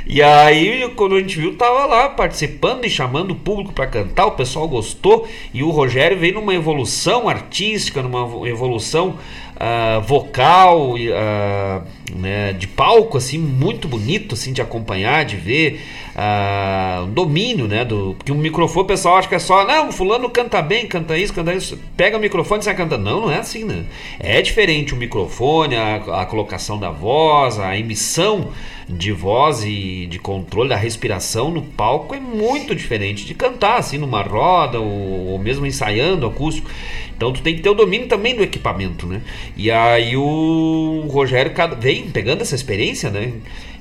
E 0.07 0.22
aí, 0.22 0.89
quando 0.95 1.16
a 1.16 1.20
gente 1.20 1.38
viu, 1.38 1.55
tava 1.57 1.86
lá 1.86 2.09
participando 2.09 2.86
e 2.86 2.89
chamando 2.89 3.32
o 3.32 3.36
público 3.36 3.74
para 3.74 3.88
cantar, 3.88 4.26
o 4.26 4.32
pessoal 4.32 4.70
gostou. 4.70 5.28
E 5.53 5.64
o 5.64 5.70
Rogério 5.70 6.18
veio 6.18 6.36
numa 6.36 6.53
evolução 6.53 7.28
artística, 7.28 8.01
numa 8.01 8.47
evolução 8.47 9.20
uh, 9.56 10.01
vocal, 10.01 10.93
uh, 10.93 11.84
né, 12.16 12.54
de 12.54 12.68
palco, 12.68 13.18
assim, 13.18 13.38
muito 13.38 13.88
bonito, 13.88 14.36
assim, 14.36 14.54
de 14.54 14.62
acompanhar, 14.62 15.26
de 15.26 15.36
ver. 15.36 15.82
Uh, 16.14 17.08
domínio, 17.08 17.68
né, 17.68 17.84
do, 17.84 18.14
porque 18.16 18.32
um 18.32 18.36
microfone 18.36 18.84
o 18.84 18.88
pessoal 18.88 19.16
acha 19.16 19.28
que 19.28 19.34
é 19.34 19.39
só, 19.39 19.66
não, 19.66 19.91
fulano 19.91 20.30
canta 20.30 20.62
bem, 20.62 20.88
canta 20.88 21.18
isso, 21.18 21.34
canta 21.34 21.51
isso, 21.51 21.80
pega 21.97 22.16
o 22.16 22.20
microfone 22.20 22.62
e 22.62 22.64
sai 22.64 22.76
cantando, 22.76 23.04
não, 23.04 23.22
não 23.22 23.32
é 23.32 23.39
assim, 23.39 23.64
né, 23.64 23.84
é 24.20 24.39
diferente 24.39 24.93
o 24.93 24.95
microfone, 24.95 25.76
a, 25.76 25.95
a 25.95 26.26
colocação 26.28 26.78
da 26.78 26.91
voz, 26.91 27.58
a 27.60 27.76
emissão 27.76 28.51
de 28.88 29.11
voz 29.11 29.63
e 29.63 30.05
de 30.07 30.19
controle 30.19 30.69
da 30.69 30.75
respiração 30.75 31.49
no 31.51 31.61
palco 31.61 32.13
é 32.13 32.19
muito 32.19 32.75
diferente 32.75 33.25
de 33.25 33.34
cantar 33.34 33.77
assim 33.77 33.97
numa 33.97 34.21
roda 34.21 34.79
ou, 34.79 35.27
ou 35.29 35.39
mesmo 35.39 35.65
ensaiando 35.65 36.25
acústico. 36.25 36.69
Então 37.15 37.31
tu 37.31 37.41
tem 37.41 37.55
que 37.55 37.61
ter 37.61 37.69
o 37.69 37.73
domínio 37.73 38.07
também 38.07 38.36
do 38.36 38.43
equipamento, 38.43 39.07
né? 39.07 39.21
E 39.55 39.71
aí 39.71 40.17
o 40.17 41.07
Rogério 41.09 41.51
vem 41.79 42.09
pegando 42.09 42.41
essa 42.41 42.55
experiência, 42.55 43.09
né? 43.09 43.34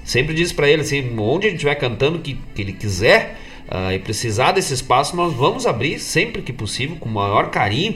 Sempre 0.05 0.34
diz 0.34 0.53
para 0.53 0.68
ele 0.68 0.82
assim, 0.82 1.16
onde 1.18 1.46
a 1.46 1.50
gente 1.50 1.64
vai 1.64 1.74
cantando 1.74 2.18
que, 2.18 2.38
que 2.55 2.62
ele 2.62 2.72
quiser 2.72 3.38
uh, 3.68 3.92
e 3.92 3.98
precisar 3.98 4.53
desse 4.53 4.74
espaço, 4.74 5.16
nós 5.16 5.32
vamos 5.32 5.66
abrir 5.66 5.98
sempre 5.98 6.42
que 6.42 6.53
possível, 6.53 6.96
com 6.96 7.09
o 7.09 7.12
maior 7.12 7.50
carinho 7.50 7.94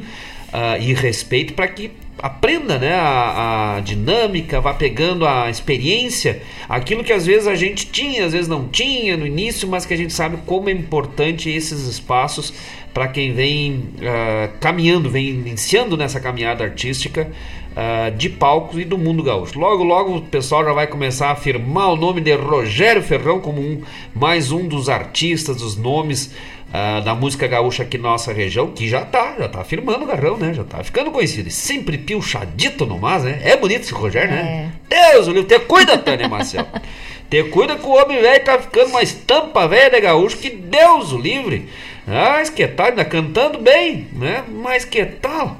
uh, 0.48 0.80
e 0.80 0.94
respeito 0.94 1.54
para 1.54 1.68
que 1.68 1.90
aprenda 2.18 2.78
né, 2.78 2.94
a, 2.94 3.76
a, 3.76 3.80
dinâmica, 3.80 4.60
vá 4.60 4.72
pegando 4.72 5.26
a 5.26 5.50
experiência, 5.50 6.42
aquilo 6.68 7.04
que 7.04 7.12
às 7.12 7.26
vezes 7.26 7.46
a 7.46 7.54
gente 7.54 7.86
tinha, 7.86 8.24
às 8.24 8.32
vezes 8.32 8.48
não 8.48 8.68
tinha 8.68 9.16
no 9.16 9.26
início, 9.26 9.68
mas 9.68 9.84
que 9.84 9.92
a 9.92 9.96
gente 9.96 10.12
sabe 10.12 10.38
como 10.46 10.68
é 10.68 10.72
importante 10.72 11.50
esses 11.50 11.86
espaços 11.86 12.54
para 12.94 13.08
quem 13.08 13.34
vem 13.34 13.90
uh, 13.98 14.58
caminhando, 14.58 15.10
vem 15.10 15.28
iniciando 15.28 15.96
nessa 15.98 16.18
caminhada 16.18 16.64
artística 16.64 17.30
uh, 17.76 18.10
de 18.16 18.28
palcos 18.28 18.80
e 18.80 18.84
do 18.84 18.96
mundo 18.96 19.22
gaúcho. 19.22 19.58
Logo, 19.58 19.84
logo 19.84 20.16
o 20.16 20.22
pessoal 20.22 20.64
já 20.64 20.72
vai 20.72 20.86
começar 20.86 21.28
a 21.28 21.32
afirmar 21.32 21.92
o 21.92 21.96
nome 21.96 22.20
de 22.20 22.34
Rogério 22.34 23.02
Ferrão 23.02 23.38
como 23.40 23.60
um, 23.60 23.82
mais 24.14 24.50
um 24.50 24.66
dos 24.66 24.88
artistas, 24.88 25.58
dos 25.58 25.76
nomes 25.76 26.32
uh, 26.68 27.04
da 27.04 27.14
música 27.14 27.46
gaúcha 27.46 27.82
aqui 27.82 27.98
na 27.98 28.10
nossa 28.10 28.32
região, 28.32 28.68
que 28.68 28.88
já 28.88 29.04
tá, 29.04 29.36
já 29.38 29.48
tá 29.48 29.60
afirmando 29.60 30.04
o 30.04 30.06
garrão, 30.06 30.36
né? 30.38 30.54
Já 30.54 30.64
tá 30.64 30.82
ficando 30.82 31.10
conhecido. 31.10 31.48
E 31.48 31.52
sempre 31.52 31.98
pilchadito 31.98 32.86
no 32.86 32.98
mas, 32.98 33.24
né? 33.24 33.40
É 33.44 33.56
bonito 33.56 33.82
esse 33.82 33.92
Rogério, 33.92 34.30
né? 34.30 34.70
É. 34.90 35.12
Deus, 35.12 35.28
o 35.28 35.32
livro, 35.32 35.46
te 35.46 35.58
cuida, 35.60 35.98
Tânia 35.98 36.28
Marcel. 36.28 36.66
te 37.28 37.44
cuida 37.44 37.76
que 37.76 37.86
o 37.86 37.94
homem 37.94 38.20
velho 38.20 38.44
tá 38.44 38.58
ficando 38.58 38.90
uma 38.90 39.02
estampa 39.02 39.68
velha 39.68 39.90
de 39.90 40.00
gaúcho, 40.00 40.38
que 40.38 40.50
Deus 40.50 41.12
o 41.12 41.18
livre. 41.18 41.68
Ah, 42.08 42.36
mas 42.38 42.50
que 42.50 42.66
tal, 42.68 42.86
ainda 42.86 43.04
cantando 43.04 43.58
bem, 43.58 44.06
né? 44.12 44.44
Mas 44.48 44.84
que 44.84 45.04
tal? 45.04 45.56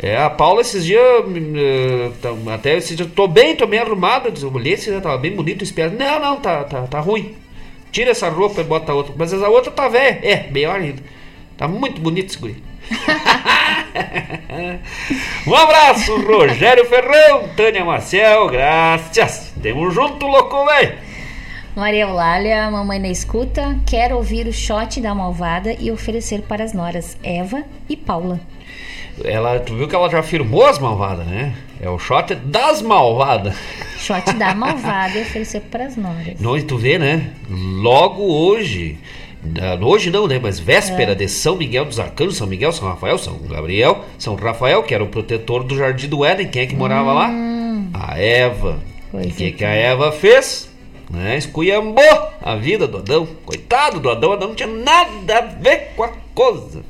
É, 0.00 0.16
a 0.16 0.30
Paula 0.30 0.60
esses 0.60 0.84
dias, 0.84 1.02
uh, 1.02 2.50
até 2.50 2.76
esses 2.76 2.96
dias, 2.96 3.10
tô 3.14 3.26
bem, 3.26 3.56
tô 3.56 3.66
bem 3.66 3.80
arrumado. 3.80 4.32
Eu 4.40 4.52
olhei, 4.52 4.74
esse 4.74 4.90
dia 4.90 5.00
tava 5.00 5.18
bem 5.18 5.34
bonito, 5.34 5.64
espero. 5.64 5.96
Não, 5.98 6.20
não, 6.20 6.36
tá, 6.36 6.62
tá, 6.64 6.82
tá 6.82 7.00
ruim. 7.00 7.34
Tira 7.90 8.12
essa 8.12 8.28
roupa 8.28 8.60
e 8.60 8.64
bota 8.64 8.94
outra. 8.94 9.12
Mas 9.16 9.32
essa 9.32 9.48
outra 9.48 9.72
tá 9.72 9.88
velha. 9.88 10.20
É, 10.22 10.48
melhor 10.50 10.80
ainda. 10.80 11.02
Tá 11.56 11.66
muito 11.66 12.00
bonito 12.00 12.30
esse 12.30 12.38
guri. 12.38 12.62
um 15.46 15.54
abraço, 15.54 16.16
Rogério 16.22 16.86
Ferrão, 16.86 17.48
Tânia 17.56 17.84
Marcel, 17.84 18.48
graças. 18.48 19.52
Temos 19.60 19.92
junto, 19.92 20.26
louco, 20.26 20.64
velho. 20.64 20.96
Maria 21.74 22.04
Eulália, 22.04 22.70
mamãe 22.70 22.98
na 22.98 23.08
escuta, 23.08 23.78
quer 23.86 24.12
ouvir 24.12 24.46
o 24.46 24.52
shot 24.52 25.00
da 25.00 25.14
malvada 25.14 25.74
e 25.78 25.90
oferecer 25.90 26.42
para 26.42 26.64
as 26.64 26.72
noras 26.72 27.18
Eva 27.22 27.62
e 27.88 27.96
Paula. 27.96 28.40
Ela, 29.24 29.58
tu 29.60 29.74
viu 29.74 29.88
que 29.88 29.94
ela 29.94 30.08
já 30.08 30.22
firmou 30.22 30.66
as 30.66 30.78
malvadas, 30.78 31.26
né? 31.26 31.54
É 31.80 31.88
o 31.88 31.98
shot 31.98 32.34
das 32.34 32.82
malvadas. 32.82 33.56
Shot 33.98 34.32
da 34.34 34.54
malvada 34.56 35.20
oferecer 35.20 35.60
para 35.62 35.84
as 35.84 35.96
noras. 35.96 36.40
Não, 36.40 36.60
tu 36.60 36.76
vê, 36.76 36.98
né? 36.98 37.30
Logo 37.48 38.22
hoje, 38.22 38.98
hoje 39.80 40.10
não, 40.10 40.26
né? 40.26 40.38
Mas 40.42 40.58
véspera 40.58 41.12
é. 41.12 41.14
de 41.14 41.28
São 41.28 41.56
Miguel 41.56 41.84
dos 41.84 42.00
Arcanos, 42.00 42.36
São 42.36 42.46
Miguel, 42.46 42.72
São 42.72 42.88
Rafael, 42.88 43.18
São 43.18 43.38
Gabriel, 43.38 44.04
São 44.18 44.34
Rafael, 44.34 44.82
que 44.82 44.94
era 44.94 45.04
o 45.04 45.08
protetor 45.08 45.64
do 45.64 45.76
Jardim 45.76 46.08
do 46.08 46.24
Éden. 46.24 46.48
Quem 46.48 46.62
é 46.62 46.66
que 46.66 46.76
morava 46.76 47.12
hum. 47.12 47.14
lá? 47.14 48.10
A 48.10 48.18
Eva. 48.18 48.78
Pois 49.10 49.26
e 49.26 49.28
o 49.28 49.32
que, 49.32 49.44
é. 49.44 49.50
que 49.52 49.64
a 49.64 49.70
Eva 49.70 50.12
fez? 50.12 50.68
Né? 51.10 51.38
Esculhambou 51.38 52.28
a 52.42 52.56
vida 52.56 52.86
do 52.86 52.98
Adão. 52.98 53.26
Coitado 53.44 54.00
do 54.00 54.10
Adão, 54.10 54.32
Adão 54.32 54.48
não 54.48 54.54
tinha 54.54 54.68
nada 54.68 55.38
a 55.38 55.40
ver 55.40 55.92
com 55.96 56.04
a 56.04 56.10
coisa. 56.34 56.82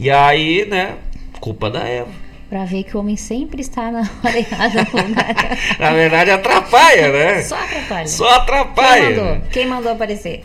E 0.00 0.10
aí, 0.10 0.64
né? 0.64 0.94
Culpa 1.40 1.70
da 1.70 1.80
Eva. 1.80 2.28
Pra 2.48 2.64
ver 2.64 2.82
que 2.84 2.96
o 2.96 3.00
homem 3.00 3.14
sempre 3.14 3.60
está 3.60 3.90
na 3.90 4.00
hora 4.24 4.38
errada 4.38 4.86
no 4.90 5.08
lugar. 5.08 5.34
na 5.78 5.90
verdade, 5.92 6.30
atrapalha, 6.30 7.12
né? 7.12 7.42
Só 7.42 7.56
atrapalha. 7.56 8.06
Só 8.06 8.30
atrapalha. 8.30 9.02
Quem 9.02 9.16
mandou? 9.16 9.42
Quem 9.50 9.66
mandou 9.66 9.92
aparecer? 9.92 10.44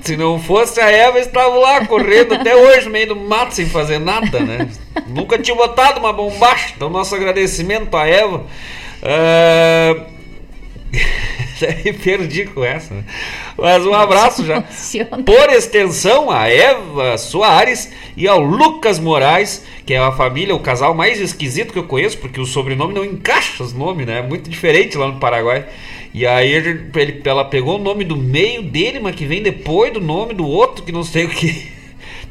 Se 0.00 0.16
não 0.16 0.40
fosse 0.40 0.80
a 0.80 0.90
Eva, 0.90 1.18
estavam 1.18 1.60
lá 1.60 1.86
correndo 1.86 2.34
até 2.34 2.56
hoje, 2.56 2.86
no 2.86 2.90
meio 2.90 3.08
do 3.08 3.16
mato, 3.16 3.54
sem 3.54 3.66
fazer 3.66 3.98
nada, 3.98 4.40
né? 4.40 4.68
Nunca 5.06 5.38
tinha 5.38 5.54
botado 5.54 6.00
uma 6.00 6.12
bombacha. 6.12 6.72
Então, 6.74 6.88
nosso 6.88 7.14
agradecimento 7.14 7.94
à 7.96 8.06
Eva. 8.06 8.46
Uh... 9.02 10.14
perdi 12.02 12.46
com 12.46 12.64
essa. 12.64 12.94
Né? 12.94 13.04
Mas 13.56 13.84
um 13.84 13.94
abraço 13.94 14.44
já. 14.44 14.62
Por 15.24 15.50
extensão, 15.50 16.30
a 16.30 16.48
Eva 16.48 17.16
Soares 17.18 17.92
e 18.16 18.26
ao 18.26 18.40
Lucas 18.40 18.98
Moraes, 18.98 19.64
que 19.84 19.94
é 19.94 19.98
a 19.98 20.12
família, 20.12 20.54
o 20.54 20.60
casal 20.60 20.94
mais 20.94 21.20
esquisito 21.20 21.72
que 21.72 21.78
eu 21.78 21.84
conheço, 21.84 22.18
porque 22.18 22.40
o 22.40 22.46
sobrenome 22.46 22.94
não 22.94 23.04
encaixa 23.04 23.62
os 23.62 23.72
nomes, 23.72 24.06
né? 24.06 24.18
É 24.18 24.22
muito 24.22 24.48
diferente 24.48 24.96
lá 24.96 25.08
no 25.08 25.18
Paraguai. 25.18 25.66
E 26.12 26.24
aí 26.26 26.52
ele, 26.52 26.92
ela 27.24 27.44
pegou 27.44 27.76
o 27.76 27.82
nome 27.82 28.04
do 28.04 28.16
meio 28.16 28.62
dele, 28.62 29.00
mas 29.00 29.16
que 29.16 29.26
vem 29.26 29.42
depois 29.42 29.92
do 29.92 30.00
nome 30.00 30.32
do 30.32 30.46
outro, 30.46 30.84
que 30.84 30.92
não 30.92 31.02
sei 31.02 31.24
o 31.24 31.28
que. 31.28 31.73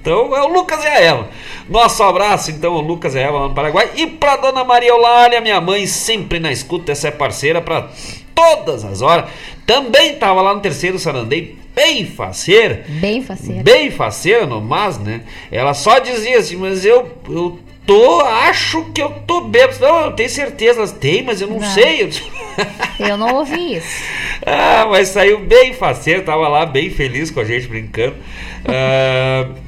Então 0.03 0.35
é 0.35 0.41
o 0.43 0.47
Lucas 0.49 0.83
e 0.83 0.87
a 0.87 0.99
Eva. 0.99 1.29
Nosso 1.69 2.03
abraço, 2.03 2.51
então, 2.51 2.73
o 2.73 2.81
Lucas 2.81 3.15
e 3.15 3.19
a 3.19 3.21
Eva 3.21 3.39
lá 3.39 3.47
no 3.47 3.55
Paraguai. 3.55 3.89
E 3.95 4.05
pra 4.05 4.35
dona 4.35 4.61
Maria 4.65 4.89
Eulália, 4.89 5.39
minha 5.39 5.61
mãe, 5.61 5.87
sempre 5.87 6.41
na 6.41 6.51
escuta, 6.51 6.91
essa 6.91 7.07
é 7.07 7.11
parceira 7.11 7.61
para 7.61 7.87
todas 8.35 8.83
as 8.83 9.01
horas. 9.01 9.29
Também 9.65 10.15
tava 10.15 10.41
lá 10.41 10.53
no 10.53 10.59
terceiro 10.59 10.99
Sarandei, 10.99 11.57
bem 11.73 12.05
faceira. 12.05 12.83
Bem 12.89 13.23
faceira. 13.23 13.63
Bem 13.63 13.89
faceira, 13.91 14.45
no 14.45 14.59
mas, 14.59 14.99
né? 14.99 15.21
Ela 15.49 15.73
só 15.73 15.99
dizia 15.99 16.37
assim, 16.37 16.57
mas 16.57 16.83
eu, 16.83 17.09
eu 17.29 17.57
tô, 17.87 18.19
acho 18.19 18.83
que 18.93 19.01
eu 19.01 19.09
tô 19.25 19.39
bêbado. 19.39 19.79
Não, 19.79 20.01
eu 20.07 20.11
tenho 20.11 20.29
certeza, 20.29 20.79
elas 20.79 20.91
têm, 20.91 21.23
mas 21.23 21.39
eu 21.39 21.47
não, 21.47 21.61
não. 21.61 21.69
sei. 21.69 22.11
Eu 22.99 23.15
não 23.15 23.35
ouvi 23.35 23.77
isso. 23.77 24.03
ah, 24.45 24.85
mas 24.89 25.07
saiu 25.07 25.39
bem 25.39 25.73
faceira, 25.73 26.21
tava 26.23 26.49
lá 26.49 26.65
bem 26.65 26.89
feliz 26.89 27.31
com 27.31 27.39
a 27.39 27.45
gente 27.45 27.67
brincando. 27.67 28.17
Uh, 28.65 29.62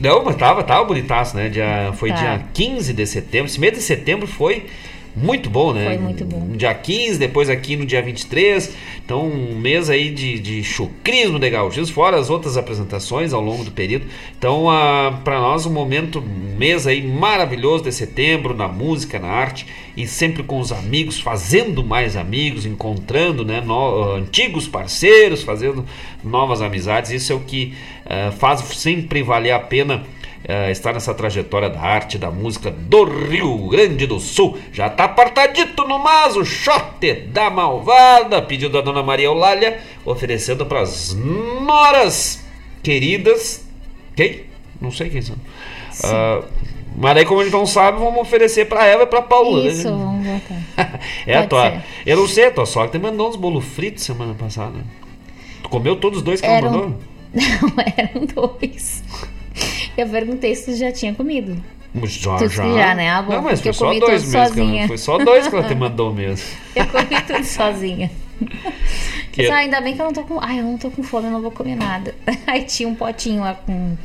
não, 0.00 0.24
mas 0.24 0.36
tava, 0.36 0.64
tava 0.64 0.84
bonitaço, 0.84 1.36
né? 1.36 1.48
Dia, 1.48 1.92
foi 1.94 2.10
tá. 2.10 2.16
dia 2.16 2.44
15 2.52 2.92
de 2.92 3.06
setembro. 3.06 3.46
Esse 3.46 3.60
mês 3.60 3.72
de 3.72 3.80
setembro 3.80 4.26
foi 4.26 4.66
muito 5.14 5.50
bom, 5.50 5.72
né? 5.74 5.84
Foi 5.84 5.98
muito 5.98 6.24
bom. 6.24 6.40
No 6.40 6.56
dia 6.56 6.72
15, 6.72 7.18
depois 7.18 7.50
aqui 7.50 7.76
no 7.76 7.84
dia 7.84 8.00
23. 8.00 8.74
Então, 9.04 9.26
um 9.26 9.58
mês 9.58 9.90
aí 9.90 10.10
de, 10.10 10.38
de 10.38 10.64
chucrismo 10.64 11.38
de 11.38 11.50
gauchismo, 11.50 11.94
fora 11.94 12.18
as 12.18 12.30
outras 12.30 12.56
apresentações 12.56 13.34
ao 13.34 13.40
longo 13.42 13.62
do 13.62 13.70
período. 13.70 14.06
Então, 14.38 14.66
uh, 14.66 15.16
para 15.22 15.38
nós, 15.38 15.66
um 15.66 15.72
momento, 15.72 16.18
um 16.20 16.56
mês 16.56 16.86
aí 16.86 17.02
maravilhoso 17.06 17.84
de 17.84 17.92
setembro, 17.92 18.54
na 18.54 18.68
música, 18.68 19.18
na 19.18 19.28
arte, 19.28 19.66
e 19.94 20.06
sempre 20.06 20.42
com 20.42 20.58
os 20.58 20.72
amigos, 20.72 21.20
fazendo 21.20 21.84
mais 21.84 22.16
amigos, 22.16 22.64
encontrando 22.64 23.44
né, 23.44 23.60
no, 23.60 24.14
antigos 24.14 24.66
parceiros, 24.66 25.42
fazendo 25.42 25.84
novas 26.24 26.62
amizades. 26.62 27.10
Isso 27.10 27.32
é 27.32 27.36
o 27.36 27.40
que 27.40 27.74
uh, 28.06 28.32
faz 28.32 28.60
sempre 28.60 29.22
valer 29.22 29.52
a 29.52 29.58
pena 29.58 30.04
uh, 30.48 30.70
está 30.70 30.92
nessa 30.92 31.14
trajetória 31.14 31.68
da 31.70 31.80
arte, 31.80 32.18
da 32.18 32.30
música 32.30 32.70
do 32.70 33.04
Rio 33.04 33.68
Grande 33.68 34.06
do 34.06 34.18
Sul. 34.18 34.58
Já 34.72 34.88
tá 34.88 35.04
apartadito 35.04 35.86
no 35.86 35.98
mas 35.98 36.36
o 36.36 36.44
chote 36.44 37.12
da 37.12 37.50
malvada, 37.50 38.42
pedido 38.42 38.72
da 38.72 38.80
dona 38.80 39.02
Maria 39.02 39.26
Eulália, 39.26 39.80
oferecendo 40.04 40.66
para 40.66 40.80
as 40.80 41.14
noras 41.14 42.44
queridas. 42.82 43.64
Quem? 44.16 44.44
Não 44.80 44.90
sei 44.90 45.10
quem 45.10 45.22
são. 45.22 45.36
Uh, 45.36 46.44
mas 46.96 47.16
aí, 47.16 47.24
como 47.24 47.40
a 47.40 47.44
gente 47.44 47.52
não 47.52 47.66
sabe, 47.66 47.98
vamos 47.98 48.20
oferecer 48.20 48.66
para 48.66 48.86
ela 48.86 49.04
e 49.04 49.06
para 49.06 49.22
Paula. 49.22 49.66
Isso, 49.66 49.90
né? 49.90 49.96
vamos 49.96 50.26
botar. 50.26 51.00
é 51.26 51.36
a 51.36 51.46
tua. 51.46 51.82
Eu 52.04 52.16
não 52.16 52.28
sei, 52.28 52.46
a 52.46 52.50
tua 52.50 52.66
sogra 52.66 52.90
te 52.90 52.98
mandou 52.98 53.28
uns 53.28 53.36
bolos 53.36 53.64
fritos 53.64 54.04
semana 54.04 54.34
passada. 54.34 54.78
Tu 55.62 55.68
comeu 55.68 55.96
todos 55.96 56.18
os 56.18 56.24
dois 56.24 56.40
que 56.40 56.46
eram... 56.46 56.68
ela 56.68 56.78
mandou? 56.78 56.98
Não, 57.32 57.84
eram 57.96 58.26
dois. 58.26 59.02
Eu 59.96 60.06
perguntei 60.08 60.54
se 60.54 60.72
tu 60.72 60.76
já 60.76 60.90
tinha 60.92 61.14
comido. 61.14 61.56
Já, 62.04 62.36
tu 62.38 62.48
já. 62.48 62.64
já, 62.72 62.94
né? 62.94 63.10
Ah, 63.10 63.20
bom, 63.22 63.32
não, 63.34 63.42
mas 63.42 63.60
foi 63.60 63.72
só 63.72 63.92
dois 63.92 64.24
mesmo. 64.24 64.32
sozinha. 64.46 64.86
Foi 64.88 64.96
só 64.98 65.18
dois 65.18 65.46
que 65.46 65.54
ela 65.54 65.68
te 65.68 65.74
mandou 65.76 66.12
mesmo. 66.12 66.46
eu 66.74 66.86
comi 66.86 67.20
tudo 67.26 67.44
sozinha. 67.44 68.10
Que- 69.32 69.42
Mas, 69.48 69.50
ah, 69.50 69.56
ainda 69.60 69.80
bem 69.80 69.94
que 69.94 70.00
eu 70.02 70.04
não 70.04 70.12
tô 70.12 70.24
com. 70.24 70.38
Ai, 70.40 70.60
eu 70.60 70.64
não 70.64 70.76
tô 70.76 70.90
com 70.90 71.02
fome, 71.02 71.26
eu 71.28 71.30
não 71.32 71.40
vou 71.40 71.50
comer 71.50 71.74
nada. 71.74 72.14
Aí 72.46 72.64
tinha 72.64 72.86
um 72.86 72.94
potinho 72.94 73.40
lá 73.40 73.54
com. 73.54 73.96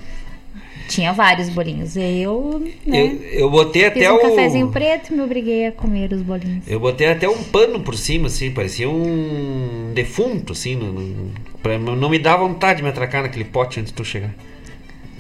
Tinha 0.88 1.12
vários 1.12 1.50
bolinhos. 1.50 1.98
Eu, 1.98 2.64
né? 2.86 3.02
Eu, 3.04 3.22
eu 3.42 3.50
botei 3.50 3.82
Fiz 3.92 3.92
até 4.06 4.10
um 4.12 4.16
o. 4.16 4.22
cafezinho 4.22 4.68
preto 4.70 5.12
e 5.12 5.18
me 5.18 5.22
obriguei 5.24 5.68
a 5.68 5.72
comer 5.74 6.14
os 6.14 6.22
bolinhos. 6.22 6.64
Eu 6.66 6.80
botei 6.80 7.08
até 7.08 7.28
um 7.28 7.44
pano 7.44 7.82
por 7.82 7.98
cima, 7.98 8.28
assim, 8.28 8.52
parecia 8.52 8.90
um 8.90 9.92
defunto, 9.94 10.54
assim, 10.54 10.76
no, 10.76 11.94
não 11.98 12.10
me 12.10 12.20
dar 12.20 12.38
vontade 12.38 12.78
de 12.78 12.84
me 12.84 12.90
atracar 12.90 13.24
naquele 13.24 13.44
pote 13.44 13.82
antes 13.82 13.92
de 13.92 13.98
tu 13.98 14.06
chegar. 14.06 14.34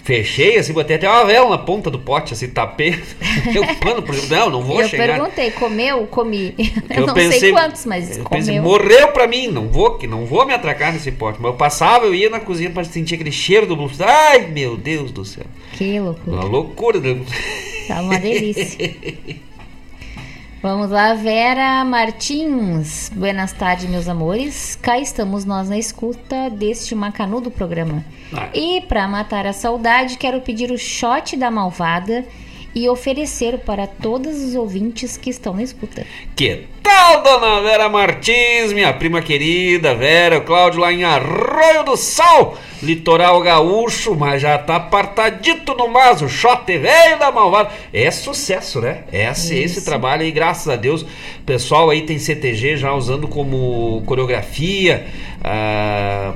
Fechei, 0.07 0.57
assim, 0.57 0.71
botei 0.71 0.95
até 0.95 1.09
uma 1.09 1.25
vela 1.25 1.49
na 1.49 1.57
ponta 1.57 1.91
do 1.91 1.99
pote, 1.99 2.31
assim, 2.33 2.47
tapei. 2.47 2.91
exemplo, 3.45 4.15
não, 4.29 4.49
não 4.49 4.61
vou 4.61 4.81
eu 4.81 4.87
chegar. 4.87 5.05
perguntei, 5.05 5.51
comeu? 5.51 6.07
Comi. 6.07 6.55
Eu, 6.57 6.65
Eu 7.01 7.07
não 7.07 7.13
pensei- 7.13 7.39
sei 7.41 7.51
quantos, 7.51 7.85
mas 7.85 8.17
eu 8.17 8.23
comeu. 8.23 8.39
pensei, 8.39 8.61
morreu 8.61 9.09
pra 9.09 9.27
mim, 9.27 9.49
não 9.49 9.67
vou, 9.67 9.97
que 9.97 10.07
não 10.07 10.25
vou 10.25 10.45
me 10.45 10.53
atracar 10.53 10.93
nesse 10.93 11.11
pote. 11.11 11.39
Mas 11.41 11.51
eu 11.51 11.57
passava, 11.57 12.05
eu 12.05 12.15
ia 12.15 12.29
na 12.29 12.39
cozinha 12.39 12.69
pra 12.69 12.85
sentir 12.85 13.15
aquele 13.15 13.33
cheiro 13.33 13.67
do 13.67 13.75
blues. 13.75 13.99
Ai, 13.99 14.47
meu 14.47 14.77
Deus 14.77 15.11
do 15.11 15.25
céu. 15.25 15.43
Que 15.73 15.99
loucura. 15.99 16.37
Uma 16.37 16.45
loucura. 16.45 17.01
né? 17.01 17.19
Tá 17.89 17.99
uma 17.99 18.17
delícia. 18.17 18.95
Vamos 20.63 20.89
lá, 20.89 21.13
Vera 21.15 21.83
Martins. 21.83 23.11
Buenas 23.13 23.51
tardes, 23.51 23.89
meus 23.89 24.07
amores. 24.07 24.77
Cá 24.81 24.97
estamos 24.97 25.43
nós 25.43 25.67
na 25.69 25.77
escuta 25.77 26.49
deste 26.49 26.95
macanudo 26.95 27.51
programa. 27.51 28.05
E 28.53 28.81
para 28.81 29.07
matar 29.07 29.45
a 29.45 29.53
saudade, 29.53 30.17
quero 30.17 30.41
pedir 30.41 30.71
o 30.71 30.77
shot 30.77 31.35
da 31.35 31.49
malvada 31.49 32.25
e 32.77 32.87
oferecer 32.87 33.57
para 33.57 33.87
todos 33.87 34.43
os 34.43 34.53
ouvintes 34.53 35.17
que 35.17 35.31
estão 35.31 35.55
na 35.55 35.63
escuta. 35.63 36.05
Que 36.35 36.67
tal, 36.83 37.23
dona 37.23 37.59
Vera 37.61 37.89
Martins, 37.89 38.71
minha 38.71 38.93
prima 38.93 39.19
querida 39.19 39.95
Vera, 39.95 40.37
o 40.37 40.41
Cláudio 40.41 40.81
lá 40.81 40.93
em 40.93 41.03
Arroio 41.03 41.83
do 41.83 41.97
Sal, 41.97 42.55
litoral 42.83 43.41
gaúcho, 43.41 44.15
mas 44.15 44.43
já 44.43 44.59
tá 44.59 44.75
apartadito 44.75 45.73
no 45.73 45.87
mas, 45.87 46.21
o 46.21 46.29
shot 46.29 46.65
velho 46.65 47.17
da 47.17 47.31
malvada. 47.31 47.71
É 47.91 48.11
sucesso, 48.11 48.79
né? 48.79 49.05
Esse, 49.11 49.55
esse 49.55 49.79
Isso. 49.79 49.85
trabalho 49.85 50.21
aí, 50.21 50.31
graças 50.31 50.67
a 50.69 50.75
Deus, 50.75 51.01
o 51.01 51.43
pessoal 51.47 51.89
aí 51.89 52.03
tem 52.03 52.19
CTG 52.19 52.77
já 52.77 52.93
usando 52.93 53.27
como 53.27 54.03
coreografia 54.05 55.07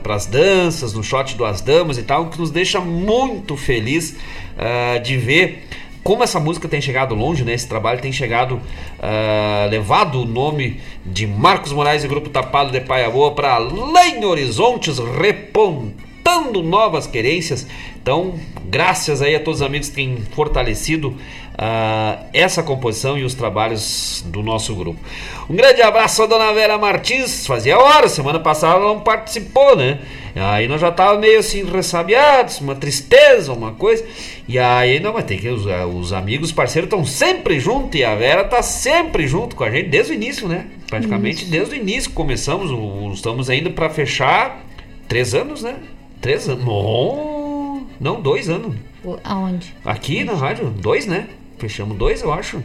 para 0.01 0.15
as 0.15 0.25
danças, 0.25 0.93
no 0.93 1.03
shot 1.03 1.35
do 1.35 1.45
As 1.45 1.61
Damas 1.61 1.99
e 1.99 2.03
tal, 2.03 2.31
que 2.31 2.39
nos 2.39 2.49
deixa 2.49 2.79
muito 2.79 3.55
feliz 3.55 4.15
ah, 4.57 4.97
de 4.97 5.17
ver 5.17 5.67
como 6.03 6.23
essa 6.23 6.39
música 6.39 6.67
tem 6.67 6.81
chegado 6.81 7.13
longe, 7.13 7.43
né? 7.43 7.53
Esse 7.53 7.67
trabalho 7.67 8.01
tem 8.01 8.11
chegado, 8.11 8.59
ah, 8.99 9.67
levado 9.69 10.21
o 10.21 10.25
nome 10.25 10.79
de 11.05 11.27
Marcos 11.27 11.71
Moraes 11.71 12.03
e 12.03 12.07
Grupo 12.07 12.29
Tapado 12.29 12.71
de 12.71 12.81
Paia 12.81 13.09
Boa 13.09 13.31
para 13.31 13.55
além 13.55 14.23
horizontes, 14.25 14.97
repontando 14.97 16.63
novas 16.63 17.05
querências. 17.05 17.67
Então, 18.01 18.33
graças 18.65 19.21
aí 19.21 19.35
a 19.35 19.39
todos 19.39 19.61
os 19.61 19.65
amigos 19.65 19.89
que 19.89 19.95
têm 19.95 20.17
fortalecido 20.33 21.15
ah, 21.63 22.17
essa 22.33 22.63
composição 22.63 23.15
e 23.19 23.23
os 23.23 23.35
trabalhos 23.35 24.23
do 24.25 24.41
nosso 24.41 24.73
grupo. 24.73 24.99
Um 25.47 25.55
grande 25.55 25.79
abraço 25.79 26.23
à 26.23 26.25
dona 26.25 26.51
Vera 26.53 26.75
Martins. 26.75 27.45
Fazia 27.45 27.77
horas, 27.77 28.13
semana 28.13 28.39
passada 28.39 28.77
ela 28.77 28.95
não 28.95 29.01
participou, 29.01 29.75
né? 29.75 29.99
Aí 30.35 30.67
nós 30.67 30.81
já 30.81 30.91
tava 30.91 31.19
meio 31.19 31.37
assim 31.37 31.63
ressabiados, 31.63 32.59
uma 32.61 32.73
tristeza, 32.73 33.53
uma 33.53 33.73
coisa. 33.73 34.03
E 34.47 34.57
aí, 34.57 34.99
não, 34.99 35.13
mas 35.13 35.25
tem 35.25 35.37
que. 35.37 35.47
Os, 35.49 35.67
os 35.93 36.13
amigos, 36.13 36.49
os 36.49 36.51
parceiros 36.51 36.87
estão 36.87 37.05
sempre 37.05 37.59
juntos 37.59 37.99
e 37.99 38.03
a 38.03 38.15
Vera 38.15 38.43
tá 38.43 38.63
sempre 38.63 39.27
junto 39.27 39.55
com 39.55 39.63
a 39.63 39.69
gente 39.69 39.87
desde 39.87 40.13
o 40.13 40.15
início, 40.15 40.47
né? 40.47 40.65
Praticamente 40.87 41.45
desde 41.45 41.75
o 41.75 41.77
início 41.77 42.09
começamos. 42.09 42.71
estamos 43.13 43.51
ainda 43.51 43.69
para 43.69 43.87
fechar 43.87 44.65
três 45.07 45.35
anos, 45.35 45.61
né? 45.61 45.75
Três 46.19 46.49
anos. 46.49 46.65
Não, 46.65 47.85
não, 47.99 48.19
dois 48.19 48.49
anos. 48.49 48.75
Aonde? 49.23 49.75
Aqui 49.85 50.23
na 50.23 50.33
rádio, 50.33 50.65
dois, 50.71 51.05
né? 51.05 51.27
Fechamos 51.61 51.95
dois, 51.95 52.21
eu 52.23 52.33
acho. 52.33 52.57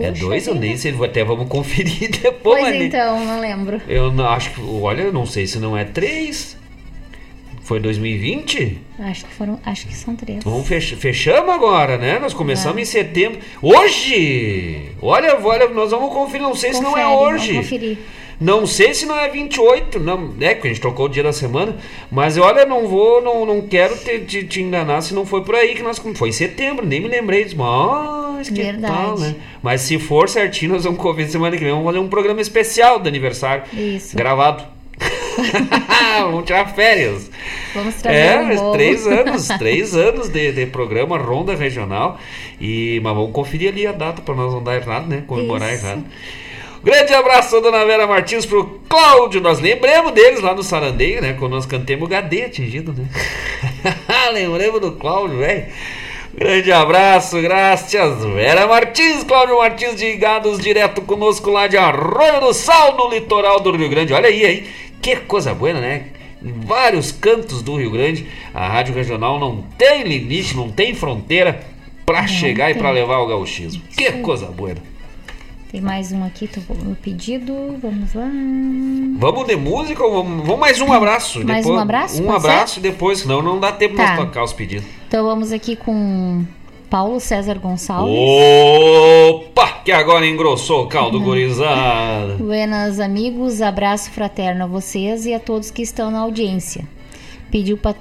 é 0.00 0.10
Puxa 0.10 0.24
dois, 0.26 0.46
eu 0.46 0.54
vida. 0.54 0.66
nem 0.66 0.76
sei, 0.76 0.92
até 1.04 1.22
vamos 1.24 1.48
conferir 1.48 2.10
depois. 2.20 2.60
Pois 2.62 2.74
então, 2.82 3.24
não 3.24 3.40
lembro. 3.40 3.80
Eu 3.88 4.12
não, 4.12 4.26
acho 4.28 4.50
que, 4.50 4.60
olha, 4.60 5.02
eu 5.02 5.12
não 5.12 5.24
sei 5.24 5.46
se 5.46 5.58
não 5.60 5.76
é 5.76 5.84
três. 5.84 6.56
Foi 7.62 7.78
2020? 7.80 8.78
Acho 8.98 9.24
que 9.26 9.32
foram. 9.34 9.60
Acho 9.64 9.86
que 9.86 9.94
são 9.94 10.16
três. 10.16 10.42
Vamos 10.42 10.66
fech, 10.66 10.96
fechamos 10.96 11.50
agora, 11.54 11.98
né? 11.98 12.18
Nós 12.18 12.32
começamos 12.34 12.78
É. 12.78 12.80
em 12.80 12.84
setembro. 12.84 13.38
Hoje! 13.60 14.90
Olha, 15.02 15.38
olha, 15.38 15.68
nós 15.68 15.90
vamos 15.90 16.12
conferir, 16.12 16.42
não 16.42 16.54
sei 16.54 16.72
se 16.72 16.80
não 16.80 16.96
é 16.96 17.04
Confere, 17.04 17.34
hoje. 17.34 17.52
vamos 17.52 17.66
conferir. 17.68 17.98
Não 18.40 18.66
sei 18.66 18.94
se 18.94 19.04
não 19.04 19.18
é 19.18 19.28
28, 19.28 19.98
não, 19.98 20.32
é 20.40 20.54
que 20.54 20.66
a 20.66 20.70
gente 20.70 20.80
trocou 20.80 21.06
o 21.06 21.08
dia 21.08 21.24
da 21.24 21.32
semana, 21.32 21.76
mas 22.10 22.38
olha, 22.38 22.64
não 22.64 22.86
vou, 22.86 23.20
não, 23.20 23.44
não 23.44 23.62
quero 23.62 23.96
te, 23.96 24.20
te, 24.20 24.44
te 24.44 24.62
enganar 24.62 25.00
se 25.00 25.12
não 25.12 25.26
foi 25.26 25.42
por 25.42 25.56
aí 25.56 25.74
que 25.74 25.82
nós 25.82 25.98
foi 26.14 26.28
em 26.28 26.32
setembro, 26.32 26.86
nem 26.86 27.00
me 27.00 27.08
lembrei 27.08 27.42
disso. 27.42 27.56
Mas 27.56 28.48
que 28.48 28.62
Verdade. 28.62 28.94
tal, 28.94 29.18
né? 29.18 29.34
Mas 29.60 29.80
se 29.80 29.98
for 29.98 30.28
certinho, 30.28 30.72
nós 30.72 30.84
vamos 30.84 31.00
conferir 31.00 31.28
semana 31.28 31.56
que 31.56 31.64
vem, 31.64 31.72
vamos 31.72 31.86
fazer 31.86 31.98
um 31.98 32.08
programa 32.08 32.40
especial 32.40 33.00
do 33.00 33.08
aniversário 33.08 33.64
Isso. 33.72 34.16
gravado. 34.16 34.62
vamos 36.22 36.44
tirar 36.44 36.72
férias. 36.74 37.30
Vamos 37.74 38.04
É, 38.04 38.38
um 38.38 38.72
três 38.72 39.06
anos, 39.08 39.48
três 39.58 39.94
anos 39.94 40.28
de, 40.28 40.52
de 40.52 40.66
programa 40.66 41.18
Ronda 41.18 41.54
Regional. 41.54 42.18
E, 42.60 43.00
mas 43.02 43.14
vamos 43.14 43.32
conferir 43.32 43.70
ali 43.70 43.86
a 43.86 43.92
data 43.92 44.22
para 44.22 44.34
nós 44.34 44.52
não 44.52 44.62
dar 44.62 44.76
errado, 44.76 45.08
né? 45.08 45.24
Comemorar 45.26 45.72
Isso. 45.72 45.84
errado. 45.84 46.04
Grande 46.82 47.12
abraço, 47.12 47.60
dona 47.60 47.84
Vera 47.84 48.06
Martins, 48.06 48.46
pro 48.46 48.80
Cláudio. 48.88 49.40
Nós 49.40 49.58
lembramos 49.58 50.12
deles 50.12 50.40
lá 50.40 50.54
no 50.54 50.62
Sarandeio, 50.62 51.20
né? 51.20 51.34
Quando 51.38 51.52
nós 51.52 51.66
cantemos 51.66 52.06
o 52.06 52.08
Gadê 52.08 52.44
atingido, 52.44 52.92
né? 52.92 53.04
lembramos 54.32 54.80
do 54.80 54.92
Cláudio, 54.92 55.38
velho. 55.38 55.66
Grande 56.34 56.70
abraço, 56.70 57.40
graças. 57.42 58.24
Vera 58.24 58.66
Martins, 58.68 59.24
Cláudio 59.24 59.58
Martins 59.58 59.96
de 59.96 60.14
Gados, 60.14 60.60
direto 60.60 61.02
conosco 61.02 61.50
lá 61.50 61.66
de 61.66 61.76
Arroio 61.76 62.40
do 62.40 62.54
Sal, 62.54 62.96
no 62.96 63.10
litoral 63.10 63.58
do 63.58 63.72
Rio 63.72 63.88
Grande. 63.88 64.12
Olha 64.12 64.28
aí, 64.28 64.44
aí. 64.44 64.68
Que 65.02 65.16
coisa 65.16 65.52
boa, 65.52 65.72
né? 65.72 66.06
Em 66.40 66.52
vários 66.64 67.10
cantos 67.10 67.60
do 67.60 67.76
Rio 67.76 67.90
Grande, 67.90 68.26
a 68.54 68.68
Rádio 68.68 68.94
Regional 68.94 69.40
não 69.40 69.62
tem 69.76 70.04
limite, 70.04 70.56
não 70.56 70.70
tem 70.70 70.94
fronteira 70.94 71.60
para 72.06 72.26
chegar 72.28 72.70
e 72.70 72.74
tem. 72.74 72.82
para 72.82 72.92
levar 72.92 73.18
o 73.18 73.26
gauchismo. 73.26 73.82
Que 73.96 74.12
coisa 74.12 74.46
boa. 74.46 74.76
Tem 75.70 75.82
mais 75.82 76.12
um 76.12 76.24
aqui, 76.24 76.48
tô 76.48 76.60
no 76.74 76.96
pedido. 76.96 77.52
Vamos 77.82 78.14
lá. 78.14 78.28
Vamos 79.18 79.46
de 79.46 79.54
música 79.56 80.02
ou 80.02 80.22
vamos, 80.24 80.46
vamos 80.46 80.58
mais 80.60 80.80
um 80.80 80.90
abraço? 80.92 81.44
Mais 81.44 81.58
depois, 81.64 81.78
um 81.78 81.82
abraço, 81.82 82.22
Um 82.22 82.32
abraço 82.32 82.78
e 82.78 82.82
depois, 82.82 83.18
senão 83.20 83.42
não 83.42 83.60
dá 83.60 83.70
tempo 83.70 83.96
Tá. 83.96 84.16
nós 84.16 84.26
tocar 84.26 84.44
os 84.44 84.52
pedidos. 84.54 84.86
Então 85.06 85.26
vamos 85.26 85.52
aqui 85.52 85.76
com 85.76 86.42
Paulo 86.88 87.20
César 87.20 87.58
Gonçalves. 87.58 88.14
Opa! 89.30 89.68
Que 89.84 89.92
agora 89.92 90.26
engrossou 90.26 90.84
o 90.84 90.86
caldo 90.86 91.20
gurizada. 91.20 92.34
Buenas 92.36 92.98
amigos, 92.98 93.60
abraço 93.60 94.10
fraterno 94.10 94.64
a 94.64 94.66
vocês 94.66 95.26
e 95.26 95.34
a 95.34 95.40
todos 95.40 95.70
que 95.70 95.82
estão 95.82 96.10
na 96.10 96.20
audiência. 96.20 96.84
Pediu 97.50 97.76
para 97.76 97.94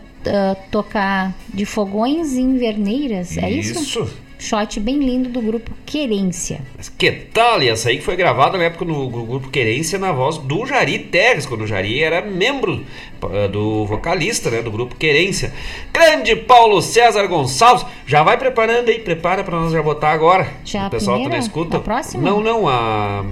tocar 0.71 1.33
de 1.53 1.65
fogões 1.65 2.33
e 2.33 2.41
inverneiras, 2.41 3.37
é 3.37 3.49
isso? 3.49 3.81
Isso. 3.81 4.26
Shot 4.39 4.79
bem 4.79 4.99
lindo 4.99 5.29
do 5.29 5.41
grupo 5.41 5.71
Querência. 5.85 6.61
Mas 6.77 6.89
que 6.89 7.11
tal? 7.11 7.61
E 7.63 7.69
essa 7.69 7.89
aí 7.89 7.97
que 7.97 8.03
foi 8.03 8.15
gravada 8.15 8.55
na 8.57 8.65
época 8.65 8.85
no 8.85 9.09
grupo 9.09 9.49
Querência 9.49 9.97
na 9.97 10.11
voz 10.11 10.37
do 10.37 10.63
Jari 10.65 10.99
Terres, 10.99 11.45
quando 11.47 11.61
o 11.61 11.67
Jari 11.67 12.03
era 12.03 12.21
membro 12.21 12.85
eh, 13.33 13.47
do 13.47 13.85
vocalista 13.85 14.51
né, 14.51 14.61
do 14.61 14.69
grupo 14.69 14.93
Querência. 14.95 15.51
Grande 15.91 16.35
Paulo 16.35 16.81
César 16.83 17.25
Gonçalves. 17.25 17.83
Já 18.05 18.21
vai 18.21 18.37
preparando 18.37 18.89
aí, 18.89 18.99
prepara 18.99 19.43
pra 19.43 19.59
nós 19.59 19.71
já 19.71 19.81
botar 19.81 20.11
agora. 20.11 20.47
Já 20.63 20.85
o 20.87 20.89
pessoal 20.91 21.17
primeira? 21.17 21.35
também 21.35 21.47
escuta. 21.47 21.77
A 21.77 21.79
próxima? 21.79 22.23
Não, 22.29 22.39
não, 22.39 22.67
a. 22.67 23.25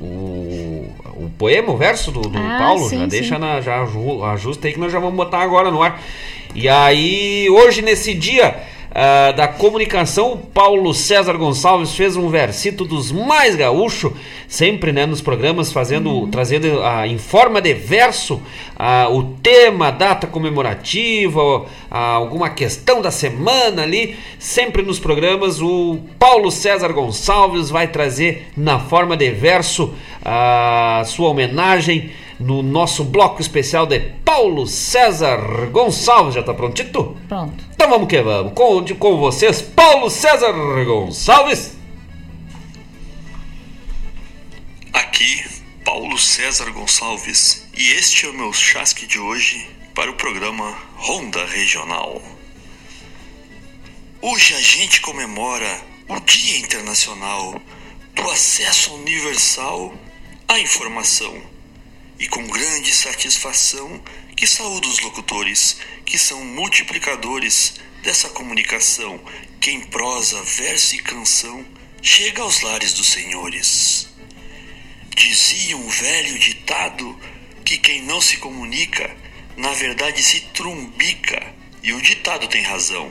O, 0.00 0.86
o 1.16 1.30
poema, 1.38 1.72
o 1.72 1.76
verso 1.76 2.10
do, 2.10 2.22
do 2.22 2.38
Ah, 2.38 2.56
Paulo, 2.58 2.88
sim, 2.88 2.96
já 2.98 3.02
sim. 3.04 3.08
deixa 3.08 3.38
na, 3.38 3.60
já 3.60 3.82
aju- 3.82 4.24
ajusta 4.24 4.66
aí 4.66 4.72
que 4.74 4.80
nós 4.80 4.90
já 4.92 4.98
vamos 4.98 5.14
botar 5.16 5.38
agora 5.40 5.70
no 5.70 5.82
ar. 5.82 6.00
E 6.54 6.68
aí, 6.68 7.48
hoje 7.50 7.82
nesse 7.82 8.12
dia, 8.12 8.56
uh, 8.92 9.36
da 9.36 9.48
comunicação, 9.48 10.32
o 10.32 10.38
Paulo 10.38 10.94
César 10.94 11.34
Gonçalves 11.34 11.94
fez 11.94 12.16
um 12.16 12.28
versito 12.28 12.84
dos 12.84 13.10
mais 13.10 13.56
gaúcho, 13.56 14.12
sempre 14.46 14.92
né, 14.92 15.06
nos 15.06 15.20
programas, 15.20 15.72
fazendo, 15.72 16.10
uhum. 16.10 16.30
trazendo 16.30 16.66
uh, 16.80 17.04
em 17.04 17.18
forma 17.18 17.60
de 17.60 17.74
verso 17.74 18.34
uh, 18.34 19.12
o 19.12 19.34
tema, 19.42 19.88
a 19.88 19.90
data 19.90 20.26
comemorativa, 20.26 21.66
alguma 21.90 22.50
questão 22.50 23.02
da 23.02 23.10
semana 23.10 23.82
ali, 23.82 24.16
sempre 24.38 24.82
nos 24.82 24.98
programas. 24.98 25.60
O 25.60 25.98
Paulo 26.18 26.50
César 26.50 26.92
Gonçalves 26.92 27.70
vai 27.70 27.88
trazer 27.88 28.48
na 28.56 28.78
forma 28.78 29.16
de 29.16 29.30
verso 29.30 29.92
a 30.24 31.02
sua 31.04 31.28
homenagem 31.28 32.10
no 32.42 32.62
nosso 32.62 33.04
bloco 33.04 33.40
especial 33.40 33.86
de 33.86 34.00
Paulo 34.24 34.66
César 34.66 35.68
Gonçalves. 35.70 36.34
Já 36.34 36.42
tá 36.42 36.52
prontito? 36.52 37.16
Pronto. 37.28 37.64
Então 37.72 37.88
vamos 37.88 38.08
que 38.08 38.20
vamos. 38.20 38.52
Com, 38.52 38.84
com 38.96 39.16
vocês, 39.18 39.62
Paulo 39.62 40.10
César 40.10 40.52
Gonçalves. 40.84 41.76
Aqui, 44.92 45.44
Paulo 45.84 46.18
César 46.18 46.70
Gonçalves. 46.70 47.68
E 47.76 47.92
este 47.92 48.26
é 48.26 48.30
o 48.30 48.34
meu 48.34 48.52
chasque 48.52 49.06
de 49.06 49.18
hoje 49.18 49.68
para 49.94 50.10
o 50.10 50.14
programa 50.14 50.76
Ronda 50.96 51.44
Regional. 51.46 52.20
Hoje 54.20 54.54
a 54.54 54.60
gente 54.60 55.00
comemora 55.00 55.80
o 56.08 56.18
Dia 56.20 56.58
Internacional 56.58 57.54
do 58.14 58.30
Acesso 58.30 58.94
Universal 58.94 59.92
à 60.48 60.58
Informação 60.58 61.51
e 62.22 62.28
com 62.28 62.46
grande 62.46 62.94
satisfação 62.94 64.00
que 64.36 64.46
saúdo 64.46 64.88
os 64.88 65.00
locutores, 65.00 65.78
que 66.06 66.16
são 66.16 66.44
multiplicadores 66.44 67.74
dessa 68.00 68.28
comunicação, 68.28 69.20
que 69.60 69.72
em 69.72 69.80
prosa, 69.80 70.40
verso 70.44 70.94
e 70.94 71.00
canção 71.00 71.66
chega 72.00 72.40
aos 72.40 72.60
lares 72.60 72.94
dos 72.94 73.08
senhores. 73.08 74.08
Dizia 75.16 75.76
um 75.76 75.88
velho 75.88 76.38
ditado 76.38 77.18
que 77.64 77.76
quem 77.76 78.02
não 78.02 78.20
se 78.20 78.36
comunica, 78.36 79.16
na 79.56 79.72
verdade 79.72 80.22
se 80.22 80.42
trumbica, 80.54 81.52
e 81.82 81.92
o 81.92 82.00
ditado 82.00 82.46
tem 82.46 82.62
razão, 82.62 83.10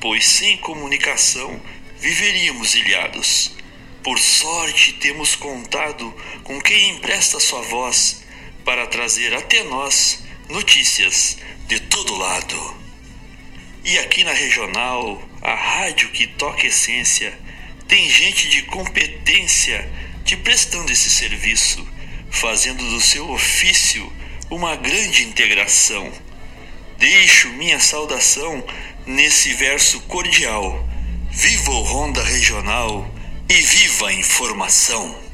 pois 0.00 0.26
sem 0.26 0.56
comunicação 0.56 1.60
viveríamos 1.98 2.74
ilhados. 2.74 3.50
Por 4.02 4.18
sorte 4.18 4.94
temos 4.94 5.36
contado 5.36 6.10
com 6.44 6.58
quem 6.62 6.96
empresta 6.96 7.38
sua 7.38 7.60
voz 7.60 8.26
para 8.68 8.86
trazer 8.86 9.32
até 9.32 9.64
nós 9.64 10.24
notícias 10.50 11.38
de 11.66 11.80
todo 11.80 12.18
lado. 12.18 12.76
E 13.82 13.98
aqui 13.98 14.22
na 14.22 14.32
regional, 14.34 15.26
a 15.40 15.54
rádio 15.54 16.10
que 16.10 16.26
toca 16.26 16.66
essência, 16.66 17.32
tem 17.88 18.10
gente 18.10 18.46
de 18.50 18.64
competência 18.64 19.90
te 20.22 20.36
prestando 20.36 20.92
esse 20.92 21.08
serviço, 21.08 21.82
fazendo 22.30 22.84
do 22.90 23.00
seu 23.00 23.30
ofício 23.30 24.12
uma 24.50 24.76
grande 24.76 25.24
integração. 25.24 26.12
Deixo 26.98 27.48
minha 27.54 27.80
saudação 27.80 28.62
nesse 29.06 29.54
verso 29.54 29.98
cordial. 30.00 30.86
Viva 31.30 31.70
o 31.70 31.82
Ronda 31.84 32.22
Regional 32.22 33.10
e 33.48 33.54
viva 33.54 34.08
a 34.08 34.12
informação! 34.12 35.27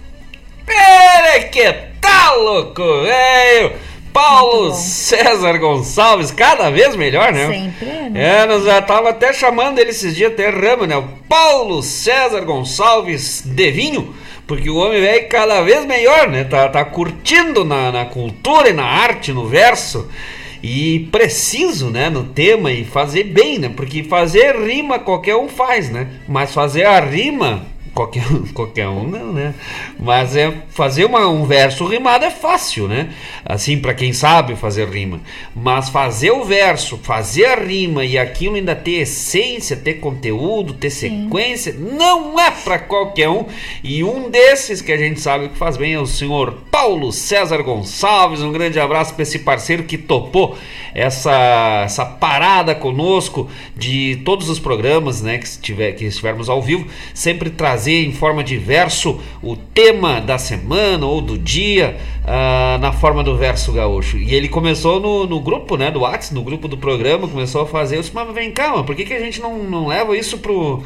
Pera 0.67 1.45
que 1.49 1.73
tá 2.01 2.33
louco, 2.35 2.83
velho! 3.03 3.73
Paulo 4.15 4.73
César 4.75 5.59
Gonçalves, 5.59 6.31
cada 6.31 6.71
vez 6.71 6.95
melhor, 6.95 7.33
né? 7.33 7.49
Sempre, 7.49 7.87
né? 8.11 8.43
É, 8.43 8.47
nós 8.47 8.65
já 8.65 8.81
tava 8.81 9.11
até 9.11 9.33
chamando 9.33 9.81
ele 9.81 9.91
esses 9.91 10.15
dias, 10.15 10.31
até 10.31 10.49
ramo, 10.51 10.87
né? 10.87 10.97
O 10.97 11.03
Paulo 11.29 11.83
César 11.83 12.43
Gonçalves 12.43 13.43
Devinho, 13.45 14.15
porque 14.47 14.71
o 14.71 14.77
homem 14.77 15.01
velho 15.01 15.29
cada 15.29 15.63
vez 15.63 15.85
melhor, 15.85 16.29
né? 16.29 16.45
Tá, 16.45 16.69
tá 16.69 16.85
curtindo 16.85 17.65
na, 17.65 17.91
na 17.91 18.05
cultura 18.05 18.69
e 18.69 18.73
na 18.73 18.85
arte, 18.85 19.33
no 19.33 19.49
verso. 19.49 20.09
E 20.63 21.09
preciso, 21.13 21.91
né, 21.91 22.09
no 22.09 22.25
tema 22.25 22.73
e 22.73 22.85
fazer 22.85 23.25
bem, 23.25 23.59
né? 23.59 23.71
Porque 23.75 24.05
fazer 24.05 24.57
rima 24.57 24.99
qualquer 24.99 25.35
um 25.35 25.49
faz, 25.49 25.91
né? 25.91 26.07
Mas 26.27 26.55
fazer 26.55 26.85
a 26.85 27.01
rima 27.01 27.67
qualquer, 27.95 28.25
qualquer 28.53 28.89
um 28.89 29.09
não, 29.09 29.33
né? 29.33 29.55
Mas 29.99 30.35
é 30.37 30.53
fazer 30.71 31.05
uma, 31.05 31.29
um 31.29 31.47
verso 31.47 31.87
rimado 31.87 32.25
é 32.25 32.31
fácil, 32.31 32.89
né? 32.89 33.11
Assim, 33.45 33.79
para 33.79 33.95
quem 33.95 34.13
sabe 34.13 34.57
fazer 34.57 34.89
rima. 34.89 35.21
Mas 35.55 35.89
fazer 35.89 36.33
o 36.33 36.45
verso, 36.45 36.99
fazer 36.99 37.47
a 37.47 37.55
rima 37.55 38.05
e 38.05 38.19
aquilo 38.19 38.57
ainda 38.57 38.75
ter 38.75 39.03
essência, 39.03 39.77
ter 39.77 39.95
conteúdo, 39.95 40.75
ter 40.75 40.91
sequência, 40.91 41.73
Sim. 41.73 41.97
não 41.97 42.39
é 42.39 42.51
para 42.51 42.79
qualquer 42.79 43.29
um. 43.29 43.47
E 43.83 44.03
um 44.03 44.29
desses 44.29 44.83
que 44.83 44.93
a 44.93 44.97
gente 44.97 45.21
sabe 45.21 45.49
que 45.49 45.57
faz 45.57 45.77
bem 45.77 45.95
é 45.95 46.01
o 46.01 46.07
senhor 46.07 46.59
Paulo 46.71 47.13
César 47.13 47.63
Gonçalves. 47.63 48.43
Um 48.43 48.53
grande 48.53 48.81
abraço 48.81 49.15
para 49.15 49.23
esse 49.23 49.39
parceiro 49.39 49.85
que 49.85 49.97
topou 49.97 50.59
essa, 50.95 51.83
essa 51.85 52.05
parada 52.05 52.75
conosco 52.75 53.49
de 53.77 54.21
todos 54.25 54.49
os 54.49 54.59
programas, 54.59 55.23
né, 55.23 55.39
que, 55.39 55.47
estiver, 55.47 55.93
que 55.93 56.05
estivermos 56.05 56.49
ao 56.49 56.63
vivo, 56.63 56.87
sempre 57.13 57.51
trazendo 57.51 57.84
trazer 57.85 58.05
em 58.05 58.13
forma 58.13 58.43
de 58.43 58.57
verso 58.57 59.21
o 59.43 59.55
tema 59.57 60.21
da 60.21 60.39
semana 60.39 61.07
ou 61.07 61.21
do 61.21 61.37
dia 61.37 61.97
uh, 62.25 62.79
na 62.79 62.93
forma 62.93 63.23
do 63.23 63.37
verso 63.37 63.73
gaúcho. 63.73 64.17
E 64.17 64.35
ele 64.35 64.49
começou 64.49 64.99
no, 64.99 65.27
no 65.27 65.41
grupo, 65.41 65.77
né, 65.77 65.91
do 65.91 66.01
WhatsApp, 66.01 66.35
no 66.35 66.43
grupo 66.43 66.67
do 66.67 66.79
programa, 66.79 67.29
começou 67.29 67.63
a 67.63 67.67
fazer. 67.67 67.97
Eu 67.97 68.01
disse, 68.01 68.15
mas 68.15 68.33
vem 68.35 68.51
cá, 68.51 68.83
por 68.83 68.97
que, 68.97 69.05
que 69.05 69.13
a 69.13 69.21
gente 69.21 69.41
não, 69.41 69.59
não 69.59 69.87
leva 69.87 70.17
isso 70.17 70.39
pro 70.39 70.83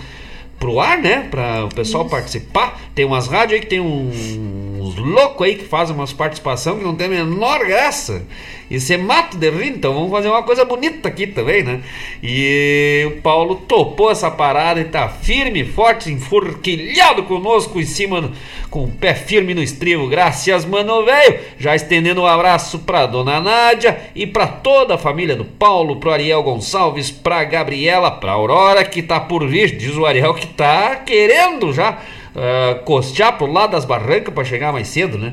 pro 0.58 0.80
ar, 0.80 0.98
né? 0.98 1.28
Para 1.30 1.66
o 1.66 1.68
pessoal 1.68 2.02
Isso. 2.02 2.10
participar. 2.10 2.80
Tem 2.92 3.04
umas 3.04 3.28
rádios 3.28 3.52
aí 3.52 3.60
que 3.60 3.68
tem 3.68 3.78
uns 3.78 4.96
loucos 4.96 5.46
aí 5.46 5.54
que 5.54 5.64
fazem 5.64 5.94
umas 5.94 6.12
participações 6.12 6.78
que 6.78 6.84
não 6.84 6.96
tem 6.96 7.06
a 7.06 7.10
menor 7.10 7.64
graça. 7.64 8.24
E 8.70 8.78
você 8.78 8.96
mata 8.98 9.36
de 9.36 9.50
rir, 9.50 9.70
então 9.70 9.94
vamos 9.94 10.10
fazer 10.10 10.28
uma 10.28 10.42
coisa 10.42 10.64
bonita 10.64 11.08
aqui 11.08 11.26
também, 11.26 11.62
né? 11.62 11.80
E 12.22 13.04
o 13.06 13.22
Paulo 13.22 13.56
topou 13.56 14.10
essa 14.10 14.30
parada 14.30 14.80
e 14.80 14.84
tá 14.84 15.08
firme, 15.08 15.64
forte, 15.64 16.12
enforquilhado 16.12 17.22
conosco 17.22 17.80
em 17.80 17.86
cima, 17.86 18.30
com 18.70 18.84
o 18.84 18.90
pé 18.90 19.14
firme 19.14 19.54
no 19.54 19.62
estribo. 19.62 20.06
Graças, 20.06 20.66
mano, 20.66 21.04
velho. 21.04 21.40
Já 21.58 21.74
estendendo 21.74 22.22
um 22.22 22.26
abraço 22.26 22.80
pra 22.80 23.06
dona 23.06 23.40
Nádia 23.40 23.98
e 24.14 24.26
pra 24.26 24.46
toda 24.46 24.94
a 24.94 24.98
família 24.98 25.34
do 25.34 25.44
Paulo, 25.44 25.96
pro 25.96 26.10
Ariel 26.10 26.42
Gonçalves, 26.42 27.10
pra 27.10 27.44
Gabriela, 27.44 28.10
pra 28.10 28.32
Aurora, 28.32 28.84
que 28.84 29.02
tá 29.02 29.18
por 29.18 29.46
vir. 29.46 29.76
Diz 29.76 29.96
o 29.96 30.04
Ariel 30.04 30.34
que 30.34 30.46
tá 30.46 30.96
querendo 30.96 31.72
já 31.72 31.98
uh, 32.34 32.84
costear 32.84 33.36
pro 33.36 33.50
lado 33.50 33.72
das 33.72 33.84
barrancas 33.84 34.34
para 34.34 34.44
chegar 34.44 34.72
mais 34.72 34.88
cedo, 34.88 35.18
né? 35.18 35.32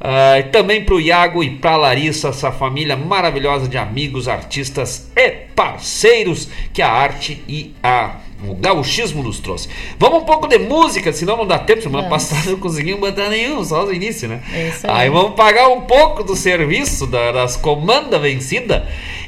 Uh, 0.00 0.50
também 0.50 0.84
para 0.84 0.94
o 0.94 1.00
Iago 1.00 1.42
e 1.42 1.50
para 1.50 1.76
Larissa, 1.76 2.28
essa 2.28 2.52
família 2.52 2.96
maravilhosa 2.96 3.66
de 3.66 3.78
amigos, 3.78 4.28
artistas 4.28 5.10
e 5.16 5.30
parceiros 5.54 6.48
que 6.72 6.82
a 6.82 6.90
arte 6.90 7.42
e 7.48 7.74
a 7.82 8.16
o 8.44 8.54
gauchismo 8.54 9.22
nos 9.22 9.38
trouxe. 9.38 9.68
Vamos 9.98 10.22
um 10.22 10.24
pouco 10.24 10.46
de 10.46 10.58
música, 10.58 11.12
senão 11.12 11.38
não 11.38 11.46
dá 11.46 11.58
tempo. 11.58 11.82
Semana 11.82 12.08
vamos. 12.08 12.28
passada 12.28 12.50
não 12.50 12.58
conseguimos 12.58 13.00
botar 13.00 13.30
nenhum, 13.30 13.64
só 13.64 13.84
no 13.84 13.92
início, 13.92 14.28
né? 14.28 14.42
aí. 14.52 14.74
aí. 14.84 15.10
vamos 15.10 15.34
pagar 15.34 15.68
um 15.68 15.82
pouco 15.82 16.22
do 16.22 16.36
serviço 16.36 17.06
da, 17.06 17.32
das 17.32 17.56
comandas 17.56 18.20
vencidas. 18.20 18.82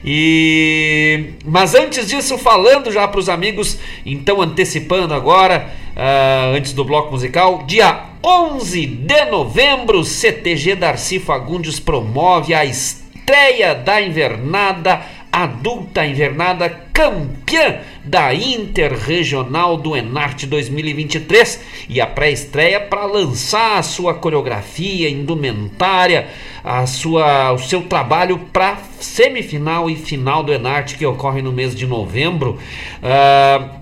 E 0.05 1.31
mas 1.45 1.75
antes 1.75 2.07
disso, 2.07 2.37
falando 2.37 2.93
já 2.93 3.09
para 3.09 3.19
os 3.19 3.29
amigos, 3.29 3.79
então 4.05 4.43
antecipando 4.43 5.14
agora, 5.14 5.71
uh, 5.97 6.55
antes 6.55 6.73
do 6.73 6.85
bloco 6.85 7.12
musical, 7.12 7.64
dia 7.66 8.07
11 8.23 8.87
de 8.87 9.25
novembro, 9.27 10.05
CTG 10.05 10.75
Darcy 10.75 11.21
Fagundes 11.21 11.79
promove 11.79 12.53
a 12.53 12.64
estreia 12.64 13.75
da 13.75 14.01
invernada 14.01 15.01
adulta 15.31 16.05
invernada 16.05 16.69
campeã 16.93 17.81
da 18.05 18.35
Interregional 18.35 19.77
do 19.77 19.97
Enarte 19.97 20.47
2023 20.47 21.61
e 21.89 22.01
a 22.01 22.07
pré-estreia 22.07 22.81
para 22.81 23.05
lançar 23.05 23.79
a 23.79 23.83
sua 23.83 24.14
coreografia, 24.14 25.09
indumentária, 25.09 26.29
a 26.64 26.87
sua, 26.87 27.53
o 27.53 27.59
seu 27.59 27.83
trabalho 27.83 28.39
para 28.53 28.79
semifinal 28.99 29.89
e 29.89 29.95
final 29.95 30.43
do 30.43 30.53
Enarte 30.53 30.97
que 30.97 31.07
ocorre 31.07 31.41
no 31.41 31.53
mês 31.53 31.75
de 31.75 31.87
novembro. 31.87 32.59
Uh, 33.01 33.78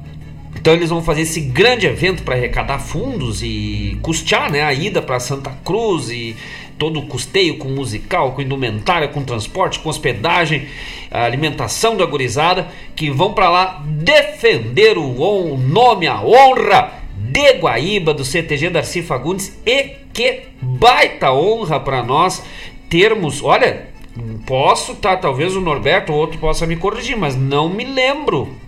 então 0.66 0.74
eles 0.74 0.90
vão 0.90 1.00
fazer 1.00 1.20
esse 1.20 1.40
grande 1.42 1.86
evento 1.86 2.24
para 2.24 2.34
arrecadar 2.34 2.80
fundos 2.80 3.40
e 3.40 3.96
custear 4.02 4.50
né, 4.50 4.64
a 4.64 4.74
ida 4.74 5.00
para 5.00 5.20
Santa 5.20 5.56
Cruz 5.64 6.10
e 6.10 6.34
todo 6.76 6.98
o 6.98 7.06
custeio 7.06 7.56
com 7.56 7.68
musical, 7.68 8.32
com 8.32 8.42
indumentária, 8.42 9.06
com 9.06 9.22
transporte, 9.22 9.78
com 9.78 9.88
hospedagem, 9.88 10.66
alimentação 11.08 11.96
da 11.96 12.04
gurizada, 12.04 12.66
que 12.96 13.08
vão 13.10 13.32
para 13.32 13.48
lá 13.48 13.84
defender 13.86 14.98
o 14.98 15.56
nome, 15.56 16.08
a 16.08 16.20
honra 16.20 16.94
de 17.14 17.52
Guaíba, 17.60 18.12
do 18.12 18.24
CTG 18.24 18.68
Darcy 18.70 19.02
Fagundes, 19.02 19.56
e 19.64 19.92
que 20.12 20.48
baita 20.60 21.32
honra 21.32 21.78
para 21.78 22.02
nós 22.02 22.42
termos, 22.88 23.40
olha, 23.40 23.86
posso, 24.44 24.96
tá, 24.96 25.16
talvez 25.16 25.54
o 25.54 25.60
Norberto 25.60 26.12
ou 26.12 26.18
outro 26.18 26.40
possa 26.40 26.66
me 26.66 26.74
corrigir, 26.74 27.16
mas 27.16 27.36
não 27.36 27.68
me 27.68 27.84
lembro 27.84 28.65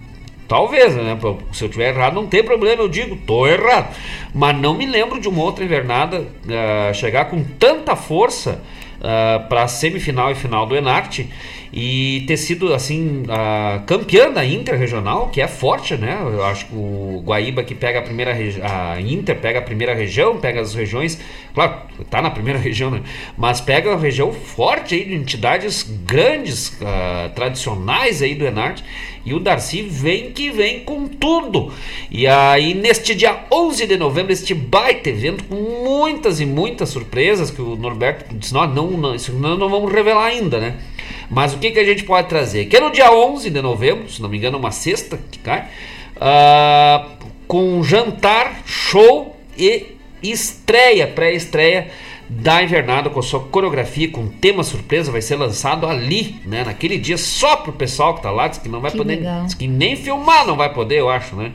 Talvez, 0.49 0.96
né? 0.96 1.16
Se 1.53 1.62
eu 1.62 1.68
tiver 1.68 1.90
errado, 1.94 2.14
não 2.14 2.26
tem 2.26 2.42
problema, 2.42 2.82
eu 2.82 2.88
digo, 2.88 3.16
tô 3.16 3.46
errado. 3.46 3.94
Mas 4.34 4.57
não 4.59 4.72
me 4.72 4.86
lembro 4.86 5.20
de 5.20 5.28
uma 5.28 5.42
outra 5.42 5.62
invernada 5.62 6.20
uh, 6.20 6.94
chegar 6.94 7.26
com 7.26 7.44
tanta 7.44 7.94
força 7.94 8.62
uh, 8.99 9.46
para 9.46 9.64
a 9.64 9.68
semifinal 9.68 10.30
e 10.30 10.34
final 10.34 10.64
do 10.64 10.74
Enarte 10.74 11.30
e 11.73 12.25
ter 12.27 12.37
sido 12.37 12.73
assim 12.73 13.25
a 13.29 13.83
campeã 13.87 14.31
da 14.31 14.45
Inter 14.45 14.79
regional, 14.79 15.29
que 15.29 15.41
é 15.41 15.49
forte, 15.49 15.97
né? 15.97 16.19
Eu 16.21 16.45
acho 16.45 16.66
que 16.66 16.75
o 16.75 17.23
Guaíba 17.25 17.62
que 17.62 17.75
pega 17.75 17.99
a 17.99 18.03
primeira 18.03 18.33
a 18.62 19.01
Inter 19.01 19.37
pega 19.37 19.59
a 19.59 19.62
primeira 19.62 19.95
região, 19.95 20.39
pega 20.39 20.61
as 20.61 20.75
regiões, 20.75 21.19
claro, 21.55 21.83
tá 22.11 22.23
na 22.23 22.31
primeira 22.31 22.59
região, 22.61 22.91
né? 22.91 23.03
Mas 23.37 23.61
pega 23.61 23.93
a 23.93 23.97
região 23.97 24.33
forte 24.33 24.95
aí 24.95 25.05
de 25.05 25.14
entidades 25.14 25.83
grandes, 26.05 26.69
uh, 26.81 27.29
tradicionais 27.35 28.23
aí 28.23 28.35
do 28.35 28.45
Enarte. 28.45 28.85
E 29.25 29.35
o 29.35 29.39
Darcy 29.39 29.83
vem 29.83 30.33
que 30.33 30.51
vem 30.51 30.81
com 30.85 31.07
tudo. 31.07 31.71
E 32.11 32.27
aí, 32.27 32.73
neste 32.73 33.14
dia 33.14 33.45
11 33.53 33.87
de 33.87 33.97
novembro, 33.99 34.33
este 34.33 34.55
baita 34.55 35.11
evento 35.11 35.45
com 35.45 35.57
muitas 35.57 36.41
e 36.41 36.47
muitas 36.47 36.89
surpresas 36.89 37.51
que 37.51 37.61
o 37.61 37.77
Norberto 37.77 38.35
disse: 38.35 38.55
não, 38.55 38.66
não, 38.66 38.91
não, 38.93 39.14
isso 39.14 39.33
não, 39.35 39.59
não 39.59 39.69
vamos 39.69 39.93
revelar 39.93 40.27
ainda, 40.27 40.59
né? 40.59 40.77
Mas 41.31 41.55
o 41.55 41.59
que, 41.59 41.70
que 41.70 41.79
a 41.79 41.85
gente 41.85 42.05
pode 42.05 42.29
trazer? 42.29 42.66
Que 42.66 42.76
é 42.76 42.81
no 42.81 42.91
dia 42.91 43.12
11 43.12 43.51
de 43.51 43.61
novembro, 43.61 44.09
se 44.11 44.20
não 44.22 44.29
me 44.29 44.39
engano, 44.39 44.59
uma 44.59 44.70
sexta 44.70 45.18
que 45.31 45.39
cai, 45.39 45.68
uh, 46.16 47.11
com 47.47 47.83
jantar, 47.83 48.62
show 48.64 49.37
e 49.57 49.97
estreia, 50.22 51.07
pré-estreia 51.07 51.91
da 52.29 52.62
invernada 52.62 53.09
com 53.09 53.18
a 53.18 53.22
sua 53.22 53.41
coreografia, 53.41 54.11
com 54.11 54.29
tema 54.29 54.62
surpresa, 54.62 55.11
vai 55.11 55.22
ser 55.22 55.37
lançado 55.37 55.87
ali, 55.87 56.37
né? 56.45 56.62
Naquele 56.64 56.99
dia, 56.99 57.16
só 57.16 57.57
pro 57.57 57.72
pessoal 57.72 58.14
que 58.14 58.22
tá 58.22 58.31
lá, 58.31 58.49
diz 58.49 58.59
que 58.59 58.68
não 58.68 58.81
vai 58.81 58.91
que 58.91 58.99
poder. 58.99 59.20
Diz 59.45 59.55
que 59.55 59.66
nem 59.66 59.97
filmar 59.97 60.47
não 60.47 60.55
vai 60.57 60.72
poder, 60.72 60.99
eu 60.99 61.09
acho, 61.09 61.35
né? 61.37 61.53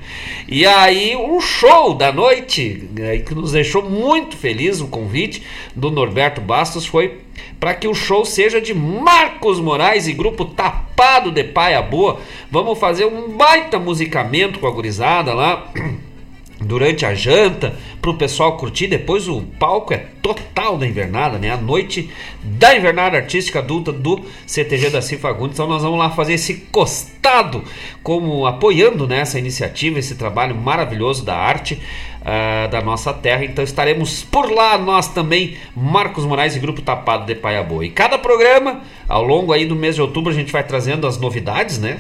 E 0.48 0.66
aí, 0.66 1.16
o 1.16 1.38
um 1.38 1.42
show 1.42 1.94
da 1.94 2.12
noite, 2.12 2.90
né, 2.92 3.20
que 3.20 3.36
nos 3.36 3.52
deixou 3.52 3.88
muito 3.88 4.36
feliz, 4.36 4.82
o 4.82 4.88
convite 4.88 5.44
do 5.76 5.92
Norberto 5.92 6.42
Bastos 6.42 6.86
foi 6.86 7.20
para 7.60 7.74
que 7.74 7.88
o 7.88 7.94
show 7.94 8.26
seja 8.26 8.60
de 8.60 8.74
Marcos 8.74 9.60
Moraes 9.60 10.08
e 10.08 10.14
grupo 10.14 10.46
Tapado 10.46 11.32
de 11.32 11.44
Paia 11.44 11.82
Boa. 11.82 12.20
Vamos 12.50 12.80
fazer 12.80 13.06
um 13.06 13.38
baita 13.38 13.78
musicamento 13.80 14.60
com 14.60 14.68
a 14.68 14.72
gurizada 14.72 15.34
lá. 15.34 15.72
durante 16.66 17.06
a 17.06 17.14
janta, 17.14 17.74
para 18.02 18.12
o 18.12 18.18
pessoal 18.18 18.58
curtir. 18.58 18.88
Depois 18.88 19.28
o 19.28 19.42
palco 19.42 19.94
é 19.94 20.06
total 20.22 20.78
da 20.78 20.88
invernada, 20.88 21.38
né? 21.38 21.52
A 21.52 21.58
noite 21.58 22.10
da 22.42 22.76
invernada 22.76 23.18
artística 23.18 23.60
adulta 23.60 23.92
do 23.92 24.22
CTG 24.46 24.90
da 24.90 25.02
Cifagundes. 25.02 25.56
Então 25.56 25.68
nós 25.68 25.84
vamos 25.84 26.00
lá 26.00 26.10
fazer 26.10 26.34
esse 26.34 26.56
costado, 26.72 27.64
como 28.02 28.46
apoiando 28.46 29.08
né, 29.08 29.20
essa 29.20 29.38
iniciativa, 29.38 30.00
esse 30.00 30.16
trabalho 30.16 30.56
maravilhoso 30.56 31.24
da 31.24 31.36
arte. 31.36 31.82
Uh, 32.24 32.72
da 32.72 32.82
nossa 32.82 33.14
terra, 33.14 33.44
então 33.44 33.62
estaremos 33.62 34.24
por 34.24 34.50
lá 34.50 34.78
nós 34.78 35.10
também, 35.10 35.58
Marcos 35.76 36.24
Moraes 36.24 36.56
e 36.56 36.60
Grupo 36.60 36.82
Tapado 36.82 37.26
de 37.26 37.36
Paiaboa. 37.36 37.84
E 37.86 37.90
cada 37.90 38.18
programa, 38.18 38.80
ao 39.10 39.26
longo 39.26 39.52
aí 39.52 39.66
do 39.66 39.76
mês 39.76 39.96
de 39.96 40.02
outubro, 40.02 40.32
a 40.32 40.34
gente 40.34 40.50
vai 40.50 40.64
trazendo 40.64 41.06
as 41.06 41.18
novidades, 41.18 41.80
né? 41.80 42.00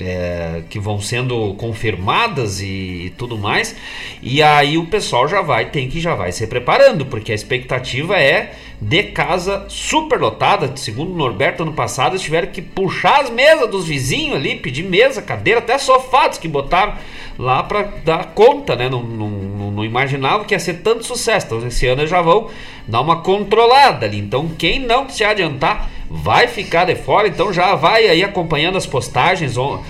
É, 0.00 0.62
que 0.68 0.78
vão 0.78 1.00
sendo 1.00 1.54
confirmadas 1.54 2.60
e, 2.60 3.06
e, 3.06 3.12
tudo 3.16 3.38
mais. 3.38 3.76
E 4.22 4.42
aí 4.42 4.76
o 4.76 4.86
pessoal 4.86 5.28
já 5.28 5.40
vai, 5.40 5.70
tem 5.70 5.88
que 5.88 6.00
já 6.00 6.14
vai 6.14 6.32
se 6.32 6.46
preparando, 6.46 7.06
porque 7.06 7.32
a 7.32 7.34
expectativa 7.34 8.18
é 8.18 8.54
de 8.80 9.04
casa 9.04 9.64
super 9.68 10.20
lotada. 10.20 10.76
Segundo 10.76 11.12
o 11.12 11.16
Norberto, 11.16 11.62
ano 11.62 11.72
passado, 11.72 12.12
eles 12.12 12.22
tiveram 12.22 12.48
que 12.48 12.60
puxar 12.60 13.22
as 13.22 13.30
mesas 13.30 13.70
dos 13.70 13.86
vizinhos 13.86 14.36
ali, 14.36 14.56
pedir 14.56 14.82
mesa, 14.82 15.22
cadeira, 15.22 15.60
até 15.60 15.78
sofados 15.78 16.38
que 16.38 16.48
botaram 16.48 16.94
lá 17.38 17.62
para 17.62 17.82
dar 18.04 18.26
conta, 18.34 18.76
né? 18.76 18.88
Não, 18.88 19.02
não, 19.02 19.30
não, 19.70 19.84
imaginava 19.84 20.44
que 20.44 20.54
ia 20.54 20.58
ser 20.58 20.74
tanto 20.74 21.04
sucesso. 21.04 21.46
Então 21.46 21.66
esse 21.66 21.86
ano 21.86 22.06
já 22.06 22.20
vão 22.20 22.50
dar 22.86 23.00
uma 23.00 23.22
controlada 23.22 24.06
ali. 24.06 24.18
Então 24.18 24.48
quem 24.48 24.78
não 24.78 25.08
se 25.08 25.24
adiantar 25.24 25.90
vai 26.10 26.46
ficar 26.46 26.84
de 26.84 26.94
fora, 26.94 27.28
então 27.28 27.52
já 27.52 27.74
vai 27.74 28.06
aí 28.06 28.22
acompanhando 28.22 28.76
as 28.76 28.86
postagens 28.86 29.56
uh, 29.56 29.80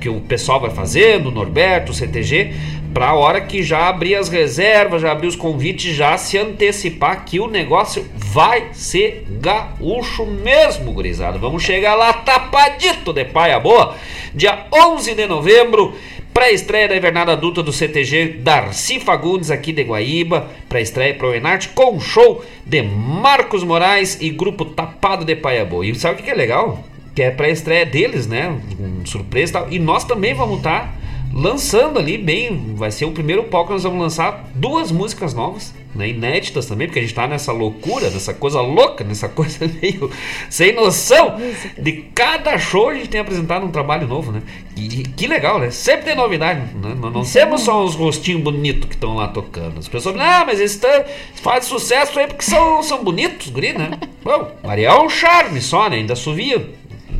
que 0.00 0.08
o 0.08 0.20
pessoal 0.20 0.60
vai 0.60 0.70
fazendo, 0.70 1.28
o 1.28 1.30
Norberto, 1.30 1.92
o 1.92 1.94
CTG, 1.94 2.54
para 2.92 3.08
a 3.08 3.14
hora 3.14 3.40
que 3.40 3.62
já 3.62 3.88
abrir 3.88 4.14
as 4.14 4.28
reservas, 4.28 5.02
já 5.02 5.12
abrir 5.12 5.26
os 5.26 5.36
convites, 5.36 5.94
já 5.94 6.16
se 6.18 6.36
antecipar 6.36 7.24
que 7.24 7.40
o 7.40 7.46
negócio 7.46 8.06
vai 8.14 8.68
ser 8.72 9.24
gaúcho 9.40 10.26
mesmo, 10.26 10.92
gurizada. 10.92 11.38
Vamos 11.38 11.62
chegar 11.62 11.94
lá 11.94 12.12
tapadito 12.12 13.12
de 13.12 13.24
paia 13.24 13.58
boa, 13.58 13.96
dia 14.34 14.66
11 14.72 15.14
de 15.14 15.26
novembro, 15.26 15.94
Pré-estreia 16.32 16.88
da 16.88 16.96
invernada 16.96 17.32
adulta 17.32 17.62
do 17.62 17.72
CTG 17.72 18.38
Darcy 18.40 18.98
Fagundes 18.98 19.50
aqui 19.50 19.70
de 19.70 19.82
Guaíba. 19.82 20.48
Pré-estreia 20.66 21.14
para 21.14 21.28
o 21.28 21.34
Enarte 21.34 21.68
com 21.68 22.00
show 22.00 22.42
de 22.64 22.82
Marcos 22.82 23.62
Moraes 23.62 24.18
e 24.18 24.30
grupo 24.30 24.64
Tapado 24.64 25.26
de 25.26 25.36
Paiabô. 25.36 25.84
E 25.84 25.94
sabe 25.94 26.20
o 26.20 26.24
que 26.24 26.30
é 26.30 26.34
legal? 26.34 26.82
Que 27.14 27.22
é 27.22 27.30
pré-estreia 27.30 27.84
deles, 27.84 28.26
né? 28.26 28.48
Um 28.80 29.04
surpresa 29.04 29.50
e 29.50 29.52
tal. 29.52 29.72
E 29.72 29.78
nós 29.78 30.04
também 30.04 30.32
vamos 30.32 30.58
estar 30.58 30.80
tá 30.80 30.94
lançando 31.32 31.98
ali 31.98 32.18
bem. 32.18 32.74
Vai 32.74 32.90
ser 32.90 33.04
o 33.04 33.12
primeiro 33.12 33.44
palco 33.44 33.68
que 33.68 33.72
nós 33.74 33.82
vamos 33.82 34.00
lançar 34.00 34.48
duas 34.54 34.92
músicas 34.92 35.34
novas 35.34 35.74
né, 35.94 36.08
inéditas 36.08 36.66
também, 36.66 36.86
porque 36.86 36.98
a 36.98 37.02
gente 37.02 37.10
está 37.10 37.26
nessa 37.26 37.52
loucura, 37.52 38.08
nessa 38.08 38.32
coisa 38.32 38.60
louca, 38.60 39.04
nessa 39.04 39.28
coisa 39.30 39.70
meio 39.80 40.10
sem 40.48 40.74
noção. 40.74 41.36
De 41.78 41.92
cada 42.14 42.58
show 42.58 42.88
a 42.88 42.94
gente 42.94 43.08
tem 43.08 43.20
apresentado 43.20 43.64
um 43.64 43.70
trabalho 43.70 44.06
novo, 44.06 44.32
né? 44.32 44.42
E 44.76 44.88
que 44.88 45.26
legal, 45.26 45.58
né? 45.58 45.70
Sempre 45.70 46.06
tem 46.06 46.16
novidade, 46.16 46.60
né? 46.60 46.94
Não, 46.96 47.10
não 47.10 47.24
temos 47.24 47.62
só 47.62 47.84
uns 47.84 47.94
rostinhos 47.94 48.42
bonitos 48.42 48.88
que 48.88 48.94
estão 48.94 49.14
lá 49.14 49.28
tocando. 49.28 49.78
As 49.78 49.88
pessoas 49.88 50.16
ah, 50.18 50.44
mas 50.46 50.58
eles 50.58 50.76
tão, 50.76 51.04
fazem 51.34 51.68
sucesso 51.68 52.18
aí 52.18 52.26
porque 52.26 52.44
são, 52.44 52.82
são 52.82 53.04
bonitos, 53.04 53.50
guri, 53.50 53.72
né? 53.72 53.90
Bom, 54.24 54.50
Maria 54.62 54.88
é 54.88 55.00
um 55.00 55.08
charme 55.08 55.60
só, 55.60 55.88
né? 55.88 55.96
Ainda 55.96 56.16
suvia. 56.16 56.70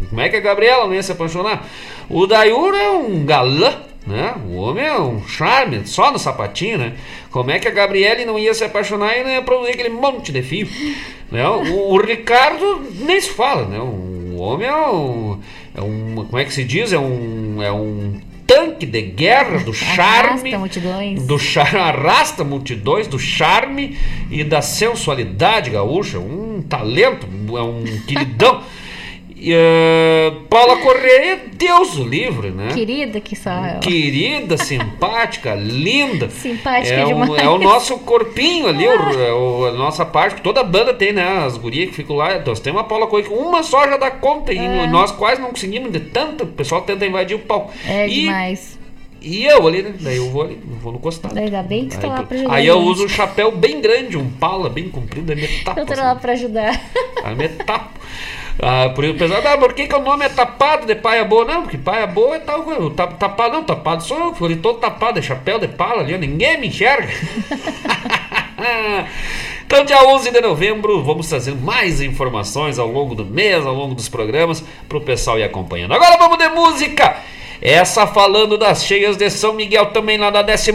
Como 0.09 0.21
é 0.21 0.29
que 0.29 0.37
a 0.37 0.41
Gabriela 0.41 0.87
não 0.87 0.95
ia 0.95 1.03
se 1.03 1.13
apaixonar? 1.13 1.67
O 2.09 2.27
Dayura 2.27 2.77
é 2.77 2.91
um 2.91 3.25
galã 3.25 3.75
né? 4.07 4.34
O 4.46 4.57
homem 4.57 4.84
é 4.84 4.98
um 4.98 5.26
charme, 5.26 5.86
só 5.86 6.11
no 6.11 6.18
sapatinho, 6.18 6.78
né? 6.78 6.94
Como 7.30 7.50
é 7.50 7.59
que 7.59 7.68
a 7.68 7.70
Gabriele 7.70 8.24
não 8.24 8.38
ia 8.38 8.53
se 8.53 8.64
apaixonar 8.64 9.16
e 9.16 9.22
não 9.22 9.30
ia 9.30 9.42
produzir 9.42 9.72
aquele 9.72 9.90
monte 9.90 10.32
de 10.32 10.42
fio? 10.42 10.68
Né? 11.30 11.46
O, 11.48 11.92
o 11.92 12.00
Ricardo 12.00 12.82
nem 13.00 13.20
se 13.20 13.30
fala, 13.30 13.66
né? 13.66 13.78
O 13.78 14.36
homem 14.38 14.66
é 14.66 14.74
um, 14.74 15.40
é 15.74 15.80
um. 15.80 16.26
Como 16.26 16.38
é 16.38 16.44
que 16.44 16.53
se 16.53 16.64
diz? 16.64 16.92
É 16.92 16.98
um. 16.98 17.62
É 17.62 17.70
um 17.70 18.20
tanque 18.46 18.84
de 18.84 19.00
guerra 19.00 19.61
do 19.61 19.72
charme. 19.72 20.53
Arrasta 20.53 20.59
multidões. 20.59 21.26
Do 21.26 21.38
char, 21.38 21.76
arrasta 21.76 22.44
multidões, 22.44 23.07
do 23.07 23.18
charme 23.18 23.96
e 24.30 24.44
da 24.44 24.61
sensualidade 24.61 25.70
gaúcha. 25.70 26.18
Um 26.18 26.62
talento, 26.68 27.26
é 27.57 27.62
um 27.62 27.84
queridão. 28.07 28.62
Uh, 29.43 30.43
Paula 30.43 30.76
Correia, 30.76 31.40
Deus 31.55 31.99
o 31.99 32.05
livre, 32.05 32.51
né? 32.51 32.68
Querida 32.72 33.20
que 33.20 33.34
só 33.34 33.51
ela. 33.51 33.80
Querida, 33.80 34.57
simpática, 34.62 35.55
linda. 35.57 36.30
Simpática 36.30 36.95
é 36.95 37.05
demais. 37.05 37.30
Um, 37.30 37.36
é 37.36 37.49
o 37.49 37.59
nosso 37.59 37.99
corpinho 37.99 38.68
ali, 38.68 38.86
o, 38.86 39.20
é 39.20 39.32
o, 39.32 39.64
a 39.66 39.72
nossa 39.72 40.07
parte. 40.07 40.40
Toda 40.43 40.62
banda 40.62 40.95
tem, 40.95 41.12
né? 41.12 41.45
As 41.45 41.57
gurias 41.57 41.88
que 41.88 41.97
ficam 41.97 42.14
lá. 42.14 42.38
Nós 42.38 42.61
temos 42.61 42.80
uma 42.80 42.86
Paula 42.86 43.09
Correia 43.09 43.28
que 43.28 43.34
uma 43.34 43.64
só 43.64 43.88
já 43.88 43.97
dá 43.97 44.12
conta. 44.12 44.53
É. 44.53 44.54
E 44.54 44.87
nós 44.87 45.11
quase 45.11 45.41
não 45.41 45.50
conseguimos 45.50 45.91
de 45.91 45.99
tanto. 45.99 46.45
O 46.45 46.46
pessoal 46.46 46.83
tenta 46.83 47.04
invadir 47.04 47.34
o 47.34 47.41
palco. 47.41 47.72
É 47.84 48.07
e, 48.07 48.21
demais. 48.21 48.79
E 49.21 49.45
eu 49.45 49.67
ali, 49.67 49.83
né? 49.83 49.95
Daí 50.00 50.18
eu 50.18 50.30
vou 50.30 50.42
ali, 50.42 50.61
eu 50.68 50.76
vou 50.79 50.92
no 50.92 50.99
costado. 51.00 51.37
Ainda 51.37 51.62
bem 51.62 51.87
que 51.87 51.95
você 51.95 52.00
tá 52.00 52.08
lá 52.08 52.22
pra 52.22 52.37
ajudar. 52.37 52.54
Aí 52.54 52.67
eu 52.67 52.79
uso 52.79 53.07
um 53.07 53.08
chapéu 53.08 53.50
bem 53.50 53.80
grande, 53.80 54.17
um 54.17 54.30
pala 54.30 54.68
bem 54.68 54.88
comprido, 54.88 55.33
aí 55.33 55.41
me 55.41 55.49
tapo. 55.64 55.80
Eu 55.80 55.87
tô 55.87 55.92
assim. 55.92 56.03
lá 56.03 56.14
pra 56.14 56.33
ajudar. 56.33 56.80
Aí 57.25 57.34
me 57.34 57.49
tapo. 57.49 58.00
Ah, 58.61 58.91
por 58.95 59.04
isso 59.04 59.14
o 59.14 59.18
pessoal, 59.18 59.42
ah, 59.45 59.58
por 59.58 59.72
que, 59.72 59.87
que 59.87 59.95
o 59.95 60.00
nome 60.00 60.24
é 60.24 60.29
tapado 60.29 60.87
de 60.87 60.95
paia 60.95 61.24
boa? 61.24 61.45
Não, 61.45 61.62
porque 61.62 61.79
paia 61.79 62.07
boa 62.07 62.37
é 62.37 62.38
tal 62.38 62.62
coisa. 62.62 62.91
Tapado 62.91 63.53
não, 63.53 63.64
tapado 63.64 64.03
sou 64.03 64.18
eu, 64.18 64.34
fui 64.34 64.57
todo 64.57 64.79
tapado, 64.79 65.20
de 65.20 65.26
chapéu 65.26 65.58
de 65.58 65.68
pala 65.68 66.00
ali, 66.00 66.16
ninguém 66.18 66.58
me 66.58 66.68
enxerga. 66.68 67.08
então, 69.64 69.84
dia 69.84 70.04
11 70.04 70.30
de 70.30 70.41
novembro, 70.41 71.03
vamos 71.03 71.29
trazer 71.29 71.54
mais 71.54 72.00
informações 72.00 72.79
ao 72.79 72.88
longo 72.88 73.14
do 73.14 73.24
mês, 73.24 73.64
ao 73.64 73.74
longo 73.74 73.95
dos 73.95 74.08
programas, 74.08 74.62
para 74.88 74.99
o 74.99 75.00
pessoal 75.00 75.38
ir 75.38 75.45
acompanhando. 75.45 75.95
Agora 75.95 76.16
vamos 76.18 76.38
de 76.38 76.49
música! 76.49 77.16
Essa 77.61 78.08
falando 78.08 78.58
das 78.58 78.84
cheias 78.84 79.16
de 79.16 79.30
São 79.30 79.54
Miguel, 79.54 79.87
também 79.87 80.18
lá 80.18 80.30
da 80.30 80.42
14 80.42 80.72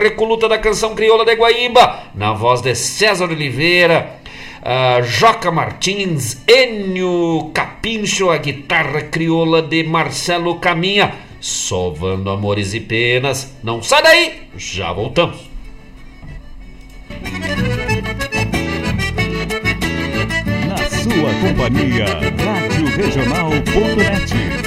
Recoluta 0.00 0.48
da 0.48 0.58
Canção 0.58 0.92
Crioula 0.92 1.24
de 1.24 1.36
Guaíba, 1.36 2.06
na 2.12 2.32
voz 2.32 2.60
de 2.60 2.74
César 2.74 3.26
Oliveira 3.26 4.23
uh, 4.64 5.02
Joca 5.04 5.50
Martins, 5.50 6.42
Enio 6.48 7.50
Capincho, 7.52 8.30
a 8.30 8.38
guitarra 8.38 9.02
crioula 9.02 9.60
de 9.62 9.84
Marcelo 9.84 10.58
Caminha, 10.58 11.14
sovando 11.40 12.30
amores 12.30 12.72
e 12.74 12.80
penas. 12.80 13.54
Não 13.62 13.82
sai 13.82 14.02
daí, 14.02 14.42
já 14.56 14.92
voltamos. 14.92 15.50
Na 20.68 20.76
sua 20.88 21.34
companhia, 21.40 22.06
Rádio 22.06 22.86
Regional.net. 22.96 24.63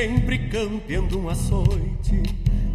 sempre 0.00 0.38
campeando 0.48 1.20
um 1.20 1.28
açoite. 1.28 2.22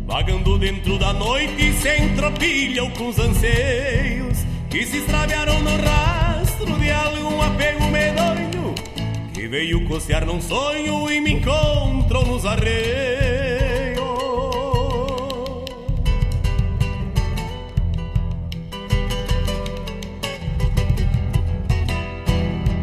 Vagando 0.05 0.59
dentro 0.59 0.99
da 0.99 1.11
noite, 1.11 1.73
sem 1.73 2.15
tropilha 2.15 2.83
ou 2.83 2.91
com 2.91 3.07
os 3.07 3.17
anseios 3.17 4.45
que 4.69 4.85
se 4.85 4.97
extraviaram 4.97 5.59
no 5.61 5.71
rastro 5.71 6.71
de 6.79 6.91
algum 6.91 7.41
apego 7.41 7.85
medonho 7.87 8.75
que 9.33 9.47
veio 9.47 9.87
cocear 9.87 10.23
num 10.23 10.39
sonho 10.39 11.09
e 11.09 11.19
me 11.19 11.33
encontrou 11.33 12.23
nos 12.27 12.45
arreios. 12.45 13.95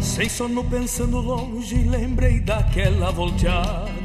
Sem 0.01 0.28
sono 0.28 0.64
pensando 0.64 1.20
longe, 1.20 1.77
lembrei 1.77 2.40
daquela 2.40 3.12
volteada 3.12 4.02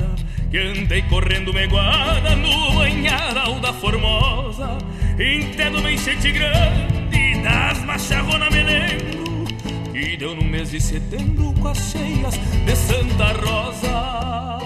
Que 0.50 0.58
andei 0.60 1.02
correndo 1.04 1.54
meguada 1.54 2.36
no 2.36 2.74
banharal 2.74 3.60
da 3.60 3.74
Formosa 3.74 4.78
Entendo 5.20 5.80
uma 5.80 5.92
enchente 5.92 6.32
grande 6.32 7.42
das 7.44 7.84
macharronas 7.84 8.50
me 8.50 8.64
lembro 8.64 9.46
Que 9.92 10.16
deu 10.16 10.36
no 10.36 10.44
mês 10.44 10.72
de 10.72 10.80
setembro 10.80 11.54
com 11.60 11.68
as 11.68 11.92
cheias 11.92 12.38
de 12.66 12.76
Santa 12.76 13.34
Rosa 13.34 14.57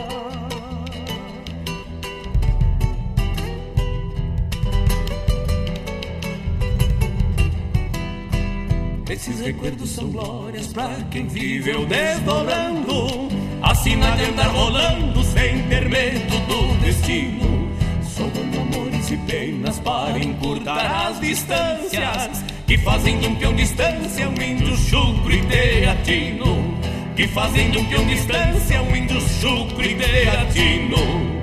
Esses 9.11 9.41
recuerdos 9.41 9.89
são 9.89 10.07
glórias 10.07 10.67
pra 10.67 10.87
quem 11.11 11.27
viveu 11.27 11.85
desdobrando. 11.85 13.27
Assim 13.61 13.97
não 13.97 14.07
adianta 14.07 14.43
rolando 14.43 15.21
sem 15.25 15.63
ter 15.63 15.89
medo 15.89 16.39
do 16.47 16.79
destino. 16.79 17.69
Somando 18.03 18.61
amores 18.61 19.11
e 19.11 19.17
penas 19.17 19.79
para 19.79 20.17
encurtar 20.17 21.07
as 21.07 21.19
distâncias 21.19 22.43
Que 22.65 22.77
fazem 22.77 23.19
de 23.19 23.27
um 23.27 23.35
peão 23.35 23.53
distância 23.53 24.29
um 24.29 24.41
índio 24.41 24.77
chucro 24.77 25.33
e 25.33 25.45
teatino. 25.45 26.79
Que 27.13 27.27
fazem 27.27 27.69
de 27.69 27.79
um 27.79 27.85
peão 27.89 28.05
distância 28.05 28.81
um 28.81 28.95
índio 28.95 29.19
chucro 29.19 29.83
e 29.83 29.93
teatino 29.93 31.40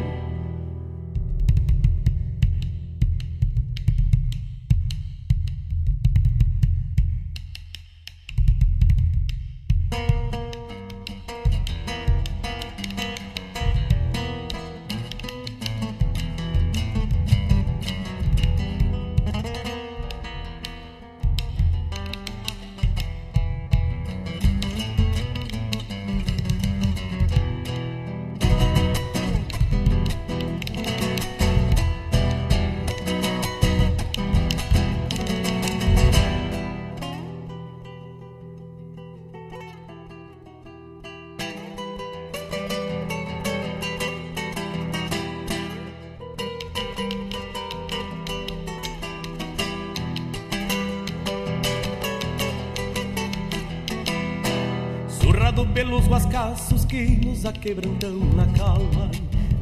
nos 57.68 57.74
aquebrantam 57.74 58.18
na 58.34 58.46
calma 58.56 59.10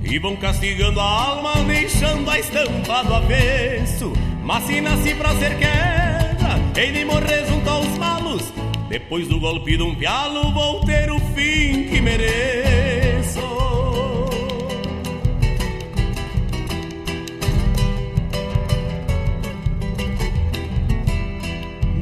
E 0.03 0.19
vão 0.19 0.37
castigando 0.37 1.01
a 1.01 1.05
alma, 1.05 1.55
deixando 1.65 2.31
a 2.31 2.39
estampa 2.39 3.03
do 3.03 3.15
avesso. 3.15 4.13
Mas 4.43 4.65
se 4.65 4.81
nasci 4.81 5.15
pra 5.15 5.35
ser 5.37 5.59
queda, 5.59 6.81
hei 6.81 6.93
de 6.93 7.05
morrer 7.05 7.45
junto 7.47 7.69
aos 7.69 7.99
malos. 7.99 8.53
Depois 8.89 9.27
do 9.27 9.41
golpe 9.41 9.77
de 9.77 9.83
um 9.83 9.95
pialo, 9.97 10.53
vou 10.53 10.85
ter 10.85 11.11
o 11.11 11.19
fim 11.35 11.89
que 11.89 12.01
mereço. 12.01 13.41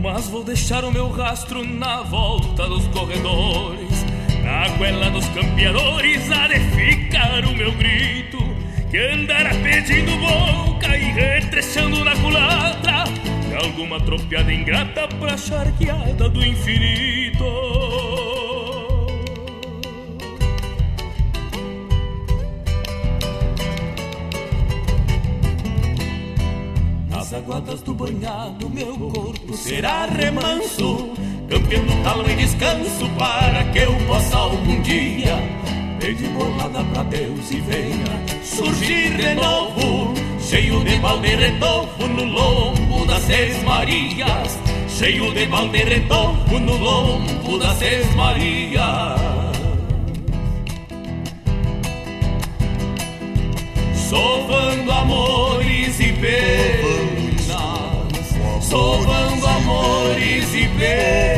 Mas 0.03 0.29
vou 0.29 0.45
deixar 0.45 0.85
o 0.85 0.93
meu 0.93 1.09
rastro 1.09 1.65
na 1.65 2.03
volta 2.03 2.69
dos 2.69 2.87
corredores 2.89 3.84
Na 4.65 4.71
goela 4.79 5.11
dos 5.11 5.29
campeadores 5.29 6.33
há 6.33 6.49
de 6.49 6.59
ficar 6.59 7.45
o 7.45 7.55
meu 7.55 7.71
grito. 7.73 8.39
Que 8.91 8.97
andará 8.97 9.51
pedindo 9.51 10.17
boca 10.17 10.97
e 10.97 11.13
retrechando 11.13 12.03
na 12.03 12.17
culatra 12.17 13.05
De 13.47 13.57
alguma 13.57 14.01
tropiada 14.01 14.51
ingrata 14.51 15.07
pra 15.21 15.37
charqueada 15.37 16.31
do 16.31 16.43
infinito. 16.43 17.45
Nas 27.11 27.35
aguadas 27.35 27.83
do 27.83 27.93
banhado, 27.93 28.71
meu 28.71 28.97
corpo 28.97 29.55
será 29.55 30.07
remanso, 30.07 31.13
campeando 31.51 32.03
calma 32.03 32.33
e 32.33 32.37
descanso 32.37 33.11
para 33.19 33.65
que 33.65 33.81
eu 33.81 33.94
cheio 40.55 40.85
de 40.85 40.97
balde 41.01 41.35
retofo 41.35 42.07
no 42.07 42.25
lombo 42.25 43.05
das 43.07 43.23
Seis 43.25 43.61
Marias, 43.65 44.57
cheio 44.89 45.33
de 45.33 45.47
balde 45.47 45.83
retofo 45.83 46.61
no 46.61 46.77
lombo 46.77 47.59
das 47.59 47.77
Seis 47.79 48.15
Marias. 48.15 49.21
Sovando 54.09 54.93
amores 54.93 55.99
e 55.99 56.13
penas. 56.13 57.49
Sovando 58.61 59.47
amores 59.49 60.55
e 60.55 60.69
penas 60.79 61.34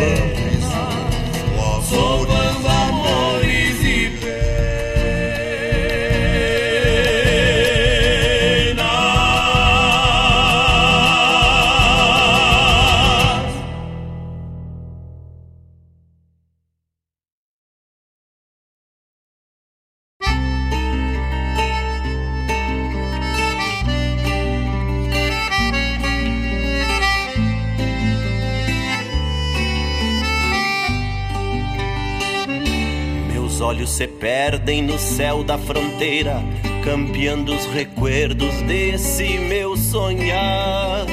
céu 35.17 35.43
da 35.43 35.57
fronteira, 35.57 36.45
campeando 36.85 37.55
os 37.55 37.65
recuerdos 37.69 38.55
desse 38.63 39.39
meu 39.39 39.75
sonhar. 39.75 41.07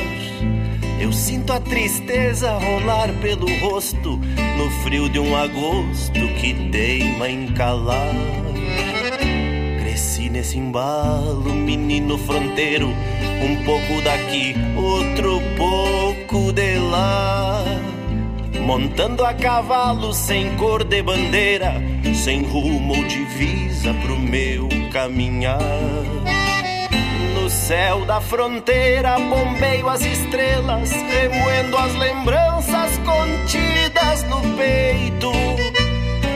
Eu 0.99 1.13
sinto 1.13 1.53
a 1.53 1.59
tristeza 1.61 2.51
rolar 2.51 3.07
pelo 3.21 3.47
rosto 3.61 4.19
no 4.57 4.69
frio 4.83 5.07
de 5.07 5.19
um 5.19 5.33
agosto 5.33 6.19
que 6.41 6.53
teima 6.69 7.29
em 7.29 7.47
calar. 7.53 8.13
Cresci 9.79 10.29
nesse 10.29 10.57
embalo, 10.57 11.53
menino 11.53 12.17
fronteiro, 12.17 12.89
um 12.89 13.63
pouco 13.63 14.01
daqui, 14.01 14.53
outro 14.75 15.41
pouco 15.55 16.51
de 16.51 16.77
lá. 16.77 17.42
Montando 18.65 19.25
a 19.25 19.33
cavalo 19.33 20.13
sem 20.13 20.55
cor 20.55 20.85
de 20.85 21.03
bandeira, 21.03 21.73
sem 22.15 22.43
rumo 22.43 22.95
ou 22.95 23.03
divisa 23.03 23.93
pro 24.01 24.17
meu 24.17 24.69
caminhar. 24.91 25.59
No 27.35 27.49
céu 27.49 28.05
da 28.05 28.21
fronteira 28.21 29.19
bombeio 29.19 29.89
as 29.89 30.01
estrelas, 30.05 30.91
remoendo 30.93 31.77
as 31.77 31.93
lembranças 31.95 32.97
contidas 32.99 34.23
no 34.29 34.39
peito. 34.55 35.31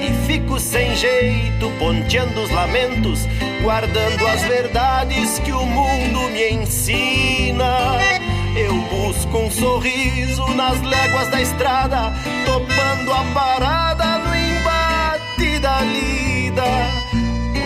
E 0.01 0.27
fico 0.27 0.59
sem 0.59 0.97
jeito, 0.97 1.71
ponteando 1.79 2.41
os 2.41 2.51
lamentos, 2.51 3.25
guardando 3.63 4.27
as 4.27 4.41
verdades 4.41 5.39
que 5.39 5.53
o 5.53 5.65
mundo 5.65 6.29
me 6.33 6.49
ensina. 6.51 8.26
Eu 8.57 8.73
busco 8.73 9.38
um 9.38 9.51
sorriso 9.51 10.47
nas 10.55 10.81
léguas 10.81 11.29
da 11.29 11.41
estrada, 11.41 12.11
topando 12.45 13.13
a 13.13 13.23
parada 13.34 14.17
no 14.17 14.35
embate 14.35 15.59
da 15.59 15.81
lida, 15.81 16.65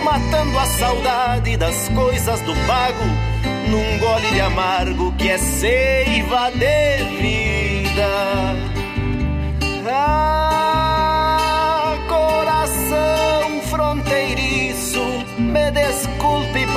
matando 0.04 0.58
a 0.58 0.66
saudade 0.66 1.56
das 1.56 1.88
coisas 1.88 2.40
do 2.42 2.54
pago, 2.66 3.04
num 3.70 3.98
gole 3.98 4.30
de 4.32 4.40
amargo 4.42 5.12
que 5.12 5.30
é 5.30 5.38
seiva 5.38 6.50
de 6.50 7.04
vida. 7.20 7.51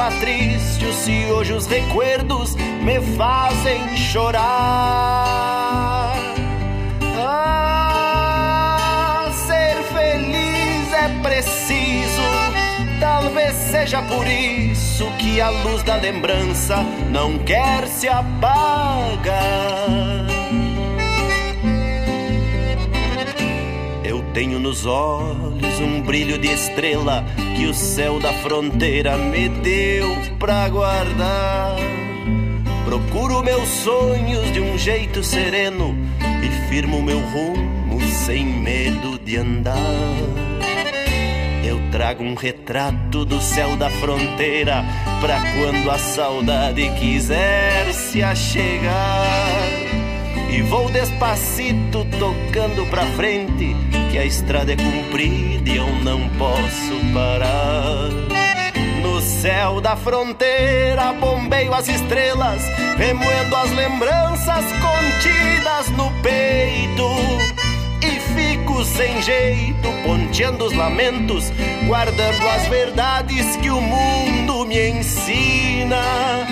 Desculpe, 0.06 0.15
Patrício, 0.15 0.94
se 0.94 1.26
hoje 1.32 1.53
os 1.53 1.65
recuerdos 1.68 2.56
me 2.56 2.99
fazem 3.15 3.95
chorar. 3.98 4.44
Ah, 7.18 8.52
ser 9.48 9.82
feliz 9.94 10.94
é 10.94 11.10
preciso, 11.23 12.22
talvez 12.99 13.56
seja 13.56 14.02
por 14.03 14.27
isso 14.27 15.10
que 15.18 15.41
a 15.41 15.49
luz 15.49 15.82
da 15.84 15.95
lembrança 15.95 16.77
não 17.10 17.40
quer 17.40 17.88
se 17.88 18.07
apagar. 18.07 19.26
Tenho 24.36 24.60
nos 24.60 24.86
olhos 24.86 25.80
um 25.80 26.02
brilho 26.02 26.38
de 26.38 26.52
estrela 26.52 27.24
que 27.56 27.68
o 27.68 27.74
céu 27.74 28.20
da 28.20 28.34
fronteira 28.34 29.16
me 29.18 29.48
deu 29.48 30.14
pra 30.38 30.68
guardar. 30.68 31.78
Procuro 32.84 33.41
meus 33.41 33.70
sonhos 33.70 34.52
de 34.52 34.60
um 34.60 34.78
jeito 34.78 35.24
sereno 35.24 35.95
e 36.44 36.68
firmo 36.68 37.02
meu 37.02 37.18
rumo 37.18 38.06
sem 38.26 38.45
medo 38.45 39.18
de 39.18 39.38
andar. 39.38 39.78
Eu 41.64 41.80
trago 41.90 42.22
um 42.22 42.36
retrato 42.36 43.24
do 43.24 43.40
céu 43.40 43.78
da 43.78 43.90
fronteira 43.90 44.84
pra 45.22 45.40
quando 45.53 45.90
a 45.90 45.98
saudade 45.98 46.90
quiser 46.99 47.94
se 47.94 48.22
achegar. 48.22 49.64
E 50.52 50.62
vou 50.62 50.90
despacito 50.90 52.06
tocando 52.20 52.86
pra 52.90 53.06
frente, 53.07 53.76
que 54.16 54.20
a 54.20 54.26
estrada 54.26 54.72
é 54.72 54.78
comprida 54.78 55.70
e 55.70 55.76
eu 55.76 55.88
não 56.02 56.30
posso 56.38 57.14
parar. 57.14 58.10
No 59.02 59.20
céu 59.20 59.82
da 59.82 59.98
fronteira 59.98 61.12
bombeio 61.12 61.74
as 61.74 61.90
estrelas, 61.90 62.64
remoendo 62.98 63.54
as 63.58 63.72
lembranças 63.72 64.64
contidas 64.72 65.90
no 65.98 66.10
peito. 66.22 67.10
E 68.02 68.20
fico 68.34 68.86
sem 68.86 69.22
jeito, 69.22 69.90
ponteando 70.06 70.64
os 70.64 70.72
lamentos, 70.72 71.52
guardando 71.86 72.48
as 72.48 72.68
verdades 72.70 73.58
que 73.58 73.70
o 73.70 73.82
mundo 73.82 74.66
me 74.66 74.92
ensina. 74.92 76.48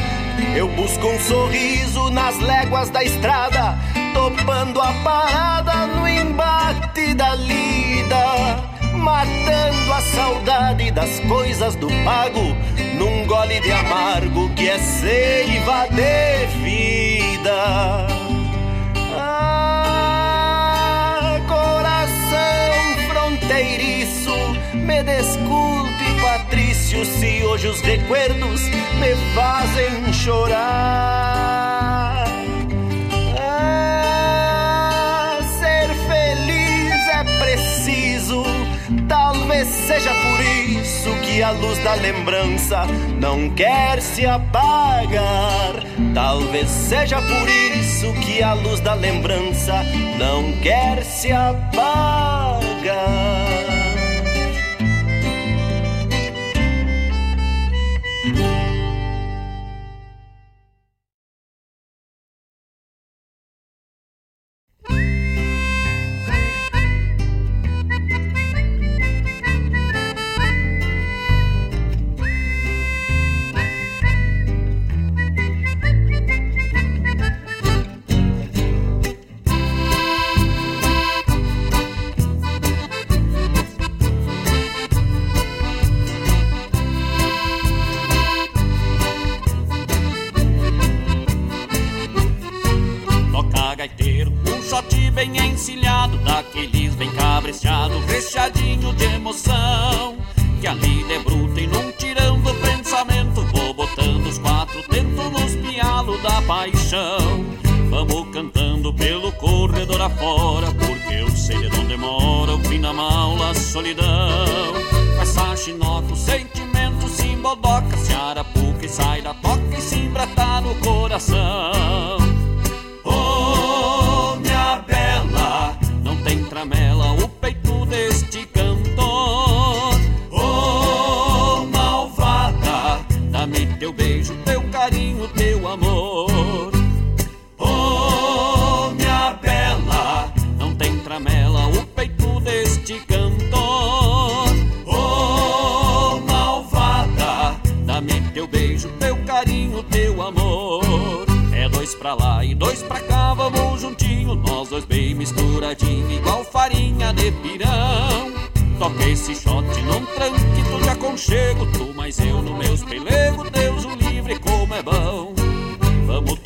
Eu 0.53 0.68
busco 0.68 1.07
um 1.07 1.19
sorriso 1.22 2.10
nas 2.10 2.38
léguas 2.40 2.90
da 2.90 3.02
estrada, 3.06 3.77
topando 4.14 4.80
a 4.81 4.94
parada 5.03 5.88
no 5.88 6.07
embate 6.07 7.14
da 7.14 7.35
lida, 7.35 8.61
matando 8.94 9.94
a 9.94 10.02
saudade 10.02 10.91
das 10.91 11.19
coisas 11.22 11.76
do 11.76 11.88
pago, 12.06 12.56
num 12.98 13.26
gole 13.26 13.60
de 13.60 13.72
amargo 13.72 14.49
que 14.56 14.69
é 14.69 14.77
seiva 14.77 15.88
de 15.90 16.45
vida. 16.64 18.07
Ah, 19.18 20.19
coração 21.48 22.98
fronteiriço, 23.10 24.35
me 24.73 25.03
desculpe, 25.03 25.94
Patrício, 26.22 27.03
se 27.06 27.44
hoje 27.44 27.68
os 27.68 27.81
recuerdos 27.81 28.61
me 28.99 29.15
fazem 29.35 30.14
chorar. 30.14 32.02
Talvez 39.64 39.68
seja 39.68 40.14
por 40.14 40.40
isso 40.41 41.10
que 41.22 41.41
a 41.41 41.52
luz 41.52 41.80
da 41.80 41.94
lembrança 41.94 42.85
não 43.19 43.49
quer 43.52 44.02
se 44.02 44.26
apagar. 44.26 45.76
Talvez 46.14 46.69
seja 46.69 47.22
por 47.22 47.49
isso 47.49 48.14
que 48.22 48.44
a 48.44 48.53
luz 48.53 48.81
da 48.81 48.94
lembrança 48.94 49.84
não 50.18 50.52
quer 50.61 51.03
se 51.03 51.31
apagar. 51.31 52.73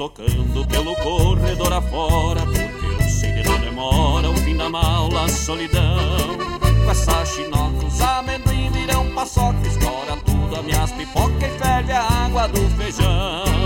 Tocando 0.07 0.65
pelo 0.67 0.95
corredor 0.95 1.73
afora, 1.73 2.41
porque 2.41 3.03
eu 3.03 3.09
sei 3.09 3.31
de 3.33 3.49
onde 3.49 3.69
mora 3.71 4.29
o 4.29 4.37
fim 4.37 4.55
da 4.55 4.69
maula, 4.69 5.25
a 5.25 5.27
solidão. 5.27 6.37
Com 6.85 6.91
essa 6.91 7.25
chinoca, 7.25 7.85
os 7.85 8.01
amendoim 8.01 8.71
virão 8.71 9.05
paçoca, 9.13 9.67
estoura 9.67 10.15
tudo, 10.25 10.55
a 10.55 10.63
minhas 10.63 10.91
pipoca 10.93 11.45
e 11.45 11.59
ferve 11.59 11.91
a 11.91 12.03
água 12.03 12.47
do 12.47 12.69
feijão. 12.77 13.56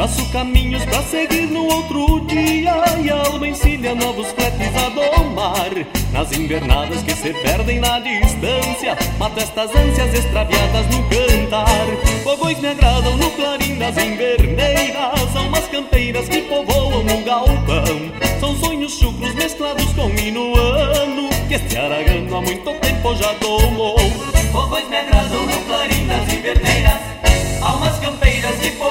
Traço 0.00 0.24
caminhos 0.32 0.82
pra 0.86 1.02
seguir 1.02 1.46
no 1.48 1.62
outro 1.62 2.20
dia 2.20 2.72
E 3.04 3.10
a 3.10 3.16
alma 3.16 3.46
ensina 3.46 3.94
novos 3.94 4.28
fletes 4.28 4.74
a 4.74 4.88
domar. 4.88 5.68
Nas 6.10 6.32
invernadas 6.32 7.02
que 7.02 7.14
se 7.14 7.34
perdem 7.34 7.80
na 7.80 8.00
distância 8.00 8.96
Mato 9.18 9.38
estas 9.38 9.70
ânsias 9.76 10.14
extraviadas 10.14 10.86
no 10.86 11.02
cantar. 11.02 11.86
Fogões 12.24 12.58
me 12.60 12.68
agradam 12.68 13.14
no 13.18 13.30
clarim 13.32 13.76
das 13.76 13.94
inverneiras 13.98 15.36
Almas 15.36 15.68
campeiras 15.68 16.26
que 16.30 16.40
povoam 16.48 17.04
o 17.04 17.22
galpão. 17.22 18.40
São 18.40 18.56
sonhos 18.56 18.98
chucros 18.98 19.34
mesclados 19.34 19.92
com 19.92 20.08
minuano 20.08 21.28
Que 21.46 21.56
este 21.56 21.76
aragano 21.76 22.36
há 22.36 22.40
muito 22.40 22.72
tempo 22.80 23.14
já 23.16 23.34
domou. 23.34 23.98
Fogões 24.50 24.88
me 24.88 24.96
agradam 24.96 25.44
no 25.44 25.60
clarim 25.66 26.06
das 26.06 26.32
inverneiras 26.32 27.00
Almas 27.60 27.98
campeiras 27.98 28.56
que 28.60 28.70
povoam 28.70 28.89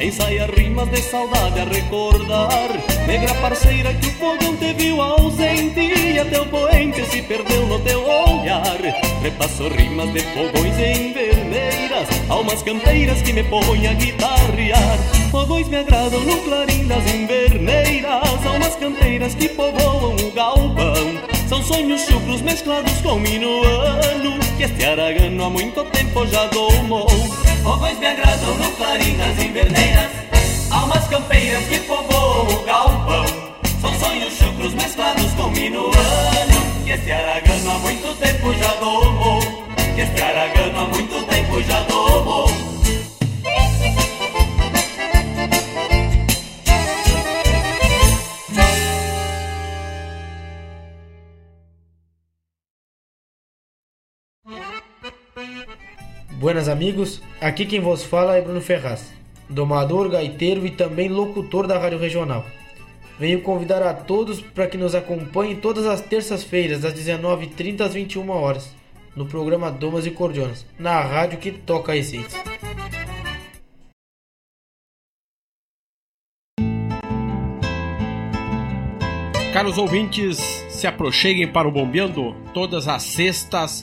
Ensaia 0.00 0.46
rimas 0.46 0.88
de 0.88 1.02
saudade 1.02 1.60
a 1.60 1.64
recordar. 1.64 2.70
Negra 3.06 3.34
parceira 3.34 3.92
que 3.92 4.06
o 4.06 4.12
fogão 4.12 4.56
te 4.56 4.72
viu 4.72 5.02
ausente 5.02 5.78
E 5.78 6.18
até 6.18 6.40
o 6.40 6.46
poente 6.46 7.04
se 7.04 7.20
perdeu 7.20 7.66
no 7.66 7.78
teu 7.80 8.02
olhar. 8.02 8.78
Repasso 9.22 9.68
rimas 9.68 10.10
de 10.14 10.20
fogões 10.20 10.78
e 10.78 11.08
inverneiras 11.08 12.08
Almas 12.30 12.62
campeiras 12.62 13.20
que 13.20 13.34
me 13.34 13.44
põem 13.44 13.88
a 13.88 13.92
guitarrear. 13.92 14.98
Fogões 15.30 15.68
me 15.68 15.76
agradam 15.76 16.20
no 16.20 16.36
clarim 16.44 16.86
das 16.86 17.04
inverneiras 17.12 18.46
Almas 18.46 18.76
campeiras 18.76 19.34
que 19.34 19.50
povoam 19.50 20.16
o 20.16 20.30
galpão. 20.30 21.20
São 21.46 21.62
sonhos 21.62 22.00
chucros 22.06 22.40
mesclados 22.40 23.02
com 23.02 23.18
minuano 23.18 24.38
Que 24.56 24.62
este 24.62 24.82
aragano 24.82 25.44
há 25.44 25.50
muito 25.50 25.84
tempo 25.84 26.26
já 26.26 26.46
domou 26.46 27.49
Fogões 27.62 27.98
me 27.98 28.06
agradam 28.06 28.54
no 28.56 28.70
clarim 28.72 29.16
das 29.16 29.38
inverneiras. 29.38 30.10
Almas 30.70 31.06
campeiras 31.08 31.64
que 31.66 31.78
povoam 31.80 32.48
o 32.48 32.64
galpão. 32.64 33.24
São 33.80 33.94
sonhos 33.98 34.34
chucros 34.34 34.74
mesclados 34.74 35.32
com 35.34 35.50
minuano. 35.50 35.92
Que 36.84 36.92
este 36.92 37.12
aragano 37.12 37.70
há 37.70 37.78
muito 37.78 38.14
tempo 38.16 38.54
já 38.54 38.74
domou. 38.74 39.40
Que 39.94 40.00
este 40.00 40.22
aragano 40.22 40.80
há 40.80 40.84
muito 40.86 41.26
tempo 41.26 41.62
já 41.62 41.80
domou 41.80 41.89
Buenas 56.40 56.70
amigos, 56.70 57.20
aqui 57.38 57.66
quem 57.66 57.80
vos 57.80 58.02
fala 58.02 58.34
é 58.34 58.40
Bruno 58.40 58.62
Ferraz, 58.62 59.12
domador, 59.46 60.08
gaiteiro 60.08 60.64
e 60.64 60.70
também 60.70 61.06
locutor 61.06 61.66
da 61.66 61.78
Rádio 61.78 61.98
Regional. 61.98 62.46
Venho 63.18 63.42
convidar 63.42 63.82
a 63.82 63.92
todos 63.92 64.40
para 64.40 64.66
que 64.66 64.78
nos 64.78 64.94
acompanhem 64.94 65.56
todas 65.56 65.84
as 65.84 66.00
terças-feiras, 66.00 66.80
das 66.80 66.94
19h30 66.94 67.82
às 67.82 67.92
21 67.92 68.30
horas, 68.30 68.74
no 69.14 69.26
programa 69.26 69.70
Domas 69.70 70.06
e 70.06 70.10
Cordionas, 70.10 70.64
na 70.78 70.98
rádio 71.02 71.38
que 71.38 71.52
toca 71.52 71.92
a 71.92 71.96
essência. 71.98 72.40
Caros 79.52 79.76
ouvintes, 79.76 80.38
se 80.70 80.86
aproxeguem 80.86 81.52
para 81.52 81.68
o 81.68 81.70
Bombeando 81.70 82.34
todas 82.54 82.88
as 82.88 83.02
sextas, 83.02 83.82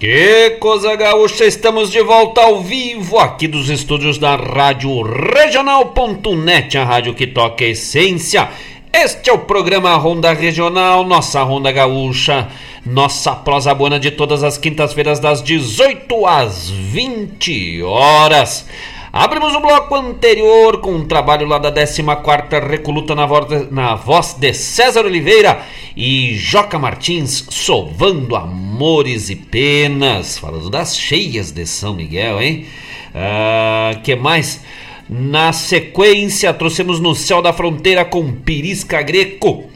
Que 0.00 0.56
coisa 0.58 0.96
gaúcha, 0.96 1.44
estamos 1.44 1.90
de 1.90 2.00
volta 2.00 2.40
ao 2.40 2.62
vivo 2.62 3.18
aqui 3.18 3.46
dos 3.46 3.68
estúdios 3.68 4.16
da 4.16 4.34
Rádio 4.34 5.02
Regional.net, 5.02 6.78
a 6.78 6.84
rádio 6.84 7.12
que 7.12 7.26
toca 7.26 7.66
a 7.66 7.68
essência. 7.68 8.48
Este 8.90 9.28
é 9.28 9.32
o 9.34 9.40
programa 9.40 9.94
Ronda 9.96 10.32
Regional, 10.32 11.04
nossa 11.04 11.42
Ronda 11.42 11.70
Gaúcha, 11.70 12.48
nossa 12.82 13.32
prosa 13.32 13.74
buena 13.74 14.00
de 14.00 14.10
todas 14.10 14.42
as 14.42 14.56
quintas-feiras 14.56 15.20
das 15.20 15.42
18 15.42 16.26
às 16.26 16.70
20 16.70 17.82
horas. 17.82 18.66
Abrimos 19.12 19.52
o 19.56 19.60
bloco 19.60 19.92
anterior 19.96 20.80
com 20.80 20.92
um 20.92 21.04
trabalho 21.04 21.44
lá 21.44 21.58
da 21.58 21.72
14ª 21.72 22.64
Recoluta 22.64 23.12
na 23.12 23.26
voz, 23.26 23.48
de, 23.48 23.74
na 23.74 23.96
voz 23.96 24.34
de 24.34 24.54
César 24.54 25.04
Oliveira 25.04 25.62
e 25.96 26.36
Joca 26.36 26.78
Martins, 26.78 27.44
sovando 27.50 28.36
amores 28.36 29.28
e 29.28 29.34
penas, 29.34 30.38
falando 30.38 30.70
das 30.70 30.96
cheias 30.96 31.50
de 31.50 31.66
São 31.66 31.94
Miguel, 31.94 32.40
hein? 32.40 32.66
Ah, 33.12 33.98
que 34.04 34.14
mais? 34.14 34.62
Na 35.08 35.52
sequência, 35.52 36.54
trouxemos 36.54 37.00
no 37.00 37.12
Céu 37.16 37.42
da 37.42 37.52
Fronteira 37.52 38.04
com 38.04 38.30
Pirisca 38.30 39.02
Greco. 39.02 39.69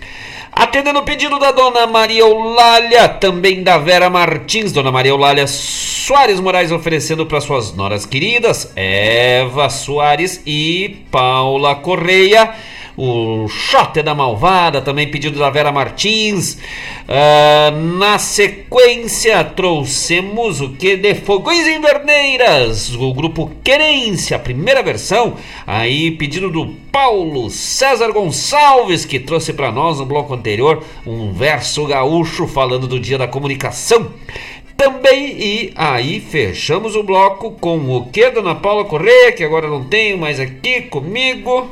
Atendendo 0.57 1.01
o 1.01 1.03
pedido 1.03 1.37
da 1.37 1.51
dona 1.51 1.85
Maria 1.85 2.21
Eulália, 2.21 3.09
também 3.09 3.65
da 3.65 3.77
Vera 3.77 4.09
Martins, 4.09 4.71
dona 4.71 4.93
Maria 4.93 5.11
Eulália 5.11 5.49
Soares 5.49 6.39
Moraes 6.39 6.71
oferecendo 6.71 7.27
para 7.27 7.41
suas 7.41 7.75
noras 7.75 8.07
queridas, 8.07 8.73
Eva 8.77 9.69
Soares 9.69 10.41
e 10.47 11.05
Paula 11.11 11.75
Correia. 11.75 12.55
O 12.97 13.49
Shot 13.49 14.03
da 14.03 14.15
Malvada, 14.15 14.81
também 14.81 15.11
pedido 15.11 15.39
da 15.39 15.51
Vera 15.51 15.73
Martins. 15.73 16.59
Uh, 17.09 17.99
na 17.99 18.19
sequência, 18.19 19.43
trouxemos 19.45 20.61
o 20.61 20.71
que 20.71 20.97
de 20.97 21.15
Fogões 21.15 21.67
Inverneiras, 21.67 22.95
o 22.95 23.13
grupo 23.13 23.51
Querência, 23.63 24.37
a 24.37 24.41
primeira 24.41 24.83
versão. 24.83 25.35
Aí, 25.67 26.13
pedido 26.13 26.51
do 26.51 26.67
Paulo 26.93 27.51
César 27.51 28.13
Gonçalves, 28.13 29.05
que 29.05 29.19
trouxe 29.19 29.53
para 29.53 29.73
nós 29.73 29.99
no 29.99 30.07
bloco 30.07 30.33
anterior 30.33 30.83
um 31.05 31.33
verso 31.33 31.85
gaúcho 31.87 32.47
falando 32.47 32.87
do 32.87 33.01
Dia 33.01 33.19
da 33.19 33.27
Comunicação. 33.27 34.13
Também, 34.77 35.37
e 35.39 35.73
aí 35.77 36.21
fechamos 36.21 36.97
o 36.97 37.03
bloco 37.03 37.53
com 37.53 37.79
o 37.91 38.07
que, 38.07 38.29
dona 38.31 38.57
Paula 38.57 38.85
Correia, 38.85 39.31
que 39.31 39.45
agora 39.45 39.69
não 39.69 39.85
tenho 39.85 40.19
mais 40.19 40.41
aqui 40.41 40.83
comigo. 40.83 41.71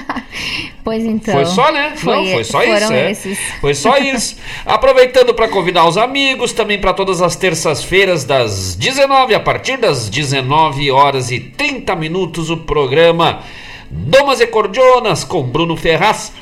pois 0.82 1.04
então. 1.04 1.34
Foi 1.34 1.44
só, 1.44 1.70
né? 1.70 1.92
Foi, 1.94 2.16
não, 2.16 2.26
foi 2.32 2.44
só 2.44 2.62
isso. 2.64 2.92
É. 2.92 3.14
Foi 3.60 3.74
só 3.74 3.98
isso. 4.00 4.36
Aproveitando 4.64 5.34
para 5.34 5.46
convidar 5.48 5.86
os 5.86 5.98
amigos, 5.98 6.52
também 6.52 6.80
para 6.80 6.94
todas 6.94 7.20
as 7.20 7.36
terças-feiras, 7.36 8.24
das 8.24 8.74
19, 8.76 9.34
a 9.34 9.40
partir 9.40 9.76
das 9.76 10.08
19 10.08 10.90
horas 10.90 11.30
e 11.30 11.38
30 11.38 11.94
minutos, 11.96 12.48
o 12.48 12.56
programa 12.56 13.42
Domas 13.90 14.40
e 14.40 14.46
Cordionas 14.46 15.22
com 15.22 15.42
Bruno 15.42 15.76
Ferraz 15.76 16.32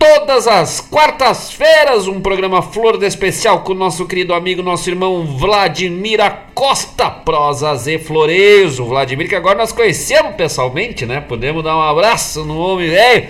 todas 0.00 0.48
as 0.48 0.80
quartas-feiras 0.80 2.08
um 2.08 2.22
programa 2.22 2.62
Flor 2.62 2.96
de 2.96 3.04
Especial 3.04 3.60
com 3.60 3.72
o 3.72 3.76
nosso 3.76 4.06
querido 4.06 4.32
amigo, 4.32 4.62
nosso 4.62 4.88
irmão 4.88 5.26
Vladimir 5.36 6.22
Acosta, 6.22 7.10
prosas 7.10 7.86
e 7.86 7.98
floreios. 7.98 8.80
O 8.80 8.86
Vladimir 8.86 9.28
que 9.28 9.34
agora 9.34 9.58
nós 9.58 9.72
conhecemos 9.72 10.34
pessoalmente, 10.36 11.04
né? 11.04 11.20
Podemos 11.20 11.62
dar 11.62 11.76
um 11.76 11.82
abraço 11.82 12.46
no 12.46 12.58
homem 12.58 12.88
velho. 12.88 13.28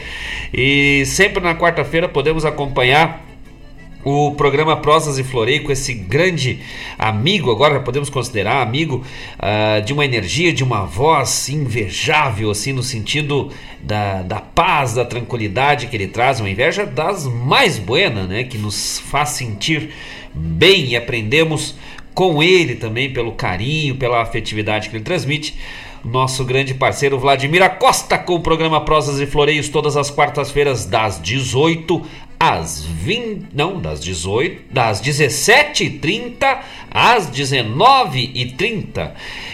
E 0.55 1.05
sempre 1.07 1.43
na 1.43 1.57
quarta-feira 1.57 2.09
podemos 2.09 2.45
acompanhar 2.45 3.30
o 4.05 4.33
programa 4.33 4.77
Prosas 4.77 5.19
e 5.19 5.25
Floreio 5.25 5.65
com 5.65 5.73
esse 5.73 5.93
grande 5.93 6.61
amigo, 6.99 7.51
agora 7.51 7.81
podemos 7.81 8.09
considerar 8.09 8.63
amigo, 8.63 9.05
uh, 9.39 9.83
de 9.83 9.93
uma 9.93 10.05
energia, 10.05 10.53
de 10.53 10.65
uma 10.65 10.85
voz 10.85 11.49
invejável, 11.49 12.51
assim, 12.51 12.73
no 12.73 12.83
sentido 12.83 13.51
da, 13.83 14.23
da 14.23 14.41
paz, 14.41 14.95
da 14.95 15.05
tranquilidade 15.05 15.87
que 15.87 15.97
ele 15.97 16.09
traz, 16.09 16.41
uma 16.41 16.49
inveja 16.49 16.87
das 16.87 17.27
mais 17.27 17.79
buenas, 17.79 18.29
né, 18.29 18.45
que 18.45 18.57
nos 18.57 18.99
faz 18.99 19.31
sentir 19.31 19.91
bem 20.33 20.91
e 20.91 20.97
aprendemos 20.97 21.75
com 22.15 22.43
ele 22.43 22.75
também 22.75 23.13
pelo 23.13 23.33
carinho, 23.33 23.97
pela 23.97 24.23
afetividade 24.23 24.89
que 24.89 24.97
ele 24.97 25.05
transmite. 25.05 25.57
Nosso 26.03 26.47
grande 26.47 26.73
parceiro 26.73 27.19
Vladimir 27.19 27.63
Acosta 27.63 28.17
com 28.17 28.35
o 28.35 28.41
programa 28.41 28.81
Prosas 28.81 29.21
e 29.21 29.27
Floreios 29.27 29.69
todas 29.69 29.99
as 29.99 30.11
quartas-feiras 30.11 30.87
das 30.87 31.21
18 31.21 32.03
às 32.41 32.83
20, 32.83 33.49
não, 33.53 33.79
das 33.79 34.01
18, 34.01 34.73
das 34.73 35.03
17h30 35.03 36.59
às 36.91 37.31
19h30. 37.31 39.11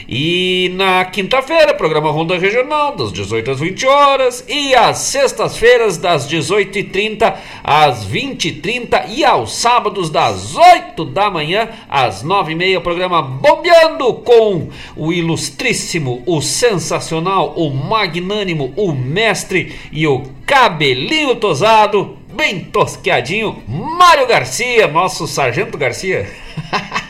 E 0.09 0.71
na 0.77 1.05
quinta-feira, 1.05 1.75
programa 1.75 2.13
Ronda 2.13 2.39
Regional, 2.39 2.95
das 2.95 3.13
18 3.13 3.51
às 3.51 3.59
20 3.59 3.87
horas. 3.89 4.45
E 4.49 4.73
às 4.77 4.99
sextas-feiras, 4.99 5.99
das 5.99 6.31
18h30 6.31 7.35
às 7.65 8.07
20h30. 8.07 9.09
E 9.09 9.25
aos 9.25 9.57
sábados, 9.57 10.09
das 10.09 10.55
8 10.55 11.07
da 11.07 11.29
manhã 11.29 11.69
às 11.89 12.23
9h30, 12.23 12.81
programa 12.83 13.21
Bombeando 13.21 14.15
com 14.15 14.69
o 14.95 15.13
ilustríssimo, 15.13 16.23
o 16.25 16.41
sensacional, 16.41 17.53
o 17.57 17.69
magnânimo, 17.69 18.73
o 18.77 18.93
mestre 18.93 19.75
e 19.91 20.07
o 20.07 20.23
cabelinho 20.47 21.35
tosado 21.35 22.17
bem 22.37 22.61
tosqueadinho, 22.61 23.63
Mário 23.67 24.27
Garcia, 24.27 24.87
nosso 24.87 25.27
Sargento 25.27 25.79
Garcia. 25.79 26.31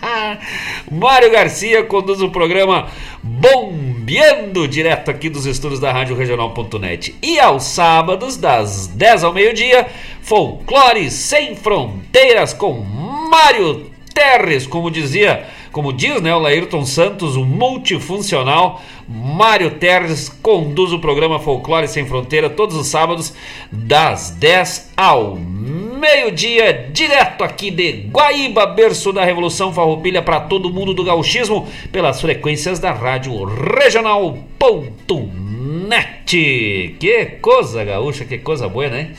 Mário 0.90 1.30
Garcia 1.32 1.82
conduz 1.82 2.22
o 2.22 2.30
programa 2.30 2.86
Bombeando, 3.22 4.68
direto 4.68 5.10
aqui 5.10 5.28
dos 5.28 5.44
estúdios 5.44 5.80
da 5.80 5.92
Rádio 5.92 6.14
Regional.net. 6.14 7.16
E 7.20 7.40
aos 7.40 7.64
sábados, 7.64 8.36
das 8.36 8.86
10 8.86 9.24
ao 9.24 9.32
meio-dia, 9.32 9.88
Folclore 10.22 11.10
Sem 11.10 11.56
Fronteiras 11.56 12.52
com 12.52 12.74
Mário 12.80 13.90
Terres, 14.14 14.64
como 14.64 14.90
dizia 14.90 15.44
como 15.76 15.92
diz 15.92 16.22
né, 16.22 16.34
o 16.34 16.38
Laírton 16.38 16.86
Santos, 16.86 17.36
o 17.36 17.44
multifuncional 17.44 18.80
Mário 19.08 19.72
Terres 19.72 20.28
conduz 20.42 20.92
o 20.92 20.98
programa 20.98 21.38
Folclore 21.38 21.86
Sem 21.86 22.06
Fronteira 22.06 22.50
todos 22.50 22.76
os 22.76 22.88
sábados, 22.88 23.32
das 23.70 24.30
10 24.30 24.92
ao 24.96 25.36
meio-dia, 25.36 26.90
direto 26.92 27.44
aqui 27.44 27.70
de 27.70 28.08
Guaíba, 28.10 28.66
berço 28.66 29.12
da 29.12 29.24
Revolução 29.24 29.72
Farroupilha 29.72 30.22
para 30.22 30.40
todo 30.40 30.72
mundo 30.72 30.92
do 30.92 31.04
gauchismo, 31.04 31.68
pelas 31.92 32.20
frequências 32.20 32.78
da 32.78 32.92
Rádio 32.92 33.44
Regional.net 33.44 35.46
net. 35.86 36.96
Que 36.98 37.24
coisa 37.40 37.84
gaúcha, 37.84 38.24
que 38.24 38.38
coisa 38.38 38.68
boa, 38.68 38.88
né? 38.88 39.10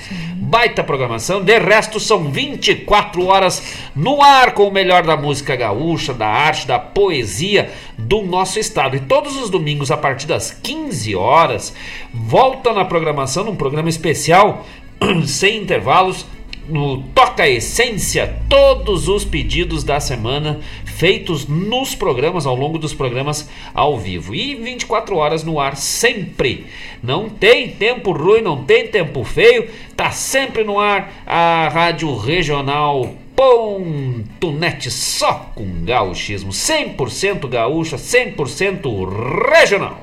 Baita 0.47 0.81
programação. 0.81 1.43
De 1.43 1.59
resto, 1.59 1.99
são 1.99 2.31
24 2.31 3.25
horas 3.25 3.61
no 3.93 4.21
ar 4.21 4.53
com 4.53 4.65
o 4.65 4.71
melhor 4.71 5.03
da 5.03 5.17
música 5.17 5.57
gaúcha, 5.57 6.13
da 6.13 6.25
arte, 6.25 6.65
da 6.65 6.79
poesia 6.79 7.69
do 7.97 8.21
nosso 8.21 8.57
estado. 8.57 8.95
E 8.95 9.01
todos 9.01 9.35
os 9.35 9.49
domingos, 9.49 9.91
a 9.91 9.97
partir 9.97 10.25
das 10.25 10.49
15 10.49 11.13
horas, 11.17 11.73
volta 12.13 12.71
na 12.71 12.85
programação, 12.85 13.43
num 13.43 13.57
programa 13.57 13.89
especial, 13.89 14.65
sem 15.27 15.61
intervalos 15.61 16.25
no 16.69 17.03
Toca 17.13 17.45
Essência 17.45 18.37
todos 18.47 19.09
os 19.09 19.25
pedidos 19.25 19.83
da 19.83 19.99
semana 19.99 20.61
feitos 20.97 21.47
nos 21.47 21.93
programas, 21.93 22.47
ao 22.47 22.55
longo 22.55 22.79
dos 22.79 22.93
programas 22.93 23.47
ao 23.73 23.97
vivo. 23.97 24.33
E 24.33 24.55
24 24.55 25.15
horas 25.15 25.43
no 25.43 25.59
ar 25.59 25.77
sempre. 25.77 26.65
Não 27.03 27.29
tem 27.29 27.69
tempo 27.69 28.11
ruim, 28.11 28.41
não 28.41 28.63
tem 28.63 28.87
tempo 28.87 29.23
feio, 29.23 29.69
tá 29.95 30.09
sempre 30.09 30.63
no 30.63 30.79
ar 30.79 31.13
a 31.25 31.69
Rádio 31.69 32.15
Regional. 32.17 33.13
Ponto 33.35 34.51
net 34.51 34.89
só 34.89 35.51
com 35.53 35.85
gauchismo, 35.85 36.49
100% 36.49 37.47
gaúcha, 37.47 37.95
100% 37.95 39.51
regional. 39.51 40.01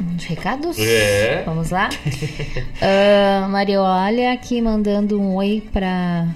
Uns 0.00 0.24
recados? 0.24 0.78
É. 0.78 1.42
Vamos 1.44 1.68
lá? 1.68 1.90
uh, 2.80 3.48
Mariola 3.50 4.32
aqui 4.32 4.62
mandando 4.62 5.20
um 5.20 5.34
oi 5.34 5.62
pra 5.70 6.26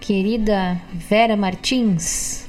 querida 0.00 0.80
Vera 0.94 1.36
Martins. 1.36 2.39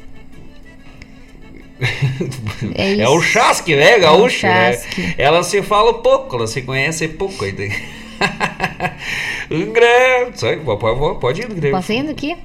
É, 2.75 3.01
é, 3.01 3.09
o 3.09 3.19
Chasque, 3.21 3.75
né, 3.75 3.99
gaúcho? 3.99 4.45
É 4.45 4.71
né? 4.71 5.15
Ela 5.17 5.43
se 5.43 5.61
fala 5.63 5.95
pouco, 5.95 6.35
ela 6.35 6.47
se 6.47 6.61
conhece 6.61 7.07
pouco. 7.07 7.43
um 9.49 9.71
grande. 9.71 10.63
Pode, 10.63 11.19
pode 11.19 11.41
ir, 11.41 11.47
grande. 11.47 11.71
Posso 11.71 11.91
indo 11.91 12.11
aqui? 12.11 12.35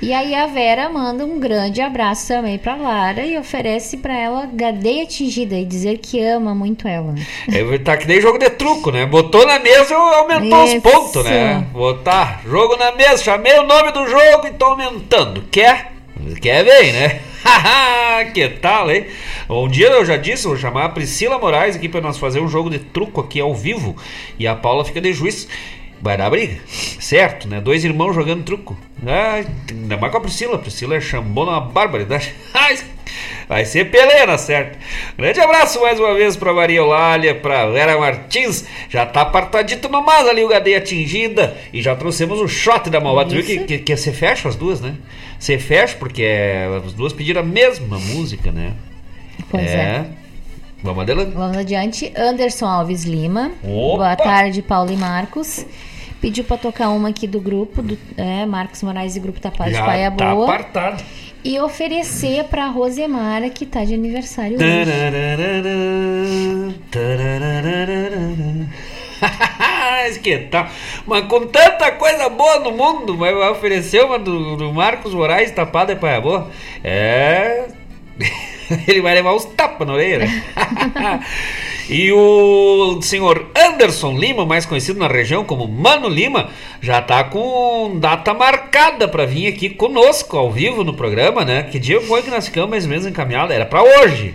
E 0.00 0.12
aí 0.12 0.34
a 0.34 0.46
Vera 0.46 0.88
manda 0.88 1.24
um 1.24 1.38
grande 1.38 1.80
abraço 1.80 2.28
também 2.28 2.58
pra 2.58 2.74
Lara 2.74 3.24
e 3.24 3.38
oferece 3.38 3.96
pra 3.96 4.18
ela 4.18 4.48
gadeia 4.52 5.04
atingida 5.04 5.56
e 5.56 5.64
dizer 5.64 5.98
que 5.98 6.22
ama 6.22 6.54
muito 6.54 6.86
ela. 6.86 7.14
É, 7.50 7.78
tá 7.78 7.96
que 7.96 8.06
nem 8.06 8.20
jogo 8.20 8.38
de 8.38 8.50
truco, 8.50 8.90
né? 8.90 9.06
Botou 9.06 9.46
na 9.46 9.58
mesa 9.58 9.94
aumentou 9.94 10.64
Isso. 10.64 10.76
os 10.76 10.82
pontos, 10.82 11.24
né? 11.24 11.66
Botar 11.72 12.42
jogo 12.44 12.76
na 12.76 12.92
mesa, 12.92 13.24
chamei 13.24 13.58
o 13.58 13.66
nome 13.66 13.92
do 13.92 14.06
jogo 14.06 14.46
e 14.46 14.50
tô 14.50 14.66
aumentando. 14.66 15.42
Quer? 15.50 15.92
Quer 16.40 16.64
bem, 16.64 16.92
né? 16.92 17.20
que 18.32 18.48
tal, 18.48 18.90
hein? 18.90 19.06
Um 19.48 19.68
dia 19.68 19.88
eu 19.88 20.04
já 20.04 20.16
disse, 20.16 20.46
vou 20.46 20.56
chamar 20.56 20.84
a 20.84 20.88
Priscila 20.88 21.38
Moraes 21.38 21.76
aqui 21.76 21.88
para 21.88 22.00
nós 22.00 22.18
fazer 22.18 22.40
um 22.40 22.48
jogo 22.48 22.70
de 22.70 22.78
truco 22.78 23.20
aqui 23.20 23.40
ao 23.40 23.54
vivo. 23.54 23.96
E 24.38 24.46
a 24.46 24.54
Paula 24.54 24.84
fica 24.84 25.00
de 25.00 25.12
juiz. 25.12 25.48
Vai 26.00 26.16
dar 26.16 26.28
briga, 26.30 26.58
certo, 26.66 27.46
né? 27.46 27.60
Dois 27.60 27.84
irmãos 27.84 28.12
jogando 28.12 28.42
truco. 28.42 28.76
Ah, 29.06 29.40
ainda 29.70 29.96
mais 29.96 30.10
com 30.10 30.18
a 30.18 30.20
Priscila. 30.20 30.56
A 30.56 30.58
Priscila 30.58 30.96
é 30.96 31.00
chambona 31.00 31.52
uma 31.52 31.60
barbaridade. 31.60 32.34
Vai 33.48 33.64
ser 33.64 33.90
peleira, 33.90 34.36
certo? 34.36 34.78
Grande 35.16 35.40
abraço 35.40 35.80
mais 35.80 36.00
uma 36.00 36.14
vez 36.14 36.36
pra 36.36 36.52
Maria 36.52 36.78
Eulália, 36.78 37.34
pra 37.34 37.68
Vera 37.68 37.98
Martins. 37.98 38.64
Já 38.88 39.06
tá 39.06 39.20
apartadito 39.20 39.88
no 39.88 40.02
mais 40.02 40.26
ali 40.26 40.42
o 40.42 40.48
Gadeia 40.48 40.78
atingida. 40.78 41.56
E 41.72 41.80
já 41.80 41.94
trouxemos 41.94 42.40
o 42.40 42.48
shot 42.48 42.90
da 42.90 42.98
Malvada. 42.98 43.30
Tu 43.30 43.36
viu 43.36 43.44
que, 43.44 43.58
que, 43.58 43.78
que 43.78 43.96
você 43.96 44.12
fecha 44.12 44.48
as 44.48 44.56
duas, 44.56 44.80
né? 44.80 44.94
Você 45.42 45.58
fecha 45.58 45.96
porque 45.96 46.24
as 46.86 46.92
duas 46.92 47.12
pediram 47.12 47.40
a 47.40 47.44
mesma 47.44 47.98
música, 47.98 48.52
né? 48.52 48.74
Pois 49.50 49.68
é. 49.68 49.74
é. 49.74 50.06
Vamos 50.84 51.02
adiante. 51.02 51.30
Vamos 51.32 51.56
adiante. 51.56 52.12
Anderson 52.16 52.66
Alves 52.66 53.02
Lima. 53.02 53.50
Opa. 53.64 53.96
Boa 53.96 54.14
tarde, 54.14 54.62
Paulo 54.62 54.92
e 54.92 54.96
Marcos. 54.96 55.66
Pediu 56.20 56.44
para 56.44 56.58
tocar 56.58 56.90
uma 56.90 57.08
aqui 57.08 57.26
do 57.26 57.40
grupo, 57.40 57.82
do 57.82 57.98
é, 58.16 58.46
Marcos 58.46 58.84
Moraes 58.84 59.16
e 59.16 59.20
Grupo 59.20 59.40
Tapaz 59.40 59.72
de 59.74 59.80
Paia 59.80 60.12
tá 60.12 60.32
Boa. 60.32 60.44
apartado. 60.44 61.02
E 61.42 61.58
oferecer 61.58 62.44
para 62.44 62.68
Rosemara, 62.68 63.50
que 63.50 63.66
tá 63.66 63.84
de 63.84 63.94
aniversário 63.94 64.58
hoje. 64.58 64.64
que 70.22 70.38
tal? 70.38 70.66
Mas 71.06 71.26
com 71.26 71.46
tanta 71.46 71.92
coisa 71.92 72.28
boa 72.28 72.60
no 72.60 72.72
mundo, 72.72 73.16
vai 73.16 73.32
oferecer 73.50 74.04
uma 74.04 74.18
do, 74.18 74.56
do 74.56 74.72
Marcos 74.72 75.14
Moraes 75.14 75.50
tapada 75.50 75.94
de 75.94 76.00
Paia 76.00 76.20
Boa? 76.20 76.50
É. 76.82 77.66
Ele 78.88 79.00
vai 79.02 79.14
levar 79.14 79.32
os 79.32 79.44
tapas 79.44 79.86
na 79.86 79.94
orelha. 79.94 80.26
Né? 80.26 81.20
E 81.90 82.12
o 82.12 83.02
senhor 83.02 83.50
Anderson 83.54 84.16
Lima, 84.16 84.46
mais 84.46 84.64
conhecido 84.64 84.98
na 84.98 85.08
região 85.08 85.44
como 85.44 85.66
Mano 85.66 86.08
Lima, 86.08 86.48
já 86.80 87.00
está 87.00 87.24
com 87.24 87.98
data 87.98 88.32
marcada 88.32 89.08
para 89.08 89.26
vir 89.26 89.48
aqui 89.48 89.68
conosco 89.68 90.38
ao 90.38 90.50
vivo 90.50 90.84
no 90.84 90.94
programa, 90.94 91.44
né? 91.44 91.64
Que 91.64 91.78
dia 91.78 92.00
foi 92.00 92.22
que 92.22 92.30
nós 92.30 92.46
ficamos 92.46 92.70
mais 92.70 92.84
ou 92.84 92.90
menos 92.90 93.04
encaminhados? 93.04 93.54
Era 93.54 93.66
para 93.66 93.82
hoje. 93.82 94.34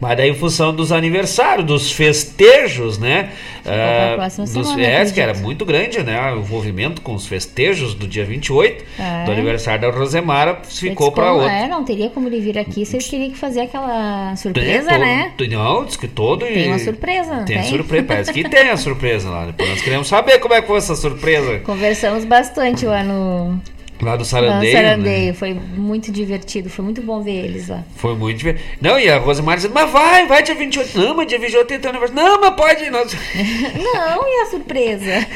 Mas 0.00 0.16
daí, 0.16 0.30
em 0.30 0.34
função 0.34 0.74
dos 0.74 0.92
aniversários, 0.92 1.66
dos 1.66 1.90
festejos, 1.90 2.98
né? 2.98 3.30
Uh, 3.64 4.42
dos, 4.42 4.68
semana, 4.68 4.82
é, 4.82 5.10
que 5.10 5.20
era 5.20 5.34
muito 5.34 5.64
grande, 5.64 6.02
né? 6.02 6.32
O 6.32 6.40
envolvimento 6.40 7.00
com 7.00 7.14
os 7.14 7.26
festejos 7.26 7.94
do 7.94 8.06
dia 8.06 8.24
28, 8.24 8.84
é. 8.98 9.24
do 9.24 9.32
aniversário 9.32 9.80
da 9.80 9.96
Rosemara, 9.96 10.60
ficou 10.64 11.10
para 11.10 11.32
outro. 11.32 11.48
É, 11.48 11.66
não 11.66 11.84
teria 11.84 12.10
como 12.10 12.28
ele 12.28 12.40
vir 12.40 12.58
aqui, 12.58 12.84
vocês 12.84 13.08
teriam 13.08 13.30
que 13.30 13.38
fazer 13.38 13.62
aquela 13.62 14.36
surpresa, 14.36 14.90
tem, 14.90 14.98
né? 14.98 15.32
não, 15.50 15.84
diz 15.84 15.96
que 15.96 16.08
todo. 16.08 16.44
Tem 16.44 16.68
uma 16.68 16.78
surpresa, 16.78 17.44
tem? 17.44 17.56
Tem 17.56 17.70
surpresa, 17.70 18.04
parece 18.04 18.32
que 18.32 18.48
tem 18.48 18.70
a 18.70 18.76
surpresa 18.76 19.30
lá. 19.30 19.46
Depois 19.46 19.68
nós 19.70 19.80
queremos 19.80 20.08
saber 20.08 20.38
como 20.38 20.54
é 20.54 20.60
que 20.60 20.66
foi 20.66 20.78
essa 20.78 20.94
surpresa. 20.94 21.60
Conversamos 21.64 22.24
bastante 22.24 22.84
lá 22.84 23.02
no, 23.02 23.58
Lá 24.02 24.16
do 24.16 24.24
Sarandeio. 24.24 24.74
Lá 24.74 24.80
Sarandeio, 24.80 25.26
né? 25.28 25.32
foi 25.32 25.54
muito 25.54 26.10
divertido, 26.10 26.68
foi 26.68 26.84
muito 26.84 27.00
bom 27.00 27.22
ver 27.22 27.44
eles 27.44 27.68
lá. 27.68 27.84
Foi 27.96 28.14
muito 28.14 28.38
divertido. 28.38 28.68
Não, 28.80 28.98
e 28.98 29.08
a 29.08 29.18
Rosemar 29.18 29.56
dizendo, 29.56 29.74
mas 29.74 29.90
vai, 29.90 30.26
vai 30.26 30.42
dia 30.42 30.54
28. 30.54 30.98
Não, 30.98 31.14
mas 31.14 31.28
dia 31.28 31.38
28 31.38 31.66
tem 31.66 31.78
teu 31.78 31.90
aniversário. 31.90 32.22
Não, 32.22 32.40
mas 32.40 32.54
pode. 32.54 32.90
Nós... 32.90 33.12
não, 33.14 34.28
e 34.28 34.42
a 34.42 34.46
surpresa? 34.46 35.26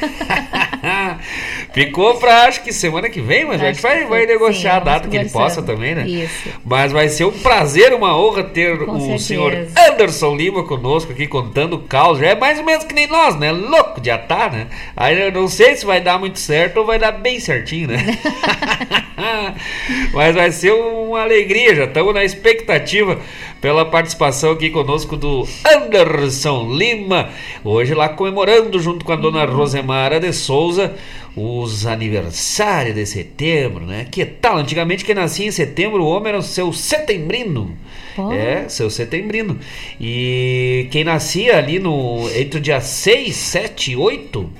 Ficou 1.73 2.15
pra 2.17 2.45
acho 2.45 2.63
que 2.63 2.73
semana 2.73 3.09
que 3.09 3.21
vem, 3.21 3.45
mas 3.45 3.57
acho 3.57 3.65
a 3.65 3.73
gente 3.73 3.83
vai, 3.83 4.05
vai 4.05 4.27
negociar 4.27 4.73
sim, 4.73 4.77
a 4.77 4.81
data 4.81 5.09
que 5.09 5.17
ele 5.17 5.29
possa 5.29 5.63
também, 5.63 5.95
né? 5.95 6.09
Isso. 6.09 6.49
Mas 6.65 6.93
vai 6.93 7.09
ser 7.09 7.25
um 7.25 7.33
prazer, 7.33 7.93
uma 7.93 8.19
honra 8.19 8.43
ter 8.43 8.79
Com 8.79 8.93
o 8.93 9.01
certeza. 9.01 9.25
senhor 9.25 9.67
Anderson 9.77 10.35
Lima 10.35 10.65
conosco 10.65 11.13
aqui 11.13 11.27
contando 11.27 11.75
o 11.75 11.81
caos. 11.81 12.19
Já 12.19 12.29
é 12.29 12.35
mais 12.35 12.59
ou 12.59 12.65
menos 12.65 12.85
que 12.85 12.95
nem 12.95 13.07
nós, 13.07 13.37
né? 13.37 13.53
Louco 13.53 14.01
de 14.01 14.11
atar, 14.11 14.53
né? 14.53 14.67
Aí 14.97 15.21
eu 15.21 15.33
não 15.33 15.49
sei 15.49 15.77
se 15.77 15.87
vai 15.87 16.01
dar 16.01 16.19
muito 16.19 16.39
certo 16.39 16.79
ou 16.79 16.87
vai 16.87 16.99
dar 16.99 17.13
bem 17.13 17.39
certinho, 17.39 17.89
né? 17.89 17.99
Mas 20.13 20.35
vai 20.35 20.51
ser 20.51 20.73
uma 20.73 21.23
alegria, 21.23 21.75
já 21.75 21.85
estamos 21.85 22.15
na 22.15 22.25
expectativa 22.25 23.19
pela 23.61 23.85
participação 23.85 24.53
aqui 24.53 24.71
conosco 24.71 25.17
do 25.17 25.47
Anderson 25.65 26.73
Lima, 26.73 27.31
hoje 27.65 27.95
lá 27.95 28.09
comemorando 28.09 28.79
junto 28.79 29.05
com 29.05 29.13
a 29.13 29.17
dona 29.17 29.45
Rosemara 29.45 30.21
de 30.21 30.33
Souza 30.33 30.95
os 31.37 31.87
aniversários 31.87 32.97
de 32.97 33.07
setembro, 33.07 33.87
né? 33.87 34.07
Que 34.11 34.25
tal? 34.25 34.57
Antigamente 34.57 35.05
quem 35.05 35.15
nascia 35.15 35.47
em 35.47 35.53
setembro, 35.53 36.03
o 36.03 36.09
homem 36.09 36.31
era 36.31 36.39
o 36.39 36.43
seu 36.43 36.73
setembrino. 36.73 37.77
Oh. 38.17 38.33
É, 38.33 38.69
seu 38.69 38.91
setembrino. 38.91 39.59
E 40.01 40.89
quem 40.91 41.05
nascia 41.05 41.57
ali 41.57 41.79
no 41.79 42.29
entre 42.35 42.59
o 42.59 42.61
dia 42.61 42.81
6, 42.81 43.35
7 43.37 43.93
e 43.93 43.97
8 43.97 44.51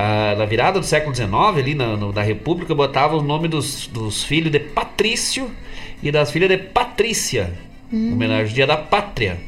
ah, 0.00 0.36
na 0.38 0.44
virada 0.44 0.78
do 0.78 0.86
século 0.86 1.12
XIX, 1.12 1.32
ali 1.32 1.74
na, 1.74 1.96
no, 1.96 2.12
na 2.12 2.22
República, 2.22 2.72
botava 2.72 3.16
o 3.16 3.22
nome 3.22 3.48
dos, 3.48 3.88
dos 3.88 4.22
filhos 4.22 4.52
de 4.52 4.60
Patrício 4.60 5.50
e 6.00 6.12
das 6.12 6.30
filhas 6.30 6.48
de 6.48 6.56
Patrícia. 6.56 7.52
Hum. 7.92 8.12
Homenagem 8.12 8.46
ao 8.46 8.54
Dia 8.54 8.66
da 8.68 8.76
Pátria. 8.76 9.40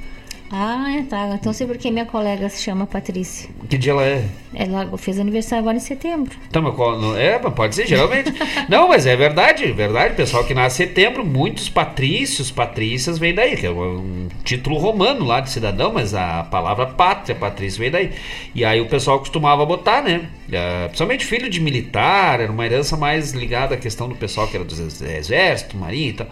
Ah, 0.53 0.93
é, 0.93 1.03
tá. 1.03 1.37
Então 1.41 1.53
sei 1.53 1.65
porque 1.65 1.93
minha 1.93 2.05
colega 2.05 2.49
se 2.49 2.61
chama 2.61 2.85
Patrícia. 2.85 3.49
Que 3.69 3.79
dia 3.79 3.93
ela 3.93 4.05
é? 4.05 4.25
Ela 4.53 4.99
fez 4.99 5.21
aniversário 5.21 5.63
agora 5.63 5.77
em 5.77 5.81
setembro. 5.81 6.37
Tá, 6.51 6.61
mas 6.61 6.75
é, 7.17 7.39
pode 7.39 7.77
ser, 7.77 7.87
geralmente. 7.87 8.33
não, 8.69 8.89
mas 8.89 9.07
é 9.07 9.15
verdade, 9.15 9.71
verdade. 9.71 10.17
Pessoal 10.17 10.43
que 10.43 10.53
nasce 10.53 10.83
em 10.83 10.87
setembro, 10.89 11.25
muitos 11.25 11.69
patrícios, 11.69 12.51
patrícias 12.51 13.17
vem 13.17 13.33
daí, 13.33 13.57
que 13.57 13.67
é 13.67 13.71
um 13.71 14.27
título 14.43 14.77
romano 14.77 15.25
lá 15.25 15.41
de 15.41 15.51
cidadão, 15.51 15.93
mas 15.93 16.13
a 16.13 16.43
palavra 16.43 16.87
pátria, 16.87 17.37
patrício 17.37 17.79
vem 17.79 17.91
daí. 17.93 18.11
E 18.53 18.65
aí 18.65 18.81
o 18.81 18.89
pessoal 18.89 19.21
costumava 19.21 19.65
botar, 19.65 20.03
né? 20.03 20.29
Uh, 20.51 20.89
principalmente 20.89 21.25
filho 21.25 21.49
de 21.49 21.61
militar, 21.61 22.41
era 22.41 22.51
uma 22.51 22.67
herança 22.67 22.97
mais 22.97 23.31
ligada 23.31 23.77
à 23.77 23.79
questão 23.79 24.09
do 24.09 24.17
pessoal 24.17 24.49
que 24.49 24.57
era 24.57 24.65
do 24.65 24.75
exército, 24.75 25.77
marinha 25.77 26.09
e 26.09 26.13
tal. 26.13 26.27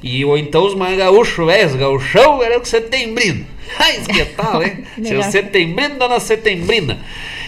E, 0.00 0.24
ou 0.24 0.38
então 0.38 0.64
os 0.64 0.76
mais 0.76 0.96
gaúchos, 0.96 1.44
velho, 1.44 1.66
os 1.66 1.74
gauchão 1.74 2.40
era 2.40 2.60
o 2.60 2.64
setembrino. 2.64 3.44
Ai, 3.76 4.00
que 4.00 4.24
tal, 4.26 4.62
hein? 4.62 4.84
Seu 5.02 5.20
setembrino, 5.24 5.98
dona 5.98 6.20
setembrina. 6.20 7.00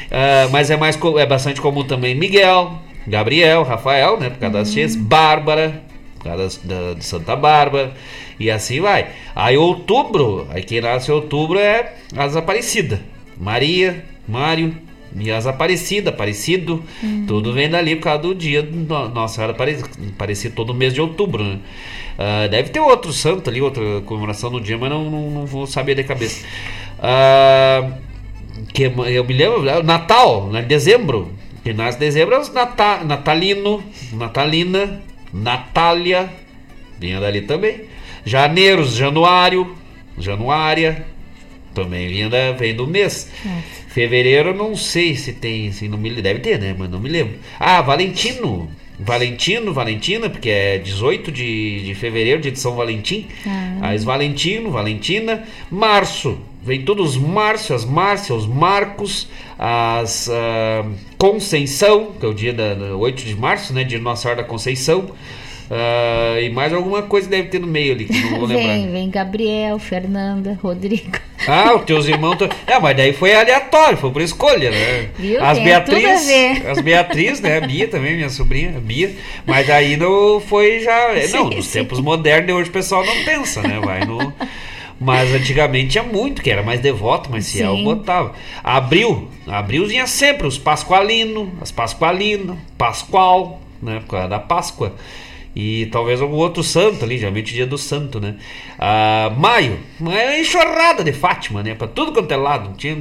Uh, 0.07 0.51
mas 0.51 0.69
é, 0.69 0.77
mais, 0.77 0.99
é 1.17 1.27
bastante 1.27 1.61
comum 1.61 1.85
também 1.85 2.15
Miguel, 2.17 2.77
Gabriel, 3.07 3.63
Rafael, 3.63 4.19
né? 4.19 4.31
Por 4.31 4.39
causa 4.41 4.59
das 4.59 4.73
tias, 4.73 4.97
Bárbara, 4.97 5.81
por 6.17 6.25
causa 6.25 6.59
da, 6.65 6.95
de 6.95 7.05
Santa 7.05 7.37
Bárbara. 7.37 7.95
E 8.39 8.51
assim 8.51 8.81
vai. 8.81 9.11
Aí 9.35 9.57
outubro, 9.57 10.49
aí 10.51 10.63
quem 10.63 10.81
nasce 10.81 11.09
em 11.09 11.15
outubro 11.15 11.57
é 11.57 11.95
as 12.17 12.35
Aparecidas. 12.35 12.99
Maria, 13.39 14.05
Mário, 14.27 14.77
e 15.19 15.31
as 15.31 15.47
Aparecida, 15.47 16.11
Aparecido, 16.11 16.83
tudo 17.27 17.53
vem 17.53 17.69
dali 17.69 17.97
por 17.97 18.03
causa 18.03 18.23
do 18.23 18.35
dia 18.35 18.63
do 18.63 18.77
Nossa 19.09 19.37
Senhora 19.37 19.53
Aparecida, 19.53 20.55
todo 20.55 20.75
mês 20.75 20.93
de 20.93 21.01
outubro, 21.01 21.43
né? 21.43 21.59
Ah, 22.19 22.47
deve 22.47 22.71
ter 22.71 22.81
outro 22.81 23.13
santo 23.13 23.51
ali, 23.51 23.61
outra 23.61 24.01
comemoração 24.03 24.51
no 24.51 24.61
dia, 24.61 24.79
mas 24.79 24.91
não, 24.91 25.11
não, 25.11 25.31
não 25.31 25.47
vou 25.47 25.67
saber 25.67 25.95
de 25.95 26.05
cabeça. 26.05 26.47
Ah, 26.99 27.91
que 28.73 28.85
eu 28.85 29.25
me 29.25 29.35
lembro, 29.35 29.63
Natal, 29.83 30.49
né? 30.49 30.63
Dezembro. 30.63 31.33
Que 31.63 31.73
nasce 31.73 31.99
dezembro 31.99 32.37
é 32.37 32.39
os 32.39 32.53
Nata, 32.53 33.03
Natalino, 33.03 33.83
Natalina, 34.13 35.03
Natália, 35.33 36.33
vinha 36.97 37.19
dali 37.19 37.41
também. 37.41 37.81
Janeiro, 38.25 38.85
Januário, 38.85 39.75
Januária, 40.17 41.05
também 41.75 42.07
vinha 42.07 42.31
da, 42.31 42.53
vem 42.53 42.73
do 42.73 42.87
mês. 42.87 43.33
Fevereiro, 43.97 44.55
não 44.55 44.77
sei 44.77 45.15
se 45.15 45.33
tem, 45.33 45.69
assim, 45.69 45.89
não 45.89 45.97
me, 45.97 46.11
deve 46.21 46.41
ter, 46.41 46.59
né? 46.59 46.77
Mas 46.79 46.91
não 46.91 47.01
me 47.01 47.09
lembro. 47.09 47.39
Ah, 47.59 47.81
Valentino. 47.81 48.69
Valentino, 49.01 49.73
Valentina, 49.73 50.29
porque 50.29 50.51
é 50.51 50.77
18 50.77 51.33
de, 51.33 51.83
de 51.83 51.95
fevereiro, 51.95 52.43
dia 52.43 52.53
de 52.53 52.61
São 52.61 52.77
Valentim. 52.77 53.27
Ah. 53.47 53.79
Aí 53.81 53.99
Valentino, 54.01 54.71
Valentina. 54.71 55.45
Março, 55.71 56.39
vem 56.63 56.83
todos 56.83 57.17
os 57.17 57.23
Márcio, 57.23 57.75
as 57.75 57.87
Márcias, 57.87 58.41
os 58.41 58.47
Marcos, 58.47 59.29
as 59.59 60.29
ah, 60.29 60.85
Conceição, 61.17 62.13
que 62.21 62.27
é 62.27 62.29
o 62.29 62.35
dia 62.35 62.53
da, 62.53 62.75
da 62.75 62.97
8 62.97 63.25
de 63.25 63.35
março, 63.35 63.73
né? 63.73 63.83
Dia 63.83 63.97
de 63.97 64.05
Nossa 64.05 64.21
Senhora 64.21 64.43
da 64.43 64.47
Conceição. 64.47 65.11
Ah, 65.71 66.41
e 66.41 66.49
mais 66.51 66.73
alguma 66.73 67.03
coisa 67.03 67.29
deve 67.29 67.49
ter 67.49 67.59
no 67.61 67.67
meio 67.67 67.95
ali, 67.95 68.05
que 68.05 68.21
não 68.21 68.39
vou 68.39 68.47
lembrar. 68.49 68.67
Vem, 68.75 68.91
vem 68.91 69.11
Gabriel, 69.11 69.79
Fernanda, 69.79 70.59
Rodrigo. 70.63 71.19
Ah, 71.47 71.75
os 71.75 71.85
teus 71.85 72.07
irmãos. 72.07 72.37
É, 72.67 72.79
mas 72.81 72.97
daí 72.97 73.13
foi 73.13 73.35
aleatório, 73.35 73.99
foi 73.99 74.11
por 74.11 74.23
escolha, 74.23 74.71
né? 74.71 75.09
Viu? 75.19 75.45
As 75.45 75.59
Beatriz. 75.59 76.29
As 76.67 76.81
Beatriz, 76.81 77.41
né? 77.41 77.59
A 77.59 77.61
Bia 77.67 77.89
também, 77.89 78.15
minha 78.17 78.31
sobrinha, 78.31 78.77
a 78.77 78.81
Bia. 78.81 79.15
Mas 79.45 79.69
aí 79.69 79.97
não 79.97 80.41
foi 80.41 80.81
já. 80.81 81.15
não, 81.33 81.51
Sim, 81.51 81.57
nos 81.57 81.67
sim. 81.67 81.81
tempos 81.81 82.01
modernos, 82.01 82.55
hoje 82.55 82.71
o 82.71 82.73
pessoal 82.73 83.05
não 83.05 83.25
pensa, 83.25 83.63
né? 83.63 83.81
Vai 83.81 84.05
no. 84.05 84.33
Mas 84.99 85.35
antigamente 85.35 85.89
tinha 85.91 86.05
muito, 86.05 86.41
que 86.41 86.51
era 86.51 86.63
mais 86.63 86.81
devoto, 86.81 87.31
mais 87.31 87.53
fiel, 87.53 87.77
Sim. 87.77 87.85
botava. 87.85 88.33
Abril, 88.65 89.29
abril 89.47 89.87
vinha 89.87 90.07
sempre 90.07 90.47
os 90.47 90.57
Pasqualino, 90.57 91.53
as 91.61 91.71
Pasqualino, 91.71 92.59
Pascoal, 92.79 93.61
né? 93.83 94.01
Por 94.01 94.13
causa 94.13 94.29
da 94.29 94.39
Páscoa. 94.39 94.95
E 95.59 95.87
talvez 95.87 96.21
algum 96.21 96.37
outro 96.37 96.63
santo 96.63 97.03
ali, 97.03 97.17
geralmente 97.17 97.55
dia 97.55 97.67
do 97.67 97.79
santo, 97.79 98.21
né? 98.21 98.35
Ah, 98.79 99.33
maio, 99.39 99.79
é 100.13 100.39
enxurrada 100.39 101.03
de 101.03 101.15
Fátima, 101.15 101.63
né? 101.63 101.75
Pra 101.75 101.89
tudo 101.89 102.13
quanto 102.13 102.31
é 102.31 102.37
lado. 102.37 102.77
Tinha, 102.77 102.95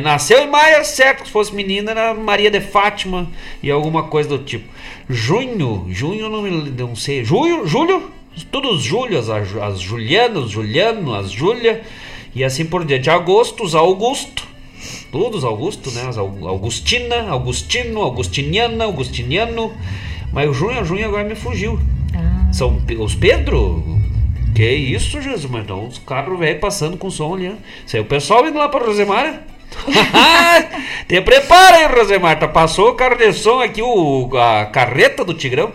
nasceu 0.00 0.40
em 0.40 0.50
maio, 0.50 0.84
certo, 0.84 1.24
se 1.24 1.30
fosse 1.30 1.54
menina, 1.54 1.92
era 1.92 2.14
Maria 2.14 2.50
de 2.50 2.60
Fátima 2.60 3.30
e 3.62 3.70
alguma 3.70 4.02
coisa 4.08 4.28
do 4.28 4.38
tipo. 4.38 4.68
Junho, 5.08 5.86
junho 5.88 6.28
não 6.28 6.42
não 6.42 6.96
sei. 6.96 7.24
Julho, 7.24 7.64
julho, 7.64 8.10
todos 8.50 8.78
os 8.78 8.82
Júlios, 8.82 9.30
as, 9.30 9.56
as 9.56 9.80
Julianos, 9.80 10.50
Juliano, 10.50 11.14
as 11.14 11.30
Júlia, 11.30 11.80
e 12.34 12.42
assim 12.42 12.64
por 12.66 12.84
diante. 12.84 13.08
Agosto, 13.08 13.62
os 13.62 13.76
Augusto. 13.76 14.44
Todos 15.12 15.44
Augusto, 15.44 15.92
né? 15.92 16.06
As 16.08 16.18
Au- 16.18 16.48
Augustina, 16.48 17.28
Augustino, 17.30 18.02
Augustiniana, 18.02 18.82
Augustiniano. 18.84 19.72
Mas 20.36 20.50
o 20.50 20.52
junho, 20.52 20.84
junho 20.84 21.06
agora 21.06 21.24
me 21.24 21.34
fugiu. 21.34 21.80
São 22.52 22.76
Pe- 22.78 22.96
os 22.96 23.14
Pedro? 23.14 23.82
Que 24.54 24.70
isso, 24.70 25.20
Jesus, 25.20 25.50
mas 25.50 25.66
não, 25.66 25.86
os 25.86 25.98
carros 25.98 26.38
velhos 26.38 26.60
passando 26.60 26.96
com 26.98 27.10
som 27.10 27.34
ali. 27.34 27.48
ó. 27.48 27.52
Isso 27.86 27.96
aí 27.96 28.02
o 28.02 28.06
pessoal 28.06 28.46
indo 28.46 28.58
lá 28.58 28.68
para 28.68 28.84
Rosemar. 28.84 29.42
Te 31.08 31.20
prepara 31.22 31.76
aí, 31.78 31.86
Rosemar. 31.86 32.38
Tá, 32.38 32.48
passou 32.48 32.90
o 32.90 32.94
carro 32.94 33.16
de 33.16 33.32
som 33.32 33.60
aqui, 33.60 33.80
o, 33.80 34.30
a 34.36 34.66
carreta 34.66 35.24
do 35.24 35.32
Tigrão. 35.32 35.72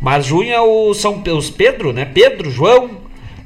Mas 0.00 0.24
junho 0.24 0.52
é 0.52 0.60
o 0.60 0.94
São 0.94 1.22
os 1.36 1.50
Pedro, 1.50 1.92
né? 1.92 2.06
Pedro, 2.06 2.50
João. 2.50 2.90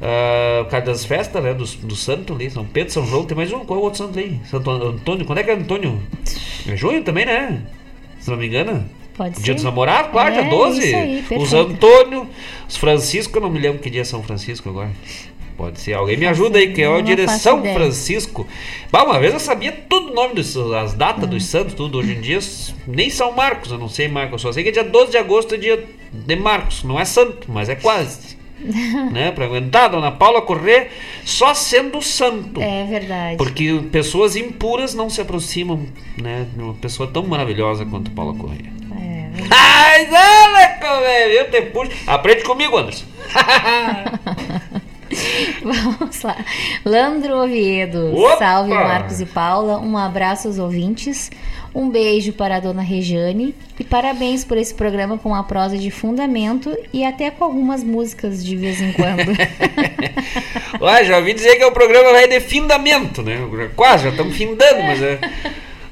ah, 0.01 0.63
por 0.65 0.71
causa 0.71 0.87
das 0.87 1.05
festas, 1.05 1.43
né? 1.43 1.55
Dos 1.55 1.75
do 1.75 1.97
santo 1.97 2.35
ali. 2.35 2.49
São 2.51 2.65
Pedro, 2.65 2.93
São 2.93 3.05
João. 3.05 3.25
Tem 3.25 3.37
mais 3.37 3.53
um. 3.53 3.65
Qual 3.65 3.79
é 3.79 3.83
o 3.83 3.85
outro 3.85 3.99
santo 3.99 4.17
ali? 4.17 4.41
Santo 4.45 4.71
Antônio. 4.71 5.25
Quando 5.27 5.39
é 5.39 5.43
que 5.43 5.51
é 5.51 5.55
Antônio? 5.55 6.01
É 6.69 6.77
junho 6.77 7.03
também, 7.03 7.27
né? 7.27 7.63
Se 8.21 8.31
não 8.31 8.37
me 8.37 8.47
engano. 8.47 8.85
Pode 9.17 9.35
Dia 9.37 9.45
ser. 9.45 9.55
dos 9.55 9.65
namorados, 9.65 10.11
claro, 10.11 10.35
É, 10.35 10.41
dia 10.43 10.51
12. 10.51 10.79
isso 10.87 10.97
aí, 10.97 11.39
os. 11.39 11.53
Antônio, 11.55 12.29
os 12.69 12.77
Francisco, 12.77 13.37
eu 13.39 13.43
não 13.43 13.51
me 13.51 13.59
lembro 13.59 13.79
que 13.81 13.91
dia 13.91 14.01
é 14.01 14.05
São 14.05 14.23
Francisco 14.23 14.69
agora. 14.71 14.91
Pode 15.57 15.81
ser. 15.81 15.93
Alguém 15.93 16.17
me 16.17 16.27
ajuda 16.27 16.59
aí, 16.59 16.73
que 16.73 16.81
é 16.81 16.87
Eu 16.87 16.95
a 16.95 16.99
não 16.99 17.03
direção 17.05 17.57
faço 17.57 17.59
ideia. 17.59 17.75
Francisco. 17.75 18.47
Bah, 18.91 19.05
uma 19.05 19.21
vez 19.21 19.35
eu 19.35 19.39
sabia 19.39 19.71
todo 19.71 20.11
o 20.11 20.15
nome 20.15 20.35
dos 20.35 20.57
as 20.57 20.95
datas 20.95 21.29
dos 21.29 21.45
santos, 21.45 21.75
tudo. 21.75 21.99
Hoje 21.99 22.13
em 22.15 22.21
dia, 22.21 22.39
nem 22.87 23.11
São 23.11 23.33
Marcos, 23.33 23.71
eu 23.71 23.79
não 23.79 23.89
sei 23.89 24.09
Marcos. 24.09 24.33
Eu 24.43 24.49
só 24.49 24.53
sei 24.53 24.63
que 24.63 24.71
é 24.71 24.73
dia 24.73 24.85
12 24.85 25.11
de 25.13 25.19
agosto 25.19 25.55
é 25.55 25.59
dia 25.59 25.85
de 26.13 26.37
Marcos. 26.37 26.83
Não 26.83 26.99
é 26.99 27.05
santo, 27.05 27.53
mas 27.53 27.69
é 27.69 27.75
quase. 27.75 28.41
né? 29.13 29.31
Pra 29.33 29.45
aguentar 29.45 29.85
a 29.85 29.89
Dona 29.89 30.11
Paula 30.13 30.41
correr 30.41 30.91
só 31.25 31.53
sendo 31.53 32.01
santo. 32.01 32.61
É 32.61 32.85
verdade. 32.85 33.37
Porque 33.37 33.81
pessoas 33.93 34.37
impuras 34.37 34.95
não 34.95 35.11
se 35.11 35.21
aproximam, 35.21 35.85
né? 36.21 36.47
De 36.57 36.63
uma 36.63 36.75
pessoa 36.75 37.09
tão 37.09 37.25
maravilhosa 37.27 37.85
quanto 37.85 38.11
Paula 38.13 38.35
Correia. 38.35 38.73
É. 39.01 39.31
Ai, 39.51 40.09
olha, 40.11 41.01
velho, 41.01 41.33
eu 41.33 41.51
te 41.51 41.63
puxo. 41.63 41.93
Aprende 42.07 42.43
comigo, 42.43 42.77
Anderson. 42.77 43.05
Vamos 45.63 46.23
lá. 46.23 46.37
Landro 46.85 47.37
Oviedo. 47.43 48.17
Opa! 48.17 48.39
Salve 48.39 48.71
Marcos 48.71 49.21
e 49.21 49.27
Paula. 49.27 49.79
Um 49.79 49.97
abraço 49.97 50.49
aos 50.49 50.59
ouvintes. 50.59 51.31
Um 51.75 51.89
beijo 51.89 52.33
para 52.33 52.57
a 52.57 52.61
dona 52.61 52.83
Rejane. 52.83 53.55
E 53.79 53.85
parabéns 53.85 54.45
por 54.45 54.57
esse 54.57 54.75
programa 54.75 55.19
com 55.19 55.31
uma 55.31 55.45
prosa 55.45 55.77
de 55.77 55.91
fundamento 55.91 56.77
e 56.93 57.05
até 57.05 57.31
com 57.31 57.45
algumas 57.45 57.83
músicas 57.83 58.45
de 58.45 58.57
vez 58.57 58.81
em 58.81 58.93
quando. 58.93 59.33
Ué, 60.81 61.05
já 61.05 61.19
ouvi 61.19 61.35
dizer 61.35 61.57
que 61.57 61.65
o 61.65 61.73
programa 61.73 62.13
vai 62.13 62.29
de 62.29 62.41
findamento, 62.41 63.23
né? 63.23 63.39
Quase, 63.75 64.05
já 64.05 64.11
estamos 64.11 64.37
findando, 64.37 64.83
mas 64.83 65.03
é. 65.03 65.19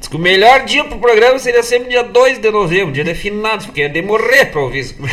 Diz 0.01 0.09
que 0.09 0.17
o 0.17 0.19
melhor 0.19 0.65
dia 0.65 0.83
pro 0.83 0.99
programa 0.99 1.39
seria 1.39 1.63
sempre 1.63 1.91
dia 1.91 2.03
2 2.03 2.39
de 2.39 2.51
novembro, 2.51 2.93
dia 2.93 3.05
de 3.05 3.15
finados, 3.15 3.67
porque 3.67 3.83
é 3.83 3.89
de 3.89 4.01
morrer 4.01 4.47
pra 4.47 4.63
ouvir 4.63 4.81
isso. 4.81 4.97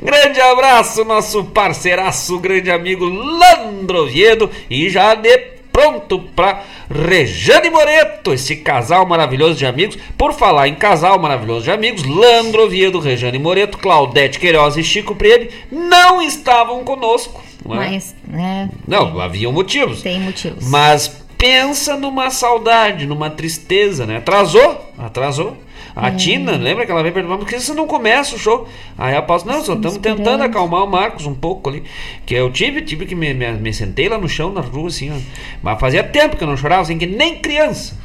grande 0.00 0.40
abraço, 0.40 1.04
nosso 1.04 1.44
parceiraço, 1.44 2.38
grande 2.38 2.70
amigo 2.70 3.04
Landro 3.04 4.04
Oviedo, 4.04 4.48
e 4.70 4.88
já 4.88 5.14
de 5.16 5.36
pronto 5.72 6.20
pra 6.36 6.62
Rejane 6.88 7.70
Moreto, 7.70 8.32
esse 8.32 8.56
casal 8.56 9.06
maravilhoso 9.06 9.54
de 9.56 9.66
amigos. 9.66 9.98
Por 10.16 10.32
falar 10.34 10.68
em 10.68 10.74
casal 10.74 11.18
maravilhoso 11.18 11.64
de 11.64 11.70
amigos, 11.70 12.04
Landro 12.04 12.64
Oviedo, 12.64 13.00
Rejane 13.00 13.38
Moreto, 13.38 13.78
Claudete 13.78 14.38
Queiroz 14.38 14.76
e 14.76 14.84
Chico 14.84 15.14
Prebe 15.14 15.50
não 15.70 16.20
estavam 16.22 16.84
conosco. 16.84 17.42
não 17.64 17.82
é? 17.82 17.90
Mas, 17.90 18.14
né? 18.28 18.70
Não, 18.86 19.18
haviam 19.18 19.50
motivos. 19.50 20.02
Tem 20.02 20.20
motivos. 20.20 20.68
Mas 20.68 21.21
pensa 21.42 21.96
numa 21.96 22.30
saudade, 22.30 23.04
numa 23.04 23.28
tristeza, 23.28 24.06
né? 24.06 24.18
Atrasou, 24.18 24.92
atrasou. 24.96 25.56
A 25.94 26.06
É. 26.06 26.10
Tina, 26.12 26.52
lembra 26.52 26.86
que 26.86 26.92
ela 26.92 27.02
veio 27.02 27.12
perguntar, 27.12 27.36
por 27.36 27.46
que 27.48 27.58
você 27.58 27.74
não 27.74 27.86
começa 27.86 28.36
o 28.36 28.38
show? 28.38 28.66
Aí 28.96 29.14
a 29.16 29.20
pausa, 29.20 29.44
não, 29.44 29.62
só 29.62 29.74
estamos 29.74 29.98
tentando 29.98 30.42
acalmar 30.44 30.84
o 30.84 30.86
Marcos 30.86 31.26
um 31.26 31.34
pouco 31.34 31.68
ali. 31.68 31.82
Que 32.24 32.34
eu 32.34 32.50
tive, 32.50 32.80
tive 32.82 33.04
que 33.06 33.14
me, 33.16 33.34
me, 33.34 33.50
me 33.54 33.74
sentei 33.74 34.08
lá 34.08 34.16
no 34.16 34.28
chão, 34.28 34.52
na 34.52 34.60
rua, 34.60 34.86
assim, 34.86 35.10
ó. 35.10 35.16
Mas 35.62 35.80
fazia 35.80 36.04
tempo 36.04 36.36
que 36.36 36.44
eu 36.44 36.48
não 36.48 36.56
chorava, 36.56 36.82
assim, 36.82 36.96
que 36.96 37.06
nem 37.06 37.36
criança. 37.40 37.98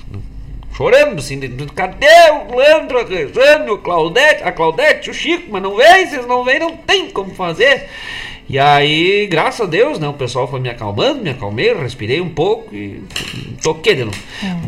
Chorando, 0.75 1.19
assim, 1.19 1.39
de- 1.39 1.47
de- 1.47 1.65
cadê 1.67 2.07
o 2.49 2.55
Leandro, 2.57 2.97
a 2.99 3.77
Claudete, 3.77 4.43
a 4.43 4.51
Claudete, 4.51 5.09
o 5.11 5.13
Chico, 5.13 5.45
mas 5.51 5.61
não 5.61 5.75
vem, 5.75 6.07
vocês 6.07 6.25
não 6.27 6.43
vêm, 6.43 6.59
não 6.59 6.75
tem 6.75 7.09
como 7.09 7.33
fazer. 7.35 7.87
E 8.49 8.57
aí, 8.57 9.27
graças 9.27 9.61
a 9.61 9.65
Deus, 9.65 9.99
né, 9.99 10.07
o 10.07 10.13
pessoal 10.13 10.47
foi 10.47 10.59
me 10.59 10.69
acalmando, 10.69 11.21
me 11.21 11.29
acalmei, 11.29 11.73
respirei 11.73 12.21
um 12.21 12.29
pouco 12.29 12.73
e 12.73 13.03
toquei 13.61 13.93
de 13.95 14.05
novo. 14.05 14.17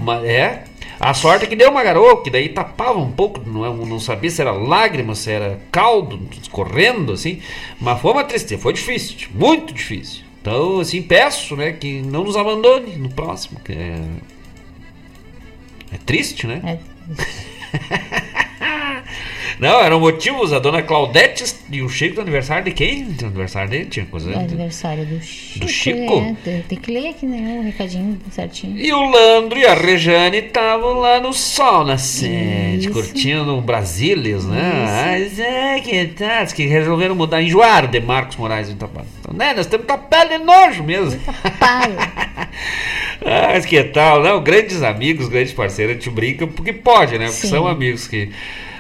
Mas 0.04 0.26
é, 0.26 0.66
a 1.00 1.14
sorte 1.14 1.46
é 1.46 1.48
que 1.48 1.56
deu 1.56 1.72
uma 1.72 1.82
garoa, 1.82 2.22
que 2.22 2.30
daí 2.30 2.50
tapava 2.50 3.00
um 3.00 3.12
pouco, 3.12 3.42
não, 3.50 3.66
é- 3.66 3.88
não 3.88 4.00
sabia 4.00 4.30
se 4.30 4.42
era 4.42 4.52
lágrima, 4.52 5.16
se 5.16 5.32
era 5.32 5.60
caldo 5.72 6.20
escorrendo, 6.42 7.14
assim. 7.14 7.42
Mas 7.80 8.02
foi 8.02 8.12
uma 8.12 8.24
tristeza, 8.26 8.62
foi 8.62 8.74
difícil, 8.74 9.30
muito 9.34 9.74
difícil. 9.74 10.24
Então, 10.42 10.80
assim, 10.82 11.02
peço, 11.02 11.56
né, 11.56 11.72
que 11.72 12.02
não 12.02 12.24
nos 12.26 12.36
abandone 12.36 12.96
no 12.98 13.10
próximo, 13.10 13.60
é... 13.70 14.00
É 15.92 15.98
triste, 16.06 16.46
né? 16.46 16.80
Não, 19.60 19.82
eram 19.82 20.00
motivos. 20.00 20.54
A 20.54 20.60
dona 20.60 20.82
Claudete 20.82 21.44
e 21.72 21.82
o 21.82 21.90
Chico 21.90 22.16
do 22.16 22.22
aniversário 22.22 22.64
de 22.66 22.72
quem? 22.72 23.04
Do 23.04 23.26
aniversário 23.26 23.70
dele 23.70 23.86
tinha 23.86 24.06
coisa. 24.06 24.32
É 24.32 24.36
aniversário 24.36 25.06
do 25.06 25.22
Chico. 25.22 25.68
Chico? 25.68 26.36
é. 26.46 26.62
Tem- 26.68 26.78
que 26.80 26.92
ler 26.92 27.10
aqui, 27.10 27.26
né? 27.26 27.60
O 27.60 27.64
recadinho 27.64 28.18
certinho. 28.32 28.78
E 28.78 28.92
o 28.94 29.10
Landro 29.10 29.60
e 29.60 29.66
a 29.66 29.74
Rejane 29.74 30.38
estavam 30.38 30.94
lá 31.00 31.20
no 31.20 31.34
sol 31.34 31.84
nascente, 31.84 32.90
curtindo 32.90 33.54
um 33.56 33.62
Brasílias, 33.62 34.46
né? 34.46 34.72
Mas 34.86 35.40
é 35.40 35.80
que 35.82 36.06
tá, 36.08 36.46
que 36.46 36.66
resolveram 36.66 37.16
mudar, 37.16 37.42
enjoaram 37.42 37.90
de 37.90 38.00
Marcos 38.00 38.38
Moraes 38.38 38.70
em 38.70 38.76
Tapado. 38.76 39.08
Então, 39.20 39.34
né, 39.36 39.54
nós 39.54 39.66
temos 39.68 39.86
pele 40.10 40.38
de 40.38 40.44
nojo 40.46 40.84
mesmo. 40.84 41.20
Ah, 43.24 43.50
mas 43.54 43.66
que 43.66 43.84
tal? 43.84 44.22
Não, 44.22 44.42
grandes 44.42 44.82
amigos, 44.82 45.28
grandes 45.28 45.54
parceiros, 45.54 45.96
a 45.96 46.00
gente 46.00 46.10
brinca 46.10 46.48
porque 46.48 46.72
pode, 46.72 47.18
né? 47.18 47.26
Porque 47.26 47.42
Sim. 47.42 47.50
são 47.50 47.68
amigos 47.68 48.08
que. 48.08 48.30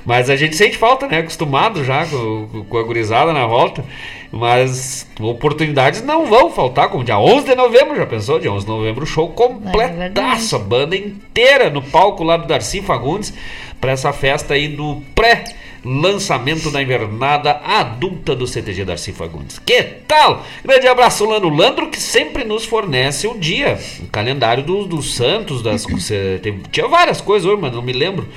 Mas 0.05 0.29
a 0.29 0.35
gente 0.35 0.55
sente 0.55 0.77
falta, 0.77 1.07
né? 1.07 1.19
Acostumado 1.19 1.83
já 1.83 2.05
com, 2.05 2.65
com 2.67 2.77
a 2.77 2.83
gurizada 2.83 3.33
na 3.33 3.45
volta. 3.45 3.83
Mas 4.31 5.07
oportunidades 5.19 6.03
não 6.03 6.25
vão 6.27 6.51
faltar, 6.51 6.89
como 6.89 7.03
dia 7.03 7.17
11 7.17 7.45
de 7.45 7.55
novembro, 7.55 7.95
já 7.95 8.05
pensou? 8.05 8.39
Dia 8.39 8.51
11 8.51 8.65
de 8.65 8.71
novembro, 8.71 9.05
show 9.05 9.27
completaço, 9.29 10.55
a 10.55 10.59
banda 10.59 10.95
inteira 10.95 11.69
no 11.69 11.81
palco 11.81 12.23
lá 12.23 12.37
do 12.37 12.45
Darcy 12.45 12.81
Fagundes, 12.81 13.33
para 13.81 13.91
essa 13.91 14.13
festa 14.13 14.53
aí 14.53 14.67
do 14.67 15.01
pré 15.15 15.45
lançamento 15.84 16.69
da 16.72 16.81
invernada 16.81 17.60
adulta 17.64 18.35
do 18.35 18.45
CTG 18.47 18.84
Darcy 18.85 19.11
Fagundes. 19.14 19.60
Que 19.60 19.81
tal? 19.84 20.45
Grande 20.64 20.88
abraço, 20.88 21.26
Lano 21.26 21.49
Landro, 21.49 21.89
que 21.89 21.99
sempre 21.99 22.43
nos 22.43 22.65
fornece 22.65 23.27
o 23.27 23.38
dia, 23.38 23.80
o 24.01 24.07
calendário 24.07 24.64
dos 24.64 24.88
dos 24.88 25.15
santos, 25.15 25.61
das, 25.61 25.85
tem- 26.41 26.61
tinha 26.72 26.88
várias 26.88 27.22
coisas 27.22 27.49
hoje, 27.49 27.61
mas 27.61 27.72
não 27.73 27.81
me 27.81 27.93
lembro. 27.93 28.27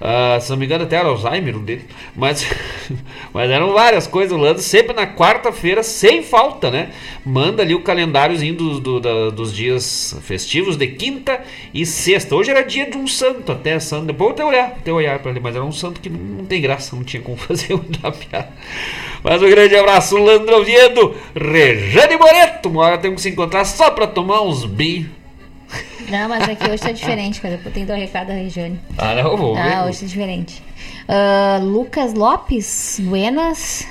Ah, 0.00 0.38
se 0.40 0.48
não 0.50 0.56
me 0.56 0.64
engano, 0.64 0.84
até 0.84 0.96
era 0.96 1.08
Alzheimer 1.08 1.56
um 1.56 1.62
dele. 1.62 1.84
Mas, 2.16 2.46
mas 3.34 3.50
eram 3.50 3.72
várias 3.72 4.06
coisas, 4.06 4.32
o 4.32 4.40
Landro, 4.40 4.62
sempre 4.62 4.94
na 4.94 5.06
quarta-feira, 5.06 5.82
sem 5.82 6.22
falta, 6.22 6.70
né? 6.70 6.90
Manda 7.24 7.62
ali 7.62 7.74
o 7.74 7.82
calendáriozinho 7.82 8.54
do- 8.54 8.80
do- 8.80 9.30
dos 9.30 9.54
dias 9.54 10.16
festivos 10.22 10.76
de 10.76 10.86
quinta 10.86 11.40
e 11.74 11.84
sexta. 11.84 12.34
Hoje 12.34 12.50
era 12.50 12.62
dia 12.62 12.90
de 12.90 12.96
um 12.96 13.06
santo, 13.06 13.52
até 13.52 13.78
santo. 13.78 14.06
Depois 14.06 14.30
eu 14.30 14.32
até 14.32 14.44
olhar, 14.44 14.66
até 14.68 14.92
olhar 14.92 15.18
pra 15.18 15.30
ele, 15.32 15.40
mas 15.40 15.54
era 15.54 15.64
um 15.64 15.72
santo 15.72 16.00
que 16.00 16.08
não, 16.08 16.18
não 16.18 16.44
tem 16.46 16.60
graça, 16.62 16.89
não 16.96 17.04
tinha 17.04 17.22
como 17.22 17.36
fazer 17.38 17.74
muita 17.74 18.10
piada. 18.12 18.52
Mas 19.22 19.42
um 19.42 19.48
grande 19.50 19.76
abraço, 19.76 20.16
Landro 20.16 20.56
Oviedo, 20.58 21.14
Rejane 21.34 22.16
Moreto. 22.16 22.68
Uma 22.68 22.82
hora 22.82 22.98
temos 22.98 23.16
que 23.16 23.22
se 23.22 23.28
encontrar 23.30 23.64
só 23.64 23.90
pra 23.90 24.06
tomar 24.06 24.42
uns 24.42 24.64
bi. 24.64 25.10
Não, 26.08 26.28
mas 26.28 26.48
aqui 26.48 26.68
hoje 26.68 26.82
tá 26.82 26.90
diferente, 26.90 27.40
cara. 27.40 27.60
Eu 27.64 27.70
tenho 27.70 27.86
que 27.86 27.92
dar 27.92 27.96
um 27.96 28.00
recado 28.00 28.28
da 28.28 28.34
Regiane. 28.34 28.80
Ah, 28.98 29.14
não, 29.14 29.36
vou. 29.36 29.56
Ah, 29.56 29.84
hoje 29.86 30.00
tá 30.00 30.06
diferente. 30.06 30.62
Ah, 31.08 31.60
Lucas 31.62 32.14
Lopes, 32.14 32.98
Buenas. 33.02 33.86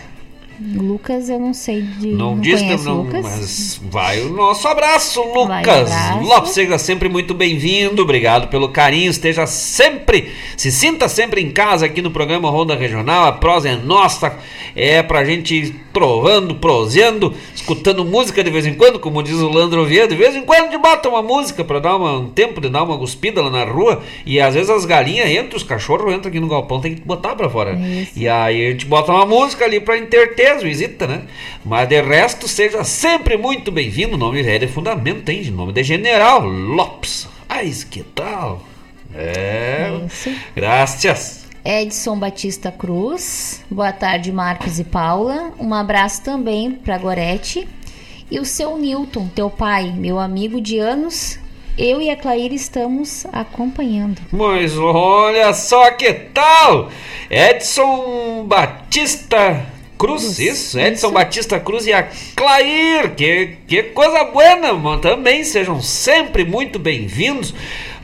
Lucas, 0.61 1.30
eu 1.30 1.40
não 1.40 1.53
sei 1.53 1.81
de. 1.81 2.07
Não, 2.07 2.36
não 2.36 2.40
diz 2.41 2.60
conheço 2.61 2.84
não, 2.86 3.02
Lucas. 3.03 3.22
mas 3.23 3.81
vai 3.90 4.22
o 4.22 4.30
nosso 4.30 4.68
abraço, 4.68 5.22
Lucas. 5.22 5.90
abraço. 5.91 6.19
Lopes, 6.23 6.52
seja 6.52 6.77
sempre 6.77 7.07
muito 7.07 7.34
bem-vindo. 7.34 8.02
Obrigado 8.02 8.49
pelo 8.49 8.68
carinho. 8.69 9.10
Esteja 9.10 9.45
sempre, 9.48 10.30
se 10.57 10.69
sinta 10.72 11.07
sempre 11.07 11.41
em 11.41 11.49
casa 11.52 11.86
aqui 11.86 12.02
no 12.02 12.11
programa 12.11 12.49
Ronda 12.49 12.76
Regional. 12.76 13.26
A 13.27 13.31
prosa 13.31 13.69
é 13.69 13.76
nossa, 13.77 14.36
é 14.76 15.02
pra 15.02 15.23
gente 15.23 15.56
ir 15.56 15.76
provando, 15.94 16.56
proseando, 16.56 17.34
escutando 17.56 18.03
música 18.03 18.44
de 18.44 18.49
vez 18.52 18.65
em 18.65 18.73
quando, 18.73 18.99
como 18.99 19.23
diz 19.23 19.36
o 19.36 19.48
Landro 19.49 19.81
Oviedo. 19.81 20.10
De 20.10 20.15
vez 20.22 20.36
em 20.36 20.41
quando 20.44 20.64
a 20.68 20.72
gente 20.72 20.81
bota 20.81 21.07
uma 21.07 21.22
música 21.23 21.64
pra 21.64 21.80
dar 21.80 21.95
uma- 21.95 22.18
um 22.19 22.30
tempo 22.30 22.60
de 22.60 22.68
dar 22.69 22.84
uma 22.84 22.98
guspida 22.98 23.41
lá 23.41 23.49
na 23.49 23.64
rua. 23.64 24.02
E 24.26 24.40
às 24.41 24.53
vezes 24.56 24.69
as 24.69 24.84
galinhas 24.86 25.30
entram, 25.30 25.56
os 25.56 25.64
cachorros 25.64 26.14
entram 26.14 26.30
aqui 26.30 26.40
no 26.40 26.48
galpão, 26.49 26.81
tem 26.81 26.95
que 26.95 27.02
botar 27.02 27.36
pra 27.36 27.49
fora. 27.49 27.80
E 28.15 28.27
aí 28.27 28.68
a 28.68 28.72
gente 28.72 28.86
bota 28.86 29.11
uma 29.11 29.26
música 29.26 29.64
ali 29.65 29.80
pra 29.80 29.98
interter 29.98 30.48
as 30.49 30.63
visitas, 30.63 31.07
né? 31.07 31.23
Mas 31.63 31.88
de 31.88 32.01
resto, 32.01 32.47
seja 32.47 32.84
sempre 32.84 33.38
muito 33.38 33.71
bem-vindo. 33.71 34.15
O 34.15 34.17
nome 34.17 34.41
é 34.41 34.57
de 34.57 34.67
fundamento, 34.67 35.30
hein? 35.30 35.49
O 35.49 35.51
nome 35.51 35.73
de 35.73 35.84
General 35.84 36.41
Lopes. 36.41 37.27
Ai, 37.47 37.71
que 37.89 38.03
tal? 38.03 38.63
É. 39.13 39.91
Isso. 40.05 40.31
Graças. 40.55 41.45
Edson 41.63 42.17
Batista 42.17 42.71
Cruz. 42.71 43.63
Boa 43.69 43.91
tarde, 43.91 44.31
Marcos 44.31 44.80
e 44.80 44.84
Paula. 44.84 45.51
Um 45.59 45.73
abraço 45.73 46.23
também 46.23 46.71
para 46.71 46.97
Gorete. 46.97 47.67
E 48.31 48.39
o 48.39 48.45
seu 48.45 48.77
Newton, 48.77 49.27
teu 49.34 49.49
pai, 49.49 49.91
meu 49.91 50.19
amigo 50.19 50.61
de 50.61 50.77
anos. 50.77 51.39
Eu 51.77 52.01
e 52.01 52.09
a 52.09 52.15
Claire 52.15 52.53
estamos 52.53 53.26
acompanhando. 53.31 54.21
Mas 54.31 54.77
olha 54.77 55.53
só 55.53 55.91
que 55.91 56.13
tal! 56.13 56.91
Edson 57.30 58.45
Batista 58.45 59.65
Cruz, 59.99 60.39
isso, 60.39 60.80
Edson 60.80 61.11
Batista 61.11 61.59
Cruz 61.59 61.85
e 61.85 61.91
a 61.91 62.07
Clair, 62.34 63.13
que, 63.15 63.57
que 63.67 63.84
coisa 63.84 64.23
boa, 64.23 64.73
mano. 64.73 65.01
Também 65.01 65.43
sejam 65.43 65.81
sempre 65.81 66.45
muito 66.45 66.80
bem-vindos. 66.80 67.53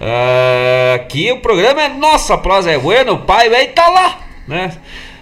Ah, 0.02 0.96
aqui 0.96 1.32
o 1.32 1.40
programa 1.40 1.82
é 1.84 1.88
nosso, 1.88 2.34
a 2.34 2.38
prosa 2.38 2.70
é 2.70 2.78
buena, 2.78 3.14
o 3.14 3.20
pai 3.20 3.50
vai 3.50 3.64
estar 3.68 3.88
lá, 3.88 4.20
né? 4.46 4.76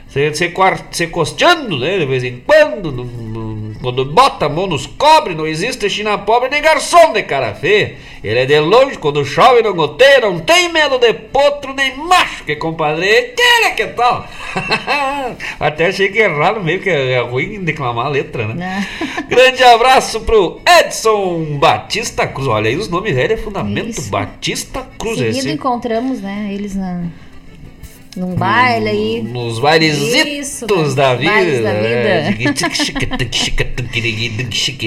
Se, 0.07 0.33
se, 0.33 0.51
se 0.91 1.07
costeando, 1.07 1.77
né? 1.77 1.99
De 1.99 2.05
vez 2.07 2.23
em 2.23 2.37
quando, 2.45 2.91
no- 2.91 3.05
no- 3.05 3.52
quando 3.83 4.05
bota 4.05 4.45
a 4.45 4.49
mão 4.49 4.65
nos 4.65 4.85
cobre, 4.87 5.35
não 5.35 5.45
existe 5.45 5.89
China 5.89 6.17
pobre 6.17 6.47
nem 6.49 6.61
garçom 6.61 7.11
de 7.11 7.21
cara 7.21 7.53
feia. 7.53 7.97
Ele 8.23 8.39
é 8.39 8.45
de 8.45 8.57
longe, 8.61 8.97
quando 8.97 9.25
chove 9.25 9.61
não 9.61 9.73
goteia, 9.73 10.21
não 10.21 10.39
tem 10.39 10.71
medo 10.71 10.97
de 10.97 11.11
potro 11.13 11.73
nem 11.73 11.93
macho, 11.97 12.45
que 12.45 12.55
compadre, 12.55 13.33
que 13.35 13.71
que 13.75 13.87
tal? 13.93 14.25
Até 15.59 15.87
achei 15.87 16.07
que 16.09 16.19
errado 16.19 16.63
meio 16.63 16.79
que 16.79 16.89
é 16.89 17.19
ruim 17.19 17.61
declamar 17.61 18.05
a 18.05 18.09
letra, 18.09 18.47
né? 18.47 18.87
Grande 19.27 19.61
abraço 19.65 20.21
pro 20.21 20.61
Edson 20.79 21.57
Batista 21.59 22.25
Cruz. 22.25 22.47
Olha 22.47 22.69
aí 22.69 22.77
os 22.77 22.87
nomes 22.87 23.13
velhos 23.13 23.37
é 23.39 23.43
fundamento. 23.43 24.01
Batista 24.09 24.87
Cruz. 24.97 25.17
Seguido 25.17 25.37
esse- 25.39 25.51
encontramos, 25.51 26.21
né? 26.21 26.49
Eles 26.53 26.73
na, 26.75 27.03
num 28.15 28.35
baile 28.35 28.89
aí. 28.89 29.21
Nos 29.23 29.53
Isso, 29.53 29.61
bailesitos 29.61 30.95
da 30.95 31.15
vida. 31.15 31.31
bailes 31.31 31.63
da 31.63 31.69
é. 31.69 32.33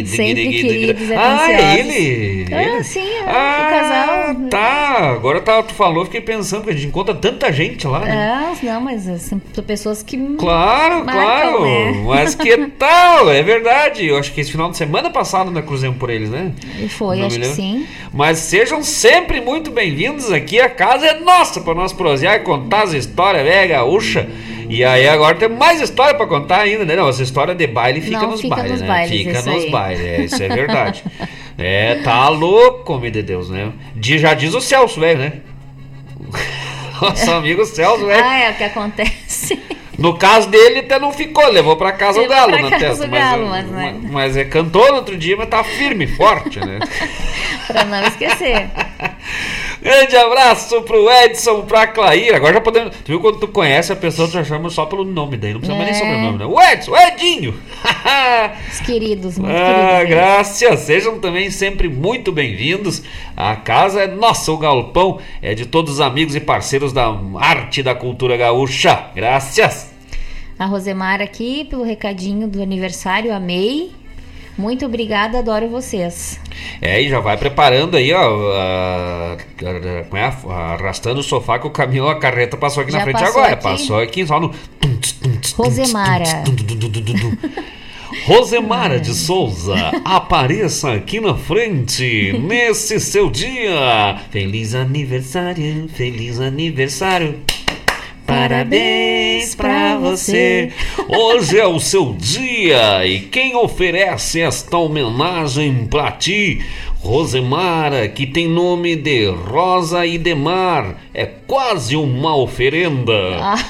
Sempre 0.07 0.49
queridos 0.49 1.09
e 1.09 1.15
Ah, 1.15 1.51
é 1.51 1.79
ele? 1.79 2.55
Ah, 2.55 2.63
Ele? 2.63 2.85
sim, 2.85 3.01
é, 3.01 3.25
Ah, 3.27 3.67
o 3.67 3.71
casal. 3.71 4.49
Tá, 4.49 5.11
agora 5.11 5.41
tá, 5.41 5.63
tu 5.63 5.75
falou, 5.75 6.05
fiquei 6.05 6.21
pensando 6.21 6.65
que 6.65 6.71
a 6.71 6.73
gente 6.73 6.87
encontra 6.87 7.15
tanta 7.15 7.53
gente 7.53 7.87
lá, 7.87 8.01
né? 8.01 8.13
Ah, 8.15 8.55
não, 8.63 8.81
mas 8.81 9.09
é, 9.09 9.19
são 9.19 9.41
pessoas 9.67 10.03
que. 10.03 10.17
Claro, 10.37 11.05
marcam, 11.05 11.13
claro. 11.15 11.65
né? 11.65 12.03
Mas 12.07 12.35
que 12.35 12.57
tal? 12.79 13.31
É 13.31 13.43
verdade. 13.43 14.07
Eu 14.07 14.19
acho 14.19 14.33
que 14.33 14.41
esse 14.41 14.53
final 14.53 14.71
de 14.71 14.77
semana 14.77 15.11
passado 15.11 15.51
nós 15.51 15.65
cruzamos 15.65 15.99
por 15.99 16.11
eles, 16.11 16.31
né? 16.31 16.53
E 16.79 16.89
foi, 16.89 17.19
Não 17.19 17.27
acho 17.27 17.41
que 17.41 17.47
sim. 17.47 17.87
Mas 18.13 18.39
sejam 18.39 18.83
sempre 18.83 19.41
muito 19.41 19.71
bem-vindos 19.71 20.31
aqui. 20.31 20.61
A 20.61 20.69
casa 20.69 21.07
é 21.07 21.21
nossa 21.21 21.61
para 21.61 21.75
nós 21.75 21.93
prosear 21.93 22.37
e 22.37 22.41
contar 22.41 22.83
as 22.85 22.93
histórias 22.93 23.16
velha 23.17 23.67
gaúcha. 23.67 24.29
E 24.69 24.85
aí 24.85 25.09
agora 25.09 25.37
tem 25.37 25.49
mais 25.49 25.81
história 25.81 26.15
para 26.15 26.27
contar 26.27 26.61
ainda, 26.61 26.85
né? 26.85 26.97
Não, 26.97 27.09
essa 27.09 27.23
história 27.23 27.55
de 27.55 27.67
baile 27.67 28.01
fica 28.01 28.19
Não, 28.23 28.31
nos 28.33 28.41
fica 28.41 28.57
bailes, 28.57 28.73
nos 28.73 28.81
né? 28.81 28.87
bailes, 28.89 29.11
fica 29.19 29.43
nos 29.43 29.65
aí. 29.65 29.71
bailes, 29.71 30.01
é, 30.05 30.21
isso 30.23 30.43
é 30.43 30.49
verdade. 30.49 31.05
é, 31.57 31.95
tá 32.03 32.29
louco, 32.29 32.93
homem 32.95 33.11
de 33.13 33.23
Deus, 33.23 33.49
né? 33.49 33.73
Diz- 33.95 34.21
Já 34.21 34.35
diz 34.35 34.55
o 34.55 34.61
Celso, 34.61 34.99
velho, 35.01 35.21
né? 35.21 35.33
Nosso 37.01 37.31
amigo 37.31 37.65
Celso, 37.65 38.07
velho. 38.07 38.25
Ah, 38.25 38.39
é 38.41 38.51
o 38.51 38.55
que 38.55 38.65
acontece. 38.65 39.59
No 39.99 40.19
caso 40.19 40.51
dele, 40.51 40.81
até 40.81 40.99
não 40.99 41.11
ficou, 41.11 41.49
levou 41.51 41.75
pra 41.75 41.91
casa 41.91 42.19
o 42.19 42.21
Levou 42.21 42.37
galo 42.37 42.69
na 42.69 42.79
testa. 42.79 43.07
o 43.07 43.09
mas, 43.11 43.19
galo, 43.19 43.47
mas, 43.49 43.67
né? 43.71 43.95
mas, 44.03 44.11
mas 44.13 44.37
é 44.37 44.45
cantou 44.45 44.87
no 44.91 44.97
outro 44.97 45.17
dia, 45.17 45.35
mas 45.39 45.49
tá 45.49 45.65
firme, 45.65 46.07
forte, 46.07 46.61
né? 46.61 46.81
pra 47.67 47.83
não 47.87 48.05
esquecer. 48.07 48.69
Grande 49.87 50.17
abraço 50.17 50.83
pro 50.83 51.09
Edson, 51.09 51.63
pra 51.63 51.87
Clair. 51.87 52.35
Agora 52.35 52.55
já 52.55 52.61
podemos. 52.61 52.91
Tu 52.97 53.07
viu 53.07 53.21
quando 53.21 53.39
tu 53.39 53.47
conhece 53.47 53.93
a 53.93 53.97
pessoa, 53.97 54.27
tu 54.27 54.33
já 54.35 54.43
chama 54.43 54.69
só 54.69 54.85
pelo 54.85 55.05
nome 55.05 55.37
daí, 55.37 55.53
não 55.53 55.61
precisa 55.61 55.79
mais 55.79 55.91
nem 55.93 55.97
É. 56.01 56.03
sobrenome, 56.05 56.39
né? 56.39 56.45
O 56.45 56.61
Edson, 56.61 56.91
o 56.91 56.97
Edinho. 56.97 57.55
Os 58.73 58.81
queridos, 58.81 59.39
muito 59.39 59.55
Ah, 59.55 59.99
queridos. 60.01 60.11
graças. 60.11 60.81
Sejam 60.81 61.21
também 61.21 61.51
sempre 61.53 61.89
muito 61.89 62.33
bem-vindos. 62.33 63.03
A 63.37 63.55
casa 63.55 64.03
é 64.03 64.07
nossa, 64.09 64.51
o 64.51 64.59
galpão 64.59 65.21
é 65.41 65.55
de 65.55 65.67
todos 65.67 65.95
os 65.95 66.01
amigos 66.01 66.35
e 66.35 66.41
parceiros 66.41 66.93
da 66.93 67.07
arte 67.39 67.79
e 67.79 67.83
da 67.85 67.95
cultura 67.95 68.37
gaúcha. 68.37 69.05
Graças. 69.15 69.95
A 70.59 70.67
Rosemar 70.67 71.21
aqui 71.21 71.65
pelo 71.71 71.85
recadinho 71.85 72.49
do 72.49 72.61
aniversário, 72.61 73.33
amei. 73.33 73.93
Muito 74.57 74.87
obrigada, 74.87 75.39
adoro 75.39 75.69
vocês. 75.69 76.41
É, 76.81 77.01
e 77.03 77.09
já 77.09 77.21
vai 77.21 77.37
preparando 77.37 77.97
aí, 77.97 78.13
ó. 78.13 78.55
é? 80.15 80.33
arrastando 80.51 81.21
o 81.21 81.23
sofá 81.23 81.59
que 81.59 81.67
o 81.67 81.71
caminhão, 81.71 82.09
a 82.09 82.19
carreta 82.19 82.57
passou 82.57 82.83
aqui 82.83 82.93
Já 82.93 82.99
na 82.99 83.05
frente 83.05 83.21
passou 83.21 83.39
agora. 83.41 83.53
aqui. 83.53 83.63
Passou 83.63 84.01
aqui 84.01 84.27
só 84.27 84.41
no. 84.41 84.55
Rosemara. 85.57 86.45
Rosemara 88.25 88.99
de 88.99 89.13
Souza, 89.15 89.75
apareça 90.05 90.93
aqui 90.93 91.21
na 91.21 91.35
frente 91.35 92.33
nesse 92.41 92.99
seu 92.99 93.29
dia. 93.31 94.21
Feliz 94.31 94.75
aniversário, 94.75 95.89
feliz 95.89 96.41
aniversário. 96.41 97.39
Parabéns 98.27 99.55
pra 99.55 99.97
você. 99.97 100.73
Hoje 101.09 101.59
é 101.59 101.67
o 101.67 101.79
seu 101.79 102.15
dia 102.19 103.07
e 103.07 103.21
quem 103.21 103.55
oferece 103.55 104.41
esta 104.41 104.77
homenagem 104.77 105.87
pra 105.87 106.11
ti, 106.11 106.67
Rosemara, 107.01 108.09
que 108.09 108.27
tem 108.27 108.49
nome 108.49 108.97
de 108.97 109.29
Rosa 109.29 110.05
e 110.05 110.19
de 110.19 110.35
Mar, 110.35 110.97
é 111.15 111.25
quase 111.25 111.97
uma 111.97 112.37
oferenda. 112.37 113.39
Ah. 113.41 113.57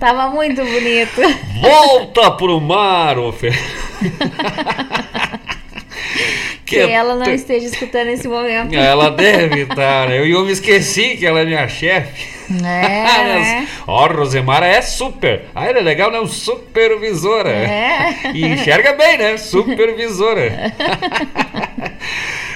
Tava 0.00 0.30
muito 0.30 0.64
bonito. 0.64 1.20
que 6.74 6.92
ela 6.92 7.14
não 7.14 7.32
esteja 7.32 7.66
escutando 7.66 8.06
nesse 8.06 8.28
momento. 8.28 8.74
Ela 8.76 9.10
deve 9.10 9.62
estar? 9.68 10.10
Eu, 10.10 10.26
eu 10.26 10.44
me 10.44 10.52
esqueci 10.52 11.16
que 11.16 11.26
ela 11.26 11.40
é 11.40 11.44
minha 11.44 11.66
chefe. 11.68 12.32
É. 12.64 13.64
Ó, 13.86 14.06
Rosemara 14.08 14.66
é 14.66 14.82
super. 14.82 15.42
Ah, 15.54 15.66
ela 15.66 15.78
é 15.78 15.82
legal, 15.82 16.10
né? 16.10 16.20
Supervisora. 16.26 17.50
É. 17.50 18.14
E 18.34 18.44
enxerga 18.46 18.92
bem, 18.92 19.16
né? 19.16 19.36
Supervisora. 19.38 20.72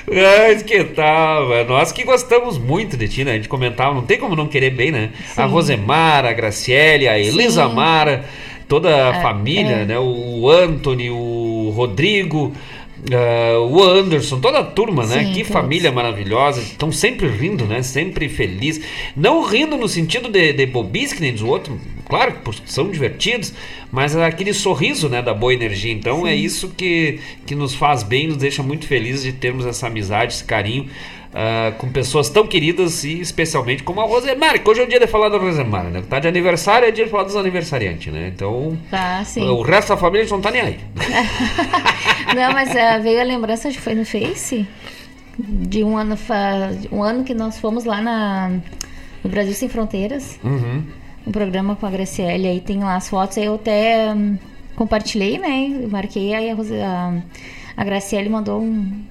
Mas 0.09 0.63
que 0.63 0.85
tal? 0.85 1.49
mano? 1.49 1.69
Nós 1.71 1.91
que 1.93 2.05
gostamos 2.05 2.59
muito 2.59 2.97
de 2.97 3.09
ti, 3.09 3.25
né? 3.25 3.33
A 3.33 3.35
gente 3.35 3.49
comentava, 3.49 3.95
não 3.95 4.03
tem 4.03 4.19
como 4.19 4.37
não 4.37 4.47
querer 4.47 4.71
bem, 4.71 4.91
né? 4.93 5.11
A 5.37 5.45
Rosemara, 5.47 6.31
a 6.31 6.33
Graciele, 6.33 7.09
a 7.09 7.19
Elisa 7.19 7.67
Sim. 7.67 7.75
Mara, 7.75 8.25
toda 8.69 8.89
a 9.11 9.17
É, 9.17 9.23
família, 9.23 9.77
é. 9.77 9.85
né? 9.85 9.99
O 9.99 10.49
Anthony, 10.49 11.11
o 11.11 11.73
Rodrigo. 11.75 12.53
Ah, 13.13 13.61
o 13.61 13.83
Anderson, 13.83 14.41
toda 14.41 14.59
a 14.59 14.65
turma, 14.65 15.07
né? 15.07 15.25
Sim, 15.25 15.33
que 15.33 15.41
todos. 15.41 15.53
família 15.53 15.93
maravilhosa. 15.93 16.61
Estão 16.61 16.91
sempre 16.91 17.29
rindo, 17.29 17.65
né? 17.65 17.83
Sempre 17.83 18.29
feliz. 18.29 18.81
Não 19.17 19.43
rindo 19.43 19.77
no 19.77 19.89
sentido 19.89 20.29
de, 20.29 20.53
de 20.53 20.67
bobice 20.67 21.15
que 21.15 21.21
nem 21.21 21.33
dos 21.33 21.43
outros. 21.43 21.79
Claro 22.09 22.35
que 22.35 22.71
são 22.71 22.89
divertidos, 22.89 23.53
mas 23.91 24.15
é 24.15 24.25
aquele 24.25 24.53
sorriso, 24.53 25.09
né? 25.09 25.23
Da 25.23 25.35
boa 25.35 25.53
energia. 25.53 25.93
Então 25.93 26.27
é 26.27 26.35
isso 26.35 26.73
que, 26.77 27.21
que 27.45 27.55
nos 27.55 27.75
faz 27.75 28.03
bem, 28.03 28.29
nos 28.29 28.37
deixa 28.37 28.63
muito 28.63 28.87
felizes 28.87 29.23
de 29.23 29.33
termos 29.33 29.67
essa 29.67 29.87
amizade, 29.87 30.33
esse 30.33 30.45
carinho. 30.45 30.89
Ah, 31.39 31.73
com 31.77 31.91
pessoas 31.93 32.31
tão 32.31 32.47
queridas 32.47 33.05
e 33.05 33.21
especialmente 33.21 33.83
como 33.83 34.01
a 34.01 34.05
Rosemar, 34.05 34.59
que 34.63 34.71
hoje 34.71 34.81
é 34.81 34.85
o 34.85 34.89
dia 34.89 34.99
de 34.99 35.07
falar 35.07 35.29
da 35.29 35.37
Rosemar, 35.37 35.85
né? 35.85 36.03
Tá 36.09 36.19
de 36.19 36.27
aniversário, 36.27 36.89
é 36.89 36.91
dia 36.91 37.05
de 37.05 37.11
falar 37.11 37.25
dos 37.25 37.37
aniversariantes, 37.37 38.11
né? 38.11 38.33
Então, 38.35 38.79
Tá, 38.91 39.23
sim. 39.23 39.47
o 39.47 39.61
resto 39.61 39.89
da 39.91 39.99
família 39.99 40.27
não 40.31 40.41
tá 40.41 40.51
nem 40.51 40.63
aí. 40.63 40.81
Não, 42.35 42.53
mas 42.53 42.75
ah, 42.75 42.99
veio 42.99 43.21
a 43.21 43.25
lembrança, 43.25 43.69
acho 43.69 43.77
que 43.79 43.85
foi 43.85 43.95
no 43.95 44.05
Face, 44.05 44.67
de 45.39 45.85
um 45.85 45.97
ano, 45.97 46.17
um 46.91 47.03
ano 47.03 47.23
que 47.25 47.35
nós 47.35 47.59
fomos 47.59 47.85
lá 47.85 48.01
na, 48.01 48.49
no 49.23 49.31
Brasil 49.31 49.53
Sem 49.55 49.69
Fronteiras, 49.69 50.39
Uhum. 50.43 50.83
um 51.27 51.31
programa 51.33 51.77
com 51.77 51.87
a 51.87 51.91
Graciele, 51.91 52.49
aí 52.49 52.61
tem 52.61 52.79
lá 52.81 52.97
as 52.97 53.09
fotos, 53.09 53.37
aí 53.39 53.45
eu 53.45 53.55
até 53.57 54.13
hum, 54.15 54.39
compartilhei, 54.75 55.39
né, 55.39 55.87
marquei, 55.91 56.35
aí 56.35 56.51
a, 56.51 56.55
a, 56.55 57.13
a 57.77 57.85
Graciele 57.85 58.29
mandou 58.29 58.61
um 58.63 59.03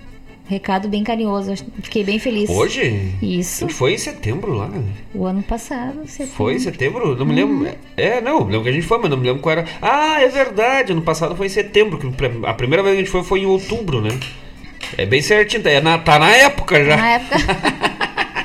recado 0.48 0.88
bem 0.88 1.04
carinhoso, 1.04 1.52
eu 1.52 1.58
fiquei 1.82 2.04
bem 2.04 2.20
feliz. 2.20 2.50
Hoje? 2.50 3.14
Isso, 3.22 3.68
Foi 3.70 3.94
em 3.94 3.98
setembro 3.98 4.54
lá. 4.54 4.68
né? 4.68 4.84
o 5.14 5.26
ano 5.26 5.42
passado. 5.44 6.02
Você 6.06 6.26
Foi 6.26 6.54
em 6.56 6.60
setembro? 6.60 7.16
Não 7.16 7.26
me 7.26 7.42
Uhum. 7.44 7.60
lembro. 7.62 7.78
É, 7.98 8.22
não, 8.22 8.40
lembro 8.44 8.64
que 8.64 8.70
a 8.70 8.72
gente 8.72 8.86
foi, 8.86 8.98
mas 9.00 9.10
não 9.10 9.18
me 9.18 9.28
lembro 9.28 9.42
qual 9.42 9.54
era. 9.58 9.66
Ah, 9.82 10.22
é 10.22 10.28
verdade. 10.28 10.92
Ano 10.92 11.02
passado 11.02 11.36
foi 11.36 11.48
em 11.48 11.50
setembro. 11.50 11.98
Que 11.98 12.08
a 12.46 12.54
primeira 12.54 12.84
vez 12.84 12.94
que 12.96 13.02
a 13.02 13.04
gente 13.04 13.12
foi 13.12 13.24
foi 13.24 13.40
em 13.42 13.46
outubro, 13.46 14.02
né? 14.02 14.10
É 14.98 15.06
bem 15.06 15.22
certinho. 15.22 15.68
É 15.68 15.82
na, 15.82 15.98
tá 15.98 16.20
na 16.20 16.30
época 16.32 16.84
já. 16.86 16.96
Na 16.98 17.10
época, 17.12 17.36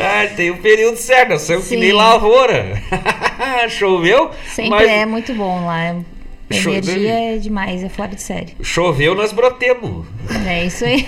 Ah, 0.00 0.26
tem 0.36 0.50
o 0.50 0.58
período 0.58 0.96
certo. 0.96 1.30
Nós 1.30 1.42
somos 1.42 1.66
que 1.66 1.76
nem 1.76 1.92
lavoura. 1.92 2.80
Choveu. 3.68 4.30
sempre 4.46 4.70
mas 4.70 4.88
é 4.88 5.04
muito 5.04 5.34
bom 5.34 5.64
lá. 5.66 5.96
A 6.50 6.56
energia 6.56 7.34
é 7.34 7.36
demais, 7.36 7.82
é 7.84 7.88
fora 7.88 8.14
de 8.14 8.22
série. 8.22 8.54
Choveu, 8.62 9.14
nós 9.14 9.32
brotemos. 9.32 10.06
É 10.46 10.64
isso 10.64 10.84
aí. 10.84 11.06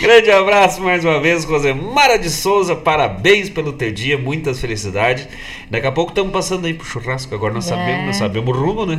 Grande 0.00 0.30
abraço 0.30 0.80
mais 0.80 1.04
uma 1.04 1.20
vez, 1.20 1.44
Rosemara 1.44 2.18
de 2.18 2.30
Souza. 2.30 2.74
Parabéns 2.74 3.50
pelo 3.50 3.72
teu 3.74 3.92
dia, 3.92 4.16
muitas 4.16 4.58
felicidades. 4.58 5.28
Daqui 5.70 5.86
a 5.86 5.92
pouco 5.92 6.10
estamos 6.12 6.32
passando 6.32 6.66
aí 6.66 6.72
pro 6.74 6.86
churrasco. 6.86 7.34
Agora 7.34 7.52
nós 7.52 7.66
É. 7.66 7.68
sabemos, 7.76 8.06
nós 8.06 8.16
sabemos 8.16 8.56
o 8.56 8.60
rumo, 8.60 8.86
né? 8.86 8.98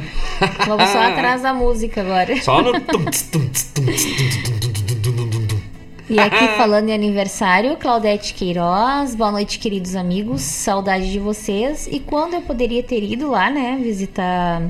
Vamos 0.68 0.90
só 0.90 1.02
atrás 1.02 1.42
da 1.42 1.54
música 1.54 2.02
agora. 2.02 2.40
Só 2.42 2.62
no. 2.62 2.72
E 6.12 6.20
aqui 6.20 6.46
falando 6.60 6.90
em 6.90 6.94
aniversário, 6.94 7.78
Claudete 7.78 8.34
Queiroz, 8.34 9.16
boa 9.16 9.32
noite, 9.32 9.58
queridos 9.58 9.96
amigos, 9.96 10.42
saudade 10.42 11.10
de 11.10 11.18
vocês. 11.18 11.88
E 11.90 12.02
quando 12.02 12.34
eu 12.34 12.42
poderia 12.42 12.84
ter 12.84 13.02
ido 13.02 13.32
lá, 13.32 13.50
né, 13.50 13.80
visitar 13.82 14.62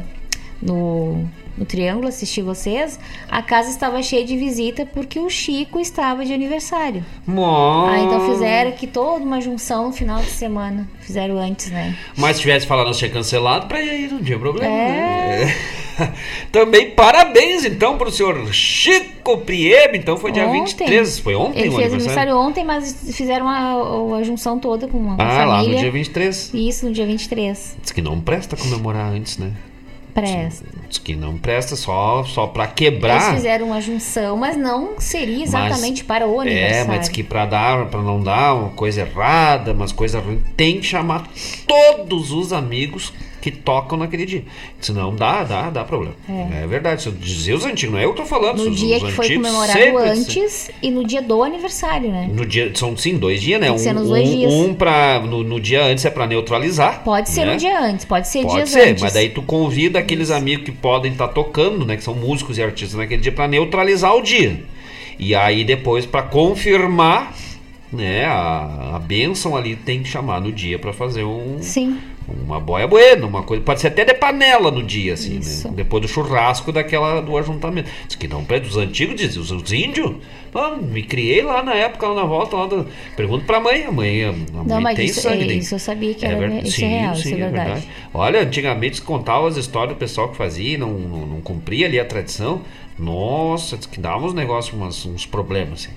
no, 0.62 1.28
no 1.62 1.66
Triângulo, 1.66 2.08
assistir 2.08 2.42
vocês, 2.42 3.00
a 3.30 3.44
casa 3.44 3.70
estava 3.70 4.02
cheia 4.02 4.26
de 4.26 4.36
visita 4.36 4.84
porque 4.84 5.20
o 5.20 5.30
Chico 5.30 5.80
estava 5.80 6.26
de 6.26 6.34
aniversário. 6.34 7.06
Mó. 7.28 7.86
Ah, 7.88 8.00
então 8.00 8.28
fizeram 8.32 8.72
aqui 8.72 8.88
toda 8.88 9.24
uma 9.24 9.40
junção 9.40 9.86
no 9.88 9.94
final 9.94 10.20
de 10.22 10.30
semana. 10.32 10.90
Fizeram 11.02 11.38
antes, 11.38 11.70
né? 11.70 11.96
Mas 12.18 12.38
se 12.38 12.42
tivesse 12.42 12.66
falado, 12.66 12.88
nós 12.88 12.98
tinha 12.98 13.12
cancelado 13.12 13.68
pra 13.68 13.80
ir, 13.80 14.12
não 14.12 14.24
tinha 14.24 14.40
problema. 14.40 14.74
É. 14.74 15.46
né? 15.46 15.56
Também 16.52 16.92
parabéns, 16.92 17.64
então, 17.64 17.96
pro 17.96 18.10
senhor 18.12 18.52
Chico 18.52 19.38
Priebe. 19.40 20.00
Então 20.00 20.18
foi 20.18 20.32
dia 20.32 20.48
Ontem. 20.48 20.62
23. 20.62 21.20
Foi 21.20 21.36
ontem 21.36 21.60
Ele 21.60 21.70
o 21.70 21.76
fez 21.76 21.94
aniversário? 21.94 22.38
ontem, 22.38 22.64
mas 22.64 23.12
fizeram 23.16 23.48
a, 23.48 24.18
a 24.18 24.24
junção 24.24 24.58
toda 24.58 24.88
com 24.88 25.12
a 25.12 25.14
Ah, 25.20 25.46
lá 25.46 25.58
família. 25.58 25.76
no 25.76 25.80
dia 25.82 25.92
23. 25.92 26.52
Isso, 26.56 26.88
no 26.88 26.92
dia 26.92 27.06
23. 27.06 27.78
Diz 27.84 27.92
que 27.92 28.02
não 28.02 28.20
presta 28.20 28.58
comemorar 28.58 29.12
antes, 29.12 29.38
né? 29.38 29.52
Presta. 30.14 30.66
Diz 30.90 30.98
que 30.98 31.16
não 31.16 31.38
presta 31.38 31.76
só, 31.76 32.24
só 32.24 32.52
Eles 32.54 32.72
quebrar. 32.76 33.34
fizeram 33.36 33.68
uma 33.68 33.82
junção, 33.82 34.36
mas 34.38 34.58
não 34.58 35.00
seria 35.00 35.44
exatamente 35.44 36.04
para 36.04 36.28
o 36.28 36.40
aniversário. 36.40 36.76
É, 36.76 36.84
mas 36.86 37.00
diz 37.02 37.10
que 37.10 37.24
pra 37.24 37.46
dar, 37.46 37.86
para 37.88 38.02
não 38.02 38.22
dar 38.22 38.54
uma 38.56 38.70
coisa 38.70 39.02
errada, 39.02 39.72
umas 39.72 39.92
coisas 39.92 40.24
ruins, 40.24 40.42
tem 40.58 40.80
que 40.80 40.86
chamar 40.86 41.28
todos 41.66 42.32
os 42.32 42.52
amigos 42.52 43.14
que 43.42 43.50
tocam 43.52 43.98
naquele 43.98 44.26
dia. 44.26 44.44
Senão 44.80 45.16
dá, 45.16 45.44
dá, 45.44 45.70
dá 45.70 45.84
problema. 45.84 46.14
É. 46.30 46.64
É, 46.64 46.68
verdade. 46.68 47.02
Se 47.02 47.08
eu 47.10 47.14
dizer 47.14 47.54
os 47.54 47.66
antigos, 47.66 47.94
não 47.96 48.00
é 48.00 48.06
eu 48.06 48.12
que 48.14 48.18
tô 48.22 48.26
falando. 48.26 48.64
No 48.64 48.70
os- 48.70 48.78
dia 48.78 48.98
os 48.98 49.04
que 49.04 49.12
foi 49.12 49.34
comemorado 49.36 49.74
sempre- 49.80 50.10
antes 50.10 50.72
e 50.82 50.92
no 50.92 51.04
dia 51.06 51.22
do 51.22 51.44
aniversário, 51.44 52.12
né? 52.12 52.30
No 52.32 52.46
dia, 52.46 52.72
são 52.76 52.96
sim 52.96 53.18
dois 53.18 53.42
dias, 53.42 53.60
né? 53.60 53.68
Tem 53.68 53.76
que 53.76 53.82
ser 53.82 53.92
um, 53.92 54.00
nos 54.00 54.10
dois 54.10 54.30
um, 54.30 54.32
dias. 54.38 54.54
um 54.54 54.74
pra, 54.74 55.20
no, 55.20 55.44
no 55.44 55.60
dia 55.60 55.84
antes 55.84 56.06
é 56.06 56.10
pra 56.10 56.28
neutralizar. 56.28 57.04
Pode 57.04 57.30
ser 57.30 57.46
né? 57.46 57.54
um 57.54 57.58
dia 57.58 57.80
antes, 57.82 58.06
pode 58.06 58.28
ser 58.28 58.44
Pode 58.44 58.54
dias 58.56 58.70
ser, 58.70 58.90
antes. 58.90 59.02
mas 59.04 59.14
daí 59.14 59.30
tu 59.30 59.42
convida 59.42 59.98
aqueles 60.00 60.30
amigos 60.30 60.66
que 60.66 60.72
podem 60.72 61.12
estar 61.12 61.30
tocando, 61.30 61.86
né? 61.86 61.98
Que 61.98 62.04
são 62.04 62.14
músicos 62.14 62.58
e 62.58 62.64
artistas 62.64 62.98
naquele 63.00 63.22
dia 63.22 63.32
pra 63.32 63.48
neutralizar 63.48 64.16
o 64.16 64.22
dia. 64.22 64.64
E 65.18 65.34
aí 65.36 65.64
depois 65.64 66.06
pra 66.06 66.22
confirmar, 66.24 67.34
né? 67.92 68.26
A, 68.26 68.92
a 68.96 69.00
bênção 69.00 69.56
ali 69.56 69.76
tem 69.76 70.02
que 70.04 70.10
chamar 70.10 70.40
no 70.40 70.52
dia 70.52 70.80
pra 70.80 70.94
fazer 70.94 71.24
um 71.24 71.58
Sim. 71.60 71.98
Uma 72.28 72.60
boia 72.60 72.88
buena, 72.88 73.26
uma 73.26 73.44
coisa. 73.44 73.64
Pode 73.64 73.82
ser 73.82 73.88
até 73.88 74.06
de 74.06 74.14
panela 74.14 74.72
no 74.72 74.84
dia, 74.84 75.14
assim, 75.14 75.40
né? 75.40 75.72
Depois 75.76 76.02
do 76.02 76.08
churrasco 76.08 76.72
daquela 76.72 77.22
do 77.22 77.38
ajuntamento. 77.38 77.90
Diz 78.08 78.16
que 78.16 78.28
não, 78.28 78.44
dos 78.44 78.78
antigos, 78.78 79.16
diz, 79.16 79.36
os, 79.38 79.52
os 79.52 79.72
índios. 79.72 80.16
Ah, 80.54 80.76
me 80.76 81.02
criei 81.04 81.42
lá 81.42 81.64
na 81.64 81.74
época, 81.74 82.08
lá 82.08 82.16
na 82.16 82.24
volta, 82.26 82.58
lá 82.58 82.66
do... 82.68 82.86
Pergunto 83.16 83.46
pra 83.46 83.60
mãe, 83.62 83.86
a 83.86 83.92
mãe, 83.92 84.26
a 84.26 84.32
mãe 84.34 84.46
Não, 84.66 84.82
mas 84.82 84.98
tem 84.98 85.06
isso, 85.06 85.22
sangue. 85.22 85.50
é, 85.50 85.54
isso 85.56 85.76
eu 85.76 85.80
sabia 85.80 86.14
que 86.14 86.26
era 86.26 86.36
ver- 86.38 86.66
isso 86.66 86.84
é 86.84 86.88
real, 86.88 87.14
isso 87.14 87.30
é 87.30 87.36
verdade. 87.36 87.88
Olha, 88.14 88.42
antigamente 88.42 88.98
se 88.98 89.02
contava 89.02 89.48
as 89.48 89.56
histórias 89.56 89.96
do 89.96 90.00
pessoal 90.00 90.28
que 90.30 90.36
fazia 90.36 90.74
e 90.74 90.78
não, 90.78 90.92
não, 90.92 91.26
não 91.26 91.42
cumpria 91.42 91.86
ali 91.88 91.98
a 92.00 92.04
tradição. 92.06 92.62
Nossa, 93.00 93.78
que 93.78 94.00
dava 94.00 94.26
uns 94.26 94.34
negócios, 94.34 95.06
uns 95.06 95.26
problemas, 95.26 95.86
assim. 95.86 95.92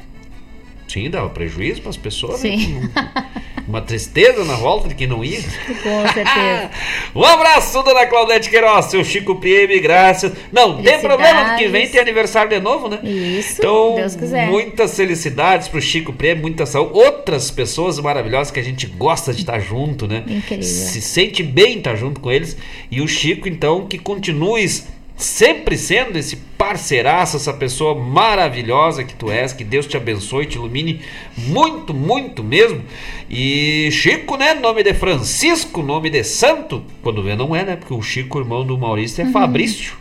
Sim, 0.94 1.10
dava 1.10 1.28
prejuízo 1.28 1.80
para 1.80 1.90
as 1.90 1.96
pessoas. 1.96 2.40
né? 2.42 2.50
Sim. 2.56 2.88
Uma 3.66 3.80
tristeza 3.80 4.44
na 4.44 4.54
volta 4.54 4.86
de 4.88 4.94
quem 4.94 5.06
não 5.06 5.24
ia. 5.24 5.40
Com 5.82 6.12
certeza. 6.12 6.70
Um 7.14 7.24
abraço, 7.24 7.82
dona 7.82 8.06
Claudete 8.06 8.50
Queiroz, 8.50 8.86
seu 8.86 9.04
Chico 9.04 9.36
PM, 9.36 9.78
graças. 9.80 10.32
Não, 10.52 10.82
tem 10.82 11.00
problema, 11.00 11.56
que 11.56 11.66
vem 11.68 11.88
tem 11.88 12.00
aniversário 12.00 12.50
de 12.50 12.60
novo, 12.60 12.88
né? 12.88 12.98
Isso, 13.02 13.56
Então, 13.58 13.94
Deus 13.96 14.14
quiser. 14.16 14.48
muitas 14.48 14.94
felicidades 14.96 15.66
pro 15.68 15.80
Chico 15.80 16.12
PM, 16.12 16.40
muita 16.40 16.66
saúde. 16.66 16.92
Outras 16.98 17.50
pessoas 17.50 17.98
maravilhosas 17.98 18.50
que 18.52 18.60
a 18.60 18.64
gente 18.64 18.86
gosta 18.86 19.32
de 19.32 19.40
estar 19.40 19.58
junto, 19.60 20.06
né? 20.06 20.24
Incrível. 20.28 20.62
Se 20.62 21.00
sente 21.00 21.42
bem 21.42 21.78
estar 21.78 21.96
junto 21.96 22.20
com 22.20 22.30
eles. 22.30 22.56
E 22.90 23.00
o 23.00 23.08
Chico, 23.08 23.48
então, 23.48 23.86
que 23.86 23.98
continues 23.98 24.86
sempre 25.16 25.76
sendo 25.76 26.18
esse 26.18 26.36
parceiraço, 26.36 27.36
essa 27.36 27.52
pessoa 27.52 27.94
maravilhosa 27.94 29.04
que 29.04 29.14
tu 29.14 29.30
és, 29.30 29.52
que 29.52 29.64
Deus 29.64 29.86
te 29.86 29.96
abençoe, 29.96 30.46
te 30.46 30.56
ilumine 30.56 31.00
muito, 31.36 31.92
muito 31.92 32.42
mesmo. 32.42 32.82
E 33.28 33.90
Chico, 33.92 34.36
né? 34.36 34.54
Nome 34.54 34.82
de 34.82 34.94
Francisco, 34.94 35.82
nome 35.82 36.10
de 36.10 36.24
santo. 36.24 36.82
Quando 37.02 37.22
vê, 37.22 37.36
não 37.36 37.54
é, 37.54 37.64
né? 37.64 37.76
Porque 37.76 37.94
o 37.94 38.02
Chico, 38.02 38.38
irmão 38.38 38.64
do 38.64 38.78
Maurício, 38.78 39.22
é 39.22 39.24
Uhum. 39.24 39.32
Fabrício. 39.32 39.94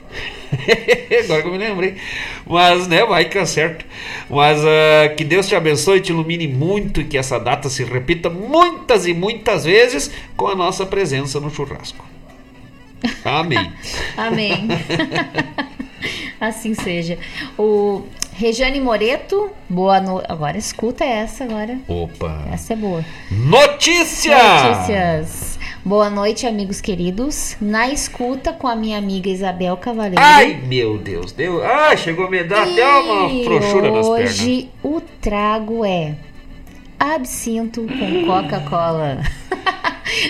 Agora 1.24 1.42
que 1.42 1.48
eu 1.48 1.52
me 1.52 1.58
lembrei. 1.58 1.96
Mas, 2.46 2.88
né, 2.88 3.06
vai 3.06 3.26
que 3.26 3.38
é 3.38 3.46
certo. 3.46 3.86
Mas 4.30 4.64
ah, 4.64 5.10
que 5.16 5.24
Deus 5.24 5.48
te 5.48 5.56
abençoe, 5.56 6.02
te 6.02 6.12
ilumine 6.12 6.48
muito 6.48 7.02
e 7.02 7.04
que 7.04 7.18
essa 7.18 7.40
data 7.40 7.70
se 7.70 7.84
repita 7.84 8.30
muitas 8.30 9.08
e 9.08 9.14
muitas 9.14 9.66
vezes 9.66 10.12
com 10.36 10.48
a 10.48 10.56
nossa 10.56 10.86
presença 10.86 11.40
no 11.40 11.50
churrasco. 11.50 12.13
Amém. 13.24 13.72
Amém. 14.18 14.68
assim 16.40 16.74
seja. 16.74 17.18
O 17.58 18.04
Rejane 18.34 18.80
Moreto, 18.82 19.50
boa 19.70 20.02
noite. 20.02 20.26
Agora 20.30 20.58
escuta 20.58 21.06
essa 21.06 21.44
agora. 21.44 21.80
Opa. 21.88 22.46
Essa 22.52 22.74
é 22.74 22.76
boa. 22.76 23.06
Notícia! 23.32 24.36
Notícias. 24.64 25.60
Boa 25.86 26.10
noite, 26.10 26.48
amigos 26.48 26.80
queridos. 26.80 27.58
Na 27.60 27.90
escuta 27.90 28.54
com 28.54 28.68
a 28.68 28.76
minha 28.76 28.98
amiga 28.98 29.30
Isabel 29.30 29.76
Cavaleiro. 29.78 30.22
Ai, 30.22 30.62
meu 30.66 30.98
Deus, 30.98 31.32
deu. 31.32 31.64
Ah, 31.64 31.96
chegou 31.96 32.26
a 32.28 32.30
me 32.30 32.44
dar 32.44 32.64
até 32.64 32.88
uma 32.88 33.30
E 33.30 33.44
frouxura 33.44 33.92
nas 33.92 34.08
pernas. 34.08 34.40
Hoje 34.40 34.70
o 34.82 35.02
trago 35.22 35.86
é 35.86 36.16
absinto 36.98 37.86
com 37.86 38.26
Coca-Cola. 38.26 39.22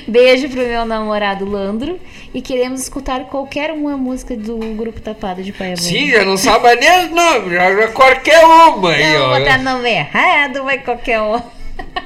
Beijo 0.08 0.50
pro 0.50 0.62
meu 0.62 0.86
namorado 0.86 1.46
Landro 1.46 2.00
e 2.34 2.42
queremos 2.42 2.82
escutar 2.82 3.26
qualquer 3.26 3.72
uma 3.72 3.96
música 3.98 4.36
do 4.36 4.58
grupo 4.76 5.00
Tapada 5.02 5.42
de 5.44 5.52
Paia 5.52 5.76
Sim, 5.78 6.10
já 6.12 6.26
não 6.26 6.38
sabe 6.38 6.76
nem 6.76 7.06
os 7.06 7.12
nomes, 7.12 7.92
qualquer 7.94 8.44
uma 8.46 8.90
aí, 8.92 9.14
Não, 9.14 9.32
ó. 9.32 9.40
botar 9.40 9.58
nome 9.60 9.90
errado, 9.90 10.64
vai 10.64 10.78
qualquer 10.80 11.22
um. 11.22 11.42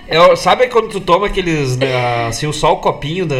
É, 0.10 0.35
sabe 0.38 0.68
quando 0.68 0.88
tu 0.88 1.02
toma 1.02 1.27
aqueles, 1.27 1.76
né, 1.76 2.27
assim, 2.27 2.49
só 2.53 2.72
o 2.72 2.77
copinho 2.77 3.26
da, 3.26 3.35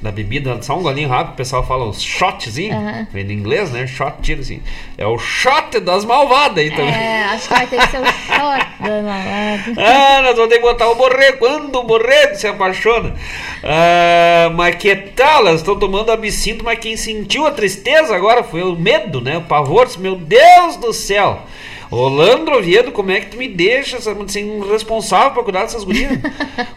da 0.00 0.10
bebida, 0.10 0.60
só 0.62 0.74
um 0.74 0.82
golinho 0.82 1.06
rápido, 1.06 1.34
o 1.34 1.36
pessoal 1.36 1.66
fala 1.66 1.86
uns 1.86 2.02
shotzinho, 2.02 2.74
vem 3.12 3.30
em 3.30 3.32
inglês, 3.32 3.70
né, 3.70 3.86
shot, 3.86 4.14
tira 4.22 4.40
assim. 4.40 4.62
É 4.96 5.06
o 5.06 5.18
shot 5.18 5.78
das 5.80 6.02
malvadas 6.06 6.64
aí 6.64 6.70
também. 6.70 6.94
É, 6.94 7.24
acho 7.26 7.48
que 7.48 7.54
vai 7.54 7.66
ter 7.66 7.78
que 7.78 7.88
ser 7.88 8.00
o 8.00 8.06
shot 8.06 8.66
da 8.80 9.02
malvada. 9.02 9.74
Ah, 9.76 10.22
nós 10.22 10.36
vamos 10.36 10.48
ter 10.48 10.56
que 10.56 10.62
botar 10.62 10.88
o 10.88 10.94
morrer 10.94 11.32
quando 11.32 11.78
o 11.78 11.86
morrer 11.86 12.34
se 12.36 12.46
apaixona. 12.46 13.14
Ah, 13.62 14.50
mas 14.54 14.76
que 14.76 14.96
tal? 14.96 15.40
Elas 15.40 15.60
estão 15.60 15.78
tomando 15.78 16.10
absinto, 16.10 16.64
mas 16.64 16.78
quem 16.78 16.96
sentiu 16.96 17.46
a 17.46 17.50
tristeza 17.50 18.16
agora 18.16 18.42
foi 18.42 18.62
o 18.62 18.74
medo, 18.74 19.20
né? 19.20 19.36
O 19.36 19.42
pavor. 19.42 19.86
Meu 19.98 20.16
Deus 20.16 20.76
do 20.76 20.92
céu! 20.94 21.42
Ô 21.90 22.08
Landro 22.08 22.58
Oviedo, 22.58 22.90
como 22.92 23.10
é 23.10 23.20
que 23.20 23.26
tu 23.30 23.36
me 23.36 23.46
deixa 23.48 23.98
sem 24.28 24.50
um 24.50 24.70
responsável 24.70 25.32
pra 25.32 25.42
cuidar 25.42 25.62
dessas 25.62 25.84
gurias? 25.84 26.18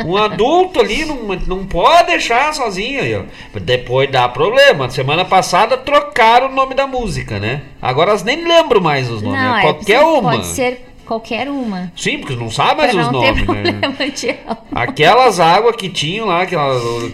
Um 0.05 0.15
adulto 0.15 0.79
ali 0.79 1.03
não, 1.05 1.15
não 1.47 1.65
pode 1.65 2.07
deixar 2.07 2.53
sozinho 2.53 3.01
aí, 3.01 3.15
ó. 3.15 3.23
Depois 3.59 4.09
dá 4.11 4.29
problema. 4.29 4.89
Semana 4.89 5.25
passada 5.25 5.77
trocaram 5.77 6.47
o 6.49 6.53
nome 6.53 6.75
da 6.75 6.85
música, 6.85 7.39
né? 7.39 7.61
Agora 7.81 8.11
elas 8.11 8.23
nem 8.23 8.45
lembram 8.47 8.81
mais 8.81 9.09
os 9.09 9.21
nomes. 9.21 9.39
Não, 9.41 9.51
né? 9.53 9.59
é, 9.59 9.61
Qualquer 9.63 9.99
pode 10.01 10.19
uma. 10.37 10.43
ser 10.43 10.85
qualquer 11.05 11.49
uma. 11.49 11.91
Sim, 11.95 12.19
porque 12.19 12.35
não 12.35 12.51
sabe 12.51 12.81
mais 12.81 12.91
Pra 12.93 13.01
os 13.01 13.11
nomes, 13.11 13.47
né? 13.47 13.71
problema 13.71 14.11
de 14.11 14.29
alma. 14.45 14.61
Aquelas 14.75 15.39
águas 15.39 15.75
que 15.75 15.89
tinham 15.89 16.27
lá, 16.27 16.45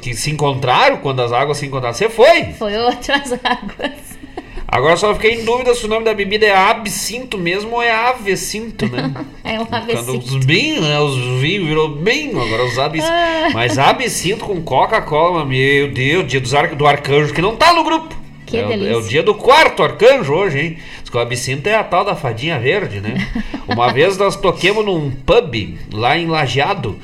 que 0.02 0.14
se 0.14 0.32
encontraram, 0.32 0.98
quando 0.98 1.22
as 1.22 1.32
águas 1.32 1.58
se 1.58 1.66
encontraram, 1.66 1.96
você 1.96 2.10
foi. 2.10 2.44
Foi 2.54 2.76
outras 2.78 3.32
águas. 3.42 4.16
Agora 4.76 4.98
só 4.98 5.14
fiquei 5.14 5.36
em 5.40 5.46
dúvida 5.46 5.74
se 5.74 5.86
o 5.86 5.88
nome 5.88 6.04
da 6.04 6.14
bebida 6.14 6.46
é 6.46 6.54
absinto 6.56 7.38
mesmo 7.38 7.76
ou 7.76 7.82
é 7.82 7.92
avecinto, 7.92 8.86
né? 8.88 9.12
É 9.44 9.60
um 9.60 9.66
Quando 9.66 9.92
avecinto. 9.92 10.38
os 10.38 10.46
vinhos, 10.46 10.82
né? 10.82 11.00
Os 11.00 11.16
vinhos 11.40 11.68
virou 11.68 11.88
bem, 11.88 12.30
agora 12.32 12.66
os 12.66 12.78
absinto. 12.78 13.08
Ah. 13.10 13.50
Mas 13.54 13.78
absinto 13.78 14.44
com 14.44 14.62
Coca-Cola, 14.62 15.46
meu 15.46 15.90
Deus, 15.92 16.28
dia 16.28 16.42
dos 16.42 16.54
ar, 16.54 16.76
do 16.76 16.86
arcanjo, 16.86 17.34
que 17.34 17.42
não 17.42 17.56
tá 17.56 17.72
no 17.74 17.84
grupo. 17.84 18.14
Que 18.46 18.58
é, 18.58 18.66
o- 18.66 18.68
delícia. 18.68 18.92
é 18.94 18.98
o 18.98 19.02
dia 19.02 19.24
do 19.24 19.34
quarto 19.34 19.82
arcanjo 19.82 20.34
hoje, 20.34 20.60
hein? 20.60 20.78
Diz 21.02 21.10
que 21.10 21.16
o 21.18 21.20
absinto 21.20 21.68
é 21.70 21.76
a 21.76 21.84
tal 21.84 22.04
da 22.04 22.16
fadinha 22.16 22.60
verde, 22.60 23.00
né? 23.00 23.28
Uma 23.68 23.94
vez 23.94 24.18
nós 24.18 24.36
toquemos 24.36 24.84
num 24.86 25.10
pub 25.10 25.78
lá 25.94 26.18
em 26.18 26.28
Lajeado, 26.28 27.00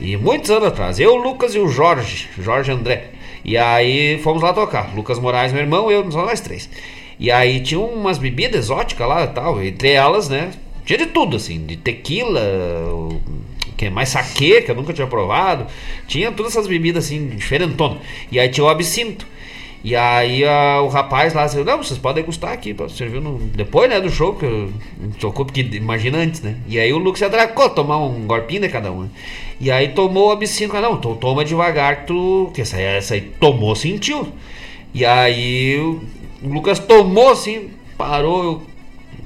e 0.00 0.16
muitos 0.16 0.50
anos 0.50 0.68
atrás, 0.68 0.98
eu, 0.98 1.12
o 1.12 1.16
Lucas 1.16 1.54
e 1.54 1.58
o 1.58 1.68
Jorge, 1.68 2.28
Jorge 2.38 2.72
André. 2.72 3.10
E 3.44 3.56
aí 3.58 4.18
fomos 4.22 4.42
lá 4.42 4.52
tocar. 4.52 4.94
Lucas 4.94 5.18
Moraes, 5.18 5.52
meu 5.52 5.62
irmão, 5.62 5.90
eu, 5.90 6.04
nós 6.04 6.40
três. 6.40 6.68
E 7.20 7.30
aí 7.30 7.60
tinha 7.60 7.78
umas 7.78 8.16
bebidas 8.18 8.64
exóticas 8.64 9.06
lá 9.06 9.24
e 9.24 9.28
tal, 9.28 9.62
entre 9.62 9.90
elas, 9.90 10.28
né? 10.28 10.50
Tinha 10.86 10.98
de 10.98 11.06
tudo, 11.06 11.36
assim, 11.36 11.64
de 11.66 11.76
tequila, 11.76 12.40
o- 12.92 13.20
que 13.76 13.88
mais 13.90 14.08
saque, 14.08 14.62
que 14.62 14.70
eu 14.70 14.74
nunca 14.74 14.92
tinha 14.94 15.06
provado. 15.06 15.66
Tinha 16.08 16.32
todas 16.32 16.52
essas 16.52 16.66
bebidas 16.66 17.04
assim, 17.04 17.28
diferentonas. 17.28 17.98
E 18.32 18.40
aí 18.40 18.48
tinha 18.48 18.64
o 18.64 18.68
absinto. 18.68 19.26
E 19.84 19.94
aí 19.96 20.44
a- 20.44 20.82
o 20.82 20.88
rapaz 20.88 21.32
lá 21.32 21.44
disse, 21.46 21.62
não, 21.64 21.78
vocês 21.82 21.98
podem 21.98 22.22
degustar 22.22 22.52
aqui, 22.52 22.74
pra 22.74 22.88
servir 22.88 23.20
no, 23.20 23.38
depois 23.38 23.88
né, 23.88 23.98
do 24.00 24.10
show, 24.10 24.34
que 24.34 24.44
eu- 24.44 24.70
tocou, 25.18 25.44
porque 25.46 25.60
imagina 25.60 26.18
antes, 26.18 26.40
né? 26.42 26.56
E 26.66 26.78
aí 26.78 26.92
o 26.92 26.98
Lucas 26.98 27.18
se 27.20 27.24
atracou, 27.24 27.68
tomar 27.70 27.98
um 27.98 28.26
golpinho 28.26 28.60
de 28.62 28.68
cada 28.68 28.90
um. 28.92 29.02
né? 29.02 29.08
E 29.60 29.70
aí 29.70 29.88
tomou 29.88 30.28
o 30.28 30.32
absinto, 30.32 30.74
ah, 30.76 30.80
não, 30.82 30.94
então 30.94 31.14
toma 31.16 31.44
devagar, 31.44 32.04
tu, 32.06 32.50
que 32.54 32.62
essa, 32.62 32.78
essa 32.80 33.14
aí 33.14 33.20
tomou, 33.22 33.74
sentiu. 33.76 34.28
E 34.92 35.04
aí 35.04 35.78
o, 36.42 36.48
Lucas 36.48 36.78
tomou 36.78 37.30
assim, 37.30 37.70
parou, 37.96 38.44
eu, 38.44 38.62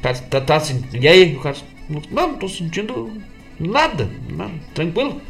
tá, 0.00 0.12
tá, 0.14 0.40
tá 0.40 0.56
assim, 0.56 0.82
e 0.92 1.06
aí? 1.06 1.36
O 1.36 1.40
cara, 1.40 1.56
não, 1.88 2.02
não 2.10 2.34
tô 2.36 2.48
sentindo 2.48 3.12
nada, 3.58 4.10
nada, 4.28 4.54
tranquilo. 4.74 5.20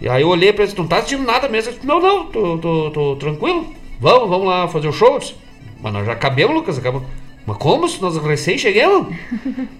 E 0.00 0.08
aí 0.08 0.22
eu 0.22 0.28
olhei 0.28 0.52
pra 0.52 0.64
ele, 0.64 0.74
não 0.76 0.86
tá 0.86 1.00
sentindo 1.02 1.24
nada 1.24 1.48
mesmo. 1.48 1.72
Disse, 1.72 1.86
não, 1.86 2.00
não, 2.00 2.26
tô, 2.26 2.58
tô, 2.58 2.90
tô 2.90 3.16
tranquilo. 3.16 3.72
Vamos, 4.00 4.28
vamos 4.28 4.46
lá 4.46 4.68
fazer 4.68 4.88
o 4.88 4.92
show. 4.92 5.18
Mas 5.80 5.92
nós 5.92 6.06
já 6.06 6.12
acabamos, 6.12 6.54
Lucas, 6.54 6.78
acabamos. 6.78 7.08
Mas 7.48 7.56
como? 7.56 7.88
Se 7.88 8.02
nós 8.02 8.14
recém 8.18 8.58
chegamos? 8.58 9.16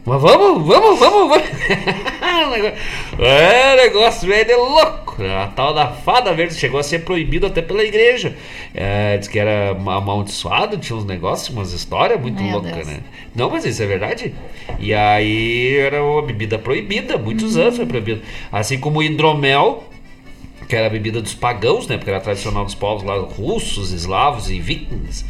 Mas 0.06 0.22
vamos, 0.22 0.66
vamos, 0.66 0.98
vamos, 0.98 1.28
vamos. 1.28 1.44
é, 3.18 3.76
negócio 3.76 4.26
velho 4.26 4.46
de 4.46 4.54
louco. 4.54 5.22
A 5.22 5.48
tal 5.48 5.74
da 5.74 5.88
fada 5.88 6.32
verde 6.32 6.54
chegou 6.54 6.80
a 6.80 6.82
ser 6.82 7.00
proibido 7.00 7.46
até 7.46 7.60
pela 7.60 7.84
igreja. 7.84 8.34
É, 8.74 9.18
diz 9.18 9.28
que 9.28 9.38
era 9.38 9.72
amaldiçoado, 9.72 10.78
tinha 10.78 10.96
uns 10.96 11.04
negócios, 11.04 11.50
umas 11.50 11.74
histórias 11.74 12.18
muito 12.18 12.42
Meu 12.42 12.52
loucas, 12.52 12.72
Deus. 12.72 12.86
né? 12.86 13.00
Não, 13.34 13.50
mas 13.50 13.66
isso 13.66 13.82
é 13.82 13.86
verdade. 13.86 14.34
E 14.78 14.94
aí 14.94 15.76
era 15.76 16.02
uma 16.02 16.22
bebida 16.22 16.58
proibida, 16.58 17.18
muitos 17.18 17.58
anos 17.58 17.76
foi 17.76 17.84
proibida. 17.84 18.22
Assim 18.50 18.80
como 18.80 19.00
o 19.00 19.02
hidromel, 19.02 19.84
que 20.68 20.76
era 20.76 20.86
a 20.86 20.90
bebida 20.90 21.20
dos 21.22 21.34
pagãos, 21.34 21.86
né? 21.88 21.96
Porque 21.96 22.10
era 22.10 22.20
tradicional 22.20 22.64
dos 22.64 22.74
povos 22.74 23.02
lá, 23.02 23.16
russos, 23.18 23.90
eslavos 23.92 24.50
e 24.50 24.60
vikings. 24.60 25.24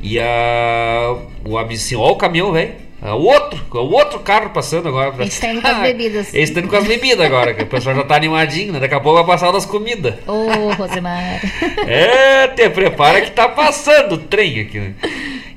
E 0.00 0.18
a, 0.20 1.16
o 1.44 1.58
absinto, 1.58 2.00
ó 2.00 2.12
o 2.12 2.16
caminhão, 2.16 2.52
velho. 2.52 2.86
É 3.02 3.10
O 3.12 3.18
outro, 3.24 3.62
é 3.74 3.78
o 3.78 3.90
outro 3.92 4.20
carro 4.20 4.50
passando 4.50 4.88
agora. 4.88 5.12
pra- 5.12 5.22
Eles 5.24 5.38
tá 5.38 5.48
indo 5.52 5.60
com 5.60 5.68
as 5.68 5.78
bebidas. 5.80 6.32
Eles 6.34 6.48
estão 6.48 6.62
indo 6.62 6.70
com 6.70 6.76
as 6.76 6.84
bebidas 6.86 7.20
agora, 7.26 7.52
que 7.52 7.62
o 7.62 7.66
pessoal 7.66 7.94
já 7.94 8.02
tá 8.04 8.16
animadinho, 8.16 8.72
né? 8.72 8.80
Daqui 8.80 8.94
a 8.94 9.00
pouco 9.00 9.18
vai 9.18 9.26
passar 9.36 9.52
das 9.52 9.66
comidas. 9.66 10.14
Ô, 10.26 10.72
Rosemar. 10.74 11.40
É, 11.86 12.48
te 12.48 12.68
prepara 12.70 13.20
que 13.20 13.30
tá 13.32 13.48
passando 13.48 14.12
o 14.14 14.18
trem 14.18 14.60
aqui, 14.60 14.78
né? 14.80 14.94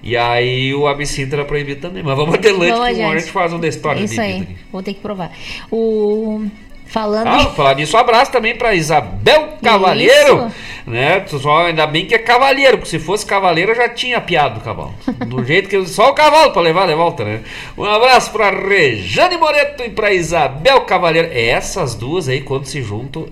E 0.03 0.15
aí 0.17 0.73
o 0.75 0.85
absinto 0.87 1.33
era 1.35 1.45
proibido 1.45 1.79
também. 1.81 2.03
Mas 2.03 2.15
vamos 2.17 2.35
adelante, 2.35 2.65
que 2.71 2.73
uma 2.73 3.07
hora 3.07 3.17
a 3.17 3.19
gente 3.19 3.31
faz 3.31 3.53
um 3.53 3.59
da 3.59 3.67
história 3.67 4.01
Isso 4.01 4.19
aí, 4.19 4.41
aqui. 4.41 4.55
vou 4.71 4.83
ter 4.83 4.93
que 4.93 4.99
provar. 4.99 5.31
O... 5.71 6.45
Falando... 6.89 7.27
Ah, 7.27 7.45
falar 7.51 7.75
disso, 7.75 7.95
um 7.95 7.99
abraço 7.99 8.31
também 8.31 8.55
pra 8.55 8.73
Isabel 8.73 9.49
Cavalheiro, 9.63 10.51
né? 10.87 11.23
Só, 11.27 11.67
ainda 11.67 11.85
bem 11.85 12.07
que 12.07 12.15
é 12.15 12.17
cavaleiro, 12.17 12.79
porque 12.79 12.89
se 12.89 12.97
fosse 12.97 13.23
cavaleiro 13.23 13.71
eu 13.71 13.75
já 13.75 13.87
tinha 13.87 14.19
piado 14.19 14.59
o 14.59 14.63
cavalo. 14.63 14.95
Do 15.27 15.41
jeito 15.45 15.69
que 15.69 15.85
só 15.85 16.09
o 16.09 16.13
cavalo 16.13 16.51
pra 16.51 16.63
levar 16.63 16.87
de 16.87 16.95
volta, 16.95 17.23
né? 17.23 17.41
Um 17.77 17.83
abraço 17.85 18.31
pra 18.31 18.49
Rejane 18.49 19.37
Moreto 19.37 19.83
e 19.83 19.89
pra 19.91 20.11
Isabel 20.11 20.81
Cavalheiro. 20.81 21.29
Essas 21.31 21.93
duas 21.93 22.27
aí, 22.27 22.41
quando 22.41 22.65
se 22.65 22.81
juntam, 22.81 23.27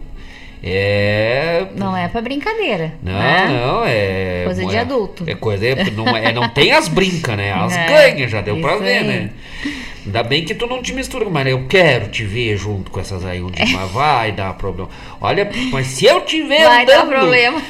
é. 0.64 1.66
Não 1.76 1.96
é 1.96 2.08
pra 2.08 2.22
brincadeira. 2.22 2.94
Não, 3.02 3.14
né? 3.14 3.48
não, 3.48 3.84
é. 3.86 4.44
Coisa 4.46 4.66
de 4.66 4.76
é- 4.76 4.80
adulto. 4.80 5.24
É 5.26 5.34
coisa. 5.34 5.66
Não, 5.96 6.16
é, 6.16 6.32
não 6.32 6.50
tem 6.50 6.72
as 6.74 6.88
brincas, 6.88 7.36
né? 7.36 7.54
As 7.54 7.74
É, 7.78 7.88
ganhas, 7.88 8.32
já 8.32 8.42
deu 8.42 8.60
pra 8.62 8.76
ver, 8.76 8.98
aí. 8.98 9.08
né? 9.08 9.30
Ainda 10.08 10.24
bem 10.24 10.46
que 10.46 10.56
tu 10.56 10.66
não 10.66 10.82
te 10.82 10.94
mistura, 10.94 11.30
mas 11.30 11.46
eu 11.48 11.68
quero 11.68 12.08
te 12.10 12.24
ver 12.24 12.56
junto 12.58 12.90
com 12.90 13.00
essas 13.00 13.26
aí, 13.26 13.42
onde 13.42 13.60
mas 13.74 13.92
vai 13.92 14.32
dar 14.32 14.54
problema. 14.56 14.90
Olha, 15.20 15.50
mas 15.72 15.88
se 15.88 16.06
eu 16.06 16.22
tiver 16.22 16.66
Vai 16.66 16.86
dar 16.86 17.02
andando. 17.04 17.10
problema. 17.20 17.62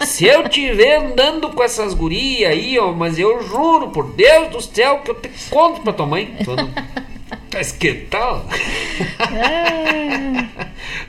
Se 0.00 0.24
eu 0.24 0.48
tiver 0.48 0.96
andando 0.96 1.50
com 1.50 1.62
essas 1.62 1.92
gurias 1.94 2.50
aí, 2.50 2.78
ó, 2.78 2.92
mas 2.92 3.18
eu 3.18 3.42
juro, 3.42 3.88
por 3.90 4.12
Deus 4.12 4.48
do 4.48 4.60
céu, 4.62 5.00
que 5.00 5.10
eu 5.10 5.14
te 5.16 5.28
conto 5.50 5.80
pra 5.82 5.92
tua 5.92 6.06
mãe. 6.06 6.34
Não- 6.46 6.70
Mas 7.52 7.72
que 7.72 7.92
tal? 7.92 8.46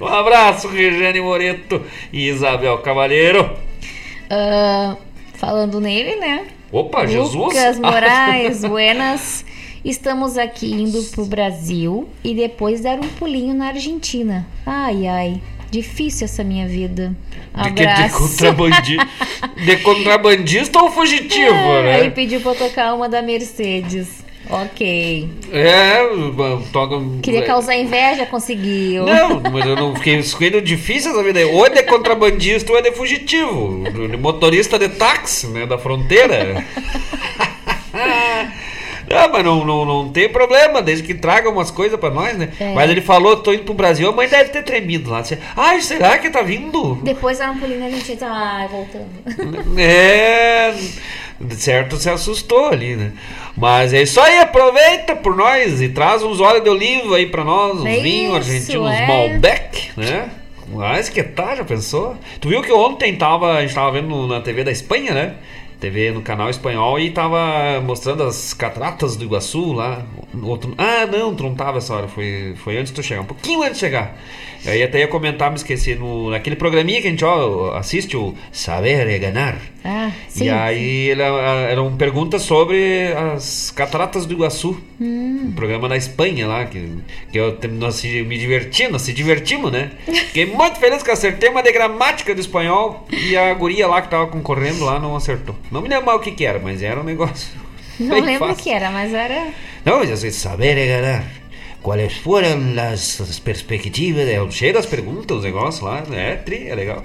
Um 0.02 0.06
abraço, 0.07 0.68
Regiane 0.68 1.22
Moreto 1.22 1.81
e 2.11 2.27
Isabel 2.27 2.77
Cavalheiro. 2.80 3.56
Ah, 4.30 4.95
falando 5.35 5.80
nele, 5.80 6.15
né? 6.18 6.45
Opa, 6.72 7.06
Jesus! 7.06 7.34
Lucas 7.35 7.80
Moraes, 7.80 8.61
buenas. 8.65 9.45
Estamos 9.86 10.36
aqui 10.36 10.72
indo 10.74 10.99
pro 11.12 11.26
Brasil 11.26 12.10
e 12.24 12.34
depois 12.34 12.82
dar 12.82 12.98
um 12.98 13.07
pulinho 13.07 13.53
na 13.53 13.68
Argentina. 13.68 14.44
Ai, 14.66 15.06
ai. 15.06 15.41
Difícil 15.70 16.26
essa 16.26 16.44
minha 16.44 16.68
vida. 16.68 17.16
De, 17.53 17.64
que, 17.70 17.76
de, 17.76 17.88
Abraço. 17.88 18.18
contrabandi... 18.18 18.98
de 19.64 19.78
contrabandista 19.78 20.82
ou 20.82 20.90
fugitivo, 20.90 21.53
É, 21.53 21.95
Aí 21.98 22.03
né? 22.06 22.10
pediu 22.10 22.41
pra 22.41 22.56
tocar 22.56 22.95
uma 22.95 23.07
da 23.07 23.22
Mercedes. 23.22 24.26
Ok. 24.49 25.30
É, 25.52 25.98
toca. 26.72 26.95
Queria 27.22 27.44
causar 27.44 27.76
inveja, 27.76 28.26
conseguiu. 28.26 29.06
Não, 29.06 29.40
mas 29.52 29.66
eu 29.68 29.76
não 29.76 29.95
fiquei 29.95 30.18
escolhendo 30.18 30.62
difícil 30.64 31.12
essa 31.12 31.22
vida. 31.24 31.38
aí. 31.40 31.45
Ou 31.45 31.64
é 31.64 31.70
de 31.70 31.84
contrabandista 31.84 32.72
ou 32.72 32.78
é 32.78 32.82
de 32.82 32.91
fugitivo. 32.91 33.84
De 34.10 34.18
motorista 34.18 34.80
de 34.80 34.90
táxi, 34.90 35.48
né? 35.48 35.66
Da 35.68 35.78
fronteira. 35.78 36.64
Não, 39.10 39.32
mas 39.32 39.44
não, 39.44 39.65
não, 39.65 39.86
não 39.86 40.10
tem 40.10 40.27
problema, 40.30 40.82
desde 40.82 41.03
que 41.03 41.14
traga 41.14 41.49
umas 41.49 41.72
coisas 41.72 41.99
pra 41.99 42.10
nós, 42.10 42.38
né? 42.38 42.49
É. 42.60 42.73
Mas 42.73 42.90
ele 42.90 43.02
falou, 43.02 43.38
tô 43.38 43.53
indo 43.53 43.64
pro 43.64 43.73
Brasil, 43.73 44.10
a 44.10 44.11
mãe 44.11 44.27
deve 44.27 44.49
ter 44.49 44.64
tremido 44.64 45.11
lá. 45.11 45.22
Disse, 45.22 45.38
Ai, 45.56 45.82
será 45.82 46.18
que 46.18 46.30
tá 46.30 46.41
vindo? 46.41 46.99
Depois 47.03 47.38
da 47.38 47.49
Ampolina 47.49 47.86
a 47.86 47.90
gente 47.90 48.15
tá 48.15 48.68
voltando. 48.69 49.06
É, 49.77 50.73
certo 51.52 51.98
se 51.98 52.10
assustou 52.10 52.68
ali, 52.68 52.95
né? 52.95 53.11
Mas 53.57 53.94
é 53.94 54.02
isso 54.02 54.19
aí, 54.19 54.40
aproveita 54.40 55.15
por 55.15 55.36
nós 55.36 55.82
e 55.82 55.90
traz 55.90 56.23
uns 56.23 56.40
óleos 56.40 56.64
de 56.64 56.69
oliva 56.69 57.18
aí 57.18 57.26
pra 57.27 57.44
nós, 57.44 57.80
uns 57.80 57.86
É 57.86 57.99
vinhos 57.99 58.36
argentinos 58.36 58.91
é. 58.91 59.07
Malbec, 59.07 59.91
né? 59.98 60.30
Mas 60.68 61.10
que 61.10 61.22
tá, 61.22 61.56
já 61.56 61.64
pensou? 61.64 62.18
Tu 62.40 62.49
viu 62.49 62.61
que 62.61 62.72
ontem 62.72 63.15
tava, 63.15 63.53
a 63.53 63.61
gente 63.61 63.76
tava 63.76 63.91
vendo 63.91 64.27
na 64.27 64.41
TV 64.41 64.64
da 64.64 64.72
Espanha, 64.72 65.14
né? 65.14 65.36
TV 65.86 66.12
no 66.12 66.22
canal 66.22 66.49
espanhol 66.49 66.99
e 66.99 67.12
tava 67.12 67.80
mostrando 67.80 68.24
as 68.24 68.56
cataratas 68.56 69.16
do 69.16 69.24
Iguaçu 69.24 69.72
lá. 69.72 70.03
Outro... 70.41 70.74
Ah, 70.78 71.06
não, 71.06 71.36
tu 71.36 71.44
não 71.44 71.53
tava 71.53 71.78
essa 71.78 71.94
hora, 71.94 72.07
foi, 72.07 72.56
foi 72.57 72.78
antes 72.78 72.91
de 72.91 72.95
tu 72.95 73.03
chegar, 73.03 73.22
um 73.22 73.26
pouquinho 73.26 73.62
antes 73.62 73.76
de 73.76 73.80
chegar. 73.82 74.18
Aí 74.66 74.82
até 74.82 74.99
ia 74.99 75.07
comentar, 75.07 75.52
me 75.52 75.57
esqueci, 75.57 75.94
no, 75.94 76.32
naquele 76.32 76.56
programinha 76.56 76.99
que 77.02 77.07
a 77.07 77.12
gente 77.12 77.24
ó, 77.24 77.76
assiste, 77.76 78.18
o 78.18 78.34
Saber 78.52 79.07
é 79.07 79.20
Ganar. 79.20 79.62
Ah, 79.88 80.12
sim. 80.28 80.45
E 80.45 80.49
aí 80.49 81.10
ele, 81.10 81.22
ah, 81.22 81.68
eram 81.70 81.95
perguntas 81.95 82.41
sobre 82.41 83.14
as 83.14 83.70
cataratas 83.70 84.26
do 84.26 84.34
Iguaçu. 84.34 84.82
Hum. 84.99 85.49
Um 85.49 85.52
programa 85.52 85.88
na 85.88 85.95
Espanha 85.95 86.48
lá, 86.48 86.66
que, 86.66 86.90
que 87.32 87.38
eu 87.38 87.56
nós 87.74 88.03
me 88.03 88.36
divertimos, 88.36 88.94
nós 88.94 89.02
se 89.03 89.14
divertimos, 89.14 89.72
né? 89.72 89.91
Fiquei 90.07 90.48
muito 90.48 90.80
feliz 90.80 91.03
que 91.03 91.12
acertei 91.12 91.49
uma 91.49 91.62
de 91.62 91.72
gramática 91.72 92.34
do 92.34 92.41
espanhol 92.41 93.07
e 93.12 93.38
a 93.38 93.53
guria 93.53 93.86
lá 93.86 94.02
que 94.02 94.10
tava 94.10 94.26
concorrendo 94.26 94.84
lá 94.84 94.99
não 94.99 95.16
acertou. 95.16 95.56
Não 95.72 95.84
me 95.84 95.88
lembro 95.88 96.07
mais 96.07 96.20
o 96.20 96.24
que 96.24 96.32
que 96.32 96.45
era, 96.45 96.57
mas 96.57 96.82
era 96.82 96.99
um 96.99 97.03
negócio. 97.03 97.48
Não 97.98 98.20
lembro 98.20 98.52
o 98.52 98.56
que 98.56 98.70
era, 98.72 98.91
mas 98.91 99.14
era. 99.14 99.53
Não, 99.86 99.99
mas 99.99 100.12
assim, 100.12 100.30
saber 100.30 100.78
é 100.78 100.99
ganar. 100.99 101.24
Quais 101.82 102.18
foram 102.18 102.74
as 102.78 103.22
as 103.22 103.40
perspectivas? 103.40 104.28
É, 104.28 104.52
Chega 104.52 104.80
as 104.80 104.86
perguntas, 104.86 105.38
os 105.38 105.44
negócios 105.44 105.82
lá, 105.82 106.03
é, 106.12 106.36
tri, 106.36 106.68
é 106.68 106.76
legal. 106.76 107.02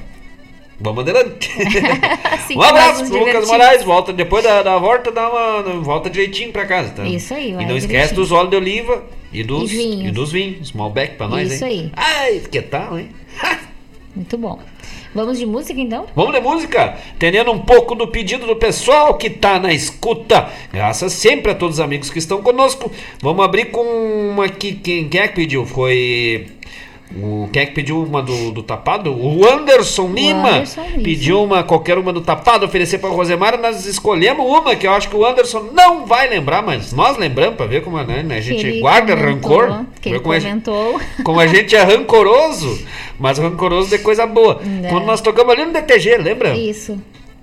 Vamos 0.80 1.02
adelante. 1.02 1.50
Sim, 2.48 2.56
um 2.58 2.62
abraço 2.62 3.04
pro 3.06 3.18
Lucas. 3.18 3.46
Moraes. 3.46 3.84
Volta, 3.84 4.12
depois 4.12 4.42
da, 4.42 4.62
da 4.62 4.78
volta, 4.78 5.12
dá 5.12 5.28
uma, 5.28 5.80
volta 5.80 6.08
direitinho 6.08 6.50
pra 6.52 6.64
casa, 6.66 6.90
tá? 6.90 7.04
Isso 7.04 7.34
aí, 7.34 7.52
vai 7.52 7.64
E 7.64 7.66
não 7.66 7.76
esquece 7.76 8.14
direitinho. 8.14 8.20
dos 8.20 8.32
óleos 8.32 8.50
de 8.50 8.56
oliva 8.56 9.04
e 9.32 9.42
dos, 9.44 9.70
E 9.70 9.76
vinhos. 9.76 10.08
e 10.08 10.10
dos 10.10 10.32
vinhos. 10.32 10.72
Malbec 10.72 11.16
pra 11.16 11.28
nós, 11.28 11.52
Isso 11.52 11.64
hein? 11.66 11.92
aí. 11.94 12.32
Ai, 12.32 12.42
que 12.50 12.62
tal, 12.62 12.98
hein? 12.98 13.10
Muito 14.16 14.36
bom. 14.38 14.58
Vamos 15.14 15.38
de 15.38 15.46
música 15.46 15.80
então? 15.80 16.06
Vamos 16.14 16.32
de 16.34 16.40
música, 16.40 16.96
entendendo 17.14 17.50
um 17.50 17.58
pouco 17.58 17.94
do 17.96 18.06
pedido 18.06 18.46
do 18.46 18.54
pessoal 18.54 19.14
que 19.14 19.28
tá 19.28 19.58
na 19.58 19.72
escuta. 19.72 20.48
Graças 20.72 21.12
sempre 21.12 21.50
a 21.50 21.54
todos 21.54 21.76
os 21.76 21.80
amigos 21.80 22.10
que 22.10 22.18
estão 22.20 22.40
conosco. 22.42 22.90
Vamos 23.20 23.44
abrir 23.44 23.66
com 23.66 23.82
uma 23.82 24.48
que 24.48 24.72
quem, 24.72 25.08
quem 25.08 25.20
é 25.20 25.26
que 25.28 25.34
pediu? 25.34 25.66
Foi 25.66 26.46
o 27.16 27.48
quem 27.52 27.62
é 27.62 27.66
que 27.66 27.72
pediu 27.72 28.02
uma 28.02 28.22
do, 28.22 28.52
do 28.52 28.62
tapado? 28.62 29.12
O 29.12 29.44
Anderson 29.44 30.08
Lima. 30.12 30.48
Anderson 30.50 30.82
Lima. 30.82 31.02
Pediu 31.02 31.42
uma 31.42 31.62
qualquer 31.62 31.98
uma 31.98 32.12
do 32.12 32.20
tapado 32.20 32.64
oferecer 32.64 32.98
para 32.98 33.10
Rosemara. 33.10 33.56
Nós 33.56 33.84
escolhemos 33.86 34.46
uma 34.46 34.76
que 34.76 34.86
eu 34.86 34.92
acho 34.92 35.08
que 35.08 35.16
o 35.16 35.24
Anderson 35.26 35.70
não 35.72 36.06
vai 36.06 36.28
lembrar, 36.28 36.62
mas 36.62 36.92
nós 36.92 37.16
lembramos 37.16 37.56
para 37.56 37.66
ver 37.66 37.82
como 37.82 37.98
é, 37.98 38.04
né? 38.22 38.36
A 38.36 38.40
gente 38.40 38.66
ele 38.66 38.80
guarda 38.80 39.16
comentou, 39.16 39.58
rancor. 39.60 39.84
Que 40.00 40.08
Ver 40.10 40.14
ele 40.16 40.20
como 40.22 40.32
a 40.34 40.38
gente- 40.38 40.64
comentou. 40.64 41.00
como 41.24 41.40
a 41.40 41.46
gente 41.46 41.74
é 41.74 41.82
rancoroso, 41.82 42.78
mas 43.18 43.38
rancoroso 43.38 43.90
de 43.90 43.98
coisa 43.98 44.26
boa. 44.26 44.60
Né. 44.62 44.88
Quando 44.88 45.04
nós 45.06 45.20
tocamos 45.20 45.52
ali 45.52 45.64
no 45.64 45.72
DTG, 45.72 46.16
lembra? 46.18 46.56
Isso. 46.56 46.96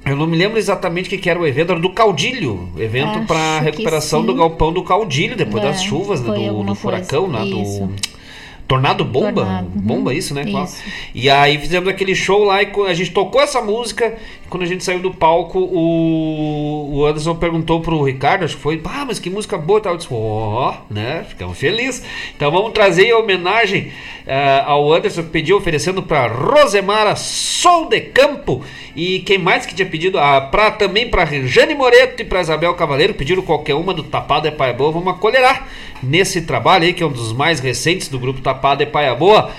Eu 0.05 0.15
não 0.15 0.25
me 0.25 0.37
lembro 0.37 0.57
exatamente 0.57 1.13
o 1.13 1.19
que, 1.19 1.29
era 1.29 1.37
o 1.37 1.45
evento, 1.45 1.71
era 1.73 1.81
do 1.81 1.89
Caudilho. 1.89 2.69
Evento 2.77 3.25
para 3.27 3.59
recuperação 3.59 4.23
do 4.23 4.33
galpão 4.33 4.71
do 4.71 4.81
Caudilho, 4.81 5.35
depois 5.35 5.61
É, 5.61 5.67
das 5.67 5.83
chuvas, 5.83 6.21
né, 6.21 6.33
do, 6.33 6.63
do 6.63 6.73
furacão, 6.75 7.27
né, 7.27 7.39
do 7.39 7.89
Tornado 8.67 9.05
Bomba. 9.05 9.43
Tornado, 9.43 9.67
uhum. 9.73 9.81
Bomba, 9.81 10.13
isso, 10.13 10.33
né? 10.33 10.43
Isso. 10.43 10.83
E 11.15 11.29
aí 11.29 11.57
fizemos 11.57 11.87
aquele 11.87 12.13
show 12.13 12.43
lá 12.43 12.61
e 12.61 12.69
a 12.85 12.93
gente 12.93 13.11
tocou 13.11 13.39
essa 13.39 13.61
música. 13.61 14.13
E 14.45 14.47
quando 14.49 14.63
a 14.63 14.65
gente 14.65 14.83
saiu 14.83 14.99
do 14.99 15.11
palco, 15.11 15.57
o, 15.57 16.97
o 16.97 17.05
Anderson 17.05 17.35
perguntou 17.35 17.79
pro 17.79 18.03
Ricardo, 18.03 18.43
acho 18.43 18.57
que 18.57 18.61
foi, 18.61 18.81
ah, 18.83 19.05
mas 19.07 19.19
que 19.19 19.29
música 19.29 19.57
boa 19.57 19.79
tal. 19.79 19.93
Eu 19.93 19.97
disse, 19.97 20.09
ó, 20.11 20.75
né? 20.89 21.25
Ficamos 21.29 21.57
felizes. 21.57 22.03
Então 22.35 22.51
vamos 22.51 22.73
trazer 22.73 23.05
em 23.05 23.13
homenagem 23.13 23.91
eh, 24.25 24.63
ao 24.65 24.91
Anderson 24.91 25.23
que 25.23 25.29
pediu, 25.29 25.55
oferecendo 25.55 26.03
pra 26.03 26.27
Rosemara 26.27 27.15
Sol 27.15 27.87
de 27.87 28.01
Campo. 28.01 28.61
E 28.93 29.19
quem 29.19 29.37
mais 29.37 29.65
que 29.65 29.73
tinha 29.73 29.87
pedido? 29.87 30.19
Ah, 30.19 30.41
pra, 30.41 30.71
também 30.71 31.09
pra 31.09 31.25
Jane 31.25 31.73
Moreto 31.73 32.19
e 32.19 32.25
pra 32.25 32.41
Isabel 32.41 32.73
Cavaleiro, 32.73 33.13
pediram 33.13 33.41
qualquer 33.43 33.75
uma 33.75 33.93
do 33.93 34.03
Tapado 34.03 34.45
é 34.47 34.51
Paia 34.51 34.73
Boa. 34.73 34.91
Vamos 34.91 35.13
acolherar 35.13 35.67
nesse 36.03 36.41
trabalho 36.41 36.83
aí, 36.83 36.93
que 36.93 37.01
é 37.01 37.05
um 37.05 37.11
dos 37.11 37.31
mais 37.31 37.59
recentes 37.59 38.09
do 38.09 38.19
grupo 38.19 38.41
Tapado 38.41 38.56
é 38.79 38.85
Paia 38.85 39.15
Boa 39.15 39.51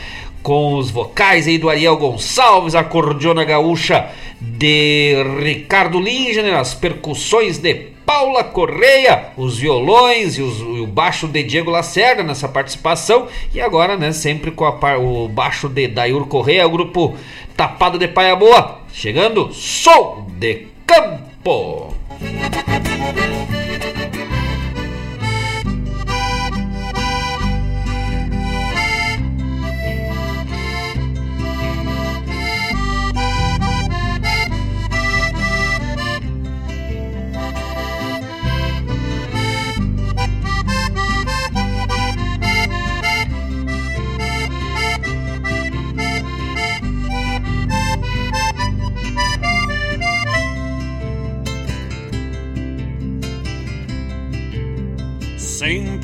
com 0.42 0.74
os 0.76 0.90
vocais 0.90 1.46
aí 1.48 1.58
do 1.58 1.68
Ariel 1.68 1.96
Gonçalves, 1.96 2.74
a 2.74 2.84
cordiona 2.84 3.44
gaúcha 3.44 4.08
de 4.40 5.14
Ricardo 5.42 6.00
Linger, 6.00 6.54
as 6.56 6.74
percussões 6.74 7.58
de 7.58 7.74
Paula 8.06 8.42
Correia, 8.44 9.26
os 9.36 9.58
violões 9.58 10.38
e, 10.38 10.42
os- 10.42 10.60
e 10.60 10.80
o 10.80 10.86
baixo 10.86 11.26
de 11.28 11.42
Diego 11.42 11.70
Lacerda 11.70 12.22
nessa 12.22 12.48
participação 12.48 13.26
e 13.52 13.60
agora, 13.60 13.96
né, 13.98 14.12
sempre 14.12 14.50
com 14.50 14.64
a 14.64 14.96
o 14.98 15.28
baixo 15.28 15.68
de 15.68 15.88
Dayur 15.88 16.26
Correia, 16.26 16.66
o 16.66 16.70
grupo 16.70 17.14
Tapado 17.56 17.98
de 17.98 18.08
Paia 18.08 18.34
Boa, 18.36 18.78
chegando 18.92 19.52
Sol 19.52 20.26
de 20.38 20.68
Campo. 20.86 21.92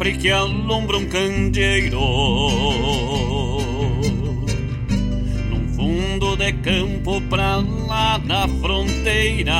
Sempre 0.05 0.19
que 0.19 0.31
alumbra 0.31 0.99
um 0.99 1.07
candeeiro 1.07 1.99
num 5.49 5.69
fundo 5.75 6.37
de 6.37 6.53
campo 6.53 7.23
pra 7.23 7.57
lá 7.57 8.19
da 8.19 8.47
fronteira 8.61 9.55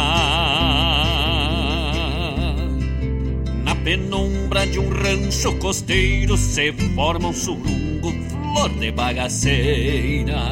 na 3.65 3.75
penumbra 3.77 4.67
de 4.67 4.79
um 4.79 4.91
rancho 4.91 5.55
costeiro 5.55 6.37
se 6.37 6.73
forma 6.95 7.29
um 7.29 7.33
surungo 7.33 8.13
flor 8.29 8.69
de 8.79 8.91
bagaceira 8.93 10.43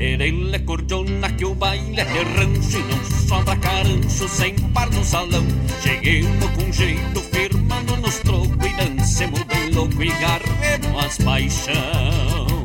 ele 0.00 0.56
é 0.56 0.58
cordiona 0.60 1.30
que 1.30 1.44
o 1.44 1.54
baile 1.54 2.00
é 2.00 2.04
rancho 2.04 2.78
e 2.78 2.82
não 2.84 3.04
sobra 3.28 3.54
carancho 3.56 4.26
sem 4.28 4.54
par 4.72 4.90
no 4.90 5.04
salão. 5.04 5.44
Cheguemos 5.82 6.50
com 6.52 6.72
jeito, 6.72 7.20
firmando 7.20 7.96
nos 7.98 8.18
trocos 8.20 8.66
e 8.66 8.72
dancemos 8.76 9.42
bem 9.42 9.70
louco 9.70 10.02
e 10.02 10.08
garremos 10.08 11.04
as 11.04 11.18
paixão. 11.18 12.64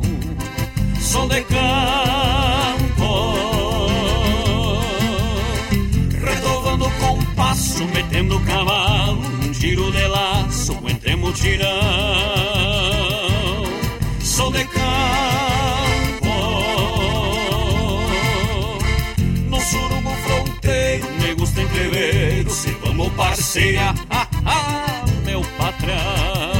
Sol 0.98 1.28
de 1.28 1.42
campo, 1.42 1.66
retovando 6.24 6.86
o 6.86 6.90
compasso, 6.92 7.84
metendo 7.88 8.40
cavalo, 8.40 9.20
um 9.44 9.52
giro 9.52 9.92
de 9.92 10.06
laço 10.08 10.76
entre 10.88 11.14
mutirão. 11.16 11.66
Sol 14.20 14.50
de 14.52 14.64
campo, 14.64 15.85
se 22.50 22.70
vamos 22.84 23.12
parceria, 23.12 23.94
ah, 24.10 24.28
ah, 24.44 25.04
meu 25.24 25.42
patrão. 25.58 26.55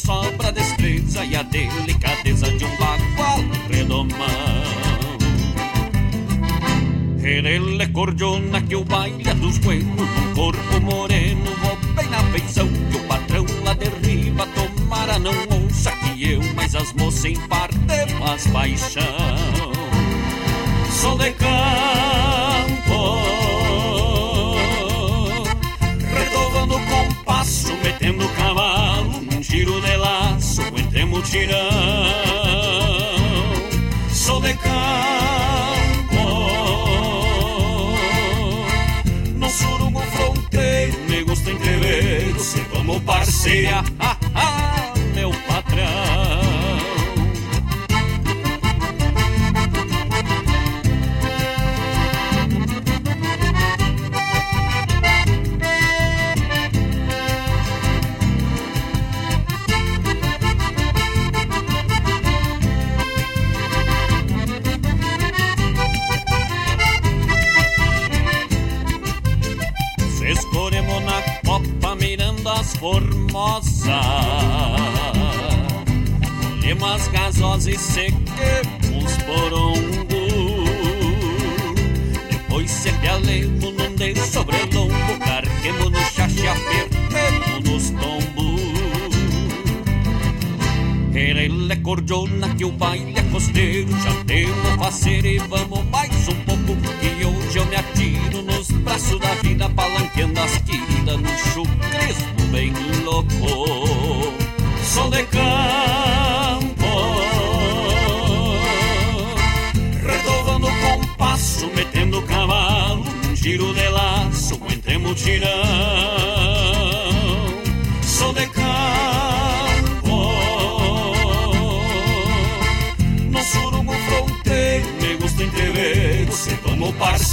Sobra 0.00 0.50
destreza 0.50 1.24
e 1.24 1.36
a 1.36 1.42
delicadeza 1.42 2.50
de 2.56 2.64
um 2.64 2.76
bagual 2.76 3.38
redomão. 3.68 4.20
Ele 7.22 7.86
cordiona 7.88 8.62
que 8.62 8.74
o 8.76 8.84
baile 8.84 9.28
é 9.28 9.34
dos 9.34 9.58
buenos, 9.58 9.96
num 9.96 10.34
corpo 10.34 10.80
moreno, 10.80 11.44
vou 11.62 11.76
bem 11.94 12.08
na 12.08 12.22
feição, 12.24 12.66
que 12.90 12.96
o 12.96 13.04
patrão 13.06 13.44
lá 13.64 13.74
derriba, 13.74 14.46
tomara 14.46 15.18
não 15.18 15.32
ouça 15.62 15.92
que 15.92 16.32
eu, 16.32 16.40
mas 16.54 16.74
as 16.74 16.92
moças 16.94 17.26
em 17.26 17.36
parte 17.48 17.76
mais 18.18 18.46
paixão. 18.46 19.04
Sou 20.90 21.16
de 21.18 21.32
mutirão. 31.30 31.70
Sou 34.12 34.40
de 34.40 34.52
campo, 34.54 34.74
no 39.36 39.48
surugo 39.48 40.00
fronteiro, 40.00 40.98
me 41.08 41.22
gusta 41.22 41.50
entrever, 41.52 42.38
se 42.38 42.60
vamos 42.72 43.00
parceia, 43.02 43.84
ah, 44.00 44.16
ah, 44.19 44.19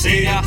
vamos 0.03 0.46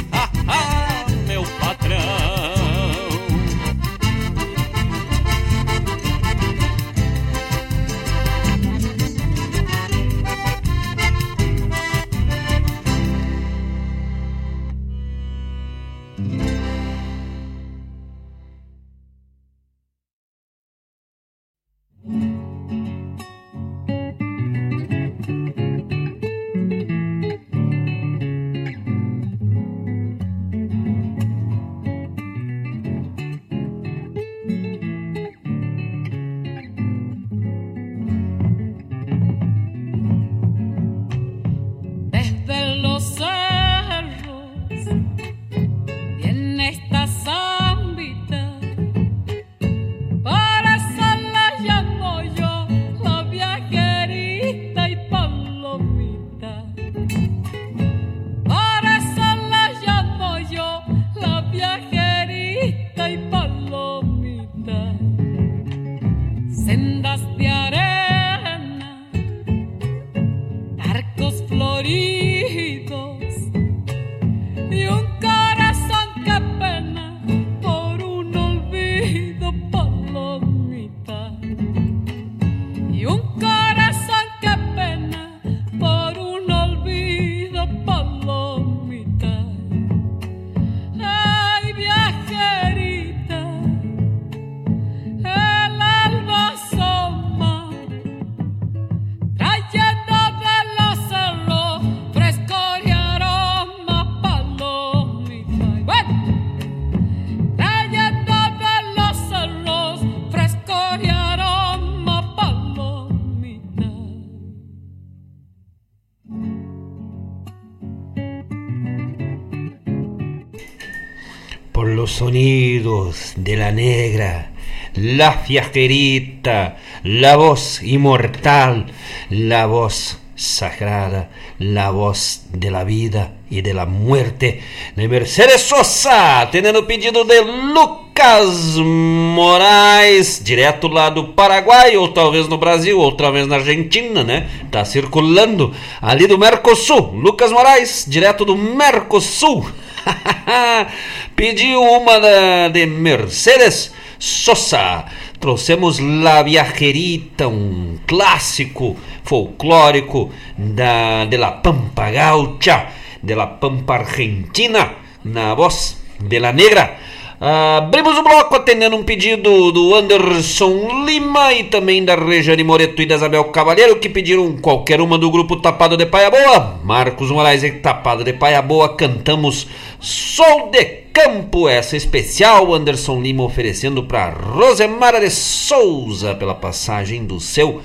sonidos 122.20 123.32
de 123.36 123.56
la 123.56 123.72
negra, 123.72 124.50
la 124.92 125.32
fiajerita, 125.32 126.76
la 127.02 127.36
voz 127.36 127.82
inmortal, 127.82 128.92
la 129.30 129.64
voz 129.64 130.18
sagrada, 130.34 131.30
la 131.58 131.90
voz 131.90 132.42
de 132.52 132.70
la 132.70 132.84
vida 132.84 133.32
y 133.48 133.62
de 133.62 133.72
la 133.72 133.86
muerte 133.86 134.60
de 134.96 135.08
Mercedes 135.08 135.62
Sosa, 135.62 136.46
tendo 136.52 136.86
pedido 136.86 137.24
de 137.24 137.42
Lucas 137.42 138.76
Moraes, 138.76 140.44
direto 140.44 140.88
lá 140.88 141.08
do 141.08 141.28
Paraguai, 141.28 141.96
ou 141.96 142.08
talvez 142.08 142.46
no 142.48 142.58
Brasil, 142.58 142.98
ou 142.98 143.12
talvez 143.12 143.46
na 143.46 143.56
Argentina, 143.56 144.22
né? 144.22 144.46
Tá 144.70 144.84
circulando 144.84 145.72
ali 146.02 146.26
do 146.26 146.36
Mercosul. 146.36 147.14
Lucas 147.14 147.50
Moraes, 147.50 148.04
direto 148.06 148.44
do 148.44 148.58
Mercosul. 148.58 149.64
Pediu 151.36 151.82
uma 151.82 152.68
de 152.68 152.86
Mercedes 152.86 153.92
Sosa. 154.18 155.04
Trouxemos 155.38 155.98
La 155.98 156.42
Viajerita, 156.42 157.48
um 157.48 157.98
clássico 158.06 158.96
folclórico 159.24 160.30
da, 160.56 161.24
de 161.24 161.38
la 161.38 161.62
Pampa 161.62 162.10
Gaucha, 162.10 162.88
de 163.22 163.34
la 163.34 163.58
Pampa 163.58 163.94
Argentina, 163.94 164.96
na 165.24 165.54
voz 165.54 165.96
de 166.18 166.38
la 166.38 166.52
Negra. 166.52 166.98
Abrimos 167.40 168.18
o 168.18 168.22
bloco 168.22 168.54
atendendo 168.54 168.96
um 168.96 169.02
pedido 169.02 169.72
do 169.72 169.94
Anderson 169.94 171.04
Lima 171.06 171.54
e 171.54 171.64
também 171.64 172.04
da 172.04 172.14
Rejane 172.14 172.62
Moreto 172.62 173.00
e 173.00 173.06
da 173.06 173.14
Isabel 173.14 173.44
Cavalheiro 173.44 173.96
que 173.98 174.10
pediram 174.10 174.56
qualquer 174.58 175.00
uma 175.00 175.16
do 175.16 175.30
grupo 175.30 175.56
Tapado 175.56 175.96
de 175.96 176.04
Paia 176.04 176.30
Boa. 176.30 176.78
Marcos 176.84 177.30
Moraes 177.30 177.62
e 177.62 177.70
Tapado 177.72 178.22
de 178.24 178.34
Paia 178.34 178.60
Boa 178.60 178.94
cantamos 178.94 179.66
Sol 179.98 180.70
de 180.70 180.84
Campo, 181.12 181.66
essa 181.68 181.96
especial 181.96 182.72
Anderson 182.74 183.20
Lima 183.20 183.42
oferecendo 183.42 184.04
para 184.04 184.30
Rosemara 184.30 185.18
de 185.18 185.30
Souza 185.30 186.34
pela 186.34 186.54
passagem 186.54 187.24
do 187.24 187.40
seu 187.40 187.80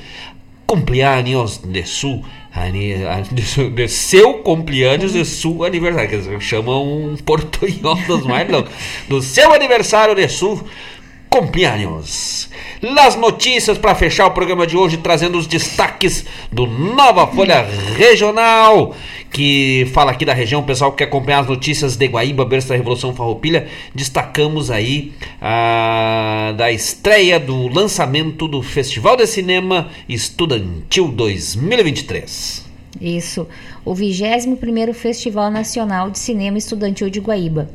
cumpleaños 0.67 1.57
de 1.63 1.85
su 1.85 2.07
ani- 2.07 2.21
a- 2.21 2.44
de 3.71 3.87
seu 3.87 4.35
cumpleaños 4.35 5.13
de 5.13 5.25
su 5.25 5.63
aniversário, 5.63 6.17
dizer, 6.17 6.41
chamam 6.41 6.83
um 6.83 7.17
portunhol 7.17 7.97
dos 8.07 8.25
mais 8.25 8.49
loucos, 8.49 8.71
do 9.09 9.21
seu 9.21 9.53
aniversário 9.53 10.15
de 10.15 10.27
su 10.29 10.63
cumpleaños. 11.29 12.49
Las 12.81 13.15
notícias 13.15 13.77
para 13.77 13.95
fechar 13.95 14.27
o 14.27 14.31
programa 14.31 14.65
de 14.65 14.77
hoje, 14.77 14.97
trazendo 14.97 15.37
os 15.37 15.47
destaques 15.47 16.25
do 16.51 16.65
Nova 16.65 17.27
Folha 17.27 17.65
Regional, 17.97 18.95
que 19.31 19.85
fala 19.93 20.11
aqui 20.11 20.23
da 20.23 20.33
região, 20.33 20.61
o 20.61 20.65
pessoal 20.65 20.91
que 20.91 20.99
quer 20.99 21.05
acompanhar 21.05 21.39
as 21.39 21.47
notícias 21.47 21.95
de 21.97 22.07
Guaíba, 22.07 22.45
berço 22.45 22.69
da 22.69 22.75
Revolução 22.75 23.13
Farroupilha, 23.13 23.67
destacamos 23.93 24.71
aí 24.71 25.11
a, 25.41 26.53
da 26.55 26.71
estreia 26.71 27.39
do 27.39 27.67
lançamento 27.67 28.47
do 28.47 28.61
Festival 28.61 29.17
de 29.17 29.27
Cinema 29.27 29.89
Estudantil 30.07 31.09
2023. 31.09 32.65
Isso, 33.01 33.45
o 33.83 33.93
21º 33.93 34.93
Festival 34.93 35.51
Nacional 35.51 36.09
de 36.09 36.17
Cinema 36.17 36.57
Estudantil 36.57 37.09
de 37.09 37.19
Guaíba. 37.19 37.69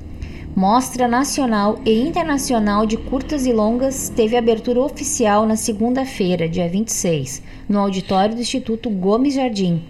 Mostra 0.54 1.06
nacional 1.06 1.78
e 1.86 2.00
internacional 2.00 2.84
de 2.84 2.96
curtas 2.96 3.46
e 3.46 3.52
longas 3.52 4.08
teve 4.08 4.36
abertura 4.36 4.80
oficial 4.80 5.46
na 5.46 5.54
segunda-feira, 5.54 6.48
dia 6.48 6.68
26, 6.68 7.40
no 7.68 7.78
auditório 7.78 8.34
do 8.34 8.40
Instituto 8.40 8.90
Gomes 8.90 9.34
Jardim. 9.34 9.80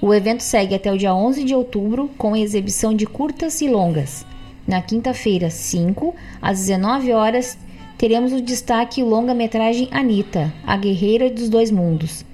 O 0.00 0.12
evento 0.12 0.42
segue 0.42 0.74
até 0.74 0.92
o 0.92 0.98
dia 0.98 1.14
11 1.14 1.42
de 1.42 1.54
outubro 1.54 2.10
com 2.18 2.36
exibição 2.36 2.94
de 2.94 3.06
curtas 3.06 3.62
e 3.62 3.68
longas. 3.68 4.26
Na 4.68 4.82
quinta-feira, 4.82 5.48
5, 5.48 6.14
às 6.40 6.58
19 6.58 7.12
horas, 7.14 7.56
teremos 7.96 8.30
o 8.32 8.42
destaque 8.42 9.02
longa-metragem 9.02 9.88
Anitta, 9.90 10.52
a 10.66 10.76
Guerreira 10.76 11.30
dos 11.30 11.48
Dois 11.48 11.70
Mundos. 11.70 12.26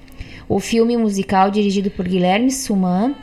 O 0.49 0.59
filme 0.59 0.97
musical, 0.97 1.49
dirigido 1.49 1.89
por 1.89 2.05
Guilherme 2.05 2.51
Suman, 2.51 3.15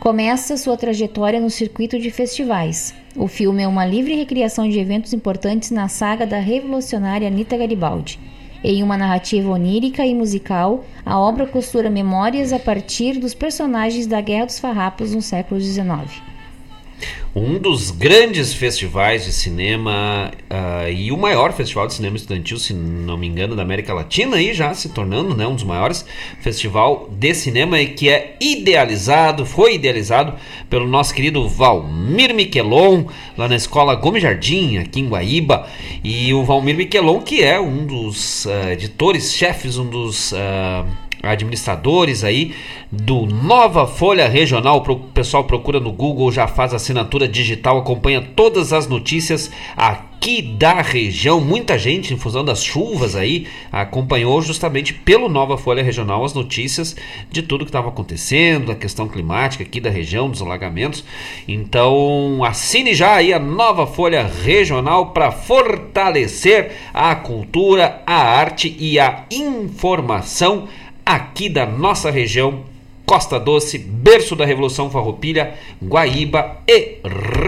começa 0.00 0.56
sua 0.56 0.78
trajetória 0.78 1.38
no 1.38 1.50
circuito 1.50 1.98
de 1.98 2.10
festivais. 2.10 2.94
O 3.14 3.28
filme 3.28 3.62
é 3.62 3.68
uma 3.68 3.84
livre 3.84 4.14
recriação 4.14 4.66
de 4.66 4.78
eventos 4.78 5.12
importantes 5.12 5.70
na 5.70 5.88
saga 5.88 6.26
da 6.26 6.38
revolucionária 6.38 7.28
Anita 7.28 7.54
Garibaldi. 7.54 8.18
Em 8.64 8.82
uma 8.82 8.96
narrativa 8.96 9.50
onírica 9.50 10.04
e 10.06 10.14
musical, 10.14 10.86
a 11.04 11.18
obra 11.18 11.46
costura 11.46 11.90
memórias 11.90 12.50
a 12.50 12.58
partir 12.58 13.18
dos 13.18 13.34
personagens 13.34 14.06
da 14.06 14.22
Guerra 14.22 14.46
dos 14.46 14.58
Farrapos 14.58 15.14
no 15.14 15.20
século 15.20 15.60
XIX. 15.60 16.29
Um 17.34 17.58
dos 17.58 17.90
grandes 17.90 18.52
festivais 18.52 19.24
de 19.24 19.32
cinema 19.32 20.32
ah, 20.48 20.90
e 20.90 21.12
o 21.12 21.16
maior 21.16 21.52
festival 21.52 21.86
de 21.86 21.94
cinema 21.94 22.16
estudantil, 22.16 22.58
se 22.58 22.74
não 22.74 23.16
me 23.16 23.26
engano, 23.26 23.54
da 23.54 23.62
América 23.62 23.94
Latina, 23.94 24.36
aí 24.36 24.52
já 24.52 24.74
se 24.74 24.88
tornando 24.88 25.34
né, 25.36 25.46
um 25.46 25.54
dos 25.54 25.64
maiores 25.64 26.04
festival 26.40 27.08
de 27.10 27.32
cinema 27.34 27.80
e 27.80 27.86
que 27.86 28.08
é 28.08 28.36
idealizado, 28.40 29.46
foi 29.46 29.74
idealizado 29.74 30.34
pelo 30.68 30.86
nosso 30.86 31.14
querido 31.14 31.48
Valmir 31.48 32.34
Miquelon, 32.34 33.04
lá 33.36 33.48
na 33.48 33.56
escola 33.56 33.94
Gomes 33.94 34.22
Jardim, 34.22 34.78
aqui 34.78 35.00
em 35.00 35.08
Guaíba. 35.08 35.66
E 36.02 36.32
o 36.34 36.44
Valmir 36.44 36.76
Miquelon, 36.76 37.20
que 37.20 37.42
é 37.42 37.60
um 37.60 37.86
dos 37.86 38.46
ah, 38.46 38.72
editores, 38.72 39.32
chefes, 39.32 39.78
um 39.78 39.86
dos. 39.86 40.32
ah, 40.32 40.84
administradores 41.22 42.24
aí 42.24 42.54
do 42.90 43.26
Nova 43.26 43.86
Folha 43.86 44.28
Regional. 44.28 44.84
O 44.86 44.96
pessoal 44.96 45.44
procura 45.44 45.78
no 45.78 45.92
Google, 45.92 46.32
já 46.32 46.46
faz 46.46 46.72
assinatura 46.72 47.28
digital, 47.28 47.78
acompanha 47.78 48.20
todas 48.20 48.72
as 48.72 48.86
notícias 48.86 49.50
aqui 49.76 50.42
da 50.42 50.82
região. 50.82 51.40
Muita 51.40 51.78
gente, 51.78 52.12
em 52.12 52.16
função 52.16 52.44
das 52.44 52.62
chuvas 52.62 53.16
aí, 53.16 53.46
acompanhou 53.72 54.42
justamente 54.42 54.92
pelo 54.92 55.28
Nova 55.28 55.56
Folha 55.56 55.82
Regional 55.82 56.24
as 56.24 56.34
notícias 56.34 56.96
de 57.30 57.42
tudo 57.42 57.64
que 57.64 57.70
estava 57.70 57.88
acontecendo, 57.88 58.66
da 58.66 58.74
questão 58.74 59.08
climática 59.08 59.64
aqui 59.64 59.80
da 59.80 59.88
região, 59.90 60.28
dos 60.28 60.42
alagamentos. 60.42 61.04
Então, 61.48 62.42
assine 62.44 62.94
já 62.94 63.14
aí 63.14 63.32
a 63.32 63.38
Nova 63.38 63.86
Folha 63.86 64.22
Regional 64.22 65.06
para 65.06 65.30
fortalecer 65.30 66.72
a 66.92 67.14
cultura, 67.14 68.02
a 68.06 68.16
arte 68.16 68.74
e 68.78 68.98
a 68.98 69.24
informação 69.30 70.68
aqui 71.14 71.48
da 71.48 71.66
nossa 71.66 72.10
região, 72.10 72.64
Costa 73.04 73.38
Doce, 73.40 73.78
berço 73.78 74.36
da 74.36 74.44
Revolução 74.44 74.88
Farroupilha, 74.90 75.54
Guaíba 75.82 76.58
e 76.68 76.98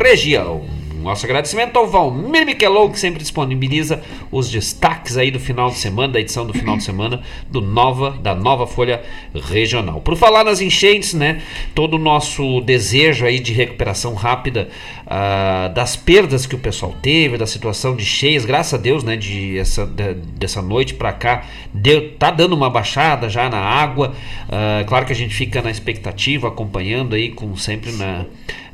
região. 0.03 0.82
Nosso 1.03 1.27
agradecimento 1.27 1.77
ao 1.77 1.87
Valmir 1.87 2.47
Miquelon, 2.47 2.91
que 2.91 2.99
sempre 2.99 3.21
disponibiliza 3.21 4.03
os 4.31 4.49
destaques 4.51 5.17
aí 5.17 5.31
do 5.31 5.39
final 5.41 5.69
de 5.71 5.77
semana, 5.77 6.15
da 6.15 6.21
edição 6.21 6.47
do 6.47 6.53
final 6.55 6.77
de 6.77 6.85
semana 6.85 7.21
do 7.51 7.61
Nova, 7.61 8.11
da 8.23 8.35
Nova 8.35 8.67
Folha 8.67 9.03
Regional. 9.35 10.01
Por 10.01 10.17
falar 10.17 10.45
nas 10.45 10.61
enchentes, 10.61 11.13
né? 11.15 11.43
Todo 11.75 11.95
o 11.95 11.99
nosso 11.99 12.61
desejo 12.63 13.27
aí 13.27 13.39
de 13.39 13.53
recuperação 13.53 14.15
rápida 14.15 14.69
ah, 15.07 15.71
das 15.75 15.97
perdas 15.97 16.47
que 16.47 16.55
o 16.55 16.59
pessoal 16.59 16.95
teve, 17.03 17.37
da 17.37 17.47
situação 17.47 17.95
de 17.97 18.05
cheias, 18.05 18.45
graças 18.45 18.75
a 18.75 18.83
Deus, 18.83 19.03
né? 19.05 19.17
De 19.17 19.59
essa, 19.59 19.85
de- 19.85 20.15
dessa 20.15 20.63
noite 20.63 20.95
para 20.95 21.13
cá, 21.13 21.45
deu, 21.75 22.13
tá 22.13 22.31
dando 22.31 22.55
uma 22.55 22.71
baixada 22.71 23.29
já 23.29 23.49
na 23.51 23.59
água. 23.59 24.15
Ah, 24.49 24.85
claro 24.87 25.05
que 25.05 25.13
a 25.13 25.17
gente 25.17 25.35
fica 25.35 25.61
na 25.61 25.71
expectativa, 25.71 26.49
acompanhando 26.49 27.15
aí, 27.15 27.31
com 27.31 27.57
sempre 27.57 27.93
na, 27.93 28.25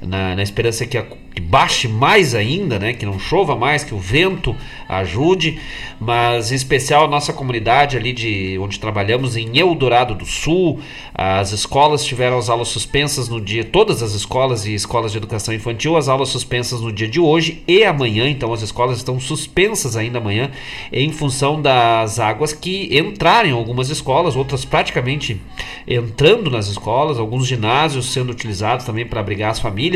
na, 0.01 0.35
na 0.37 0.43
esperança 0.43 0.87
que, 0.87 0.97
a- 0.99 1.07
que 1.35 1.41
baixe 1.41 1.89
mais 1.89 2.35
ainda, 2.35 2.79
né? 2.79 2.93
Que 2.93 3.05
não 3.07 3.19
chova 3.19 3.55
mais, 3.57 3.85
que 3.85 3.95
o 3.95 3.99
vento 3.99 4.55
ajude, 4.89 5.59
mas 6.01 6.51
em 6.53 6.55
especial 6.55 7.05
a 7.05 7.09
nossa 7.09 7.33
comunidade 7.33 7.97
ali 7.97 8.13
de 8.13 8.59
onde 8.61 8.79
trabalhamos 8.81 9.37
em 9.37 9.59
Eldorado 9.59 10.15
do 10.15 10.25
Sul, 10.25 10.81
as 11.15 11.53
escolas 11.53 12.05
tiveram 12.05 12.39
as 12.39 12.49
aulas 12.49 12.69
suspensas 12.69 13.29
no 13.29 13.41
dia, 13.41 13.65
todas 13.65 14.03
as 14.03 14.15
escolas 14.15 14.65
e 14.67 14.75
escolas 14.75 15.13
de 15.13 15.19
educação 15.19 15.53
infantil, 15.53 15.97
as 15.97 16.09
aulas 16.09 16.29
suspensas 16.29 16.81
no 16.81 16.93
dia 16.93 17.09
de 17.09 17.21
hoje 17.21 17.63
e 17.67 17.85
amanhã, 17.85 18.29
então 18.29 18.53
as 18.53 18.63
escolas 18.63 18.97
estão 18.99 19.19
suspensas 19.21 19.97
ainda 19.97 20.19
amanhã 20.19 20.51
em 20.93 21.11
função 21.13 21.61
das 21.61 22.19
águas 22.19 22.53
que 22.53 22.97
entraram 22.97 23.49
em 23.51 23.53
algumas 23.53 23.91
escolas, 23.91 24.37
outras 24.37 24.65
praticamente 24.65 25.41
entrando 25.87 26.51
nas 26.51 26.69
escolas, 26.69 27.19
alguns 27.19 27.47
ginásios 27.47 28.13
sendo 28.13 28.31
utilizados 28.31 28.85
também 28.87 29.07
para 29.07 29.21
abrigar 29.21 29.51
as 29.51 29.59
famílias. 29.59 29.88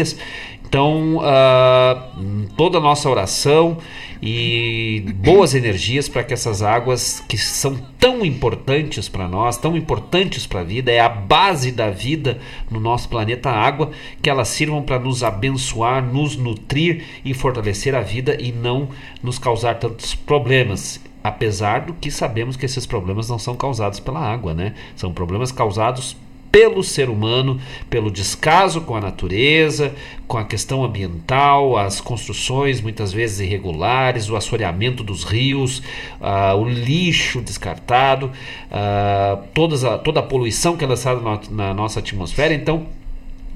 Então, 0.72 1.20
ah, 1.22 2.08
toda 2.56 2.78
a 2.78 2.80
nossa 2.80 3.06
oração 3.10 3.76
e 4.22 5.04
boas 5.16 5.54
energias 5.54 6.08
para 6.08 6.24
que 6.24 6.32
essas 6.32 6.62
águas 6.62 7.22
que 7.28 7.36
são 7.36 7.76
tão 7.98 8.24
importantes 8.24 9.06
para 9.06 9.28
nós, 9.28 9.58
tão 9.58 9.76
importantes 9.76 10.46
para 10.46 10.60
a 10.60 10.64
vida, 10.64 10.90
é 10.90 10.98
a 10.98 11.10
base 11.10 11.72
da 11.72 11.90
vida 11.90 12.38
no 12.70 12.80
nosso 12.80 13.06
planeta 13.08 13.50
água, 13.50 13.90
que 14.22 14.30
elas 14.30 14.48
sirvam 14.48 14.80
para 14.80 14.98
nos 14.98 15.22
abençoar, 15.22 16.02
nos 16.02 16.36
nutrir 16.36 17.04
e 17.22 17.34
fortalecer 17.34 17.94
a 17.94 18.00
vida 18.00 18.38
e 18.40 18.50
não 18.50 18.88
nos 19.22 19.38
causar 19.38 19.74
tantos 19.74 20.14
problemas. 20.14 21.00
Apesar 21.22 21.82
do 21.82 21.92
que 21.92 22.10
sabemos 22.10 22.56
que 22.56 22.64
esses 22.64 22.86
problemas 22.86 23.28
não 23.28 23.38
são 23.38 23.54
causados 23.54 24.00
pela 24.00 24.20
água, 24.20 24.54
né? 24.54 24.74
São 24.96 25.12
problemas 25.12 25.52
causados 25.52 26.16
pelo 26.52 26.84
ser 26.84 27.08
humano, 27.08 27.58
pelo 27.88 28.10
descaso 28.10 28.82
com 28.82 28.94
a 28.94 29.00
natureza, 29.00 29.94
com 30.28 30.36
a 30.36 30.44
questão 30.44 30.84
ambiental, 30.84 31.78
as 31.78 31.98
construções 31.98 32.82
muitas 32.82 33.10
vezes 33.10 33.40
irregulares, 33.40 34.28
o 34.28 34.36
assoreamento 34.36 35.02
dos 35.02 35.24
rios, 35.24 35.82
ah, 36.20 36.54
o 36.54 36.68
lixo 36.68 37.40
descartado, 37.40 38.30
ah, 38.70 39.38
todas 39.54 39.82
a, 39.82 39.96
toda 39.96 40.20
a 40.20 40.22
poluição 40.22 40.76
que 40.76 40.84
é 40.84 40.86
lançada 40.86 41.22
na, 41.22 41.40
na 41.50 41.74
nossa 41.74 42.00
atmosfera. 42.00 42.52
Então, 42.52 42.86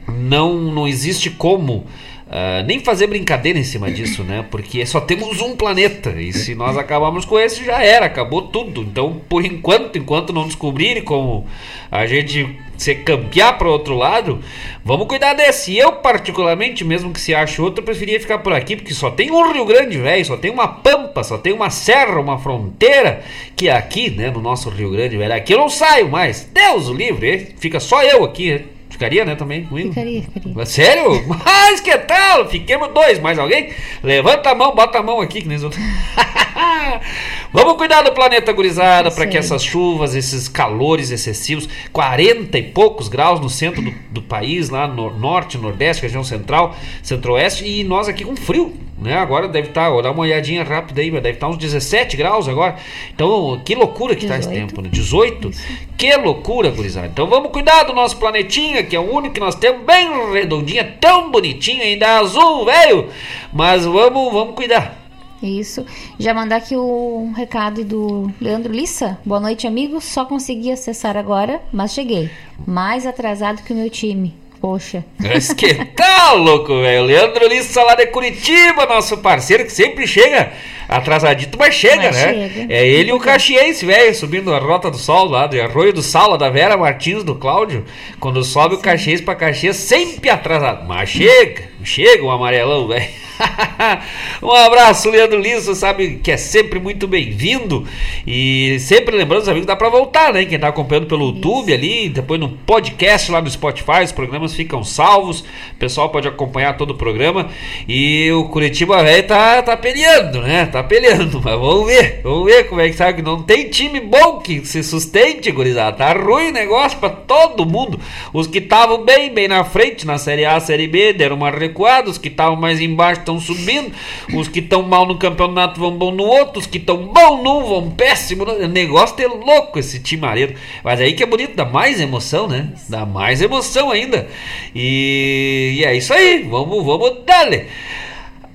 não, 0.08 0.54
não 0.54 0.88
existe 0.88 1.28
como 1.28 1.84
ah, 2.28 2.64
nem 2.66 2.80
fazer 2.80 3.06
brincadeira 3.06 3.56
em 3.56 3.62
cima 3.62 3.88
disso, 3.88 4.24
né? 4.24 4.44
Porque 4.50 4.84
só 4.84 5.00
temos 5.00 5.40
um 5.40 5.54
planeta 5.54 6.10
e 6.20 6.32
se 6.32 6.56
nós 6.56 6.76
acabarmos 6.76 7.24
com 7.24 7.38
esse 7.38 7.64
já 7.64 7.82
era, 7.82 8.06
acabou 8.06 8.42
tudo. 8.42 8.82
Então, 8.82 9.20
por 9.28 9.44
enquanto, 9.44 9.96
enquanto 9.96 10.32
não 10.32 10.44
descobrirem 10.44 11.04
como 11.04 11.46
a 11.88 12.04
gente 12.04 12.58
se 12.76 12.96
campear 12.96 13.56
para 13.56 13.68
outro 13.68 13.94
lado, 13.94 14.40
vamos 14.84 15.06
cuidar 15.06 15.34
desse. 15.34 15.76
Eu 15.76 15.92
particularmente, 15.92 16.84
mesmo 16.84 17.12
que 17.12 17.20
se 17.20 17.32
ache 17.32 17.62
outro, 17.62 17.84
preferia 17.84 18.18
ficar 18.18 18.38
por 18.38 18.52
aqui 18.52 18.74
porque 18.74 18.92
só 18.92 19.08
tem 19.08 19.30
um 19.30 19.52
Rio 19.52 19.64
Grande, 19.64 19.96
velho, 19.96 20.24
só 20.24 20.36
tem 20.36 20.50
uma 20.50 20.66
pampa, 20.66 21.22
só 21.22 21.38
tem 21.38 21.52
uma 21.52 21.70
serra, 21.70 22.20
uma 22.20 22.38
fronteira 22.40 23.22
que 23.54 23.68
é 23.68 23.72
aqui, 23.72 24.10
né, 24.10 24.32
no 24.32 24.40
nosso 24.40 24.68
Rio 24.68 24.90
Grande, 24.90 25.16
velho. 25.16 25.32
Aqui 25.32 25.54
eu 25.54 25.58
não 25.58 25.68
saio 25.68 26.10
mais. 26.10 26.50
Deus 26.52 26.88
o 26.88 26.92
livre, 26.92 27.54
fica 27.58 27.78
só 27.78 28.02
eu 28.02 28.24
aqui. 28.24 28.50
né? 28.52 28.75
Ficaria, 28.88 29.24
né, 29.24 29.34
também 29.34 29.64
comigo? 29.64 29.88
Ficaria, 29.90 30.22
ficaria. 30.22 30.66
Sério? 30.66 31.24
Mas 31.26 31.80
que 31.80 31.96
tal? 31.98 32.48
Fiquemos 32.48 32.88
dois. 32.94 33.18
Mais 33.18 33.38
alguém? 33.38 33.70
Levanta 34.02 34.50
a 34.50 34.54
mão, 34.54 34.74
bota 34.74 34.98
a 34.98 35.02
mão 35.02 35.20
aqui, 35.20 35.42
que 35.42 35.48
nem 35.48 35.56
os 35.56 35.64
outros. 35.64 35.82
Vamos 37.52 37.76
cuidar 37.76 38.02
do 38.02 38.12
planeta 38.12 38.52
gurizada 38.52 39.10
para 39.10 39.26
que 39.26 39.36
essas 39.36 39.62
chuvas, 39.62 40.14
esses 40.14 40.48
calores 40.48 41.10
excessivos, 41.10 41.68
40 41.92 42.58
e 42.58 42.62
poucos 42.62 43.08
graus 43.08 43.40
no 43.40 43.50
centro 43.50 43.82
do, 43.82 43.92
do 44.10 44.22
país, 44.22 44.70
lá 44.70 44.86
no 44.86 45.10
norte, 45.10 45.58
nordeste, 45.58 46.02
região 46.02 46.24
central, 46.24 46.74
centro-oeste, 47.02 47.66
e 47.66 47.84
nós 47.84 48.08
aqui 48.08 48.24
com 48.24 48.36
frio. 48.36 48.74
Né? 48.98 49.14
Agora 49.14 49.46
deve 49.46 49.68
estar, 49.68 49.90
vou 49.90 50.02
dar 50.02 50.10
uma 50.10 50.22
olhadinha 50.22 50.64
rápida 50.64 51.02
aí, 51.02 51.10
deve 51.10 51.30
estar 51.30 51.48
uns 51.48 51.58
17 51.58 52.16
graus 52.16 52.48
agora. 52.48 52.76
Então, 53.14 53.60
que 53.64 53.74
loucura 53.74 54.14
que 54.14 54.24
está 54.24 54.38
esse 54.38 54.48
tempo, 54.48 54.80
né? 54.80 54.88
18? 54.90 55.50
Que 55.98 56.16
loucura, 56.16 56.70
gurizada. 56.70 57.06
Então 57.06 57.26
vamos 57.26 57.50
cuidar 57.50 57.84
do 57.84 57.92
nosso 57.92 58.16
planetinha, 58.16 58.82
que 58.82 58.96
é 58.96 59.00
o 59.00 59.14
único 59.14 59.34
que 59.34 59.40
nós 59.40 59.54
temos, 59.54 59.84
bem 59.84 60.32
redondinha, 60.32 60.96
tão 60.98 61.30
bonitinha, 61.30 61.84
ainda 61.84 62.06
é 62.06 62.18
azul, 62.18 62.64
velho. 62.64 63.08
Mas 63.52 63.84
vamos, 63.84 64.32
vamos 64.32 64.54
cuidar. 64.54 65.06
Isso. 65.42 65.84
Já 66.18 66.32
mandar 66.32 66.56
aqui 66.56 66.74
o 66.74 67.18
um 67.18 67.32
recado 67.32 67.84
do 67.84 68.32
Leandro 68.40 68.72
Lissa. 68.72 69.18
Boa 69.24 69.40
noite, 69.40 69.66
amigos. 69.66 70.04
Só 70.04 70.24
consegui 70.24 70.72
acessar 70.72 71.16
agora, 71.16 71.60
mas 71.70 71.92
cheguei. 71.92 72.30
Mais 72.66 73.06
atrasado 73.06 73.62
que 73.62 73.72
o 73.72 73.76
meu 73.76 73.90
time. 73.90 74.34
Poxa. 74.60 75.04
Mas 75.18 75.52
que 75.52 75.74
tal, 75.74 76.38
louco, 76.38 76.68
velho? 76.80 77.04
Leandro 77.04 77.46
Lissa 77.46 77.82
lá 77.82 77.94
de 77.94 78.06
Curitiba, 78.06 78.86
nosso 78.86 79.18
parceiro, 79.18 79.64
que 79.64 79.72
sempre 79.72 80.06
chega 80.06 80.52
atrasadito, 80.88 81.58
mas 81.58 81.74
chega, 81.74 81.96
Mas 81.96 82.16
né? 82.16 82.50
chega. 82.50 82.72
É 82.72 82.86
ele 82.86 83.10
e 83.10 83.12
o 83.12 83.18
Caxiense, 83.18 83.84
velho, 83.84 84.14
subindo 84.14 84.54
a 84.54 84.58
Rota 84.58 84.90
do 84.90 84.96
Sol 84.96 85.28
lá, 85.28 85.46
do 85.46 85.60
Arroio 85.60 85.92
do 85.92 86.02
Sala, 86.02 86.38
da 86.38 86.48
Vera 86.48 86.76
Martins, 86.76 87.22
do 87.24 87.34
Cláudio. 87.34 87.84
Quando 88.20 88.42
sobe 88.44 88.76
o 88.76 88.78
Caxiense 88.78 89.22
pra 89.22 89.34
Caxias, 89.34 89.76
sempre 89.76 90.30
atrasado. 90.30 90.86
Mas 90.86 91.10
chega, 91.10 91.64
chega 91.82 92.24
o 92.24 92.30
amarelão, 92.30 92.88
velho. 92.88 93.25
um 94.42 94.50
abraço, 94.50 95.10
Leandro 95.10 95.38
Lissa, 95.38 95.74
sabe 95.74 96.20
que 96.22 96.30
é 96.30 96.36
sempre 96.36 96.78
muito 96.80 97.06
bem-vindo. 97.06 97.86
E 98.26 98.78
sempre 98.80 99.16
lembrando 99.16 99.42
os 99.42 99.48
amigos, 99.48 99.66
dá 99.66 99.76
pra 99.76 99.88
voltar, 99.88 100.32
né? 100.32 100.44
Quem 100.44 100.58
tá 100.58 100.68
acompanhando 100.68 101.06
pelo 101.06 101.26
YouTube 101.26 101.72
ali, 101.72 102.08
depois 102.08 102.40
no 102.40 102.48
podcast 102.48 103.30
lá 103.30 103.40
no 103.40 103.50
Spotify, 103.50 104.02
os 104.04 104.12
programas 104.12 104.54
ficam 104.54 104.82
salvos. 104.82 105.40
O 105.40 105.76
pessoal 105.78 106.08
pode 106.08 106.28
acompanhar 106.28 106.76
todo 106.76 106.90
o 106.90 106.94
programa. 106.94 107.48
E 107.88 108.30
o 108.32 108.44
Curitiba 108.48 109.02
velho 109.02 109.26
tá, 109.26 109.62
tá 109.62 109.76
peleando, 109.76 110.42
né? 110.42 110.66
Tá 110.66 110.82
peleando, 110.82 111.40
mas 111.44 111.58
vamos 111.58 111.86
ver, 111.86 112.20
vamos 112.22 112.44
ver 112.46 112.64
como 112.68 112.80
é 112.80 112.88
que 112.88 112.94
sabe 112.94 113.14
que 113.14 113.22
não 113.22 113.42
tem 113.42 113.68
time 113.68 114.00
bom 114.00 114.38
que 114.38 114.64
se 114.64 114.82
sustente, 114.82 115.50
gurizada. 115.50 115.96
Tá 115.96 116.12
ruim 116.12 116.48
o 116.48 116.52
negócio 116.52 116.98
pra 116.98 117.10
todo 117.10 117.66
mundo. 117.66 118.00
Os 118.32 118.46
que 118.46 118.58
estavam 118.58 119.04
bem, 119.04 119.32
bem 119.32 119.48
na 119.48 119.64
frente 119.64 120.06
na 120.06 120.18
Série 120.18 120.44
A, 120.44 120.58
Série 120.60 120.86
B, 120.86 121.12
deram 121.12 121.36
uma 121.36 121.50
recuada. 121.50 122.10
Os 122.10 122.18
que 122.18 122.28
estavam 122.28 122.56
mais 122.56 122.80
embaixo 122.80 123.25
estão 123.26 123.40
subindo. 123.40 123.92
Os 124.32 124.46
que 124.46 124.60
estão 124.60 124.82
mal 124.82 125.04
no 125.04 125.18
campeonato 125.18 125.80
vão 125.80 125.90
bom 125.90 126.12
no 126.12 126.22
outro. 126.22 126.60
Os 126.60 126.66
que 126.66 126.78
estão 126.78 126.96
bom 127.08 127.42
num 127.42 127.64
vão 127.64 127.90
péssimo. 127.90 128.44
O 128.44 128.68
negócio 128.68 129.16
é 129.20 129.26
louco 129.26 129.78
esse 129.78 129.98
timareiro. 129.98 130.54
Mas 130.84 131.00
aí 131.00 131.12
que 131.12 131.22
é 131.22 131.26
bonito, 131.26 131.56
dá 131.56 131.64
mais 131.64 132.00
emoção, 132.00 132.46
né? 132.46 132.72
Dá 132.88 133.04
mais 133.04 133.42
emoção 133.42 133.90
ainda. 133.90 134.28
E, 134.74 135.74
e 135.78 135.84
é 135.84 135.96
isso 135.96 136.14
aí, 136.14 136.42
vamos, 136.44 136.84
vamos 136.84 137.24
darle. 137.26 137.66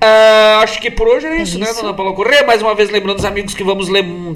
Ah, 0.03 0.61
acho 0.63 0.81
que 0.81 0.89
por 0.89 1.07
hoje 1.07 1.27
era 1.27 1.37
isso, 1.37 1.59
né, 1.59 1.71
dona 1.75 1.93
Paula 1.93 2.11
Corrêa? 2.13 2.43
Mais 2.43 2.59
uma 2.59 2.73
vez 2.73 2.89
lembrando 2.89 3.19
os 3.19 3.25
amigos 3.25 3.53
que 3.53 3.63
vamos 3.63 3.87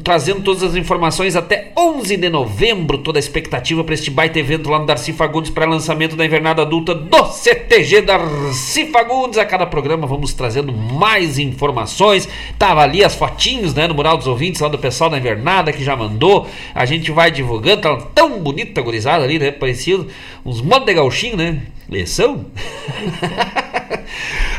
trazendo 0.04 0.42
todas 0.42 0.62
as 0.62 0.76
informações 0.76 1.36
até 1.36 1.72
11 1.76 2.18
de 2.18 2.30
novembro. 2.30 3.00
Toda 3.00 3.18
a 3.18 3.20
expectativa 3.20 3.84
para 3.84 3.96
este 3.96 4.12
baita 4.12 4.38
evento 4.38 4.70
lá 4.70 4.78
no 4.78 4.86
Darcy 4.86 5.12
Fagundes 5.12 5.50
para 5.50 5.66
lançamento 5.66 6.16
da 6.16 6.24
invernada 6.24 6.62
adulta 6.62 6.94
do 6.94 7.26
CTG 7.26 8.02
Darcy 8.02 8.92
Fagundes. 8.92 9.40
A 9.40 9.46
cada 9.46 9.66
programa 9.66 10.06
vamos 10.06 10.34
trazendo 10.34 10.72
mais 10.72 11.40
informações. 11.40 12.30
Tava 12.60 12.84
ali 12.84 13.04
as 13.04 13.16
fotinhos, 13.16 13.74
né, 13.74 13.88
no 13.88 13.96
mural 13.96 14.18
dos 14.18 14.28
ouvintes 14.28 14.62
lá 14.62 14.68
do 14.68 14.78
pessoal 14.78 15.10
da 15.10 15.18
invernada 15.18 15.74
que 15.74 15.84
já 15.84 15.96
mandou. 15.96 16.48
A 16.76 16.86
gente 16.86 17.12
vai 17.12 17.32
divulgando. 17.32 17.82
Tá 17.82 17.98
tão 18.14 18.40
bonita 18.40 18.84
gurizada 18.84 19.24
ali, 19.24 19.40
né? 19.40 19.50
Parecido 19.50 20.08
uns 20.46 20.62
monte 20.62 20.86
de 20.86 20.94
gauchinho, 20.94 21.36
né? 21.36 21.64
Lição? 21.90 22.46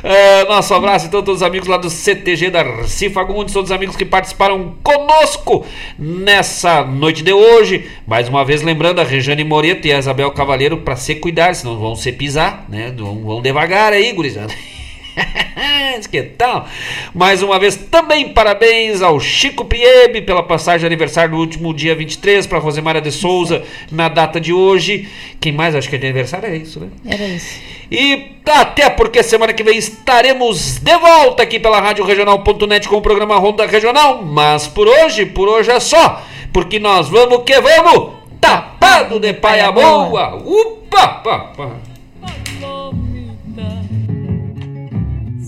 É, 0.02 0.44
nosso 0.44 0.72
abraço 0.74 1.06
então 1.06 1.20
todos 1.22 1.40
os 1.40 1.46
amigos 1.46 1.66
lá 1.66 1.76
do 1.76 1.90
CTG 1.90 2.50
da 2.50 2.64
Fagundes, 3.12 3.52
todos 3.52 3.70
os 3.70 3.74
amigos 3.74 3.96
que 3.96 4.04
participaram 4.04 4.76
conosco 4.82 5.64
nessa 5.98 6.84
noite 6.84 7.24
de 7.24 7.32
hoje. 7.32 7.90
Mais 8.06 8.28
uma 8.28 8.44
vez 8.44 8.62
lembrando 8.62 9.00
a 9.00 9.04
Rejane 9.04 9.42
Moreto 9.42 9.86
e 9.86 9.92
a 9.92 9.98
Isabel 9.98 10.30
Cavaleiro 10.30 10.76
para 10.78 10.94
se 10.94 11.16
cuidar, 11.16 11.54
senão 11.54 11.76
vão 11.78 11.96
se 11.96 12.12
pisar, 12.12 12.66
né? 12.68 12.94
Vão, 12.96 13.22
vão 13.24 13.42
devagar 13.42 13.92
aí, 13.92 14.12
gurizada. 14.12 14.54
que 16.10 16.22
tal? 16.22 16.68
Mais 17.14 17.42
uma 17.42 17.58
vez, 17.58 17.76
também 17.76 18.28
parabéns 18.28 19.02
ao 19.02 19.18
Chico 19.18 19.64
Piebe 19.64 20.22
pela 20.22 20.42
passagem 20.42 20.80
de 20.80 20.86
aniversário 20.86 21.32
no 21.32 21.40
último 21.40 21.72
dia 21.72 21.94
23, 21.94 22.46
para 22.46 22.58
Rosemara 22.58 23.00
de 23.00 23.10
Souza 23.10 23.62
na 23.90 24.08
data 24.08 24.40
de 24.40 24.52
hoje. 24.52 25.08
Quem 25.40 25.52
mais 25.52 25.74
acho 25.74 25.88
que 25.88 25.96
é 25.96 25.98
de 25.98 26.06
aniversário 26.06 26.48
é 26.48 26.56
isso, 26.56 26.80
né? 26.80 26.88
Era 27.06 27.24
isso. 27.26 27.60
E 27.90 28.32
até 28.44 28.90
porque 28.90 29.22
semana 29.22 29.52
que 29.52 29.62
vem 29.62 29.78
estaremos 29.78 30.78
de 30.78 30.98
volta 30.98 31.42
aqui 31.42 31.58
pela 31.58 31.80
Rádio 31.80 32.04
Regional.net 32.04 32.88
com 32.88 32.96
o 32.96 33.02
programa 33.02 33.36
Ronda 33.38 33.66
Regional. 33.66 34.22
Mas 34.22 34.66
por 34.66 34.88
hoje, 34.88 35.26
por 35.26 35.48
hoje 35.48 35.70
é 35.70 35.80
só. 35.80 36.22
Porque 36.52 36.78
nós 36.78 37.08
vamos 37.08 37.42
que 37.44 37.60
vamos! 37.60 38.14
Tapado 38.40 39.18
de 39.20 39.32
paia 39.32 39.70
boa! 39.70 40.36
Upa! 40.36 41.08
Pa, 41.08 41.38
pa. 41.56 42.75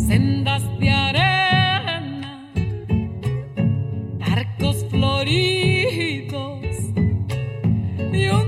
sendas 0.08 0.62
de 0.80 0.88
arena, 0.88 2.50
barcos 4.18 4.86
floridos 4.88 6.64
y 8.10 8.28
un 8.28 8.47